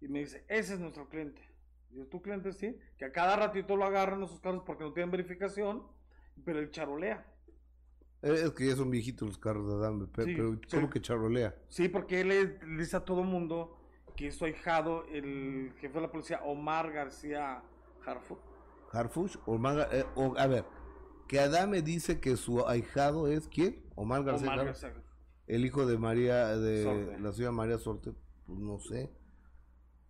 Y 0.01 0.09
me 0.09 0.21
dice, 0.21 0.45
ese 0.49 0.75
es 0.75 0.81
nuestro 0.81 1.09
cliente. 1.09 1.43
Yo, 1.91 2.07
tu 2.07 2.21
cliente 2.23 2.53
sí, 2.53 2.77
que 2.99 3.07
a 3.07 3.13
cada 3.13 3.37
ratito 3.37 3.77
lo 3.77 3.85
agarran 3.85 4.23
esos 4.23 4.41
carros 4.41 4.63
porque 4.65 4.85
no 4.85 4.93
tienen 4.93 5.11
verificación, 5.11 5.83
pero 6.45 6.59
él 6.59 6.71
charolea. 6.71 7.27
Eh, 8.23 8.43
Es 8.45 8.51
que 8.53 8.67
ya 8.67 8.77
son 8.77 8.91
viejitos 8.91 9.27
los 9.29 9.39
carros 9.39 9.67
de 9.69 9.75
Adame, 9.75 10.07
pe- 10.07 10.25
Sí, 10.25 10.35
pero 10.37 10.55
sí. 10.55 10.61
¿cómo 10.77 10.91
que 10.91 11.01
charolea? 11.01 11.55
Sí, 11.69 11.89
porque 11.89 12.21
él 12.21 12.29
le 12.29 12.47
dice 12.77 12.97
a 12.97 13.05
todo 13.05 13.23
mundo 13.25 13.78
que 14.19 14.27
es 14.27 14.35
su 14.35 14.45
ahijado, 14.47 15.05
el 15.07 15.73
jefe 15.79 15.95
de 15.95 16.01
la 16.01 16.11
policía, 16.11 16.41
Omar 16.43 16.91
García 16.91 17.63
Harford. 18.05 18.41
¿Harfush? 18.93 19.37
O 19.47 19.59
Manga- 19.59 19.89
eh, 19.93 20.05
o- 20.17 20.35
a 20.37 20.47
ver, 20.49 20.65
que 21.29 21.39
Adame 21.39 21.83
dice 21.83 22.19
que 22.21 22.37
su 22.37 22.67
ahijado 22.67 23.29
es 23.29 23.47
¿quién? 23.47 23.85
Omar 23.95 24.25
García. 24.25 24.49
Omar 24.49 24.59
Harfuch. 24.67 24.83
García. 24.83 25.03
El 25.47 25.65
hijo 25.65 25.87
de 25.87 25.99
María, 25.99 26.57
de 26.57 26.83
Sorte. 26.83 27.21
la 27.21 27.33
señora 27.33 27.53
María 27.53 27.79
Sorte, 27.79 28.13
pues 28.47 28.59
no 28.59 28.81
sé. 28.81 29.09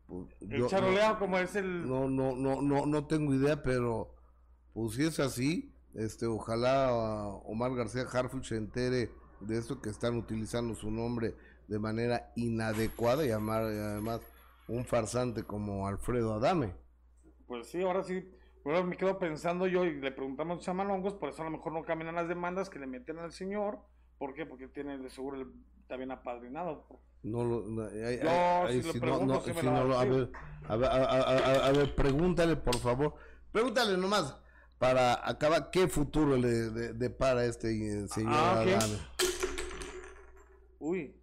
Pues, 0.07 0.27
El 0.41 0.59
yo- 0.59 0.69
no, 0.81 1.19
como 1.19 1.37
es 1.39 1.55
el... 1.55 1.87
no, 1.87 2.09
no, 2.09 2.35
no, 2.35 2.63
no, 2.63 2.87
no 2.87 3.07
tengo 3.07 3.35
idea, 3.35 3.63
pero 3.63 4.15
pues 4.73 4.95
si 4.95 5.05
es 5.05 5.21
así, 5.21 5.75
este, 5.95 6.25
ojalá 6.27 6.89
ah, 6.89 7.27
Omar 7.45 7.75
García 7.75 8.05
Harfuch 8.11 8.47
se 8.47 8.57
entere 8.57 9.11
de 9.41 9.59
esto 9.59 9.83
que 9.83 9.91
están 9.91 10.17
utilizando 10.17 10.75
su 10.75 10.91
nombre 10.91 11.35
de 11.69 11.79
manera 11.79 12.33
inadecuada 12.35 13.25
y 13.25 13.31
además 13.31 14.21
un 14.67 14.85
farsante 14.85 15.45
como 15.45 15.87
Alfredo 15.87 16.35
Adame. 16.35 16.75
Pues 17.47 17.69
sí, 17.69 17.83
ahora 17.83 18.03
sí. 18.03 18.29
Ahora 18.65 18.83
me 18.83 18.97
quedo 18.97 19.19
pensando 19.19 19.67
yo 19.67 19.85
y 19.85 19.99
le 19.99 20.13
preguntamos 20.13 20.59
a 20.59 20.61
Chamalongos, 20.63 21.15
por 21.15 21.31
eso 21.31 21.41
a 21.43 21.45
lo 21.47 21.51
mejor 21.53 21.73
no 21.73 21.85
caminan 21.85 22.17
las 22.17 22.29
demandas 22.29 22.69
que 22.69 22.79
le 22.79 22.87
meten 22.87 23.19
al 23.19 23.33
señor. 23.33 23.79
¿Por 24.19 24.35
qué? 24.35 24.45
Porque 24.45 24.69
tiene 24.69 24.99
de 24.99 25.09
seguro 25.09 25.37
el, 25.41 25.47
bien 25.97 26.11
apadrinado. 26.11 26.87
No 27.23 27.45
lo, 27.45 27.61
no, 27.67 27.91
Yo, 27.91 28.07
ay- 28.07 28.19
ay, 28.23 28.83
si 28.83 28.87
no, 28.89 29.01
pregunto, 29.01 29.41
si 29.43 29.53
lo- 29.63 29.99
a 29.99 30.05
ver, 30.05 30.31
a 30.69 30.77
ver, 30.77 30.89
a, 30.89 30.95
a- 30.95 31.21
a- 31.23 31.67
a 31.69 31.73
ver, 31.73 31.95
pregúntale 31.95 32.57
por 32.57 32.77
favor, 32.77 33.15
pregúntale 33.53 33.97
nomás 33.97 34.37
para 34.79 35.27
acabar 35.29 35.71
qué 35.71 35.89
futuro 35.89 36.37
le 36.37 36.49
de- 36.49 36.93
depara 36.93 37.45
este 37.47 37.71
eh, 37.71 38.07
señor 38.09 38.33
Ah, 38.35 38.61
ok. 38.63 38.69
Adame. 38.69 38.99
Uy, 40.79 41.18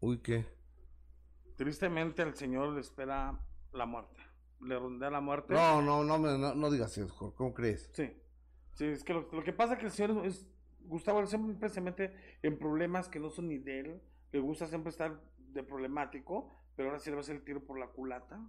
Uy, 0.00 0.18
qué. 0.18 0.46
tristemente 1.56 2.22
al 2.22 2.34
señor 2.34 2.72
le 2.74 2.80
espera 2.80 3.38
la 3.72 3.86
muerte. 3.86 4.20
Le 4.60 4.78
rondea 4.78 5.10
la 5.10 5.20
muerte. 5.20 5.54
No, 5.54 5.82
no, 5.82 6.04
no, 6.04 6.18
me- 6.18 6.38
no, 6.38 6.54
no 6.54 6.70
digas 6.70 6.96
eso, 6.98 7.08
Jorge, 7.14 7.36
¿cómo 7.36 7.54
crees? 7.54 7.90
Sí. 7.92 8.12
Sí, 8.74 8.84
es 8.86 9.02
que 9.02 9.12
lo, 9.12 9.28
lo 9.32 9.42
que 9.42 9.52
pasa 9.52 9.72
es 9.74 9.78
que 9.80 9.86
el 9.86 9.92
señor 9.92 10.24
es, 10.26 10.46
Gustavo 10.80 11.24
siempre 11.26 11.68
se 11.68 11.80
mete 11.80 12.14
en 12.42 12.58
problemas 12.58 13.08
que 13.08 13.18
no 13.18 13.28
son 13.30 13.48
ni 13.48 13.58
de 13.58 13.80
él. 13.80 14.02
Le 14.32 14.40
gusta 14.40 14.66
siempre 14.66 14.90
estar 14.90 15.20
de 15.38 15.62
problemático, 15.64 16.52
pero 16.76 16.88
ahora 16.90 17.00
sí 17.00 17.10
le 17.10 17.16
va 17.16 17.20
a 17.20 17.22
hacer 17.22 17.36
el 17.36 17.42
tiro 17.44 17.64
por 17.64 17.78
la 17.78 17.88
culata. 17.88 18.40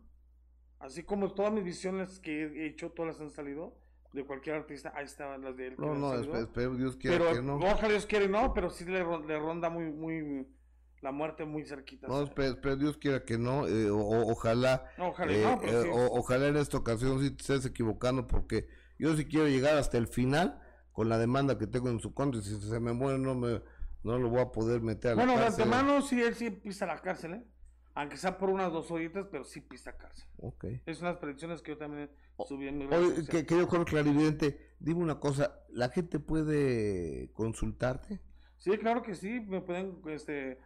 Así 0.79 1.03
como 1.03 1.33
todas 1.33 1.51
mis 1.51 1.63
visiones 1.63 2.19
que 2.19 2.43
he 2.43 2.65
hecho, 2.67 2.91
todas 2.91 3.13
las 3.17 3.21
han 3.21 3.31
salido 3.31 3.75
de 4.13 4.23
cualquier 4.25 4.55
artista, 4.55 4.93
ahí 4.95 5.05
estaban 5.05 5.41
las 5.41 5.55
de 5.57 5.67
él. 5.67 5.75
No, 5.77 5.93
no, 5.95 6.13
espero 6.13 6.75
Dios 6.75 6.95
quiera 6.95 7.17
pero 7.17 7.33
que 7.33 7.41
no. 7.41 7.55
ojalá 7.57 7.89
Dios 7.89 8.05
quiere, 8.05 8.27
no, 8.27 8.53
pero 8.53 8.69
sí 8.69 8.85
le, 8.85 8.99
le 9.03 9.39
ronda 9.39 9.69
muy, 9.69 9.85
muy, 9.91 10.47
la 11.01 11.11
muerte 11.11 11.45
muy 11.45 11.63
cerquita. 11.65 12.07
No, 12.07 12.23
espero, 12.23 12.49
espero 12.49 12.75
Dios 12.75 12.97
quiera 12.97 13.23
que 13.23 13.37
no, 13.37 13.67
eh, 13.67 13.89
o- 13.89 14.27
ojalá, 14.31 14.85
Ojalá, 14.97 15.31
eh, 15.33 15.41
no, 15.43 15.59
pero 15.59 15.81
eh, 15.81 15.83
sí. 15.83 15.89
o- 15.91 16.17
ojalá 16.19 16.47
en 16.47 16.57
esta 16.57 16.77
ocasión 16.77 17.21
sí 17.21 17.31
te 17.31 17.41
estés 17.41 17.65
equivocando 17.65 18.27
porque 18.27 18.67
yo 18.97 19.15
sí 19.15 19.25
quiero 19.25 19.47
llegar 19.47 19.77
hasta 19.77 19.97
el 19.97 20.07
final 20.07 20.61
con 20.91 21.07
la 21.09 21.17
demanda 21.17 21.57
que 21.57 21.67
tengo 21.67 21.89
en 21.89 21.99
su 21.99 22.13
contra 22.13 22.41
y 22.41 22.43
si 22.43 22.59
se 22.59 22.79
me 22.79 22.91
muere 22.93 23.17
no 23.19 23.35
me 23.35 23.61
no 24.03 24.17
lo 24.17 24.29
voy 24.29 24.39
a 24.41 24.51
poder 24.51 24.81
meter 24.81 25.11
a 25.11 25.15
la 25.15 25.25
Bueno, 25.25 25.33
de 25.39 25.45
cárcel. 25.45 25.63
antemano 25.65 26.01
sí, 26.01 26.21
él 26.21 26.33
sí 26.35 26.49
pisa 26.51 26.85
la 26.85 26.97
cárcel, 27.01 27.33
¿eh? 27.33 27.43
Aunque 27.95 28.15
sea 28.15 28.37
por 28.37 28.49
unas 28.49 28.71
dos 28.71 28.89
horitas, 28.91 29.27
pero 29.29 29.43
sí 29.43 29.59
pisa 29.59 29.97
cárcel. 29.97 30.25
Ok. 30.37 30.65
Es 30.85 31.01
unas 31.01 31.17
predicciones 31.17 31.61
que 31.61 31.71
yo 31.71 31.77
también 31.77 32.09
subí 32.47 32.67
en 32.69 32.77
mi 32.77 32.87
red 32.87 32.97
Oye, 32.97 33.09
social. 33.09 33.27
que, 33.27 33.45
querido 33.45 33.67
Jorge 33.67 33.85
Clarividente, 33.91 34.71
dime 34.79 35.01
una 35.01 35.19
cosa, 35.19 35.59
¿la 35.69 35.89
gente 35.89 36.19
puede 36.19 37.29
consultarte? 37.33 38.21
Sí, 38.57 38.77
claro 38.77 39.01
que 39.01 39.15
sí, 39.15 39.41
me 39.41 39.59
pueden 39.61 39.99
este, 40.07 40.59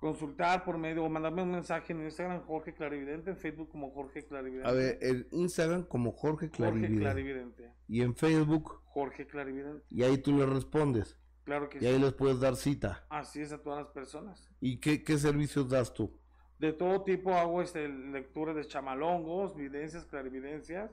consultar 0.00 0.64
por 0.64 0.78
medio 0.78 1.04
o 1.04 1.08
mandarme 1.08 1.42
un 1.42 1.50
mensaje 1.52 1.92
en 1.92 2.02
Instagram, 2.02 2.40
Jorge 2.46 2.72
Clarividente, 2.74 3.30
en 3.30 3.36
Facebook 3.36 3.68
como 3.70 3.90
Jorge 3.90 4.24
Clarividente. 4.24 4.68
A 4.68 4.72
ver, 4.72 4.98
en 5.02 5.26
Instagram 5.30 5.84
como 5.84 6.12
Jorge 6.12 6.46
Jorge 6.48 6.50
Clarividente 6.50 7.00
Clarividente. 7.00 7.72
y 7.86 8.00
en 8.00 8.14
Facebook 8.16 8.80
Jorge 8.86 9.26
Clarividente. 9.26 9.84
y 9.90 10.02
ahí 10.02 10.18
tú 10.18 10.36
le 10.36 10.46
respondes 10.46 11.16
Claro 11.44 11.68
que 11.68 11.78
y 11.78 11.86
ahí 11.86 11.98
les 11.98 12.12
puedes 12.14 12.40
dar 12.40 12.56
cita. 12.56 13.04
Así 13.08 13.40
es 13.40 13.52
a 13.52 13.62
todas 13.62 13.84
las 13.84 13.92
personas. 13.92 14.48
¿Y 14.60 14.78
qué, 14.78 15.02
qué 15.02 15.18
servicios 15.18 15.68
das 15.68 15.92
tú? 15.92 16.16
De 16.58 16.72
todo 16.72 17.02
tipo 17.02 17.32
hago 17.34 17.60
este, 17.62 17.88
lecturas 17.88 18.54
de 18.54 18.64
chamalongos, 18.66 19.56
videncias, 19.56 20.04
clarividencias. 20.04 20.90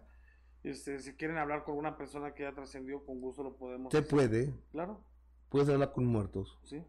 Este, 0.64 1.00
si 1.00 1.14
quieren 1.14 1.38
hablar 1.38 1.64
con 1.64 1.78
una 1.78 1.98
persona 1.98 2.34
que 2.34 2.44
ya 2.44 2.54
trascendió, 2.54 3.06
con 3.06 3.20
gusto 3.22 3.44
lo 3.44 3.56
podemos 3.58 3.92
Se 3.92 4.00
hacer. 4.00 4.10
puede, 4.10 4.54
Claro, 4.72 5.02
puedes 5.50 5.70
hablar 5.70 5.92
con 5.94 6.06
muertos. 6.06 6.58
sí. 6.64 6.82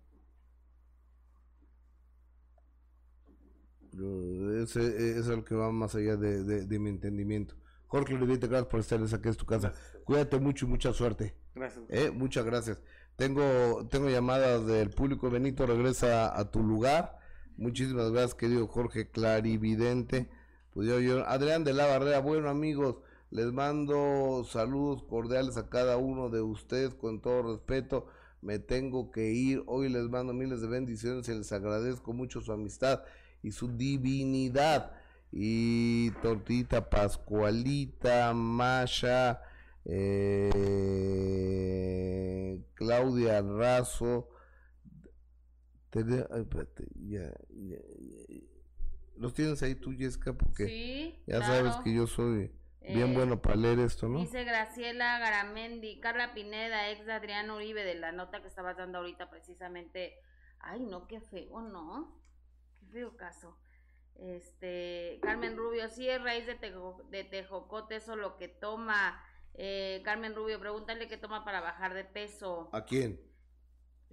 Yo- 3.93 4.63
Ese, 4.63 4.87
ese 4.87 5.21
es 5.21 5.29
el 5.29 5.45
que 5.45 5.55
va 5.55 5.71
más 5.73 5.95
allá 5.95 6.17
de, 6.17 6.45
de- 6.45 6.67
de 6.67 6.79
mi 6.79 6.91
entendimiento. 6.91 7.55
Jorge 7.87 8.09
Clarividente, 8.15 8.49
gracias 8.49 8.69
por 8.69 8.81
estar 8.81 9.01
aquí 9.03 9.29
en 9.29 9.35
tu 9.35 9.47
casa. 9.47 9.73
Cuídate 10.05 10.39
mucho 10.39 10.67
y 10.67 10.69
mucha 10.69 10.93
suerte. 10.93 11.35
Gracias. 11.55 11.85
Eh, 11.89 12.11
muchas 12.11 12.45
gracias. 12.45 12.83
Tengo, 13.17 13.87
tengo 13.91 14.09
llamadas 14.11 14.67
del 14.67 14.91
público. 14.91 15.31
Benito, 15.31 15.67
regresa 15.67 16.39
a 16.39 16.51
tu 16.51 16.63
lugar. 16.63 17.19
Muchísimas 17.57 18.11
gracias, 18.13 18.35
querido 18.35 18.67
Jorge 18.69 19.11
Clarividente. 19.11 20.29
Pues 20.73 20.89
Adrián 21.27 21.65
de 21.65 21.73
la 21.73 21.87
Barrera, 21.87 22.21
bueno 22.21 22.49
amigos, 22.51 22.97
les 23.31 23.51
mando 23.53 24.45
saludos 24.49 25.03
cordiales 25.03 25.57
a 25.57 25.69
cada 25.69 25.97
uno 25.97 26.29
de 26.29 26.41
ustedes 26.43 26.95
con 26.95 27.21
todo 27.21 27.43
respeto. 27.55 28.07
me 28.41 28.61
tengo 28.61 29.11
que 29.11 29.33
ir. 29.33 29.65
Hoy 29.67 29.89
les 29.89 30.05
mando 30.09 30.33
miles 30.33 30.61
de 30.61 30.69
bendiciones 30.69 31.29
y 31.29 31.35
les 31.35 31.51
agradezco 31.51 32.13
mucho 32.13 32.41
su 32.41 32.53
amistad 32.53 33.03
y 33.43 33.51
su 33.53 33.69
divinidad. 33.77 34.93
Y 35.31 36.11
Tortita 36.23 36.89
Pascualita, 36.89 38.33
Masha, 38.33 39.43
eh, 39.85 40.89
Claudia 42.75 43.43
Razo. 43.43 44.31
Los 49.17 49.35
tienes 49.35 49.63
ahí 49.63 49.75
tú, 49.75 49.93
Jessica, 49.93 50.33
porque 50.33 51.21
ya 51.27 51.43
sabes 51.43 51.77
que 51.85 51.93
yo 51.93 52.07
soy 52.07 52.53
bien 52.81 53.11
eh, 53.11 53.15
bueno 53.15 53.43
para 53.43 53.57
leer 53.57 53.81
esto, 53.81 54.09
¿no? 54.09 54.21
Dice 54.21 54.45
Graciela 54.45 55.19
Garamendi, 55.19 56.01
Carla 56.01 56.33
Pineda, 56.35 56.91
ex 56.91 57.05
de 57.05 57.13
Adrián 57.13 57.51
Uribe, 57.51 57.85
de 57.85 57.97
la 57.97 58.13
nota 58.13 58.41
que 58.41 58.49
estabas 58.49 58.77
dando 58.77 58.99
ahorita 58.99 59.29
precisamente. 59.31 60.15
Ay, 60.61 60.81
no, 60.85 61.07
qué 61.07 61.21
feo, 61.21 61.61
¿no? 61.61 62.18
Feo 62.89 63.17
caso. 63.17 63.57
Este, 64.17 65.21
Carmen 65.23 65.57
Rubio, 65.57 65.89
sí 65.89 66.09
es 66.09 66.21
raíz 66.23 66.45
de, 66.47 66.57
de 67.11 67.25
tejocote, 67.25 67.97
eso 67.97 68.17
lo 68.17 68.37
que 68.37 68.49
toma. 68.49 69.23
Eh, 69.55 70.03
Carmen 70.05 70.35
Rubio, 70.35 70.59
pregúntale 70.59 71.09
qué 71.09 71.17
toma 71.17 71.45
para 71.45 71.61
bajar 71.61 71.95
de 71.95 72.05
peso. 72.05 72.69
¿A 72.73 72.85
quién? 72.85 73.21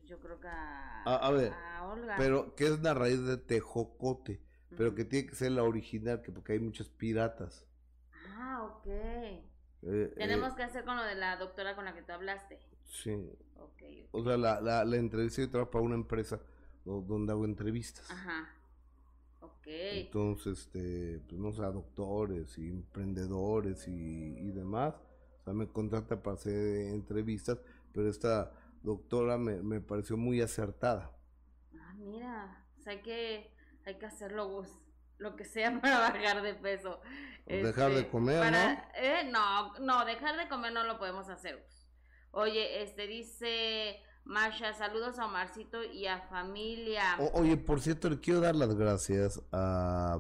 Yo 0.06 0.20
creo 0.20 0.40
que 0.40 0.48
a, 0.48 1.02
a, 1.06 1.32
ver, 1.32 1.52
Olga. 1.84 2.16
Pero, 2.18 2.56
¿qué 2.56 2.66
es 2.66 2.80
la 2.82 2.94
raíz 2.94 3.26
de 3.26 3.38
tejocote? 3.38 4.42
Pero 4.78 4.94
que 4.94 5.06
tiene 5.06 5.28
que 5.28 5.36
ser 5.36 5.52
la 5.52 5.64
original, 5.64 6.22
que 6.22 6.32
porque 6.32 6.54
hay 6.54 6.60
muchas 6.60 6.90
piratas. 6.90 7.66
Ah, 8.28 8.64
ok. 8.64 8.88
Eh, 8.88 10.14
Tenemos 10.18 10.54
eh, 10.54 10.56
que 10.58 10.64
hacer 10.64 10.84
con 10.84 10.98
lo 10.98 11.04
de 11.04 11.16
la 11.16 11.38
doctora 11.38 11.76
con 11.76 11.86
la 11.86 11.94
que 11.94 12.02
tú 12.02 12.12
hablaste. 12.12 12.60
Sí. 12.84 13.16
Okay, 13.56 14.08
O 14.12 14.24
sea, 14.24 14.38
la, 14.38 14.60
la, 14.62 14.84
la 14.84 14.98
entrevista 14.98 15.42
yo 15.42 15.50
trabajo 15.50 15.72
para 15.72 15.84
una 15.84 15.96
empresa 15.96 16.40
donde 16.84 17.32
hago 17.32 17.46
entrevistas. 17.46 18.10
Ajá. 18.12 18.55
Ok. 19.46 19.68
Entonces, 19.68 20.60
este, 20.60 21.22
pues 21.28 21.40
no 21.40 21.52
sé, 21.52 21.62
doctores 21.62 22.58
y 22.58 22.70
emprendedores 22.70 23.88
y, 23.88 23.92
y 23.92 24.52
demás. 24.52 24.96
O 25.40 25.44
sea, 25.44 25.54
me 25.54 25.68
contrata 25.68 26.22
para 26.22 26.36
hacer 26.36 26.88
entrevistas, 26.94 27.60
pero 27.94 28.10
esta 28.10 28.52
doctora 28.82 29.38
me, 29.38 29.62
me 29.62 29.82
pareció 29.82 30.18
muy 30.18 30.42
acertada. 30.42 31.12
Ah, 31.80 31.94
mira, 31.98 32.66
o 32.78 32.82
sea, 32.82 33.02
que, 33.02 33.52
hay 33.86 33.98
que 33.98 34.06
hacerlo, 34.06 34.48
Gus 34.48 34.70
lo 35.18 35.36
que 35.36 35.46
sea 35.46 35.72
para 35.82 36.00
bajar 36.00 36.42
de 36.42 36.54
peso. 36.56 37.02
dejar 37.46 37.92
de 37.92 38.00
este, 38.00 38.12
comer, 38.12 38.52
¿no? 38.52 38.84
Eh, 38.96 39.30
no, 39.32 39.74
no, 39.80 40.06
dejar 40.06 40.38
de 40.38 40.48
comer 40.48 40.74
no 40.74 40.84
lo 40.84 40.98
podemos 40.98 41.30
hacer. 41.30 41.66
Oye, 42.32 42.84
este 42.84 43.08
dice 43.08 44.02
Masha, 44.26 44.74
saludos 44.74 45.20
a 45.20 45.26
Omarcito 45.26 45.84
y 45.84 46.08
a 46.08 46.20
familia. 46.22 47.18
oye, 47.34 47.58
por 47.58 47.80
cierto, 47.80 48.10
le 48.10 48.20
quiero 48.20 48.42
dar 48.42 48.56
las 48.56 48.74
gracias 48.74 49.40
a, 49.52 50.20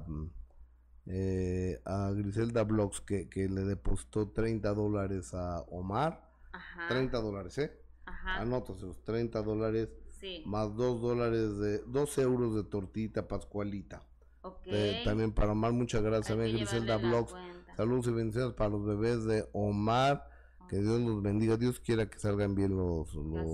eh, 1.07 1.81
a 1.85 2.11
Griselda 2.11 2.63
Blogs 2.63 3.01
que, 3.01 3.27
que 3.27 3.49
le 3.49 3.61
depositó 3.61 4.29
30 4.29 4.73
dólares 4.73 5.33
a 5.33 5.61
Omar. 5.71 6.29
Ajá. 6.51 6.87
30 6.87 7.19
dólares, 7.19 7.57
¿eh? 7.57 7.81
Ajá. 8.05 8.41
Anótase 8.41 8.85
los 8.85 9.03
30 9.03 9.41
dólares. 9.41 9.89
Sí. 10.19 10.43
Más 10.45 10.75
2 10.75 11.01
dólares 11.01 11.57
de, 11.57 11.79
2 11.87 12.17
euros 12.19 12.55
de 12.55 12.63
tortita 12.63 13.27
pascualita. 13.27 14.03
Okay. 14.41 15.03
también 15.03 15.31
para 15.31 15.53
Omar, 15.53 15.73
muchas 15.73 16.03
gracias. 16.03 16.27
También 16.27 16.55
Griselda 16.55 16.97
Blogs. 16.97 17.33
Saludos 17.75 18.07
y 18.07 18.11
bendiciones 18.11 18.53
para 18.53 18.69
los 18.69 18.85
bebés 18.85 19.25
de 19.25 19.49
Omar. 19.51 20.29
Que 20.69 20.77
Dios 20.77 21.01
los 21.01 21.21
bendiga. 21.21 21.57
Dios 21.57 21.79
quiera 21.79 22.09
que 22.09 22.19
salgan 22.19 22.55
bien 22.55 22.75
los 22.75 23.13
los, 23.15 23.45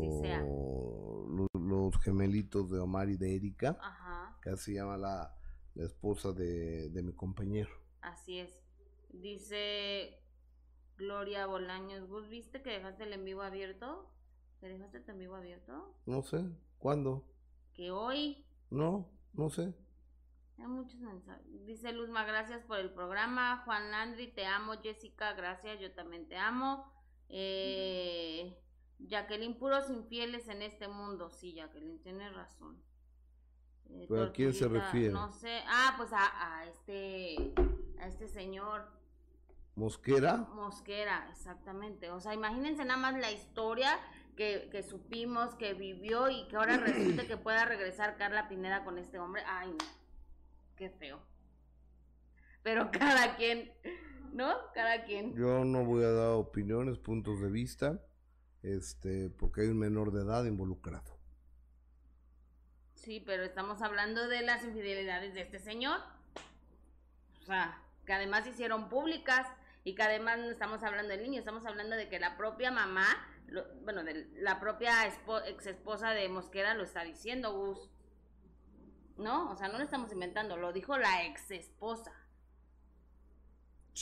gemelitos 2.03 2.69
de 2.69 2.79
Omar 2.79 3.09
y 3.09 3.17
de 3.17 3.35
Erika. 3.35 3.77
Que 4.41 4.51
así 4.51 4.73
llama 4.73 4.97
la, 4.97 5.35
la 5.75 5.85
esposa 5.85 6.31
de, 6.31 6.89
de, 6.89 7.03
mi 7.03 7.13
compañero. 7.13 7.69
Así 8.01 8.39
es. 8.39 8.59
Dice 9.09 10.19
Gloria 10.97 11.45
Bolaños. 11.45 12.07
¿Vos 12.09 12.29
viste 12.29 12.61
que 12.61 12.71
dejaste 12.71 13.03
el 13.03 13.13
en 13.13 13.25
vivo 13.25 13.41
abierto? 13.41 14.09
¿Que 14.59 14.67
dejaste 14.67 14.97
el 14.97 15.09
en 15.09 15.19
vivo 15.19 15.35
abierto? 15.35 15.95
No 16.05 16.23
sé. 16.23 16.49
¿Cuándo? 16.77 17.25
Que 17.73 17.91
hoy. 17.91 18.45
No, 18.69 19.09
no 19.33 19.49
sé. 19.49 19.73
Muchos 20.67 20.99
mensajes. 20.99 21.65
Dice 21.65 21.91
Luzma, 21.91 22.23
gracias 22.23 22.63
por 22.63 22.79
el 22.79 22.91
programa. 22.91 23.63
Juan 23.65 23.91
Landry, 23.91 24.31
te 24.31 24.45
amo. 24.45 24.73
Jessica, 24.81 25.33
gracias, 25.33 25.79
yo 25.79 25.91
también 25.93 26.27
te 26.27 26.38
amo. 26.38 26.85
Eh, 27.31 28.57
Jacqueline, 28.99 29.57
puros 29.57 29.89
infieles 29.89 30.47
en 30.47 30.61
este 30.61 30.87
mundo. 30.87 31.29
Sí, 31.29 31.53
Jacqueline, 31.53 31.99
tienes 32.01 32.33
razón. 32.33 32.81
Eh, 33.89 34.07
a 34.19 34.31
quién 34.31 34.53
se 34.53 34.67
refiere? 34.67 35.11
No 35.11 35.31
sé. 35.31 35.61
Ah, 35.67 35.95
pues 35.97 36.13
a, 36.13 36.59
a, 36.59 36.65
este 36.67 37.53
a 37.99 38.07
este 38.07 38.27
señor. 38.27 38.87
Mosquera. 39.75 40.37
Mosquera, 40.37 41.27
exactamente. 41.31 42.11
O 42.11 42.19
sea, 42.19 42.33
imagínense 42.33 42.85
nada 42.85 42.99
más 42.99 43.19
la 43.19 43.31
historia 43.31 43.99
que, 44.35 44.69
que 44.71 44.83
supimos, 44.83 45.55
que 45.55 45.73
vivió 45.73 46.29
y 46.29 46.47
que 46.47 46.55
ahora 46.57 46.77
resulta 46.77 47.25
que 47.25 47.37
pueda 47.37 47.65
regresar 47.65 48.17
Carla 48.17 48.47
Pineda 48.47 48.83
con 48.83 48.97
este 48.97 49.17
hombre. 49.17 49.43
Ay, 49.47 49.71
no 49.71 50.01
qué 50.81 50.89
feo. 50.89 51.21
Pero 52.63 52.89
cada 52.99 53.35
quien, 53.35 53.71
¿no? 54.31 54.55
Cada 54.73 55.03
quien. 55.03 55.33
Yo 55.35 55.63
no 55.63 55.85
voy 55.85 56.03
a 56.03 56.11
dar 56.11 56.31
opiniones, 56.31 56.97
puntos 56.97 57.41
de 57.41 57.49
vista, 57.49 57.99
este, 58.63 59.29
porque 59.29 59.61
hay 59.61 59.67
un 59.67 59.79
menor 59.79 60.11
de 60.11 60.21
edad 60.21 60.45
involucrado. 60.45 61.19
Sí, 62.95 63.23
pero 63.25 63.43
estamos 63.43 63.81
hablando 63.81 64.27
de 64.27 64.41
las 64.41 64.63
infidelidades 64.63 65.33
de 65.33 65.41
este 65.41 65.59
señor. 65.59 65.99
O 67.41 67.45
sea, 67.45 67.81
que 68.05 68.13
además 68.13 68.45
hicieron 68.45 68.89
públicas 68.89 69.47
y 69.83 69.95
que 69.95 70.03
además 70.03 70.37
no 70.37 70.51
estamos 70.51 70.83
hablando 70.83 71.09
del 71.09 71.23
niño, 71.23 71.39
estamos 71.39 71.65
hablando 71.65 71.95
de 71.95 72.07
que 72.09 72.19
la 72.19 72.37
propia 72.37 72.71
mamá, 72.71 73.07
bueno, 73.83 74.03
de 74.03 74.29
la 74.35 74.59
propia 74.59 75.07
ex 75.47 75.65
esposa 75.65 76.11
de 76.11 76.29
Mosquera 76.29 76.75
lo 76.75 76.83
está 76.83 77.03
diciendo, 77.03 77.53
Gus. 77.53 77.89
¿no? 79.17 79.51
O 79.51 79.55
sea, 79.55 79.67
no 79.67 79.77
lo 79.77 79.83
estamos 79.83 80.11
inventando, 80.11 80.57
lo 80.57 80.73
dijo 80.73 80.97
la 80.97 81.25
ex 81.25 81.51
esposa. 81.51 82.11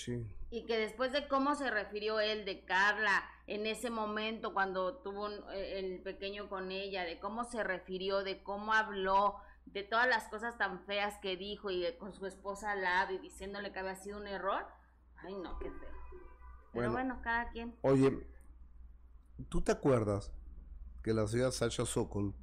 Sí. 0.04 0.26
Y 0.52 0.66
que 0.66 0.78
después 0.78 1.12
de 1.12 1.28
cómo 1.28 1.56
se 1.56 1.70
refirió 1.70 2.20
él 2.20 2.46
de 2.46 2.66
Carla 2.66 3.24
en 3.48 3.66
ese 3.66 3.90
momento 3.90 4.54
cuando 4.54 4.98
tuvo 4.98 5.30
eh, 5.52 5.80
el 5.80 6.02
pequeño 6.02 6.50
con 6.50 6.72
ella, 6.72 7.04
de 7.04 7.20
cómo 7.20 7.44
se 7.44 7.64
refirió, 7.64 8.24
de 8.24 8.42
cómo 8.42 8.74
habló, 8.74 9.36
de 9.66 9.84
todas 9.84 10.08
las 10.08 10.28
cosas 10.28 10.58
tan 10.58 10.84
feas 10.86 11.18
que 11.20 11.38
dijo 11.38 11.70
y 11.70 11.86
con 11.98 12.14
su 12.14 12.26
esposa 12.26 12.72
al 12.72 12.82
lado 12.82 13.14
y 13.14 13.20
diciéndole 13.20 13.72
que 13.72 13.80
había 13.80 13.96
sido 13.96 14.18
un 14.18 14.28
error. 14.28 14.66
Ay, 15.18 15.36
no, 15.36 15.60
qué 15.60 15.70
feo. 15.70 15.90
Pero 16.74 16.92
bueno, 16.92 17.20
cada 17.22 17.50
quien. 17.50 17.76
Oye, 17.82 18.28
¿tú 19.50 19.62
te 19.62 19.72
acuerdas 19.72 20.32
que 21.04 21.14
la 21.14 21.28
señora 21.28 21.52
Sasha 21.52 21.86
Sokol 21.86 22.34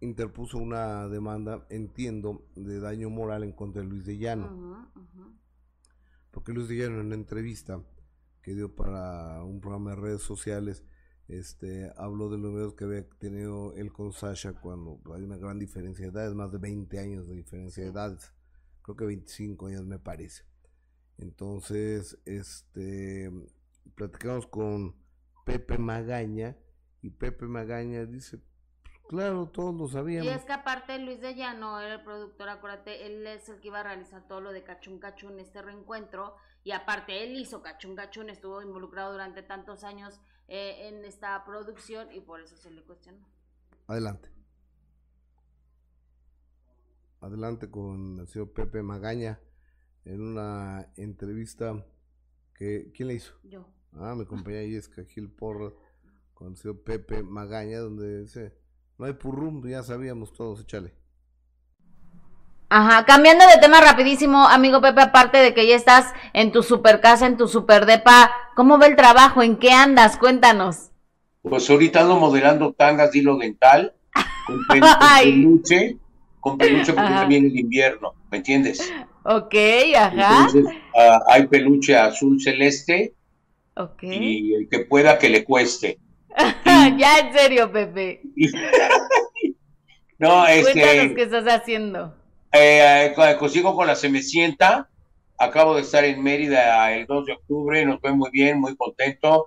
interpuso 0.00 0.58
una 0.58 1.08
demanda, 1.08 1.66
entiendo, 1.68 2.46
de 2.56 2.80
daño 2.80 3.10
moral 3.10 3.44
en 3.44 3.52
contra 3.52 3.82
de 3.82 3.88
Luis 3.88 4.04
de 4.04 4.18
Llano. 4.18 4.90
Porque 6.30 6.52
Luis 6.52 6.68
de 6.68 6.76
Llano 6.76 7.00
en 7.00 7.06
una 7.06 7.14
entrevista 7.14 7.82
que 8.42 8.54
dio 8.54 8.74
para 8.74 9.42
un 9.44 9.60
programa 9.60 9.90
de 9.90 9.96
redes 9.96 10.22
sociales, 10.22 10.84
este, 11.28 11.92
habló 11.96 12.28
de 12.28 12.38
los 12.38 12.52
medios 12.52 12.74
que 12.74 12.84
había 12.84 13.08
tenido 13.08 13.74
él 13.76 13.92
con 13.92 14.12
Sasha 14.12 14.52
cuando 14.54 15.00
hay 15.14 15.22
una 15.22 15.36
gran 15.36 15.58
diferencia 15.58 16.06
de 16.06 16.10
edades, 16.10 16.34
más 16.34 16.50
de 16.50 16.58
20 16.58 16.98
años 16.98 17.28
de 17.28 17.36
diferencia 17.36 17.84
de 17.84 17.90
edades, 17.90 18.32
creo 18.82 18.96
que 18.96 19.04
25 19.04 19.66
años 19.66 19.86
me 19.86 19.98
parece. 19.98 20.44
Entonces, 21.18 22.18
este, 22.24 23.30
platicamos 23.94 24.46
con 24.46 24.96
Pepe 25.44 25.78
Magaña 25.78 26.56
y 27.02 27.10
Pepe 27.10 27.46
Magaña 27.46 28.06
dice, 28.06 28.40
Claro, 29.10 29.46
todos 29.46 29.74
lo 29.74 29.88
sabíamos. 29.88 30.24
Y 30.24 30.28
es 30.28 30.44
que 30.44 30.52
aparte 30.52 30.96
Luis 31.00 31.20
de 31.20 31.34
Llano 31.34 31.80
era 31.80 31.94
el 31.94 32.04
productor, 32.04 32.48
acuérdate, 32.48 33.06
él 33.06 33.26
es 33.26 33.48
el 33.48 33.58
que 33.58 33.66
iba 33.66 33.80
a 33.80 33.82
realizar 33.82 34.28
todo 34.28 34.40
lo 34.40 34.52
de 34.52 34.62
Cachún 34.62 35.00
Cachún, 35.00 35.40
este 35.40 35.60
reencuentro, 35.62 36.36
y 36.62 36.70
aparte 36.70 37.24
él 37.24 37.36
hizo 37.36 37.60
Cachún 37.60 37.96
Cachún, 37.96 38.30
estuvo 38.30 38.62
involucrado 38.62 39.10
durante 39.10 39.42
tantos 39.42 39.82
años 39.82 40.20
eh, 40.46 40.86
en 40.86 41.04
esta 41.04 41.44
producción 41.44 42.12
y 42.12 42.20
por 42.20 42.40
eso 42.40 42.56
se 42.56 42.70
le 42.70 42.84
cuestionó. 42.84 43.26
Adelante. 43.88 44.30
Adelante 47.20 47.68
con 47.68 48.20
el 48.20 48.28
señor 48.28 48.52
Pepe 48.52 48.80
Magaña 48.80 49.40
en 50.04 50.20
una 50.20 50.88
entrevista 50.96 51.84
que... 52.54 52.92
¿Quién 52.94 53.08
le 53.08 53.14
hizo? 53.14 53.34
Yo. 53.42 53.66
Ah, 53.94 54.14
mi 54.14 54.24
compañera 54.24 54.68
Jessica 54.68 55.02
Gil 55.02 55.32
Porra 55.32 55.72
con 56.32 56.52
el 56.52 56.56
señor 56.56 56.84
Pepe 56.84 57.24
Magaña, 57.24 57.80
donde 57.80 58.20
dice 58.20 58.59
no 59.00 59.06
hay 59.06 59.14
purrum, 59.14 59.66
ya 59.66 59.82
sabíamos 59.82 60.34
todos, 60.34 60.60
échale. 60.60 60.92
Ajá, 62.68 63.06
cambiando 63.06 63.46
de 63.46 63.58
tema 63.58 63.80
rapidísimo, 63.80 64.46
amigo 64.46 64.82
Pepe, 64.82 65.00
aparte 65.00 65.38
de 65.38 65.54
que 65.54 65.66
ya 65.66 65.74
estás 65.74 66.12
en 66.34 66.52
tu 66.52 66.62
super 66.62 67.00
casa, 67.00 67.26
en 67.26 67.38
tu 67.38 67.48
super 67.48 67.86
depa, 67.86 68.30
¿cómo 68.54 68.78
va 68.78 68.86
el 68.86 68.96
trabajo? 68.96 69.42
¿En 69.42 69.56
qué 69.56 69.72
andas? 69.72 70.18
Cuéntanos. 70.18 70.90
Pues 71.40 71.68
ahorita 71.70 72.02
ando 72.02 72.20
modelando 72.20 72.74
tangas 72.74 73.12
de 73.12 73.20
hilo 73.20 73.38
dental, 73.38 73.94
con, 74.46 74.66
peluche, 75.22 75.96
con 76.38 76.58
peluche 76.58 76.92
porque 76.92 77.10
también 77.10 77.46
es 77.46 77.54
invierno, 77.54 78.12
¿me 78.30 78.36
entiendes? 78.36 78.92
Ok, 79.24 79.54
ajá. 79.96 80.44
Entonces, 80.44 80.76
ah, 80.94 81.20
hay 81.26 81.46
peluche 81.46 81.96
azul 81.96 82.38
celeste. 82.38 83.14
Ok. 83.76 84.02
Y 84.02 84.54
el 84.54 84.68
que 84.68 84.80
pueda 84.80 85.18
que 85.18 85.30
le 85.30 85.42
cueste. 85.42 85.98
ya, 86.98 87.18
en 87.18 87.32
serio, 87.32 87.70
Pepe. 87.70 88.22
no, 90.18 90.46
este. 90.46 90.72
Cuéntanos 90.72 91.14
qué 91.14 91.22
estás 91.22 91.44
haciendo. 91.46 92.16
Eh, 92.52 93.14
consigo 93.38 93.74
con 93.74 93.86
la 93.86 93.94
Semecienta. 93.94 94.88
Acabo 95.38 95.74
de 95.74 95.82
estar 95.82 96.04
en 96.04 96.22
Mérida 96.22 96.92
el 96.92 97.06
2 97.06 97.26
de 97.26 97.32
octubre. 97.32 97.84
Nos 97.84 98.00
fue 98.00 98.12
muy 98.12 98.30
bien, 98.30 98.60
muy 98.60 98.76
contento. 98.76 99.46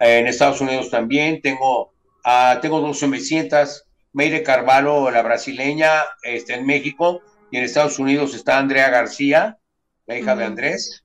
Eh, 0.00 0.18
en 0.18 0.26
Estados 0.26 0.60
Unidos 0.60 0.90
también. 0.90 1.40
Tengo, 1.40 1.92
uh, 2.24 2.60
tengo 2.60 2.80
dos 2.80 2.98
Semecientas. 2.98 3.86
Meire 4.12 4.42
Carvalho, 4.42 5.10
la 5.10 5.20
brasileña, 5.20 5.90
está 6.22 6.54
en 6.54 6.64
México 6.64 7.20
y 7.50 7.58
en 7.58 7.64
Estados 7.64 7.98
Unidos 7.98 8.34
está 8.34 8.56
Andrea 8.56 8.88
García, 8.88 9.58
la 10.06 10.18
hija 10.18 10.34
de 10.34 10.44
Andrés. 10.44 11.04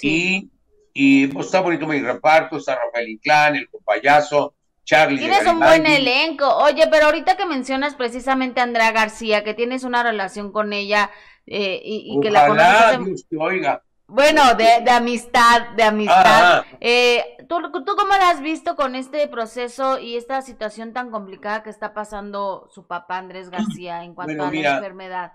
Y, 0.00 0.50
y 0.92 1.26
pues 1.28 1.46
está 1.46 1.60
bonito 1.60 1.86
mi 1.86 2.00
reparto, 2.00 2.56
está 2.56 2.76
Rafael 2.76 3.08
Inclán, 3.08 3.56
el 3.56 3.68
compayazo, 3.68 4.54
Charlie. 4.84 5.18
Tienes 5.18 5.46
un 5.46 5.60
buen 5.60 5.86
elenco. 5.86 6.46
Oye, 6.56 6.86
pero 6.90 7.06
ahorita 7.06 7.36
que 7.36 7.46
mencionas 7.46 7.94
precisamente 7.94 8.60
a 8.60 8.64
Andrea 8.64 8.92
García, 8.92 9.44
que 9.44 9.54
tienes 9.54 9.84
una 9.84 10.02
relación 10.02 10.52
con 10.52 10.72
ella 10.72 11.10
eh, 11.46 11.80
y, 11.82 12.18
que 12.20 12.30
la 12.30 12.46
conoces. 12.46 13.26
oiga. 13.38 13.82
Bueno, 14.10 14.54
de, 14.54 14.80
de, 14.82 14.90
amistad, 14.90 15.68
de 15.76 15.82
amistad. 15.82 16.64
Eh, 16.80 17.36
¿tú, 17.46 17.60
¿Tú 17.84 17.94
cómo 17.94 18.16
la 18.16 18.30
has 18.30 18.40
visto 18.40 18.74
con 18.74 18.94
este 18.94 19.28
proceso 19.28 19.98
y 19.98 20.16
esta 20.16 20.40
situación 20.40 20.94
tan 20.94 21.10
complicada 21.10 21.62
que 21.62 21.68
está 21.68 21.92
pasando 21.92 22.68
su 22.72 22.86
papá 22.86 23.18
Andrés 23.18 23.50
García 23.50 24.04
en 24.04 24.14
cuanto 24.14 24.42
a 24.42 24.50
la 24.50 24.76
enfermedad? 24.76 25.32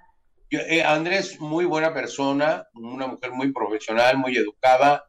Eh, 0.49 0.83
Andrés, 0.83 1.39
muy 1.39 1.65
buena 1.65 1.93
persona, 1.93 2.67
una 2.73 3.07
mujer 3.07 3.31
muy 3.31 3.51
profesional, 3.51 4.17
muy 4.17 4.35
educada. 4.37 5.05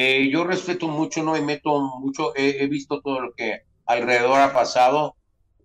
Eh, 0.00 0.30
yo 0.30 0.44
respeto 0.44 0.86
mucho, 0.86 1.24
no 1.24 1.32
me 1.32 1.40
meto 1.40 1.80
mucho, 1.98 2.32
he, 2.36 2.68
visto 2.68 3.00
todo 3.00 3.18
lo 3.20 3.34
que 3.34 3.62
alrededor 3.84 4.38
ha 4.38 4.52
pasado. 4.52 5.16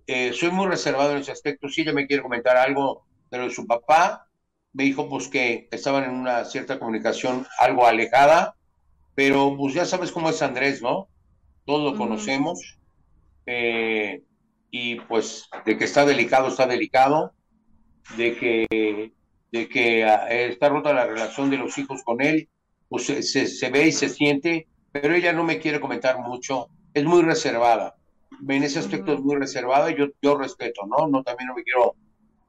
Eh, 0.08 0.34
soy 0.34 0.50
muy 0.50 0.66
reservado 0.66 1.12
en 1.12 1.20
ese 1.20 1.32
aspecto. 1.32 1.70
Si 1.70 1.82
ella 1.82 1.94
me 1.94 2.08
quiere 2.08 2.24
comentar 2.24 2.58
algo 2.58 3.06
de 3.30 3.38
lo 3.38 3.44
de 3.44 3.52
su 3.52 3.68
papá, 3.68 4.26
me 4.74 4.86
dijo 4.86 5.08
pues 5.08 5.28
que 5.28 5.68
estaban 5.70 6.06
en 6.06 6.16
una 6.16 6.46
cierta 6.46 6.80
comunicación 6.80 7.46
algo 7.60 7.86
alejada, 7.86 8.56
pero 9.14 9.56
pues 9.56 9.76
ya 9.76 9.86
sabes 9.86 10.12
cómo 10.12 10.32
es 10.32 10.42
Andrés, 10.42 10.82
¿no? 10.82 11.10
Todos 11.66 11.92
lo 11.92 11.96
conocemos. 11.96 12.80
y 14.72 14.96
pues 15.08 15.48
de 15.64 15.78
que 15.78 15.84
está 15.84 16.06
delicado, 16.06 16.48
está 16.48 16.66
delicado 16.66 17.34
de 18.18 18.36
que, 18.36 19.14
de 19.52 19.70
que 19.70 20.06
ah, 20.06 20.28
está 20.28 20.70
rota 20.70 20.92
la 20.92 21.06
relación 21.06 21.52
de 21.52 21.58
los 21.58 21.78
hijos 21.78 22.02
con 22.04 22.20
él, 22.20 22.50
pues 22.94 23.08
se, 23.08 23.48
se, 23.48 23.70
ve 23.72 23.88
y 23.88 23.92
se 23.92 24.08
siente, 24.08 24.68
pero 24.92 25.16
ella 25.16 25.34
no 25.34 25.44
me 25.44 25.58
quiere 25.58 25.80
comentar 25.80 26.20
mucho, 26.20 26.70
es 26.94 27.04
muy 27.04 27.24
reservada. 27.24 27.96
En 28.48 28.62
ese 28.62 28.78
aspecto 28.78 29.14
es 29.14 29.20
muy 29.20 29.36
reservada 29.36 29.90
y 29.90 29.98
yo, 29.98 30.10
yo 30.22 30.38
respeto, 30.38 30.86
¿no? 30.86 31.08
No, 31.08 31.24
también 31.24 31.48
no 31.48 31.56
me 31.56 31.64
quiero, 31.64 31.96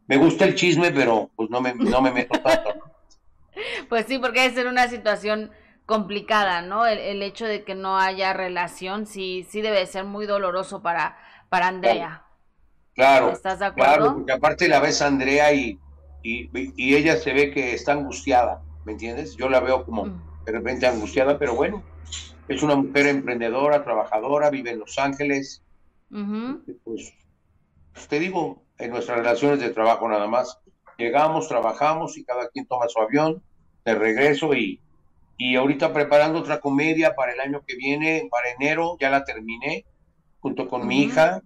me 0.07 0.19
gusta 0.19 0.45
el 0.45 0.55
chisme, 0.55 0.91
pero 0.91 1.31
pues 1.35 1.49
no 1.49 1.63
me, 1.63 1.75
no 1.75 2.03
me 2.03 2.13
meto 2.13 2.39
tanto. 2.41 2.75
Pues 3.89 4.05
sí, 4.07 4.19
porque 4.19 4.41
debe 4.41 4.55
ser 4.55 4.67
una 4.67 4.89
situación 4.89 5.51
complicada, 5.87 6.61
¿no? 6.61 6.87
El, 6.87 7.23
hecho 7.23 7.47
de 7.47 7.65
que 7.65 7.75
no 7.75 7.99
haya 7.99 8.35
relación, 8.35 9.07
sí, 9.07 9.47
sí 9.49 9.63
debe 9.63 9.87
ser 9.87 10.05
muy 10.05 10.27
doloroso 10.27 10.83
para, 10.83 11.17
para 11.49 11.69
Andrea. 11.69 12.25
Claro, 12.95 13.31
¿Estás 13.31 13.61
de 13.61 13.67
acuerdo? 13.67 13.95
claro, 13.95 14.15
porque 14.17 14.33
aparte 14.33 14.69
la 14.69 14.81
ves 14.81 15.01
a 15.01 15.07
Andrea 15.07 15.55
y, 15.55 15.79
y, 16.23 16.95
ella 16.95 17.17
se 17.17 17.33
ve 17.33 17.51
que 17.51 17.73
está 17.73 17.93
angustiada, 17.93 18.61
¿me 18.85 18.93
entiendes? 18.93 19.37
Yo 19.37 19.49
la 19.49 19.61
veo 19.61 19.85
como 19.85 20.07
mm. 20.07 20.34
De 20.45 20.53
repente 20.53 20.87
angustiada, 20.87 21.39
pero 21.39 21.55
bueno, 21.55 21.83
es 22.49 22.63
una 22.63 22.77
mujer 22.77 23.07
emprendedora, 23.07 23.85
trabajadora, 23.85 24.51
vive 24.51 24.71
en 24.71 24.81
Los 24.81 24.99
Ángeles. 24.99 25.63
Pues, 26.85 27.13
pues, 27.93 28.09
te 28.09 28.19
digo, 28.19 28.63
en 28.79 28.91
nuestras 28.91 29.19
relaciones 29.19 29.61
de 29.61 29.71
trabajo 29.71 30.09
nada 30.09 30.27
más, 30.27 30.59
llegamos, 30.99 31.49
trabajamos 31.49 32.17
y 32.19 32.25
cada 32.25 32.49
quien 32.49 32.67
toma 32.67 32.89
su 32.89 33.01
avión 33.01 33.43
de 33.85 33.95
regreso 33.95 34.55
y, 34.55 34.81
y 35.37 35.57
ahorita 35.57 35.93
preparando 35.93 36.39
otra 36.39 36.61
comedia 36.61 37.15
para 37.15 37.33
el 37.33 37.41
año 37.41 37.63
que 37.67 37.77
viene, 37.77 38.29
para 38.31 38.51
enero, 38.51 38.97
ya 39.01 39.11
la 39.11 39.25
terminé, 39.25 39.85
junto 40.41 40.69
con 40.69 40.87
mi 40.87 41.03
hija 41.03 41.43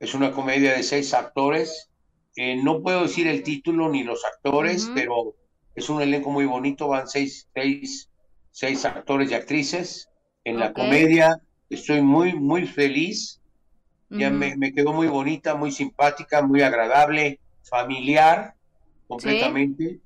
es 0.00 0.14
una 0.14 0.32
comedia 0.32 0.72
de 0.72 0.82
seis 0.82 1.14
actores. 1.14 1.90
Eh, 2.34 2.56
no 2.56 2.82
puedo 2.82 3.02
decir 3.02 3.28
el 3.28 3.42
título 3.42 3.90
ni 3.90 4.02
los 4.02 4.24
actores, 4.24 4.90
pero 4.94 5.34
es 5.74 5.90
un 5.90 6.00
elenco 6.00 6.30
muy 6.30 6.46
bonito. 6.46 6.88
Van 6.88 7.06
seis, 7.06 7.48
seis, 7.54 8.09
seis 8.50 8.84
actores 8.84 9.30
y 9.30 9.34
actrices 9.34 10.08
en 10.44 10.58
la 10.58 10.72
comedia. 10.72 11.40
Estoy 11.68 12.02
muy, 12.02 12.34
muy 12.34 12.66
feliz. 12.66 13.40
Ya 14.08 14.28
me, 14.28 14.56
me, 14.56 14.72
quedó 14.72 14.92
muy 14.92 15.06
bonita, 15.06 15.54
muy 15.54 15.70
simpática, 15.70 16.42
muy 16.42 16.62
agradable, 16.62 17.38
familiar, 17.62 18.54
completamente. 19.06 20.00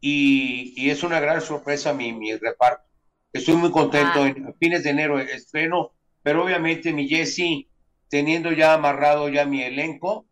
Y, 0.00 0.72
y, 0.74 0.88
es 0.88 1.02
una 1.02 1.20
gran 1.20 1.42
sorpresa 1.42 1.92
mi, 1.92 2.14
mi 2.14 2.34
reparto. 2.34 2.82
Estoy 3.30 3.56
muy 3.56 3.70
contento. 3.70 4.22
Ah. 4.22 4.28
En, 4.28 4.46
a 4.46 4.52
fines 4.54 4.84
de 4.84 4.90
enero 4.90 5.18
estreno, 5.20 5.92
pero 6.22 6.42
obviamente 6.42 6.94
mi 6.94 7.06
Jessie 7.08 7.68
teniendo 8.10 8.52
ya 8.52 8.74
amarrado 8.74 9.28
ya 9.28 9.46
mi 9.46 9.62
elenco, 9.62 10.26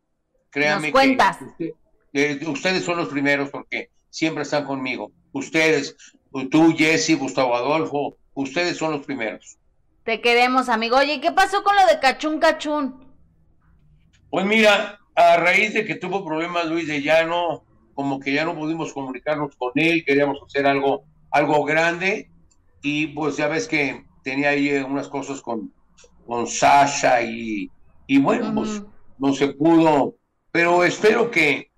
créanme 0.51 0.93
que 0.93 2.47
ustedes 2.47 2.85
son 2.85 2.97
los 2.97 3.09
primeros 3.09 3.51
porque 3.51 3.91
siempre 4.11 4.43
están 4.43 4.65
conmigo. 4.65 5.13
Ustedes, 5.33 5.97
tú, 6.47 6.75
Jesse, 6.77 7.19
Gustavo 7.19 7.57
Adolfo, 7.57 8.17
ustedes 8.35 8.77
son 8.77 8.93
los 8.93 9.07
primeros. 9.07 9.59
Te 10.05 10.21
queremos, 10.21 10.69
amigo. 10.69 10.97
Oye, 10.97 11.21
¿qué 11.21 11.33
pasó 11.33 11.63
con 11.63 11.77
lo 11.77 11.87
de 11.87 12.01
Cachún 12.01 12.39
Cachún? 12.39 13.09
Pues 14.31 14.47
mira, 14.47 14.99
a 15.15 15.37
raíz 15.37 15.75
de 15.75 15.85
que 15.85 15.97
tuvo 15.97 16.25
problemas 16.25 16.67
Luis 16.67 16.87
de 16.87 17.03
Llano, 17.03 17.65
como 17.95 18.21
que 18.21 18.33
ya 18.33 18.45
no 18.45 18.55
pudimos 18.55 18.93
comunicarnos 18.93 19.57
con 19.57 19.73
él, 19.75 20.05
queríamos 20.05 20.39
hacer 20.47 20.67
algo, 20.67 21.05
algo 21.31 21.65
grande, 21.65 22.31
y 22.81 23.09
pues 23.09 23.37
ya 23.37 23.49
ves 23.49 23.67
que 23.67 24.05
tenía 24.23 24.51
ahí 24.51 24.71
unas 24.79 25.09
cosas 25.09 25.41
con, 25.41 25.73
con 26.27 26.47
Sasha 26.47 27.23
y, 27.23 27.71
y 28.07 28.19
bueno, 28.19 28.55
pues 28.55 28.83
no 29.19 29.33
se 29.33 29.49
pudo, 29.49 30.15
pero 30.53 30.85
espero 30.85 31.31
que, 31.31 31.71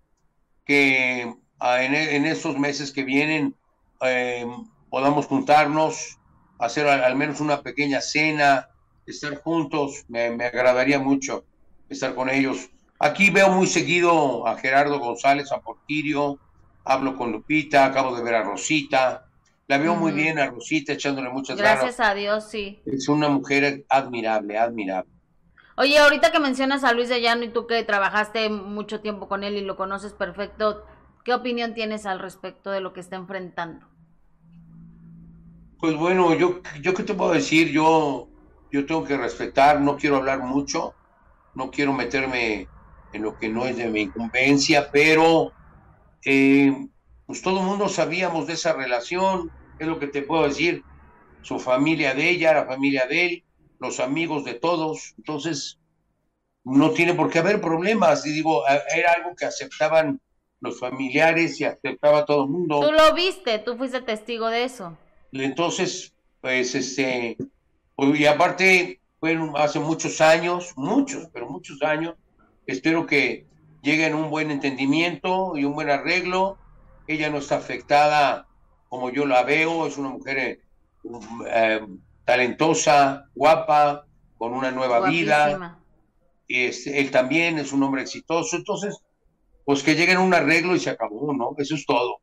que 0.64 1.34
ah, 1.58 1.82
en, 1.82 1.94
en 1.94 2.26
estos 2.26 2.58
meses 2.58 2.92
que 2.92 3.04
vienen 3.04 3.54
eh, 4.02 4.47
podamos 4.89 5.27
juntarnos, 5.27 6.18
hacer 6.59 6.86
al, 6.86 7.16
menos 7.16 7.40
una 7.40 7.62
pequeña 7.62 8.01
cena, 8.01 8.68
estar 9.06 9.36
juntos, 9.36 10.05
me, 10.09 10.27
agradaría 10.44 10.98
mucho 10.98 11.44
estar 11.89 12.14
con 12.14 12.28
ellos. 12.28 12.68
Aquí 12.98 13.31
veo 13.31 13.51
muy 13.51 13.66
seguido 13.66 14.47
a 14.47 14.56
Gerardo 14.59 14.98
González, 14.98 15.51
a 15.52 15.60
Portirio, 15.60 16.39
hablo 16.85 17.16
con 17.16 17.32
Lupita, 17.32 17.86
acabo 17.86 18.14
de 18.14 18.22
ver 18.22 18.35
a 18.35 18.43
Rosita, 18.43 19.27
la 19.70 19.78
veo 19.78 19.94
muy 19.94 20.12
bien 20.12 20.39
a 20.39 20.47
Rosita 20.48 20.93
echándole 20.93 21.31
muchas 21.31 21.56
gracias 21.56 21.97
Gracias 21.97 22.09
a 22.09 22.14
Dios, 22.14 22.44
sí. 22.51 22.81
Es 22.86 23.09
una 23.09 23.28
mujer 23.28 23.85
admirable, 23.89 24.59
admirable. 24.59 25.10
Oye, 25.77 25.98
ahorita 25.98 26.32
que 26.32 26.40
mencionas 26.40 26.85
a 26.85 26.93
Luis 26.93 27.09
de 27.09 27.20
Llano 27.22 27.44
y 27.44 27.48
tú 27.48 27.66
que 27.66 27.82
trabajaste 27.85 28.51
mucho 28.51 29.01
tiempo 29.01 29.28
con 29.28 29.44
él 29.44 29.56
y 29.56 29.60
lo 29.62 29.77
conoces 29.77 30.12
perfecto, 30.12 30.85
¿qué 31.24 31.32
opinión 31.32 31.72
tienes 31.72 32.05
al 32.05 32.18
respecto 32.18 32.70
de 32.70 32.81
lo 32.81 32.93
que 32.93 33.01
está 33.01 33.16
enfrentando? 33.16 33.86
Pues 35.81 35.97
bueno, 35.97 36.35
yo, 36.35 36.61
yo 36.82 36.93
qué 36.93 37.02
te 37.02 37.15
puedo 37.15 37.32
decir, 37.32 37.70
yo, 37.70 38.28
yo 38.70 38.85
tengo 38.85 39.05
que 39.05 39.16
respetar, 39.16 39.81
no 39.81 39.97
quiero 39.97 40.16
hablar 40.16 40.40
mucho, 40.40 40.94
no 41.55 41.70
quiero 41.70 41.94
meterme 41.94 42.69
en 43.12 43.23
lo 43.23 43.39
que 43.39 43.48
no 43.48 43.65
es 43.65 43.78
de 43.78 43.89
mi 43.89 44.02
incumbencia, 44.02 44.90
pero 44.93 45.52
eh, 46.24 46.70
pues 47.24 47.40
todo 47.40 47.61
el 47.61 47.66
mundo 47.66 47.89
sabíamos 47.89 48.47
de 48.47 48.52
esa 48.52 48.74
relación, 48.74 49.51
es 49.78 49.86
lo 49.86 49.98
que 49.98 50.07
te 50.07 50.20
puedo 50.20 50.47
decir, 50.47 50.85
su 51.43 51.59
familia 51.59 52.15
de 52.15 52.28
ella, 52.28 52.52
la 52.52 52.66
familia 52.66 53.07
de 53.07 53.27
él, 53.27 53.44
los 53.78 54.01
amigos 54.01 54.44
de 54.44 54.55
todos, 54.55 55.15
entonces 55.16 55.78
no 56.62 56.90
tiene 56.90 57.15
por 57.15 57.31
qué 57.31 57.39
haber 57.39 57.61
problemas, 57.62 58.27
y 58.27 58.32
digo, 58.32 58.65
era 58.94 59.12
algo 59.12 59.35
que 59.35 59.47
aceptaban 59.47 60.20
los 60.61 60.78
familiares 60.78 61.59
y 61.59 61.65
aceptaba 61.65 62.27
todo 62.27 62.44
el 62.44 62.51
mundo. 62.51 62.81
Tú 62.81 62.93
lo 62.93 63.15
viste, 63.15 63.59
tú 63.61 63.78
fuiste 63.78 64.02
testigo 64.02 64.48
de 64.48 64.65
eso. 64.65 64.98
Entonces, 65.32 66.12
pues 66.40 66.74
este, 66.74 67.36
pues, 67.97 68.19
y 68.19 68.27
aparte, 68.27 69.01
fueron 69.19 69.52
hace 69.57 69.78
muchos 69.78 70.20
años, 70.20 70.73
muchos, 70.77 71.28
pero 71.32 71.48
muchos 71.48 71.82
años, 71.82 72.15
espero 72.66 73.07
que 73.07 73.47
lleguen 73.82 74.15
a 74.15 74.16
un 74.16 74.31
buen 74.31 74.51
entendimiento 74.51 75.57
y 75.57 75.65
un 75.65 75.74
buen 75.74 75.90
arreglo. 75.90 76.59
Ella 77.07 77.31
no 77.31 77.39
está 77.39 77.57
afectada 77.57 78.47
como 78.89 79.11
yo 79.11 79.24
la 79.24 79.44
veo, 79.44 79.86
es 79.86 79.97
una 79.97 80.09
mujer 80.09 80.61
eh, 81.47 81.81
talentosa, 82.24 83.27
guapa, 83.35 84.05
con 84.36 84.52
una 84.52 84.73
nueva 84.73 85.09
vida. 85.09 85.78
Este, 86.48 86.98
él 86.98 87.11
también 87.11 87.59
es 87.59 87.73
un 87.73 87.82
hombre 87.85 88.02
exitoso. 88.02 88.57
Entonces, 88.57 88.98
pues 89.65 89.85
que 89.85 89.94
lleguen 89.94 90.16
a 90.16 90.20
un 90.20 90.35
arreglo 90.35 90.74
y 90.74 90.81
se 90.81 90.90
acabó, 90.90 91.32
¿no? 91.32 91.55
Eso 91.57 91.77
es 91.77 91.86
todo. 91.86 92.16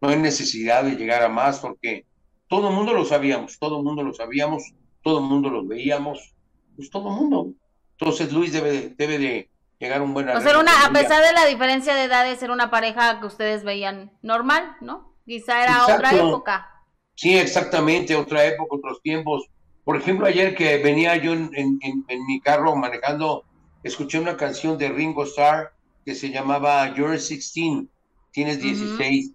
No 0.00 0.08
hay 0.08 0.16
necesidad 0.16 0.84
de 0.84 0.96
llegar 0.96 1.22
a 1.22 1.28
más 1.28 1.58
porque 1.58 2.06
todo 2.54 2.68
el 2.68 2.74
mundo 2.76 2.92
lo 2.92 3.04
sabíamos, 3.04 3.58
todo 3.58 3.78
el 3.78 3.84
mundo 3.84 4.04
lo 4.04 4.14
sabíamos, 4.14 4.62
todo 5.02 5.18
el 5.18 5.24
mundo 5.24 5.50
lo 5.50 5.66
veíamos, 5.66 6.32
pues 6.76 6.88
todo 6.88 7.08
el 7.08 7.16
mundo. 7.16 7.48
Entonces 7.98 8.32
Luis 8.32 8.52
debe, 8.52 8.94
debe 8.96 9.18
de 9.18 9.50
llegar 9.80 10.00
a 10.00 10.04
un 10.04 10.14
buen 10.14 10.28
arreglo. 10.28 10.48
O 10.48 10.52
sea, 10.52 10.60
una, 10.60 10.86
a 10.86 10.92
pesar 10.92 11.20
de 11.24 11.32
la 11.32 11.46
diferencia 11.46 11.96
de 11.96 12.04
edades, 12.04 12.40
era 12.44 12.52
una 12.52 12.70
pareja 12.70 13.18
que 13.18 13.26
ustedes 13.26 13.64
veían 13.64 14.12
normal, 14.22 14.76
¿no? 14.80 15.16
Quizá 15.26 15.64
era 15.64 15.84
otra 15.84 16.14
época. 16.14 16.70
Sí, 17.16 17.36
exactamente, 17.36 18.14
otra 18.14 18.44
época, 18.44 18.76
otros 18.76 19.02
tiempos. 19.02 19.50
Por 19.82 19.96
ejemplo, 19.96 20.28
ayer 20.28 20.54
que 20.54 20.78
venía 20.78 21.16
yo 21.16 21.32
en, 21.32 21.50
en, 21.52 22.26
mi 22.28 22.40
carro 22.40 22.76
manejando, 22.76 23.42
escuché 23.82 24.20
una 24.20 24.36
canción 24.36 24.78
de 24.78 24.90
Ringo 24.90 25.24
Starr 25.24 25.72
que 26.04 26.14
se 26.14 26.30
llamaba 26.30 26.94
You're 26.94 27.10
16, 27.18 27.88
tienes 28.30 28.62
16. 28.62 29.32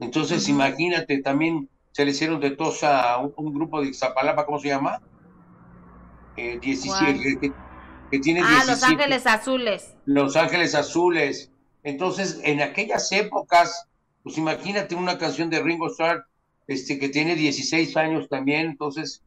Entonces, 0.00 0.48
imagínate, 0.48 1.20
también 1.20 1.68
se 1.94 2.04
le 2.04 2.10
hicieron 2.10 2.40
de 2.40 2.50
tos 2.50 2.82
a 2.82 3.18
un, 3.18 3.54
grupo 3.54 3.80
de 3.80 3.90
Iztapalapa, 3.90 4.44
¿cómo 4.44 4.58
se 4.58 4.66
llama? 4.66 5.00
Eh, 6.36 6.58
17, 6.60 7.52
que, 8.10 8.18
tiene 8.18 8.40
ah, 8.42 8.64
Los 8.66 8.82
Ángeles 8.82 9.24
Azules. 9.28 9.94
Los 10.04 10.34
Ángeles 10.34 10.74
Azules. 10.74 11.52
Entonces, 11.84 12.40
en 12.42 12.62
aquellas 12.62 13.12
épocas, 13.12 13.86
pues 14.24 14.36
imagínate 14.38 14.96
una 14.96 15.18
canción 15.18 15.50
de 15.50 15.62
Ringo 15.62 15.86
Starr 15.86 16.26
este, 16.66 16.98
que 16.98 17.10
tiene 17.10 17.36
16 17.36 17.96
años 17.96 18.28
también, 18.28 18.66
entonces 18.66 19.22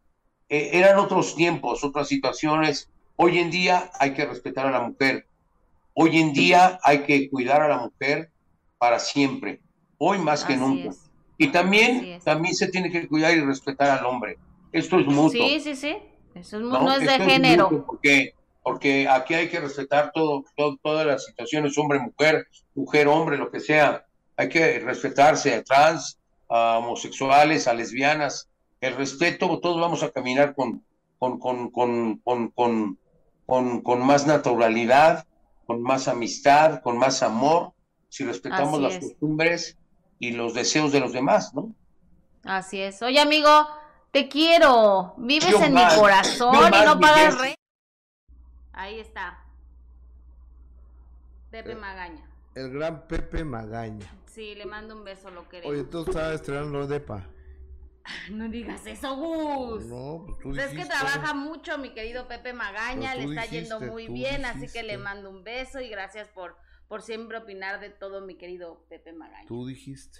eh, 0.49 0.71
eran 0.73 0.99
otros 0.99 1.37
tiempos, 1.37 1.85
otras 1.85 2.09
situaciones. 2.09 2.89
Hoy 3.15 3.39
en 3.39 3.49
día 3.49 3.91
hay 3.97 4.13
que 4.13 4.25
respetar 4.25 4.67
a 4.67 4.71
la 4.71 4.81
mujer. 4.81 5.25
Hoy 5.93 6.19
en 6.19 6.33
día 6.33 6.81
hay 6.83 7.03
que 7.03 7.29
cuidar 7.29 7.61
a 7.61 7.69
la 7.69 7.77
mujer 7.77 8.29
para 8.77 8.99
siempre. 8.99 9.61
Hoy 9.97 10.17
más 10.17 10.43
que 10.43 10.57
nunca. 10.57 10.93
Y 11.37 11.49
también, 11.49 12.19
también 12.23 12.55
se 12.55 12.67
tiene 12.67 12.89
que 12.89 13.07
cuidar 13.07 13.35
y 13.35 13.41
respetar 13.41 13.99
al 13.99 14.05
hombre. 14.05 14.37
Esto 14.71 14.99
es 14.99 15.05
mutuo. 15.05 15.29
Sí, 15.29 15.59
sí, 15.59 15.75
sí. 15.75 15.97
Eso 16.33 16.57
es, 16.57 16.63
no, 16.63 16.95
es 16.95 17.01
de 17.01 17.19
género. 17.25 17.85
porque, 17.85 18.33
porque 18.63 19.07
aquí 19.07 19.33
hay 19.33 19.49
que 19.49 19.59
respetar 19.59 20.11
todo, 20.13 20.43
todas 20.81 21.05
las 21.05 21.25
situaciones, 21.25 21.77
hombre, 21.77 21.99
mujer, 21.99 22.47
mujer, 22.75 23.07
hombre, 23.07 23.37
lo 23.37 23.51
que 23.51 23.59
sea. 23.59 24.05
Hay 24.35 24.49
que 24.49 24.79
respetarse 24.79 25.53
a 25.53 25.63
trans, 25.63 26.19
a 26.49 26.79
homosexuales, 26.79 27.67
a 27.67 27.73
lesbianas. 27.73 28.49
El 28.81 28.95
respeto, 28.95 29.59
todos 29.59 29.79
vamos 29.79 30.03
a 30.03 30.11
caminar 30.11 30.53
con, 30.55 30.83
con, 31.17 31.39
con, 31.39 31.69
con, 31.71 32.17
con, 32.19 32.97
con, 33.45 33.81
con 33.81 34.05
más 34.05 34.27
naturalidad, 34.27 35.25
con 35.65 35.81
más 35.81 36.07
amistad, 36.07 36.81
con 36.81 36.97
más 36.97 37.23
amor, 37.23 37.73
si 38.09 38.23
respetamos 38.23 38.81
las 38.81 38.99
costumbres 38.99 39.76
y 40.19 40.31
los 40.31 40.53
deseos 40.53 40.91
de 40.91 40.99
los 40.99 41.13
demás, 41.13 41.53
¿no? 41.53 41.73
Así 42.43 42.81
es. 42.81 43.01
Oye, 43.01 43.19
amigo, 43.19 43.49
te 44.11 44.27
quiero. 44.27 45.13
Vives 45.17 45.61
en 45.61 45.73
mi 45.73 45.83
corazón 45.95 46.55
y 46.55 46.85
no 46.85 46.99
pagas 46.99 47.37
rey. 47.37 47.55
Ahí 48.73 48.99
está. 48.99 49.43
Pepe 51.49 51.71
eh, 51.71 51.75
Magaña. 51.75 52.29
El 52.55 52.71
gran 52.71 53.07
Pepe 53.07 53.43
Magaña. 53.43 54.07
Sí, 54.25 54.55
le 54.55 54.65
mando 54.65 54.95
un 54.95 55.03
beso, 55.03 55.29
lo 55.31 55.47
queremos. 55.49 55.73
Oye, 55.73 55.83
tú 55.85 56.01
estabas 56.01 56.35
estrenando 56.35 56.87
Depa. 56.87 57.25
No 58.31 58.47
digas 58.47 58.85
eso, 58.85 59.15
Gus. 59.15 59.85
No, 59.85 60.23
pues 60.25 60.39
tú 60.39 60.55
Es 60.55 60.69
que 60.69 60.85
trabaja 60.85 61.33
mucho 61.33 61.77
mi 61.77 61.89
querido 61.89 62.27
Pepe 62.27 62.53
Magaña, 62.53 63.15
le 63.15 63.25
está 63.25 63.45
yendo 63.45 63.79
muy 63.81 64.07
bien, 64.07 64.45
así 64.45 64.67
que 64.67 64.83
le 64.83 64.97
mando 64.97 65.29
un 65.29 65.43
beso 65.43 65.81
y 65.81 65.89
gracias 65.89 66.27
por 66.29 66.57
por 66.87 67.01
siempre 67.01 67.37
opinar 67.37 67.79
de 67.79 67.89
todo, 67.89 68.21
mi 68.21 68.35
querido 68.35 68.85
Pepe 68.89 69.13
Magaña. 69.13 69.47
Tú 69.47 69.65
dijiste. 69.65 70.19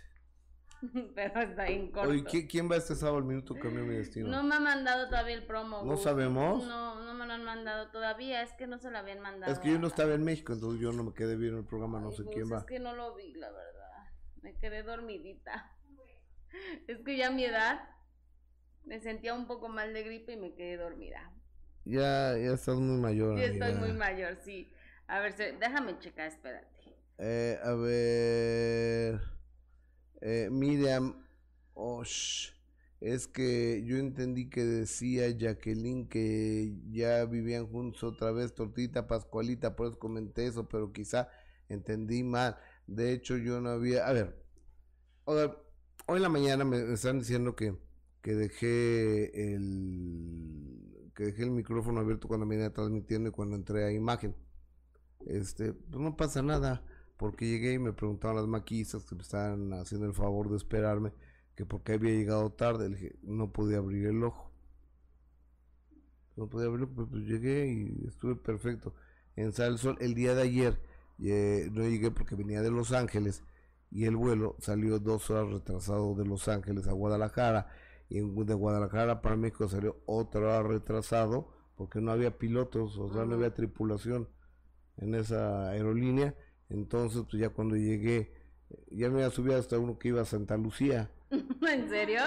Pero 1.15 1.41
está 1.41 1.68
en 1.68 1.91
corto. 1.91 2.10
Oye, 2.10 2.48
¿quién 2.48 2.69
va 2.69 2.76
este 2.76 2.95
sábado 2.95 3.18
al 3.18 3.23
minuto 3.23 3.56
cambió 3.56 3.84
mi 3.84 3.95
destino? 3.95 4.27
No 4.27 4.44
me 4.44 4.56
han 4.56 4.64
mandado 4.64 5.07
todavía 5.07 5.35
el 5.35 5.45
promo. 5.45 5.84
¿No 5.84 5.98
sabemos? 5.98 6.68
No, 6.68 7.03
no 7.03 7.14
me 7.14 7.26
lo 7.26 7.34
han 7.34 7.44
mandado 7.44 7.89
todavía, 7.89 8.44
es 8.44 8.53
que 8.53 8.68
no 8.68 8.77
se 8.77 8.91
lo 8.91 8.98
habían 8.98 9.19
mandado. 9.19 9.52
Es 9.52 9.60
que 9.60 9.72
yo 9.72 9.80
no 9.80 9.88
estaba 9.88 10.14
en 10.14 10.23
México, 10.23 10.53
entonces 10.53 10.80
yo 10.80 10.91
no 10.91 11.03
me 11.03 11.14
quedé 11.14 11.35
bien 11.35 11.53
en 11.53 11.60
el 11.60 11.65
programa, 11.65 11.99
no 11.99 12.11
sé 12.11 12.26
quién 12.26 12.52
va. 12.52 12.60
Es 12.60 12.65
que 12.65 12.80
no 12.80 12.95
lo 12.95 13.15
vi, 13.15 13.34
la 13.34 13.52
verdad. 13.52 14.11
Me 14.41 14.56
quedé 14.57 14.84
dormidita. 14.84 15.73
Es 16.88 16.99
que 16.99 17.18
ya 17.18 17.27
a 17.27 17.31
mi 17.31 17.44
edad 17.44 17.81
me 18.85 18.99
sentía 19.02 19.34
un 19.34 19.48
poco 19.48 19.68
mal 19.68 19.94
de 19.94 20.02
gripe 20.03 20.34
y 20.34 20.38
me 20.38 20.56
quedé 20.56 20.77
dormida. 20.77 21.31
Ya, 21.84 22.38
ya 22.38 22.53
estás 22.53 22.77
muy 22.77 22.98
mayor. 22.98 23.38
Ya 23.38 23.45
estoy 23.45 23.73
muy 23.73 23.91
mayor, 23.91 24.38
sí. 24.38 24.72
A 25.07 25.19
ver, 25.19 25.35
déjame 25.59 25.97
checar, 25.99 26.27
espérate. 26.27 26.67
Eh, 27.17 27.57
a 27.63 27.73
ver. 27.73 29.21
Eh, 30.21 30.49
Miriam. 30.51 31.23
es 32.99 33.27
que 33.27 33.84
yo 33.85 33.97
entendí 33.97 34.49
que 34.49 34.63
decía 34.65 35.29
Jacqueline 35.29 36.07
que 36.09 36.73
ya 36.89 37.23
vivían 37.25 37.67
juntos 37.67 38.03
otra 38.03 38.31
vez, 38.31 38.53
Tortita 38.53 39.07
Pascualita, 39.07 39.75
por 39.75 39.88
eso 39.88 39.99
comenté 39.99 40.47
eso, 40.47 40.67
pero 40.67 40.91
quizá 40.91 41.29
entendí 41.69 42.23
mal. 42.23 42.57
De 42.88 43.13
hecho, 43.13 43.38
yo 43.38 43.61
no 43.61 43.69
había. 43.69 44.07
A 44.07 44.13
ver. 44.13 44.35
Hoy 45.25 46.17
en 46.17 46.21
la 46.21 46.29
mañana 46.29 46.63
me 46.65 46.93
están 46.93 47.19
diciendo 47.19 47.55
que, 47.55 47.75
que 48.21 48.34
dejé 48.35 49.53
el 49.53 51.11
que 51.15 51.25
dejé 51.25 51.43
el 51.43 51.51
micrófono 51.51 51.99
abierto 51.99 52.27
cuando 52.27 52.45
me 52.45 52.55
venía 52.55 52.71
transmitiendo 52.71 53.29
y 53.29 53.31
cuando 53.31 53.55
entré 53.55 53.84
a 53.85 53.91
imagen 53.91 54.35
este, 55.28 55.74
pues 55.74 56.02
no 56.02 56.16
pasa 56.16 56.41
nada, 56.41 56.84
porque 57.18 57.48
llegué 57.48 57.74
y 57.74 57.80
me 57.80 57.94
preguntaban 57.94 58.38
las 58.38 58.48
maquistas 58.48 59.06
que 59.06 59.16
me 59.16 59.22
estaban 59.22 59.74
haciendo 59.74 60.08
el 60.08 60.14
favor 60.14 60.49
de 60.49 60.58
esperarme, 60.58 61.14
que 61.56 61.66
porque 61.66 61.94
había 61.94 62.12
llegado 62.12 62.52
tarde, 62.52 62.90
le 62.90 62.95
dije, 62.95 63.16
no 63.24 63.52
podía 63.52 63.78
abrir 63.78 64.08
el 64.08 64.24
ojo. 64.24 64.52
No 66.36 66.48
podía 66.48 66.68
abrirlo, 66.68 66.90
pues, 66.94 67.08
pues 67.10 67.24
llegué 67.24 67.68
y 67.68 68.06
estuve 68.08 68.36
perfecto. 68.36 68.94
En 69.36 69.54
Sal 69.54 69.80
Sol, 69.80 69.98
el 69.99 70.14
día 70.14 70.36
de 70.36 70.44
ayer, 70.44 70.80
eh, 71.20 71.70
no 71.72 71.82
llegué 71.82 72.12
porque 72.12 72.36
venía 72.36 72.62
de 72.62 72.70
Los 72.70 72.91
Ángeles 72.91 73.44
y 73.90 74.06
el 74.06 74.16
vuelo 74.16 74.56
salió 74.60 74.99
dos 74.99 75.30
horas 75.32 75.52
retrasado 75.52 76.14
de 76.16 76.26
Los 76.26 76.48
Ángeles 76.48 76.88
a 76.88 76.91
Guadalajara 76.91 77.70
y 78.10 78.20
de 78.20 78.54
Guadalajara 78.54 79.22
para 79.22 79.36
México 79.36 79.68
salió 79.68 79.98
otra 80.06 80.41
hora 80.41 80.64
retrasado 80.64 81.49
porque 81.76 82.02
no 82.02 82.12
había 82.12 82.38
pilotos, 82.38 82.98
o 82.98 83.12
sea, 83.12 83.26
no 83.26 83.36
había 83.36 83.54
tripulación 83.54 84.28
en 84.98 85.15
esa 85.15 85.69
aerolínea. 85.69 86.36
Entonces, 86.69 87.24
pues 87.30 87.41
ya 87.41 87.49
cuando 87.49 87.76
llegué, 87.76 88.34
ya 88.91 89.10
me 89.10 89.15
había 89.15 89.30
subido 89.30 89.57
hasta 89.57 89.80
uno 89.80 89.98
que 89.98 90.10
iba 90.10 90.22
a 90.22 90.26
Santa 90.26 90.57
Lucía. 90.57 91.10
¿En 91.30 91.90
serio? 91.90 92.22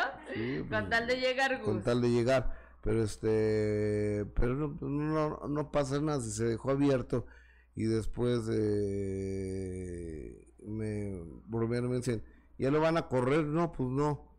con 0.61 0.69
pues, 0.69 0.89
tal 0.91 1.07
de 1.07 1.17
llegar, 1.17 1.59
Gus. 1.59 1.65
Con 1.65 1.83
tal 1.83 2.01
de 2.01 2.11
llegar. 2.11 2.55
Pero 2.83 3.03
este, 3.03 4.25
pero 4.35 4.55
no, 4.55 4.75
pues, 4.75 4.91
no, 4.91 5.41
no 5.49 5.71
pasa 5.71 6.01
nada, 6.01 6.21
se 6.21 6.45
dejó 6.45 6.71
abierto 6.71 7.27
y 7.75 7.85
después 7.85 8.49
eh, 8.51 10.49
me 10.67 11.23
volvieron 11.47 11.91
me 11.91 11.97
dicen, 11.97 12.23
¿ya 12.59 12.71
lo 12.71 12.81
van 12.81 12.97
a 12.97 13.09
correr? 13.09 13.45
No, 13.45 13.73
pues 13.73 13.91
no. 13.91 14.31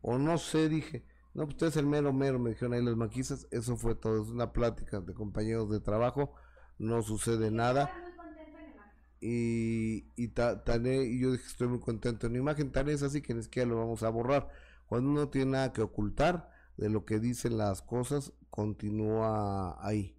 O 0.00 0.16
no 0.16 0.38
sé, 0.38 0.70
dije. 0.70 1.04
No, 1.34 1.44
pues 1.44 1.56
usted 1.56 1.66
es 1.68 1.76
el 1.76 1.86
mero 1.86 2.12
mero, 2.12 2.38
me 2.38 2.50
dijeron 2.50 2.72
ahí 2.72 2.82
los 2.82 2.96
maquistas. 2.96 3.46
Eso 3.50 3.76
fue 3.76 3.94
todo, 3.94 4.22
es 4.22 4.28
una 4.30 4.52
plática 4.52 5.00
de 5.00 5.12
compañeros 5.12 5.70
de 5.70 5.80
trabajo 5.80 6.34
no 6.80 7.02
sucede 7.02 7.50
nada. 7.50 7.92
Y, 9.20 10.06
y, 10.16 10.32
y 10.32 11.20
yo 11.20 11.32
dije, 11.32 11.46
estoy 11.46 11.68
muy 11.68 11.78
contento 11.78 12.26
en 12.26 12.36
imagen, 12.36 12.72
tan 12.72 12.88
es 12.88 13.02
así 13.02 13.20
que 13.20 13.34
ni 13.34 13.42
siquiera 13.42 13.68
lo 13.68 13.76
vamos 13.76 14.02
a 14.02 14.08
borrar. 14.08 14.48
Cuando 14.86 15.10
uno 15.10 15.28
tiene 15.28 15.52
nada 15.52 15.72
que 15.74 15.82
ocultar 15.82 16.50
de 16.78 16.88
lo 16.88 17.04
que 17.04 17.20
dicen 17.20 17.58
las 17.58 17.82
cosas, 17.82 18.32
continúa 18.48 19.76
ahí. 19.86 20.16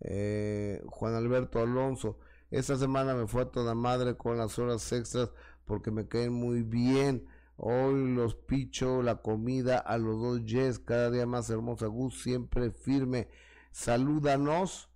Eh, 0.00 0.82
Juan 0.86 1.14
Alberto 1.14 1.60
Alonso, 1.60 2.18
esta 2.50 2.76
semana 2.76 3.14
me 3.14 3.26
fue 3.26 3.42
a 3.42 3.50
toda 3.50 3.74
madre 3.74 4.16
con 4.16 4.38
las 4.38 4.58
horas 4.58 4.90
extras 4.92 5.30
porque 5.66 5.90
me 5.90 6.08
caen 6.08 6.32
muy 6.32 6.62
bien. 6.62 7.26
Hoy 7.58 8.14
los 8.14 8.34
picho 8.34 9.02
la 9.02 9.20
comida 9.20 9.76
a 9.76 9.98
los 9.98 10.18
dos 10.20 10.46
yes, 10.46 10.78
cada 10.78 11.10
día 11.10 11.26
más 11.26 11.50
hermosa. 11.50 11.86
Gus 11.86 12.22
siempre 12.22 12.70
firme. 12.70 13.28
Salúdanos 13.72 14.87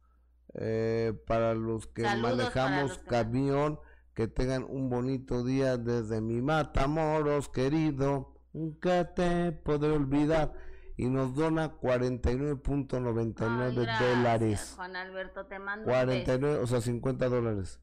eh, 0.54 1.14
para 1.26 1.54
los 1.54 1.86
que 1.86 2.02
manejamos 2.02 2.98
camión, 2.98 3.80
que 4.14 4.28
tengan 4.28 4.64
un 4.64 4.90
bonito 4.90 5.42
día 5.44 5.78
desde 5.78 6.20
mi 6.20 6.42
Matamoros, 6.42 7.48
querido. 7.48 8.34
Nunca 8.52 9.14
te 9.14 9.52
podré 9.52 9.90
olvidar. 9.90 10.52
Y 10.96 11.08
nos 11.08 11.34
dona 11.34 11.80
49.99 11.80 13.98
dólares. 13.98 14.74
Juan 14.76 14.94
Alberto, 14.94 15.46
te 15.46 15.58
mando 15.58 15.86
49, 15.86 16.58
o 16.58 16.66
sea, 16.66 16.82
50 16.82 17.30
dólares. 17.30 17.80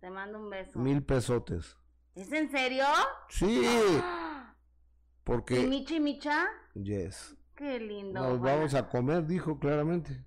Te 0.00 0.10
mando 0.10 0.38
un 0.38 0.48
beso. 0.48 0.78
Mil 0.78 1.02
pesotes. 1.02 1.76
¿Es 2.14 2.30
en 2.32 2.50
serio? 2.50 2.84
Sí. 3.28 3.62
Porque. 5.24 5.60
¿Y 5.60 5.66
Michi 5.66 5.98
Micha? 5.98 6.46
Yes. 6.74 7.36
Qué 7.54 7.80
lindo. 7.80 8.20
Nos 8.20 8.40
vamos 8.40 8.74
a 8.74 8.88
comer, 8.88 9.26
dijo 9.26 9.58
claramente. 9.58 10.24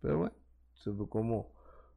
Pero 0.00 0.18
bueno, 0.18 0.36
como 1.08 1.52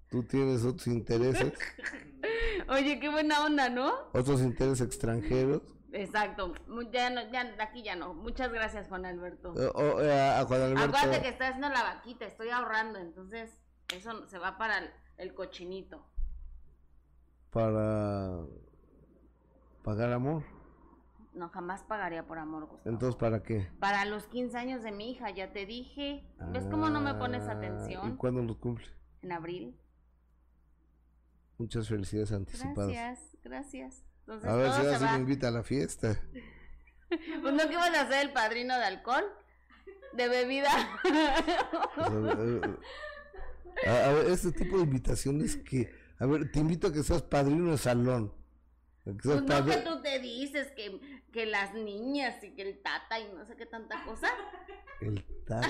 tú 0.10 0.24
tienes 0.24 0.64
otros 0.64 0.88
intereses. 0.88 1.54
Oye, 2.70 3.00
qué 3.00 3.10
buena 3.10 3.44
onda, 3.46 3.70
¿no? 3.70 3.92
Otros 4.14 4.42
intereses 4.42 4.86
extranjeros. 4.86 5.62
Exacto, 5.92 6.54
ya 6.92 7.10
no, 7.10 7.32
ya 7.32 7.56
aquí 7.60 7.82
ya 7.82 7.96
no. 7.96 8.14
Muchas 8.14 8.52
gracias, 8.52 8.88
Juan 8.88 9.06
Alberto. 9.06 9.54
Eh, 9.58 9.72
eh, 10.02 10.44
Juan 10.48 10.62
Alberto. 10.62 10.98
Acuérdate 10.98 11.22
que 11.22 11.30
estás 11.30 11.50
haciendo 11.50 11.70
la 11.70 11.84
vaquita, 11.84 12.26
estoy 12.26 12.50
ahorrando, 12.50 13.00
entonces 13.00 13.50
eso 13.96 14.28
se 14.28 14.38
va 14.38 14.58
para 14.58 14.84
el, 15.18 15.34
cochinito. 15.34 16.06
Para 17.50 18.40
pagar 19.84 20.14
amor. 20.14 20.44
No, 21.34 21.50
jamás 21.50 21.84
pagaría 21.84 22.26
por 22.26 22.40
amor, 22.40 22.66
Gustavo. 22.66 22.90
Entonces, 22.94 23.16
¿para 23.16 23.44
qué? 23.44 23.70
Para 23.80 24.06
los 24.06 24.26
15 24.28 24.58
años 24.58 24.84
de 24.84 24.92
mi 24.92 25.12
hija, 25.12 25.30
ya 25.30 25.54
te 25.54 25.66
dije. 25.66 26.26
¿Ves 26.52 26.66
cómo 26.70 26.90
no 26.90 27.00
me 27.02 27.14
pones 27.14 27.44
ah, 27.48 27.54
atención? 27.54 28.14
¿Y 28.14 28.16
cuándo 28.16 28.42
los 28.42 28.58
cumple? 28.58 28.88
En 29.22 29.32
abril. 29.32 29.80
Muchas 31.58 31.88
felicidades 31.88 32.32
anticipadas. 32.32 32.90
Gracias, 32.90 33.38
gracias. 33.44 34.04
a 34.28 34.56
ver 34.56 34.72
si 34.72 34.86
ahora 34.86 35.12
me 35.14 35.20
invita 35.20 35.50
a 35.50 35.52
la 35.52 35.64
fiesta. 35.64 36.20
pues 37.42 37.54
no 37.54 37.70
que 37.70 37.76
van 37.76 37.96
a 37.96 38.08
ser 38.08 38.26
el 38.26 38.34
padrino 38.34 38.78
de 38.78 38.84
alcohol, 38.86 39.26
de 40.14 40.30
bebida. 40.30 40.70
a, 43.88 44.12
ver, 44.14 44.28
este 44.28 44.52
tipo 44.52 44.78
de 44.78 44.84
invitaciones 44.84 45.58
que, 45.58 45.92
a 46.20 46.26
ver, 46.26 46.52
te 46.52 46.60
invito 46.60 46.88
a 46.88 46.94
que 46.94 47.04
seas 47.04 47.24
padrino 47.24 47.72
de 47.72 47.78
salón. 47.78 48.34
pues 49.04 49.26
no 49.26 49.66
que 49.66 49.78
tú 49.78 50.02
te 50.02 50.20
dices 50.20 50.72
que, 50.76 51.00
que 51.32 51.46
las 51.46 51.74
niñas 51.74 52.44
y 52.44 52.52
que 52.56 52.64
el 52.64 52.82
tata 52.82 53.20
y 53.20 53.32
no 53.34 53.46
sé 53.46 53.56
qué 53.56 53.66
tanta 53.66 54.04
cosa. 54.06 54.30
El 55.02 55.24
tata. 55.46 55.68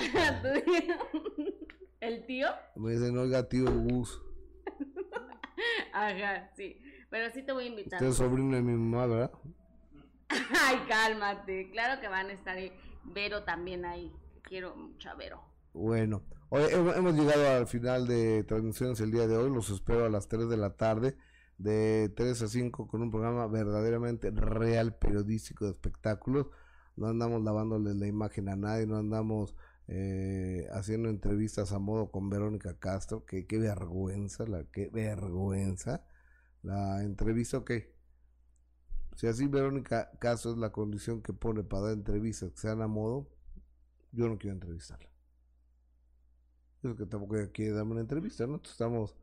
¿El 2.00 2.26
tío? 2.26 2.48
Me 2.76 2.92
dicen, 2.92 3.16
oiga, 3.16 3.48
tío 3.48 3.70
Gus. 3.70 4.20
Ajá, 5.92 6.50
sí. 6.56 6.80
Pero 7.10 7.30
sí 7.30 7.42
te 7.42 7.52
voy 7.52 7.64
a 7.64 7.68
invitar. 7.68 7.98
Usted 7.98 8.08
es 8.08 8.16
sobrino 8.16 8.56
de 8.56 8.62
mi 8.62 8.72
mamá, 8.72 9.06
¿verdad? 9.06 9.32
Ay, 10.28 10.80
cálmate. 10.88 11.70
Claro 11.70 12.00
que 12.00 12.08
van 12.08 12.28
a 12.28 12.32
estar 12.32 12.56
ahí. 12.56 12.72
Vero 13.04 13.44
también 13.44 13.84
ahí. 13.84 14.12
Quiero 14.42 14.76
mucho 14.76 15.10
a 15.10 15.14
Vero. 15.14 15.42
Bueno, 15.72 16.22
hoy 16.48 16.64
hemos 16.72 17.14
llegado 17.14 17.58
al 17.58 17.66
final 17.66 18.06
de 18.06 18.44
transmisiones 18.44 19.00
el 19.00 19.10
día 19.10 19.26
de 19.26 19.36
hoy. 19.36 19.50
Los 19.50 19.70
espero 19.70 20.04
a 20.04 20.08
las 20.08 20.28
3 20.28 20.48
de 20.48 20.56
la 20.56 20.76
tarde, 20.76 21.16
de 21.62 22.10
3 22.16 22.42
a 22.42 22.48
5, 22.48 22.88
con 22.88 23.02
un 23.02 23.10
programa 23.10 23.46
verdaderamente 23.46 24.30
real, 24.30 24.96
periodístico 24.96 25.66
de 25.66 25.72
espectáculos. 25.72 26.46
No 26.96 27.08
andamos 27.08 27.42
lavándoles 27.42 27.96
la 27.96 28.06
imagen 28.06 28.48
a 28.48 28.56
nadie, 28.56 28.86
no 28.86 28.96
andamos 28.96 29.54
eh, 29.88 30.68
haciendo 30.72 31.08
entrevistas 31.08 31.72
a 31.72 31.78
modo 31.78 32.10
con 32.10 32.30
Verónica 32.30 32.78
Castro, 32.78 33.26
que 33.26 33.46
qué 33.46 33.58
vergüenza, 33.58 34.46
la 34.46 34.64
qué 34.64 34.88
vergüenza. 34.88 36.04
La 36.62 37.02
entrevista, 37.02 37.58
ok. 37.58 37.72
Si 39.16 39.26
así 39.26 39.46
Verónica 39.46 40.10
Castro 40.18 40.52
es 40.52 40.58
la 40.58 40.72
condición 40.72 41.22
que 41.22 41.32
pone 41.32 41.62
para 41.62 41.84
dar 41.84 41.92
entrevistas 41.92 42.52
que 42.52 42.58
sean 42.58 42.80
a 42.80 42.86
modo, 42.86 43.28
yo 44.12 44.28
no 44.28 44.38
quiero 44.38 44.54
entrevistarla. 44.54 45.10
Es 46.82 46.94
que 46.96 47.04
tampoco 47.04 47.36
quiere 47.52 47.72
darme 47.72 47.92
una 47.92 48.00
entrevista, 48.00 48.46
¿no? 48.46 48.60
Estamos, 48.64 49.14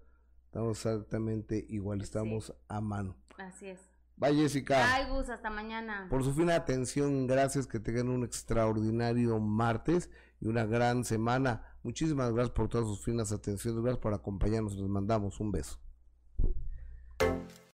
estamos 0.48 0.78
exactamente 0.78 1.66
igual, 1.70 2.02
estamos 2.02 2.54
a 2.68 2.82
mano. 2.82 3.16
Así 3.38 3.68
es. 3.68 3.80
Bye, 4.16 4.34
Jessica. 4.34 4.84
Bye, 4.96 5.14
Gus, 5.14 5.30
hasta 5.30 5.52
mañana. 5.52 6.08
Por 6.10 6.24
su 6.24 6.34
fina 6.34 6.56
atención, 6.56 7.28
gracias, 7.28 7.68
que 7.68 7.80
tengan 7.80 8.10
un 8.10 8.24
extraordinario 8.24 9.40
martes 9.40 10.10
y 10.40 10.48
una 10.48 10.66
gran 10.66 11.04
semana. 11.04 11.62
Muchísimas 11.84 12.34
gracias 12.34 12.56
por 12.56 12.68
todas 12.68 12.88
sus 12.88 13.04
finas 13.04 13.32
atenciones, 13.32 13.80
gracias 13.82 14.02
por 14.02 14.16
acompañarnos, 14.16 14.76
les 14.76 14.90
mandamos 14.90 15.40
un 15.40 15.52
beso. 15.52 15.80